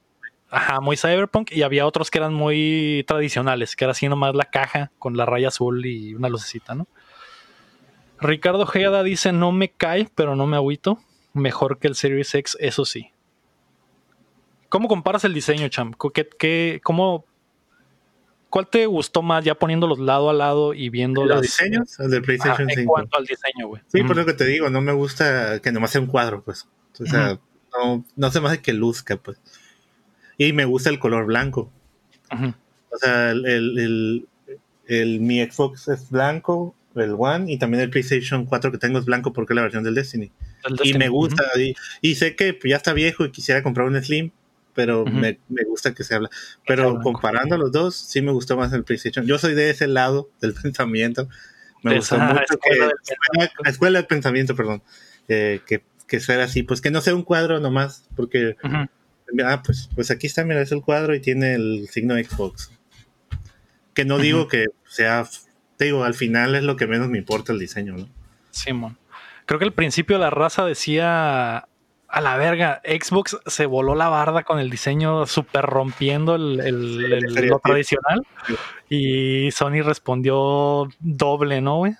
ajá, 0.51 0.81
muy 0.81 0.97
cyberpunk 0.97 1.53
y 1.53 1.63
había 1.63 1.87
otros 1.87 2.11
que 2.11 2.19
eran 2.19 2.33
muy 2.33 3.05
tradicionales, 3.07 3.77
que 3.77 3.85
era 3.85 3.93
así 3.93 4.09
nomás 4.09 4.35
la 4.35 4.45
caja 4.45 4.91
con 4.99 5.17
la 5.17 5.27
raya 5.27 5.49
azul 5.49 5.85
y 5.87 6.15
una 6.15 6.29
lucecita, 6.29 6.75
¿no? 6.75 6.87
Ricardo 8.21 8.63
Ojeda 8.63 9.03
dice, 9.03 9.33
no 9.33 9.53
me 9.53 9.71
cae, 9.71 10.09
pero 10.15 10.37
no 10.37 10.47
me 10.47 10.57
agüito. 10.57 10.99
Mejor 11.37 11.79
que 11.79 11.89
el 11.89 11.95
Series 11.95 12.35
X, 12.35 12.57
eso 12.61 12.85
sí. 12.85 13.13
¿Cómo 14.69 14.89
comparas 14.89 15.25
el 15.25 15.35
diseño, 15.35 15.69
Cham? 15.69 15.93
¿Qué, 16.13 16.29
qué, 16.39 16.81
cómo, 16.83 17.25
¿Cuál 18.57 18.69
te 18.69 18.87
gustó 18.87 19.23
más 19.23 19.45
ya 19.45 19.55
poniéndolos 19.55 19.99
lado 19.99 20.31
a 20.31 20.33
lado 20.33 20.73
y 20.73 20.89
viendo 20.89 21.25
los 21.25 21.43
diseños? 21.43 21.99
El 21.99 22.11
del 22.11 22.23
PlayStation 22.23 22.69
5. 22.69 22.81
En 22.81 22.87
cuanto 22.87 23.19
al 23.19 23.27
diseño, 23.27 23.69
güey. 23.69 23.83
Sí, 23.89 24.03
por 24.03 24.17
lo 24.17 24.25
que 24.25 24.33
te 24.33 24.47
digo, 24.47 24.71
no 24.71 24.81
me 24.81 24.93
gusta 24.93 25.61
que 25.61 25.73
nomás 25.73 25.91
sea 25.91 26.01
un 26.01 26.07
cuadro, 26.07 26.43
pues. 26.43 26.67
O 26.99 27.05
sea, 27.05 27.39
no, 27.77 28.05
no 28.15 28.31
se 28.31 28.41
me 28.41 28.49
hace 28.49 28.63
que 28.63 28.73
luzca, 28.73 29.17
pues. 29.19 29.39
Y 30.39 30.53
me 30.53 30.65
gusta 30.65 30.91
el 30.91 30.99
color 30.99 31.27
blanco. 31.27 31.71
O 32.31 32.97
sea, 32.97 33.33
el, 33.33 33.45
el, 33.45 34.29
el, 34.87 35.21
mi 35.21 35.45
Xbox 35.45 35.89
es 35.89 36.11
blanco, 36.11 36.75
el 36.97 37.15
One, 37.19 37.53
y 37.53 37.59
también 37.59 37.83
el 37.83 37.91
PlayStation 37.91 38.47
4 38.47 38.73
que 38.73 38.79
tengo 38.79 38.99
es 38.99 39.05
blanco 39.05 39.33
porque 39.33 39.53
es 39.53 39.57
la 39.57 39.63
versión 39.63 39.85
del 39.85 39.95
Destiny. 39.95 40.31
Y 40.83 40.95
me 40.95 41.09
gusta, 41.09 41.45
y, 42.03 42.15
sé 42.15 42.37
que 42.37 42.59
ya 42.65 42.77
está 42.77 42.93
viejo 42.93 43.25
y 43.25 43.31
quisiera 43.31 43.63
comprar 43.63 43.87
un 43.87 44.03
Slim, 44.03 44.31
pero 44.75 45.05
me, 45.07 45.39
me, 45.49 45.65
gusta 45.65 45.95
que 45.95 46.05
se 46.05 46.15
habla. 46.15 46.31
Pero 46.67 47.01
comparando 47.01 47.57
los 47.57 47.73
dos, 47.73 47.97
sí 47.97 48.21
me 48.21 48.33
gustó 48.33 48.57
más 48.57 48.73
el 48.73 48.85
PlayStation. 48.85 49.27
Yo 49.27 49.39
soy 49.39 49.55
de 49.55 49.71
ese 49.71 49.87
lado 49.87 50.31
del 50.41 50.55
pensamiento. 50.63 51.29
Me 51.83 51.97
gustó 51.97 52.19
mucho 52.19 52.43
escuela 52.51 52.93
que... 53.63 53.71
escuela 53.71 53.99
del 53.99 54.07
pensamiento, 54.07 54.55
perdón. 54.55 54.83
Eh, 55.29 55.61
que, 55.67 55.83
que 56.07 56.21
sea 56.21 56.45
así, 56.45 56.63
pues 56.63 56.81
que 56.81 56.91
no 56.91 57.01
sea 57.01 57.15
un 57.15 57.23
cuadro 57.23 57.59
nomás, 57.61 58.09
porque 58.15 58.57
Ah, 59.45 59.63
pues, 59.65 59.89
pues 59.95 60.11
aquí 60.11 60.27
está, 60.27 60.45
mira, 60.45 60.63
es 60.63 60.73
el 60.73 60.83
cuadro 60.83 61.15
y 61.15 61.21
tiene 61.21 61.55
el 61.55 61.89
signo 61.91 62.15
Xbox. 62.15 62.71
Que 63.95 64.05
no 64.05 64.19
digo 64.19 64.47
que 64.47 64.67
sea, 64.89 65.29
te 65.77 65.87
digo, 65.87 66.05
al 66.05 66.15
final 66.15 66.55
es 66.55 66.63
lo 66.63 66.77
que 66.77 66.87
menos 66.87 67.09
me 67.09 67.19
importa 67.19 67.53
el 67.53 67.59
diseño, 67.59 67.97
¿no? 67.97 68.09
Simón. 68.51 68.97
Creo 69.45 69.59
que 69.59 69.65
al 69.67 69.73
principio 69.73 70.19
la 70.19 70.31
raza 70.31 70.65
decía 70.65 71.69
a 72.09 72.21
la 72.21 72.37
verga, 72.37 72.81
Xbox 72.85 73.39
se 73.47 73.67
voló 73.67 73.95
la 73.95 74.09
barda 74.09 74.43
con 74.43 74.59
el 74.59 74.71
diseño 74.71 75.27
super 75.27 75.65
rompiendo 75.65 76.35
el, 76.35 77.21
lo 77.49 77.59
tradicional. 77.59 78.27
Y 78.89 79.51
Sony 79.51 79.83
respondió 79.83 80.89
doble, 81.01 81.61
¿no, 81.61 81.79
güey? 81.79 81.95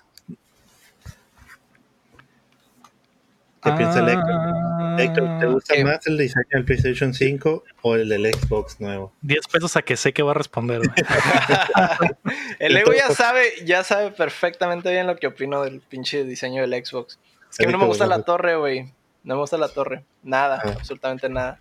¿Qué 3.61 3.71
piensa 3.73 3.99
el 3.99 4.09
Héctor? 4.09 4.76
¿Te 4.97 5.21
ah, 5.21 5.45
gusta 5.45 5.73
más 5.83 6.07
el 6.07 6.17
diseño 6.17 6.45
del 6.51 6.65
PlayStation 6.65 7.13
5 7.13 7.63
o 7.81 7.95
el 7.95 8.09
del 8.09 8.33
Xbox 8.33 8.79
nuevo? 8.79 9.13
10 9.21 9.47
pesos 9.47 9.75
a 9.75 9.81
que 9.81 9.95
sé 9.95 10.13
que 10.13 10.23
va 10.23 10.31
a 10.31 10.33
responder. 10.33 10.81
el 12.59 12.77
Ego 12.77 12.93
ya 12.93 13.09
sabe, 13.09 13.53
ya 13.65 13.83
sabe 13.83 14.11
perfectamente 14.11 14.91
bien 14.91 15.07
lo 15.07 15.15
que 15.15 15.27
opino 15.27 15.63
del 15.63 15.81
pinche 15.81 16.23
diseño 16.23 16.67
del 16.67 16.85
Xbox. 16.85 17.19
Es 17.51 17.57
que 17.57 17.67
no 17.67 17.77
me 17.77 17.85
gusta 17.85 18.07
la 18.07 18.23
torre, 18.23 18.55
güey. 18.55 18.91
No 19.23 19.35
me 19.35 19.41
gusta 19.41 19.57
la 19.57 19.69
torre. 19.69 20.03
Nada, 20.23 20.61
ah. 20.63 20.73
absolutamente 20.77 21.29
nada. 21.29 21.59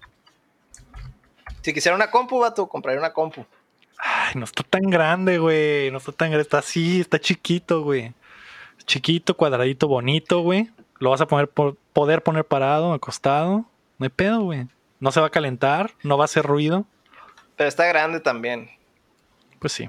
Si 1.63 1.73
quisiera 1.73 1.97
una 1.97 2.11
compu, 2.11 2.39
vato, 2.39 2.69
compraría 2.69 3.01
una 3.01 3.13
compu. 3.13 3.45
Ay, 3.99 4.35
no 4.37 4.45
está 4.45 4.63
tan 4.63 4.83
grande, 4.83 5.39
güey. 5.39 5.91
No 5.91 5.99
está 5.99 6.13
tan 6.13 6.31
grande. 6.31 6.43
Está 6.43 6.59
así, 6.59 7.01
está 7.01 7.19
chiquito, 7.19 7.83
güey. 7.83 8.15
Chiquito, 8.85 9.37
cuadradito, 9.37 9.89
bonito, 9.89 10.41
güey. 10.41 10.71
Lo 10.99 11.11
vas 11.11 11.21
a 11.21 11.27
poner 11.27 11.49
por, 11.49 11.77
poder 11.97 12.23
poner 12.23 12.45
parado, 12.45 12.93
acostado. 12.93 13.65
No 13.97 14.05
hay 14.05 14.11
pedo, 14.11 14.43
güey. 14.43 14.67
No 15.01 15.11
se 15.13 15.21
va 15.21 15.29
a 15.29 15.31
calentar, 15.31 15.93
no 16.03 16.19
va 16.19 16.25
a 16.25 16.27
hacer 16.27 16.45
ruido. 16.45 16.85
Pero 17.57 17.69
está 17.69 17.87
grande 17.87 18.21
también. 18.21 18.69
Pues 19.59 19.73
sí. 19.73 19.89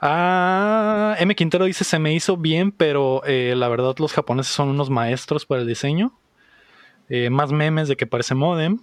Ah, 0.00 1.14
M. 1.20 1.32
Quintero 1.36 1.66
dice: 1.66 1.84
Se 1.84 2.00
me 2.00 2.12
hizo 2.12 2.36
bien, 2.36 2.72
pero 2.72 3.22
eh, 3.24 3.54
la 3.56 3.68
verdad, 3.68 3.94
los 3.98 4.12
japoneses 4.12 4.52
son 4.52 4.68
unos 4.70 4.90
maestros 4.90 5.46
para 5.46 5.60
el 5.60 5.68
diseño. 5.68 6.12
Eh, 7.08 7.30
más 7.30 7.52
memes 7.52 7.86
de 7.86 7.96
que 7.96 8.08
parece 8.08 8.34
modem. 8.34 8.80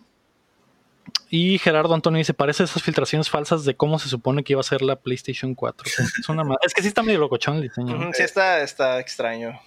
Y 1.30 1.58
Gerardo 1.58 1.93
Antonio 1.93 2.20
dice: 2.20 2.34
Parece 2.34 2.64
esas 2.64 2.82
filtraciones 2.82 3.30
falsas 3.30 3.66
de 3.66 3.76
cómo 3.76 3.99
se 3.99 4.08
supone 4.08 4.45
que 4.45 4.53
iba 4.53 4.62
a 4.62 4.64
ser 4.64 4.82
la 4.82 4.95
PlayStation 4.95 5.56
4. 5.56 5.88
es, 5.88 6.74
que 6.74 6.82
sí 6.82 6.88
está 6.88 7.03
medio 7.03 7.20
locochón 7.20 7.58
el 7.58 7.64
diseño. 7.64 8.12
sí, 8.14 8.24
está, 8.24 8.62
está 8.62 9.01
extraño. 9.01 9.60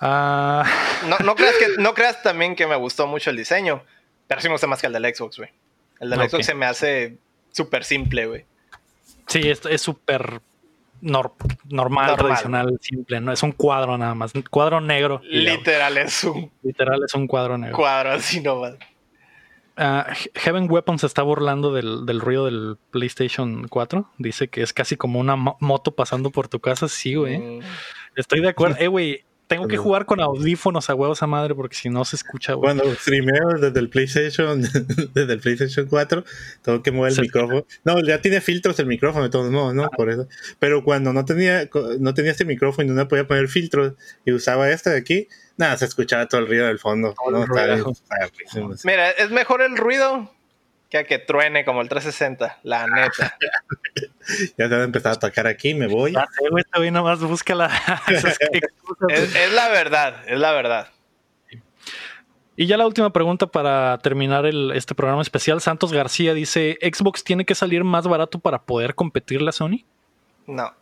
Ah. 0.00 0.64
no, 1.24 1.34
creas 1.34 1.54
que, 1.56 1.66
no 1.78 1.94
creas 1.94 2.22
también 2.22 2.54
que 2.54 2.66
me 2.66 2.76
gustó 2.76 3.06
mucho 3.06 3.30
el 3.30 3.36
diseño, 3.36 3.82
pero 4.26 4.40
sí 4.40 4.48
me 4.48 4.54
gusta 4.54 4.66
más 4.66 4.80
que 4.80 4.86
el 4.86 4.92
del 4.92 5.14
Xbox, 5.14 5.38
güey. 5.38 5.50
El 6.00 6.10
del 6.10 6.28
Xbox 6.28 6.46
se 6.46 6.54
me 6.54 6.66
hace 6.66 7.18
súper 7.50 7.84
simple, 7.84 8.26
güey. 8.26 8.46
Sí, 9.26 9.50
es 9.50 9.80
súper 9.80 10.40
normal, 11.00 12.16
tradicional, 12.16 12.78
simple, 12.80 13.20
no 13.20 13.32
es 13.32 13.42
un 13.42 13.52
cuadro 13.52 13.96
nada 13.98 14.14
más, 14.14 14.34
un 14.34 14.42
cuadro 14.42 14.80
negro. 14.80 15.20
Literal 15.24 15.96
es 15.98 16.24
un 16.24 16.50
literal 16.62 17.02
es 17.04 17.14
un 17.14 17.26
cuadro 17.26 17.58
negro. 17.58 17.76
Cuadro 17.76 18.12
así 18.12 18.40
nomás. 18.40 18.74
Uh, 19.76 20.02
Heaven 20.34 20.68
Weapon 20.68 20.98
se 20.98 21.06
está 21.06 21.22
burlando 21.22 21.72
del, 21.72 22.20
ruido 22.20 22.46
del 22.46 22.78
PlayStation 22.90 23.68
4. 23.68 24.10
Dice 24.18 24.48
que 24.48 24.62
es 24.62 24.72
casi 24.72 24.96
como 24.96 25.20
una 25.20 25.36
moto 25.36 25.94
pasando 25.94 26.30
por 26.30 26.48
tu 26.48 26.58
casa. 26.58 26.88
Sí, 26.88 27.14
güey. 27.14 27.38
Mm. 27.38 27.60
Estoy 28.18 28.40
de 28.40 28.48
acuerdo. 28.48 28.76
Eh, 28.78 28.86
güey, 28.86 29.24
tengo 29.46 29.66
que 29.66 29.76
jugar 29.76 30.04
con 30.04 30.20
audífonos 30.20 30.90
a 30.90 30.94
huevos 30.94 31.22
a 31.22 31.26
madre 31.26 31.54
porque 31.54 31.74
si 31.74 31.88
no 31.88 32.04
se 32.04 32.16
escucha, 32.16 32.52
güey. 32.52 32.66
Cuando 32.66 32.94
streameo 32.94 33.58
desde 33.58 33.80
el 33.80 33.88
PlayStation, 33.88 34.60
desde 35.14 35.32
el 35.32 35.40
PlayStation 35.40 35.86
4, 35.86 36.24
tengo 36.62 36.82
que 36.82 36.92
mover 36.92 37.12
el 37.12 37.20
micrófono. 37.22 37.64
No, 37.82 37.98
ya 38.00 38.20
tiene 38.20 38.40
filtros 38.40 38.78
el 38.78 38.86
micrófono 38.86 39.24
de 39.24 39.30
todos 39.30 39.50
modos, 39.50 39.74
¿no? 39.74 39.88
Por 39.90 40.10
eso. 40.10 40.28
Pero 40.58 40.84
cuando 40.84 41.12
no 41.12 41.24
tenía, 41.24 41.68
no 41.98 42.14
tenía 42.14 42.32
este 42.32 42.44
micrófono 42.44 42.92
y 42.92 42.94
no 42.94 43.08
podía 43.08 43.26
poner 43.26 43.48
filtros 43.48 43.94
y 44.24 44.32
usaba 44.32 44.70
este 44.70 44.90
de 44.90 44.98
aquí, 44.98 45.28
nada, 45.56 45.76
se 45.78 45.86
escuchaba 45.86 46.26
todo 46.26 46.42
el 46.42 46.46
ruido 46.46 46.66
del 46.66 46.78
fondo. 46.78 47.14
Mira, 48.84 49.10
es 49.10 49.30
mejor 49.30 49.62
el 49.62 49.76
ruido 49.76 50.30
que 50.90 50.98
a 50.98 51.04
que 51.04 51.18
truene 51.18 51.64
como 51.64 51.80
el 51.80 51.88
360, 51.88 52.60
la 52.62 52.86
neta. 52.86 53.36
ya 54.56 54.68
se 54.68 54.74
ha 54.74 54.82
empezado 54.82 55.14
a 55.14 55.18
tocar 55.18 55.46
aquí, 55.46 55.74
me 55.74 55.86
voy. 55.86 56.12
Sé, 56.12 56.48
güey, 56.50 56.64
este 56.64 56.90
nomás 56.90 57.20
busca 57.20 57.54
la... 57.54 57.66
es, 59.08 59.52
la 59.52 59.68
verdad, 59.68 60.22
es 60.26 60.38
la 60.38 60.52
verdad. 60.52 60.88
Y 62.56 62.66
ya 62.66 62.76
la 62.76 62.86
última 62.86 63.12
pregunta 63.12 63.46
para 63.46 63.98
terminar 63.98 64.44
este 64.46 64.94
programa 64.94 65.22
especial. 65.22 65.60
Santos 65.60 65.92
García 65.92 66.34
dice, 66.34 66.76
¿Xbox 66.82 67.22
tiene 67.22 67.44
que 67.44 67.54
salir 67.54 67.84
más 67.84 68.08
barato 68.08 68.40
para 68.40 68.62
poder 68.62 68.96
competirle 68.96 69.50
a 69.50 69.52
Sony? 69.52 69.84
No. 70.46 70.72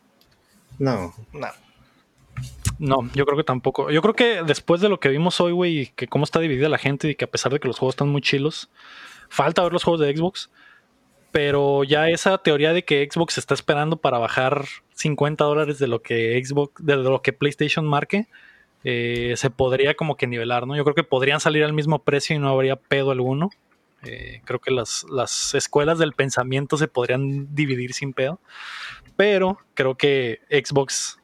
No. 0.79 1.15
No. 1.33 1.49
No, 2.79 3.11
yo 3.15 3.25
creo 3.25 3.37
que 3.37 3.45
tampoco. 3.45 3.91
Yo 3.91 4.03
creo 4.03 4.15
que 4.15 4.43
después 4.43 4.81
de 4.81 4.89
lo 4.89 5.01
que 5.01 5.09
vimos 5.09 5.41
hoy, 5.41 5.53
güey, 5.53 5.79
y 5.81 5.87
que 5.89 6.09
cómo 6.09 6.25
está 6.25 6.41
dividida 6.41 6.69
la 6.69 6.79
gente 6.79 7.11
y 7.11 7.15
que 7.15 7.25
a 7.25 7.31
pesar 7.31 7.53
de 7.53 7.61
que 7.61 7.69
los 7.69 7.79
juegos 7.79 7.95
están 7.95 8.09
muy 8.09 8.21
chilos, 8.21 8.71
falta 9.29 9.63
ver 9.63 9.73
los 9.73 9.85
juegos 9.85 10.01
de 10.01 10.15
Xbox. 10.15 10.51
Pero 11.33 11.85
ya 11.85 12.09
esa 12.09 12.39
teoría 12.39 12.73
de 12.73 12.85
que 12.85 13.07
Xbox 13.11 13.39
está 13.39 13.55
esperando 13.55 13.97
para 13.97 14.19
bajar 14.19 14.65
50 14.95 15.45
dólares 15.45 15.79
de 15.79 15.87
lo 15.87 16.01
que 16.01 16.43
Xbox, 16.43 16.73
de 16.85 16.97
lo 16.97 17.21
que 17.23 17.33
PlayStation 17.33 17.87
marque, 17.87 18.27
eh, 18.85 19.35
se 19.37 19.51
podría 19.51 19.95
como 19.95 20.17
que 20.17 20.27
nivelar, 20.27 20.67
¿no? 20.67 20.77
Yo 20.77 20.85
creo 20.85 20.95
que 20.95 21.05
podrían 21.05 21.41
salir 21.41 21.65
al 21.65 21.73
mismo 21.73 21.99
precio 21.99 22.37
y 22.37 22.39
no 22.39 22.49
habría 22.49 22.77
pedo 22.77 23.11
alguno. 23.11 23.51
Eh, 24.05 24.41
creo 24.45 24.61
que 24.61 24.71
las, 24.71 25.05
las, 25.11 25.55
escuelas 25.55 25.99
del 25.99 26.13
pensamiento 26.13 26.77
se 26.77 26.87
podrían 26.87 27.55
dividir 27.55 27.93
sin 27.93 28.13
pedo. 28.13 28.39
Pero 29.17 29.59
creo 29.75 29.97
que 29.97 30.41
Xbox 30.51 31.19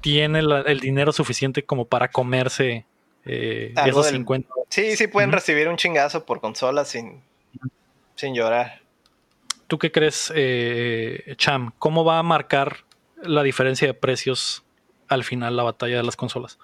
tiene 0.00 0.40
el 0.40 0.80
dinero 0.80 1.12
suficiente 1.12 1.64
como 1.64 1.86
para 1.86 2.08
comerse 2.08 2.84
eh, 3.24 3.72
esos 3.86 4.06
50. 4.06 4.48
Sí, 4.68 4.96
sí 4.96 5.06
pueden 5.06 5.32
recibir 5.32 5.68
un 5.68 5.76
chingazo 5.76 6.24
por 6.24 6.40
consola 6.40 6.84
sin, 6.84 7.22
sin 8.14 8.34
llorar. 8.34 8.82
¿Tú 9.68 9.78
qué 9.78 9.92
crees, 9.92 10.32
eh, 10.34 11.34
Cham? 11.36 11.72
¿Cómo 11.78 12.04
va 12.04 12.18
a 12.18 12.22
marcar 12.22 12.84
la 13.22 13.42
diferencia 13.42 13.86
de 13.86 13.94
precios 13.94 14.64
al 15.08 15.24
final 15.24 15.56
la 15.56 15.62
batalla 15.62 15.98
de 15.98 16.02
las 16.02 16.16
consolas? 16.16 16.58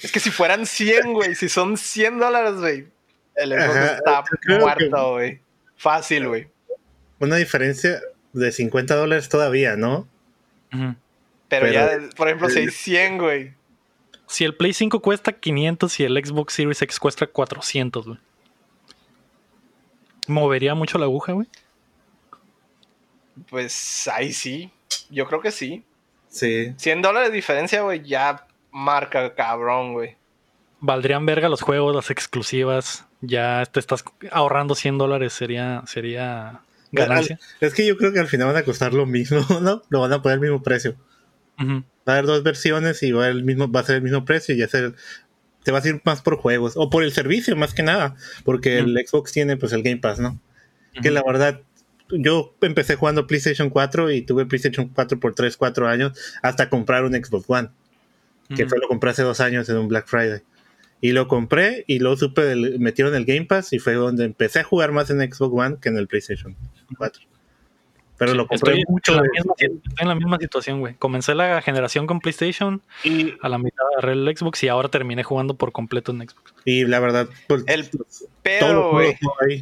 Es 0.00 0.10
que 0.10 0.20
si 0.20 0.30
fueran 0.30 0.64
100, 0.64 1.12
güey, 1.12 1.34
si 1.34 1.48
son 1.48 1.76
100 1.76 2.18
dólares, 2.18 2.54
güey, 2.54 2.88
el 3.36 3.52
Xbox 3.52 3.76
está 3.76 4.24
muerto, 4.58 5.12
güey. 5.12 5.40
Fácil, 5.76 6.28
güey. 6.28 6.48
Una 7.18 7.36
diferencia 7.36 8.00
de 8.32 8.50
50 8.50 8.94
dólares 8.94 9.28
todavía, 9.28 9.76
¿no? 9.76 10.08
Pero, 11.48 11.68
ya, 11.68 11.90
por 12.16 12.28
ejemplo, 12.28 12.48
si 12.48 12.60
hay 12.60 12.68
100, 12.70 13.18
güey. 13.18 13.54
Si 14.26 14.44
el 14.44 14.54
Play 14.54 14.72
5 14.72 15.00
cuesta 15.00 15.32
500 15.32 16.00
y 16.00 16.04
el 16.04 16.24
Xbox 16.24 16.54
Series 16.54 16.82
X 16.82 16.98
cuesta 17.00 17.26
400, 17.26 18.06
güey. 18.06 18.18
¿Movería 20.28 20.74
mucho 20.74 20.98
la 20.98 21.06
aguja, 21.06 21.32
güey? 21.32 21.46
Pues 23.48 24.08
ahí 24.12 24.32
sí. 24.32 24.70
Yo 25.10 25.26
creo 25.26 25.40
que 25.40 25.50
sí. 25.50 25.84
Sí. 26.28 26.74
100 26.76 27.02
dólares 27.02 27.30
de 27.30 27.36
diferencia, 27.36 27.82
güey, 27.82 28.02
ya 28.02 28.46
marca 28.70 29.34
cabrón, 29.34 29.94
güey. 29.94 30.16
Valdrían 30.80 31.26
verga 31.26 31.48
los 31.48 31.62
juegos, 31.62 31.94
las 31.94 32.10
exclusivas. 32.10 33.06
Ya 33.20 33.64
te 33.66 33.80
estás 33.80 34.04
ahorrando 34.30 34.74
100 34.74 34.98
dólares, 34.98 35.32
sería, 35.32 35.82
sería 35.86 36.60
ganancia. 36.92 37.38
Es 37.60 37.74
que 37.74 37.86
yo 37.86 37.96
creo 37.96 38.12
que 38.12 38.20
al 38.20 38.28
final 38.28 38.48
van 38.48 38.56
a 38.56 38.62
costar 38.62 38.94
lo 38.94 39.06
mismo, 39.06 39.44
¿no? 39.60 39.82
Lo 39.88 40.00
van 40.00 40.12
a 40.12 40.22
poner 40.22 40.34
al 40.34 40.40
mismo 40.40 40.62
precio. 40.62 40.94
Va 41.60 41.82
a 42.06 42.12
haber 42.12 42.26
dos 42.26 42.42
versiones 42.44 43.02
y 43.02 43.10
va 43.10 43.24
a, 43.24 43.28
el 43.28 43.42
mismo, 43.42 43.70
va 43.70 43.80
a 43.80 43.84
ser 43.84 43.96
el 43.96 44.02
mismo 44.02 44.24
precio 44.24 44.54
y 44.54 44.58
ya 44.58 44.68
ser, 44.68 44.94
te 45.68 45.72
vas 45.72 45.84
a 45.84 45.88
ir 45.90 46.00
más 46.02 46.22
por 46.22 46.38
juegos 46.38 46.78
o 46.78 46.88
por 46.88 47.02
el 47.04 47.12
servicio 47.12 47.54
más 47.54 47.74
que 47.74 47.82
nada, 47.82 48.16
porque 48.42 48.78
el 48.78 48.96
Xbox 49.06 49.32
tiene 49.32 49.58
pues 49.58 49.74
el 49.74 49.82
Game 49.82 49.98
Pass, 49.98 50.18
¿no? 50.18 50.40
Que 51.02 51.10
la 51.10 51.22
verdad, 51.22 51.60
yo 52.08 52.54
empecé 52.62 52.96
jugando 52.96 53.26
PlayStation 53.26 53.68
4 53.68 54.10
y 54.12 54.22
tuve 54.22 54.46
PlayStation 54.46 54.88
4 54.88 55.20
por 55.20 55.34
3, 55.34 55.54
4 55.58 55.86
años 55.86 56.18
hasta 56.40 56.70
comprar 56.70 57.04
un 57.04 57.12
Xbox 57.12 57.44
One 57.48 57.68
que 58.56 58.66
fue 58.66 58.78
lo 58.78 58.88
compré 58.88 59.10
hace 59.10 59.22
dos 59.22 59.40
años 59.40 59.68
en 59.68 59.76
un 59.76 59.88
Black 59.88 60.06
Friday. 60.06 60.40
Y 61.02 61.12
lo 61.12 61.28
compré 61.28 61.84
y 61.86 61.98
lo 61.98 62.16
supe, 62.16 62.56
metieron 62.78 63.14
el 63.14 63.26
Game 63.26 63.44
Pass 63.44 63.74
y 63.74 63.78
fue 63.78 63.92
donde 63.92 64.24
empecé 64.24 64.60
a 64.60 64.64
jugar 64.64 64.92
más 64.92 65.10
en 65.10 65.20
Xbox 65.20 65.52
One 65.54 65.76
que 65.82 65.90
en 65.90 65.98
el 65.98 66.08
PlayStation 66.08 66.56
4. 66.96 67.27
Pero 68.18 68.34
lo 68.34 68.46
compré 68.48 68.82
mucho. 68.88 69.12
En 69.12 69.18
la, 69.18 69.22
misma, 69.22 69.54
estoy 69.56 69.80
en 70.00 70.08
la 70.08 70.14
misma 70.16 70.38
situación, 70.38 70.80
güey. 70.80 70.94
Comencé 70.94 71.34
la 71.34 71.62
generación 71.62 72.06
con 72.06 72.20
PlayStation 72.20 72.82
y 73.04 73.34
a 73.40 73.48
la 73.48 73.58
mitad 73.58 73.86
agarré 73.92 74.12
el 74.12 74.36
Xbox 74.36 74.62
y 74.64 74.68
ahora 74.68 74.88
terminé 74.88 75.22
jugando 75.22 75.54
por 75.54 75.70
completo 75.70 76.10
en 76.10 76.28
Xbox. 76.28 76.52
Y 76.64 76.84
la 76.84 76.98
verdad, 76.98 77.28
pues, 77.46 77.62
el 77.68 77.88
pedo, 78.42 78.90
güey. 78.90 79.16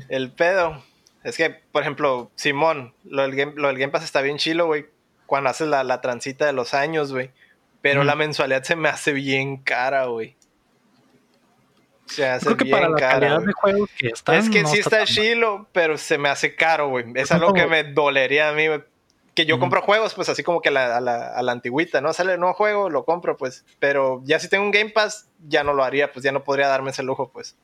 El 0.08 0.30
pedo. 0.30 0.82
Es 1.22 1.36
que, 1.36 1.50
por 1.50 1.82
ejemplo, 1.82 2.30
Simón, 2.34 2.94
lo 3.04 3.22
del 3.22 3.36
Game, 3.36 3.52
lo 3.56 3.68
del 3.68 3.78
Game 3.78 3.92
Pass 3.92 4.04
está 4.04 4.22
bien 4.22 4.38
chilo, 4.38 4.66
güey. 4.66 4.86
Cuando 5.26 5.50
haces 5.50 5.68
la, 5.68 5.84
la 5.84 6.00
transita 6.00 6.46
de 6.46 6.52
los 6.54 6.72
años, 6.72 7.12
güey. 7.12 7.30
Pero 7.82 8.04
la 8.04 8.16
mensualidad 8.16 8.62
se 8.62 8.74
me 8.74 8.88
hace 8.88 9.12
bien 9.12 9.58
cara, 9.58 10.06
güey. 10.06 10.34
Se 12.06 12.26
hace 12.26 12.46
Creo 12.46 12.56
que 12.56 12.64
bien 12.64 12.76
para 12.76 12.88
la 12.88 12.96
calidad 12.96 13.40
de 13.40 13.52
que 13.98 14.08
están, 14.08 14.36
Es 14.36 14.48
que 14.48 14.64
sí 14.66 14.78
está, 14.78 15.04
chilo, 15.04 15.68
pero 15.72 15.98
se 15.98 16.18
me 16.18 16.28
hace 16.28 16.54
caro, 16.54 16.88
güey. 16.88 17.04
Es 17.14 17.32
algo 17.32 17.52
que 17.52 17.66
me 17.66 17.84
dolería 17.84 18.48
a 18.48 18.52
mí, 18.52 18.66
Que 19.34 19.44
yo 19.44 19.58
compro 19.58 19.82
juegos, 19.82 20.14
pues 20.14 20.28
así 20.28 20.42
como 20.42 20.60
que 20.60 20.68
a, 20.68 21.00
la, 21.00 21.28
a 21.34 21.50
antigüita, 21.50 22.00
¿no? 22.00 22.12
Sale 22.12 22.34
el 22.34 22.40
nuevo 22.40 22.54
juego, 22.54 22.90
lo 22.90 23.04
compro, 23.04 23.36
pues. 23.36 23.64
Pero 23.80 24.22
ya 24.24 24.38
si 24.38 24.48
tengo 24.48 24.64
un 24.64 24.70
Game 24.70 24.90
Pass, 24.90 25.28
ya 25.48 25.64
no 25.64 25.74
lo 25.74 25.84
haría, 25.84 26.12
pues 26.12 26.22
ya 26.24 26.32
no 26.32 26.44
podría 26.44 26.68
darme 26.68 26.90
ese 26.90 27.02
lujo, 27.02 27.30
pues. 27.32 27.56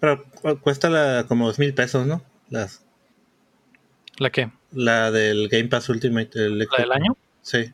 Pero 0.00 0.24
cuesta 0.60 0.90
la, 0.90 1.24
como 1.28 1.46
dos 1.46 1.58
mil 1.58 1.72
pesos, 1.72 2.06
¿no? 2.06 2.22
Las. 2.48 2.84
¿La 4.18 4.30
qué? 4.30 4.50
La 4.72 5.10
del 5.10 5.48
Game 5.48 5.68
Pass 5.68 5.88
Ultimate. 5.88 6.30
El 6.34 6.58
¿La 6.58 6.66
del 6.78 6.92
año? 6.92 7.16
Sí. 7.42 7.72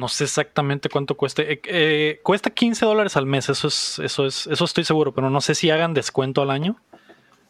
No 0.00 0.08
sé 0.08 0.24
exactamente 0.24 0.88
cuánto 0.88 1.14
cueste. 1.14 1.52
Eh, 1.52 1.60
eh, 1.66 2.20
cuesta 2.22 2.48
15 2.48 2.86
dólares 2.86 3.18
al 3.18 3.26
mes, 3.26 3.50
eso 3.50 3.68
es, 3.68 3.98
eso 3.98 4.24
es, 4.24 4.46
eso 4.46 4.64
estoy 4.64 4.82
seguro, 4.82 5.12
pero 5.12 5.28
no 5.28 5.42
sé 5.42 5.54
si 5.54 5.68
hagan 5.68 5.92
descuento 5.92 6.40
al 6.40 6.50
año, 6.50 6.80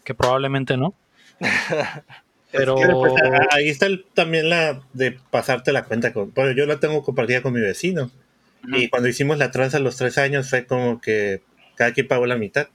que 0.02 0.16
probablemente 0.16 0.77
no. 0.77 0.93
pero 2.51 2.74
pues, 2.74 3.12
ahí 3.52 3.68
está 3.68 3.86
también 4.14 4.51
la 4.51 4.82
de 4.94 5.12
pasarte 5.31 5.72
la 5.72 5.85
cuenta 5.85 6.12
con. 6.12 6.35
Bueno, 6.35 6.51
yo 6.51 6.66
la 6.66 6.81
tengo 6.81 7.05
compartida 7.05 7.40
con 7.40 7.52
mi 7.52 7.60
vecino. 7.60 8.10
Y 8.64 8.89
cuando 8.89 9.09
hicimos 9.09 9.39
la 9.39 9.52
tranza 9.52 9.77
a 9.77 9.81
los 9.81 9.97
tres 9.97 10.18
años 10.18 10.51
fue 10.51 10.66
como 10.66 11.01
que 11.01 11.43
cada 11.77 11.93
quien 11.93 12.09
pagó 12.09 12.27
la 12.27 12.36
mitad 12.36 12.66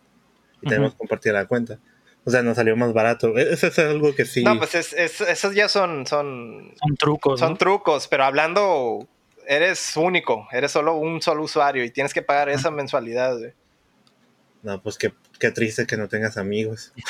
y 0.61 0.69
tenemos 0.69 0.95
compartida 0.95 1.34
la 1.34 1.47
cuenta. 1.47 1.80
O 2.23 2.31
sea, 2.31 2.43
nos 2.43 2.56
salió 2.56 2.77
más 2.77 2.93
barato. 2.93 3.38
E-, 3.38 3.52
eso 3.52 3.68
es 3.68 3.77
algo 3.77 4.15
que 4.15 4.23
sí. 4.23 4.41
No, 4.41 4.57
pues 4.57 4.73
esos 4.73 5.53
ya 5.53 5.68
son, 5.68 6.07
son. 6.07 6.73
Son 6.81 6.95
trucos. 6.95 7.41
Son 7.41 7.57
trucos, 7.57 8.07
pero 8.07 8.23
hablando 8.23 9.10
eres 9.47 9.95
único, 9.97 10.47
eres 10.51 10.72
solo 10.72 10.95
un 10.95 11.22
solo 11.22 11.43
usuario 11.43 11.84
y 11.84 11.91
tienes 11.91 12.13
que 12.13 12.22
pagar 12.22 12.49
esa 12.49 12.72
mensualidad, 12.72 13.38
güey. 13.38 13.53
No, 14.63 14.81
pues 14.81 14.97
qué, 14.97 15.13
qué, 15.39 15.51
triste 15.51 15.85
que 15.85 15.95
no 15.95 16.07
tengas 16.07 16.38
amigos. 16.38 16.91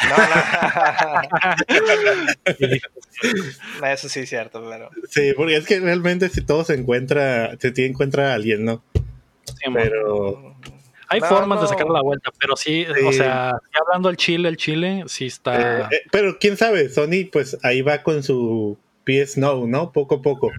No, 3.80 3.88
Eso 3.88 4.10
sí 4.10 4.22
es 4.22 4.30
cierto, 4.30 4.62
pero. 4.70 4.90
Sí, 5.10 5.32
porque 5.38 5.56
es 5.56 5.66
que 5.66 5.80
realmente 5.80 6.28
si 6.28 6.41
todo 6.41 6.66
se 6.66 6.74
encuentra, 6.74 7.57
se 7.60 7.72
tiene 7.72 7.91
encuentra 7.91 8.34
alguien, 8.34 8.66
¿no? 8.66 8.84
Sí, 9.45 9.72
pero. 9.74 10.57
Hay 11.07 11.22
formas 11.22 11.62
de 11.62 11.68
sacar 11.68 11.88
la 11.88 12.02
vuelta, 12.02 12.32
pero 12.38 12.57
sí, 12.57 12.86
o 13.06 13.14
sea, 13.14 13.57
hablando 13.80 14.10
del 14.10 14.18
Chile, 14.18 14.49
el 14.49 14.57
Chile 14.57 15.06
sí 15.07 15.28
está. 15.28 15.84
Eh, 15.84 15.88
eh, 15.91 16.02
pero 16.12 16.38
quién 16.40 16.57
sabe, 16.57 16.90
Sony, 16.90 17.30
pues 17.32 17.57
ahí 17.64 17.82
va 17.82 18.03
con 18.03 18.22
su 18.22 18.78
PS 19.06 19.38
No, 19.38 19.66
¿no? 19.66 19.94
Poco 19.94 20.16
a 20.16 20.22
poco 20.22 20.52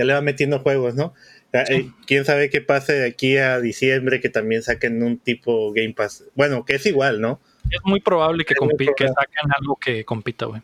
ya 0.00 0.06
le 0.06 0.14
va 0.14 0.22
metiendo 0.22 0.60
juegos, 0.60 0.94
¿no? 0.94 1.12
Eh, 1.52 1.90
quién 2.06 2.24
sabe 2.24 2.48
qué 2.48 2.62
pase 2.62 2.94
de 2.94 3.06
aquí 3.06 3.36
a 3.36 3.60
diciembre 3.60 4.18
que 4.18 4.30
también 4.30 4.62
saquen 4.62 5.02
un 5.02 5.18
tipo 5.18 5.74
Game 5.74 5.92
Pass. 5.92 6.24
Bueno, 6.34 6.64
que 6.64 6.76
es 6.76 6.86
igual, 6.86 7.20
¿no? 7.20 7.38
Es 7.70 7.80
muy 7.84 8.00
probable 8.00 8.46
que, 8.46 8.54
que 8.54 9.08
saquen 9.08 9.52
algo 9.58 9.76
que 9.76 10.06
compita, 10.06 10.46
güey. 10.46 10.62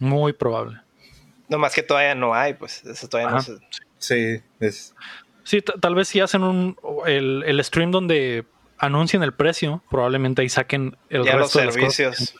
Muy 0.00 0.34
probable. 0.34 0.82
No 1.48 1.56
más 1.56 1.74
que 1.74 1.82
todavía 1.82 2.14
no 2.14 2.34
hay, 2.34 2.52
pues. 2.52 2.84
Eso 2.84 3.08
todavía 3.08 3.32
no 3.32 3.40
se... 3.40 3.54
Sí, 3.96 4.42
es. 4.60 4.94
Sí, 5.44 5.62
tal 5.62 5.94
vez 5.94 6.08
si 6.08 6.20
hacen 6.20 6.42
un 6.42 6.76
el, 7.06 7.42
el 7.46 7.64
stream 7.64 7.90
donde 7.90 8.44
anuncien 8.86 9.22
el 9.22 9.32
precio, 9.32 9.82
probablemente 9.90 10.42
ahí 10.42 10.48
saquen 10.48 10.96
el 11.08 11.24
resto 11.24 11.38
los 11.38 11.52
servicios. 11.52 12.34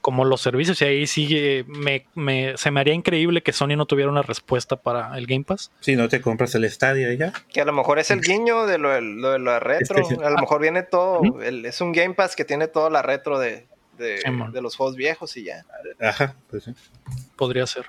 como 0.00 0.24
los 0.24 0.40
servicios. 0.40 0.80
Y 0.82 0.84
ahí 0.84 1.06
sí 1.06 1.64
me, 1.66 2.06
me, 2.14 2.56
se 2.56 2.70
me 2.70 2.80
haría 2.80 2.94
increíble 2.94 3.42
que 3.42 3.52
Sony 3.52 3.76
no 3.76 3.86
tuviera 3.86 4.10
una 4.10 4.22
respuesta 4.22 4.76
para 4.76 5.16
el 5.16 5.26
Game 5.26 5.44
Pass. 5.44 5.70
Si 5.80 5.96
no 5.96 6.08
te 6.08 6.20
compras 6.20 6.54
el 6.54 6.64
estadio 6.64 7.12
ya. 7.12 7.32
Que 7.52 7.60
a 7.60 7.64
lo 7.64 7.72
mejor 7.72 7.98
es 7.98 8.10
el 8.10 8.20
guiño 8.20 8.66
de 8.66 8.78
lo, 8.78 8.90
de 8.90 9.38
lo 9.38 9.60
retro. 9.60 10.06
A 10.24 10.30
lo 10.30 10.38
mejor 10.38 10.60
viene 10.60 10.82
todo. 10.82 11.22
es 11.42 11.80
un 11.80 11.92
Game 11.92 12.14
Pass 12.14 12.36
que 12.36 12.44
tiene 12.44 12.68
toda 12.68 12.90
la 12.90 13.02
retro 13.02 13.38
de, 13.38 13.66
de, 13.98 14.60
los 14.62 14.76
juegos 14.76 14.96
viejos 14.96 15.36
y 15.36 15.44
ya. 15.44 15.64
Ajá, 16.00 16.36
pues 16.50 16.64
sí. 16.64 16.74
Podría 17.36 17.66
ser. 17.66 17.86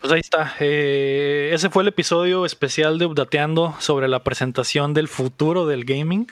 Pues 0.00 0.12
ahí 0.12 0.20
está. 0.20 0.54
Eh, 0.60 1.50
ese 1.52 1.70
fue 1.70 1.82
el 1.82 1.88
episodio 1.88 2.46
especial 2.46 2.98
de 2.98 3.06
Updateando 3.06 3.74
sobre 3.78 4.08
la 4.08 4.22
presentación 4.22 4.94
del 4.94 5.08
futuro 5.08 5.66
del 5.66 5.84
gaming. 5.84 6.26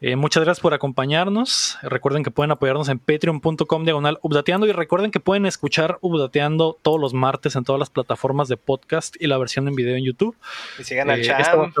Eh, 0.00 0.16
muchas 0.16 0.44
gracias 0.44 0.60
por 0.60 0.74
acompañarnos. 0.74 1.78
Recuerden 1.82 2.24
que 2.24 2.30
pueden 2.30 2.50
apoyarnos 2.50 2.88
en 2.88 2.98
patreon.com 2.98 3.84
diagonal 3.84 4.18
updateando 4.22 4.66
y 4.66 4.72
recuerden 4.72 5.10
que 5.10 5.20
pueden 5.20 5.46
escuchar 5.46 5.98
updateando 6.00 6.78
todos 6.82 7.00
los 7.00 7.14
martes 7.14 7.56
en 7.56 7.64
todas 7.64 7.78
las 7.78 7.90
plataformas 7.90 8.48
de 8.48 8.56
podcast 8.56 9.16
y 9.20 9.28
la 9.28 9.38
versión 9.38 9.68
en 9.68 9.74
video 9.74 9.96
en 9.96 10.04
YouTube. 10.04 10.36
Y 10.78 10.84
sigan 10.84 11.10
al 11.10 11.20
eh, 11.20 11.22
Cham. 11.22 11.72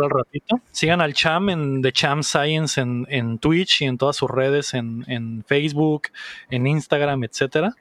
Sigan 0.70 1.00
al 1.00 1.12
Cham 1.12 1.50
en 1.50 1.82
The 1.82 1.92
Cham 1.92 2.22
Science 2.22 2.80
en, 2.80 3.38
Twitch 3.38 3.82
y 3.82 3.86
en 3.86 3.98
todas 3.98 4.16
sus 4.16 4.30
redes, 4.30 4.74
en, 4.74 5.44
Facebook, 5.46 6.04
en 6.50 6.66
Instagram, 6.66 7.24
etcétera. 7.24 7.74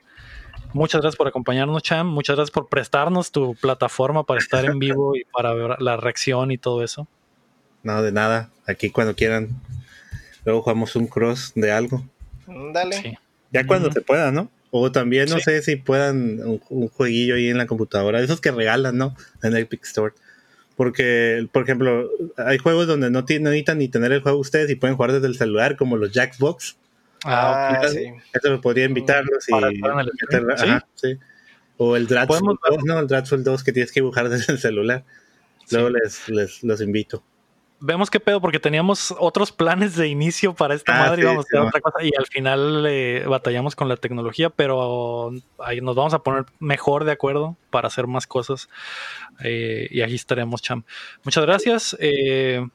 Muchas 0.74 1.02
gracias 1.02 1.18
por 1.18 1.28
acompañarnos, 1.28 1.84
Cham. 1.84 2.08
Muchas 2.08 2.36
gracias 2.36 2.52
por 2.52 2.68
prestarnos 2.68 3.32
tu 3.32 3.56
plataforma 3.56 4.24
para 4.24 4.40
estar 4.40 4.66
en 4.66 4.80
vivo 4.80 5.16
y 5.16 5.24
para 5.26 5.54
ver 5.54 5.80
la 5.80 5.96
reacción 5.96 6.52
y 6.52 6.58
todo 6.58 6.84
eso. 6.84 7.08
No, 7.84 8.02
de 8.02 8.12
nada. 8.12 8.50
Aquí 8.66 8.90
cuando 8.90 9.16
quieran 9.16 9.62
Luego 10.46 10.62
jugamos 10.62 10.96
un 10.96 11.08
cross 11.08 11.54
de 11.56 11.72
algo. 11.72 12.04
Dale. 12.74 13.20
Ya 13.52 13.66
cuando 13.66 13.92
se 13.92 14.02
pueda, 14.02 14.32
¿no? 14.32 14.50
O 14.72 14.92
también 14.92 15.30
no 15.30 15.40
sé 15.40 15.62
si 15.62 15.76
puedan 15.76 16.40
un, 16.70 16.88
jueguillo 16.88 17.36
ahí 17.36 17.50
en 17.50 17.60
la 17.60 17.68
computadora. 17.68 18.20
Esos 18.22 18.42
que 18.42 18.52
regalan, 18.52 18.98
¿no? 18.98 19.16
En 19.44 19.56
Epic 19.56 19.86
Store. 19.86 20.14
Porque, 20.76 21.48
por 21.52 21.64
ejemplo, 21.64 22.10
hay 22.38 22.58
juegos 22.58 22.88
donde 22.88 23.12
no, 23.12 23.22
necesitan 23.22 23.78
ni 23.78 23.88
tener 23.88 24.12
el 24.12 24.22
juego 24.22 24.40
ustedes 24.40 24.72
y 24.72 24.76
pueden 24.76 24.96
jugar 24.96 25.12
desde 25.12 25.28
el 25.28 25.36
celular, 25.36 25.78
como 25.78 25.96
los 25.98 26.12
Jackbox. 26.12 26.78
Ah, 27.24 27.80
ah 27.82 27.88
sí. 27.88 28.06
Eso 28.34 28.50
lo 28.50 28.62
podría 28.62 28.86
invitarlos 28.86 29.48
y 29.48 29.54
¿Sí? 30.96 31.20
O 31.78 31.96
el 31.96 32.08
Dratful 32.08 32.58
2, 32.70 32.84
¿no? 32.86 33.00
El 33.00 33.08
Dratful 33.08 33.44
2 33.44 33.64
que 33.64 33.74
tienes 33.74 33.92
que 33.92 34.00
dibujar 34.00 34.28
desde 34.30 34.54
el 34.54 34.60
celular. 34.60 35.04
Luego 35.70 35.90
les, 35.90 36.28
les 36.30 36.64
los 36.64 36.82
invito. 36.82 37.24
Vemos 37.86 38.10
qué 38.10 38.20
pedo, 38.20 38.40
porque 38.40 38.60
teníamos 38.60 39.14
otros 39.20 39.52
planes 39.52 39.96
de 39.96 40.08
inicio 40.08 40.54
para 40.56 40.74
esta 40.74 40.96
Ah, 40.96 41.06
madre 41.10 41.18
sí, 41.18 41.22
y 41.22 41.26
vamos 41.26 41.46
a 41.46 41.48
hacer 41.48 41.68
otra 41.68 41.82
cosa. 41.82 42.04
Y 42.04 42.12
al 42.18 42.26
final 42.28 42.86
eh, 42.88 43.26
batallamos 43.28 43.76
con 43.76 43.90
la 43.90 43.98
tecnología, 43.98 44.50
pero 44.50 45.32
ahí 45.60 45.82
nos 45.82 45.96
vamos 45.96 46.14
a 46.14 46.20
poner 46.20 46.46
mejor 46.60 47.04
de 47.04 47.12
acuerdo 47.12 47.58
para 47.70 47.88
hacer 47.88 48.08
más 48.08 48.26
cosas. 48.26 48.70
Eh, 49.44 49.88
y 49.92 50.02
aquí 50.02 50.16
estaremos, 50.16 50.62
Cham. 50.62 50.84
Muchas 51.24 51.46
gracias. 51.46 51.98
Eh, 52.00 52.66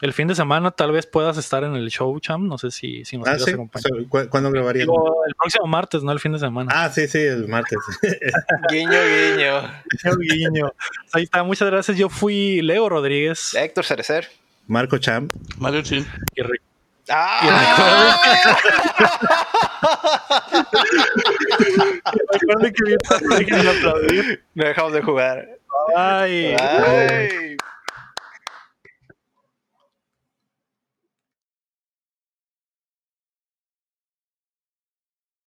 el 0.00 0.12
fin 0.12 0.26
de 0.28 0.34
semana 0.34 0.70
tal 0.72 0.92
vez 0.92 1.06
puedas 1.06 1.36
estar 1.38 1.62
en 1.64 1.76
el 1.76 1.88
show, 1.90 2.18
Cham. 2.20 2.48
No 2.48 2.58
sé 2.58 2.70
si, 2.70 3.04
si 3.04 3.16
nos 3.16 3.26
Ah, 3.28 3.32
quieres 3.32 3.44
sí. 3.46 3.52
acompañar. 3.52 3.92
O 3.92 3.96
sea, 4.00 4.08
¿cu- 4.08 4.28
¿Cuándo 4.30 4.50
grabaríamos? 4.50 4.96
El 5.28 5.34
próximo 5.34 5.66
martes, 5.66 6.02
no 6.02 6.10
el 6.12 6.20
fin 6.20 6.32
de 6.32 6.38
semana. 6.38 6.70
Ah, 6.74 6.90
sí, 6.90 7.06
sí, 7.06 7.18
el 7.18 7.48
martes. 7.48 7.78
Guiño, 8.70 8.90
guiño. 8.90 9.62
Guiño, 10.02 10.50
guiño. 10.50 10.72
Ahí 11.12 11.22
está, 11.24 11.42
muchas 11.42 11.70
gracias. 11.70 11.96
Yo 11.96 12.08
fui 12.08 12.60
Leo 12.62 12.88
Rodríguez. 12.88 13.54
Héctor 13.54 13.84
Cerecer. 13.84 14.28
Marco 14.66 14.98
Champ. 14.98 15.32
Mario 15.58 15.82
Chin. 15.82 16.06
Y 16.36 16.42
re- 16.42 16.60
¡Ah! 17.10 18.16
Recuerden 22.32 22.72
que 22.74 22.84
bien- 22.84 22.98
dejen 23.38 23.62
de 23.62 23.70
aplaudir. 23.70 24.44
No 24.54 24.64
dejamos 24.64 24.92
de 24.92 25.02
jugar. 25.02 25.48
Ay. 25.96 26.56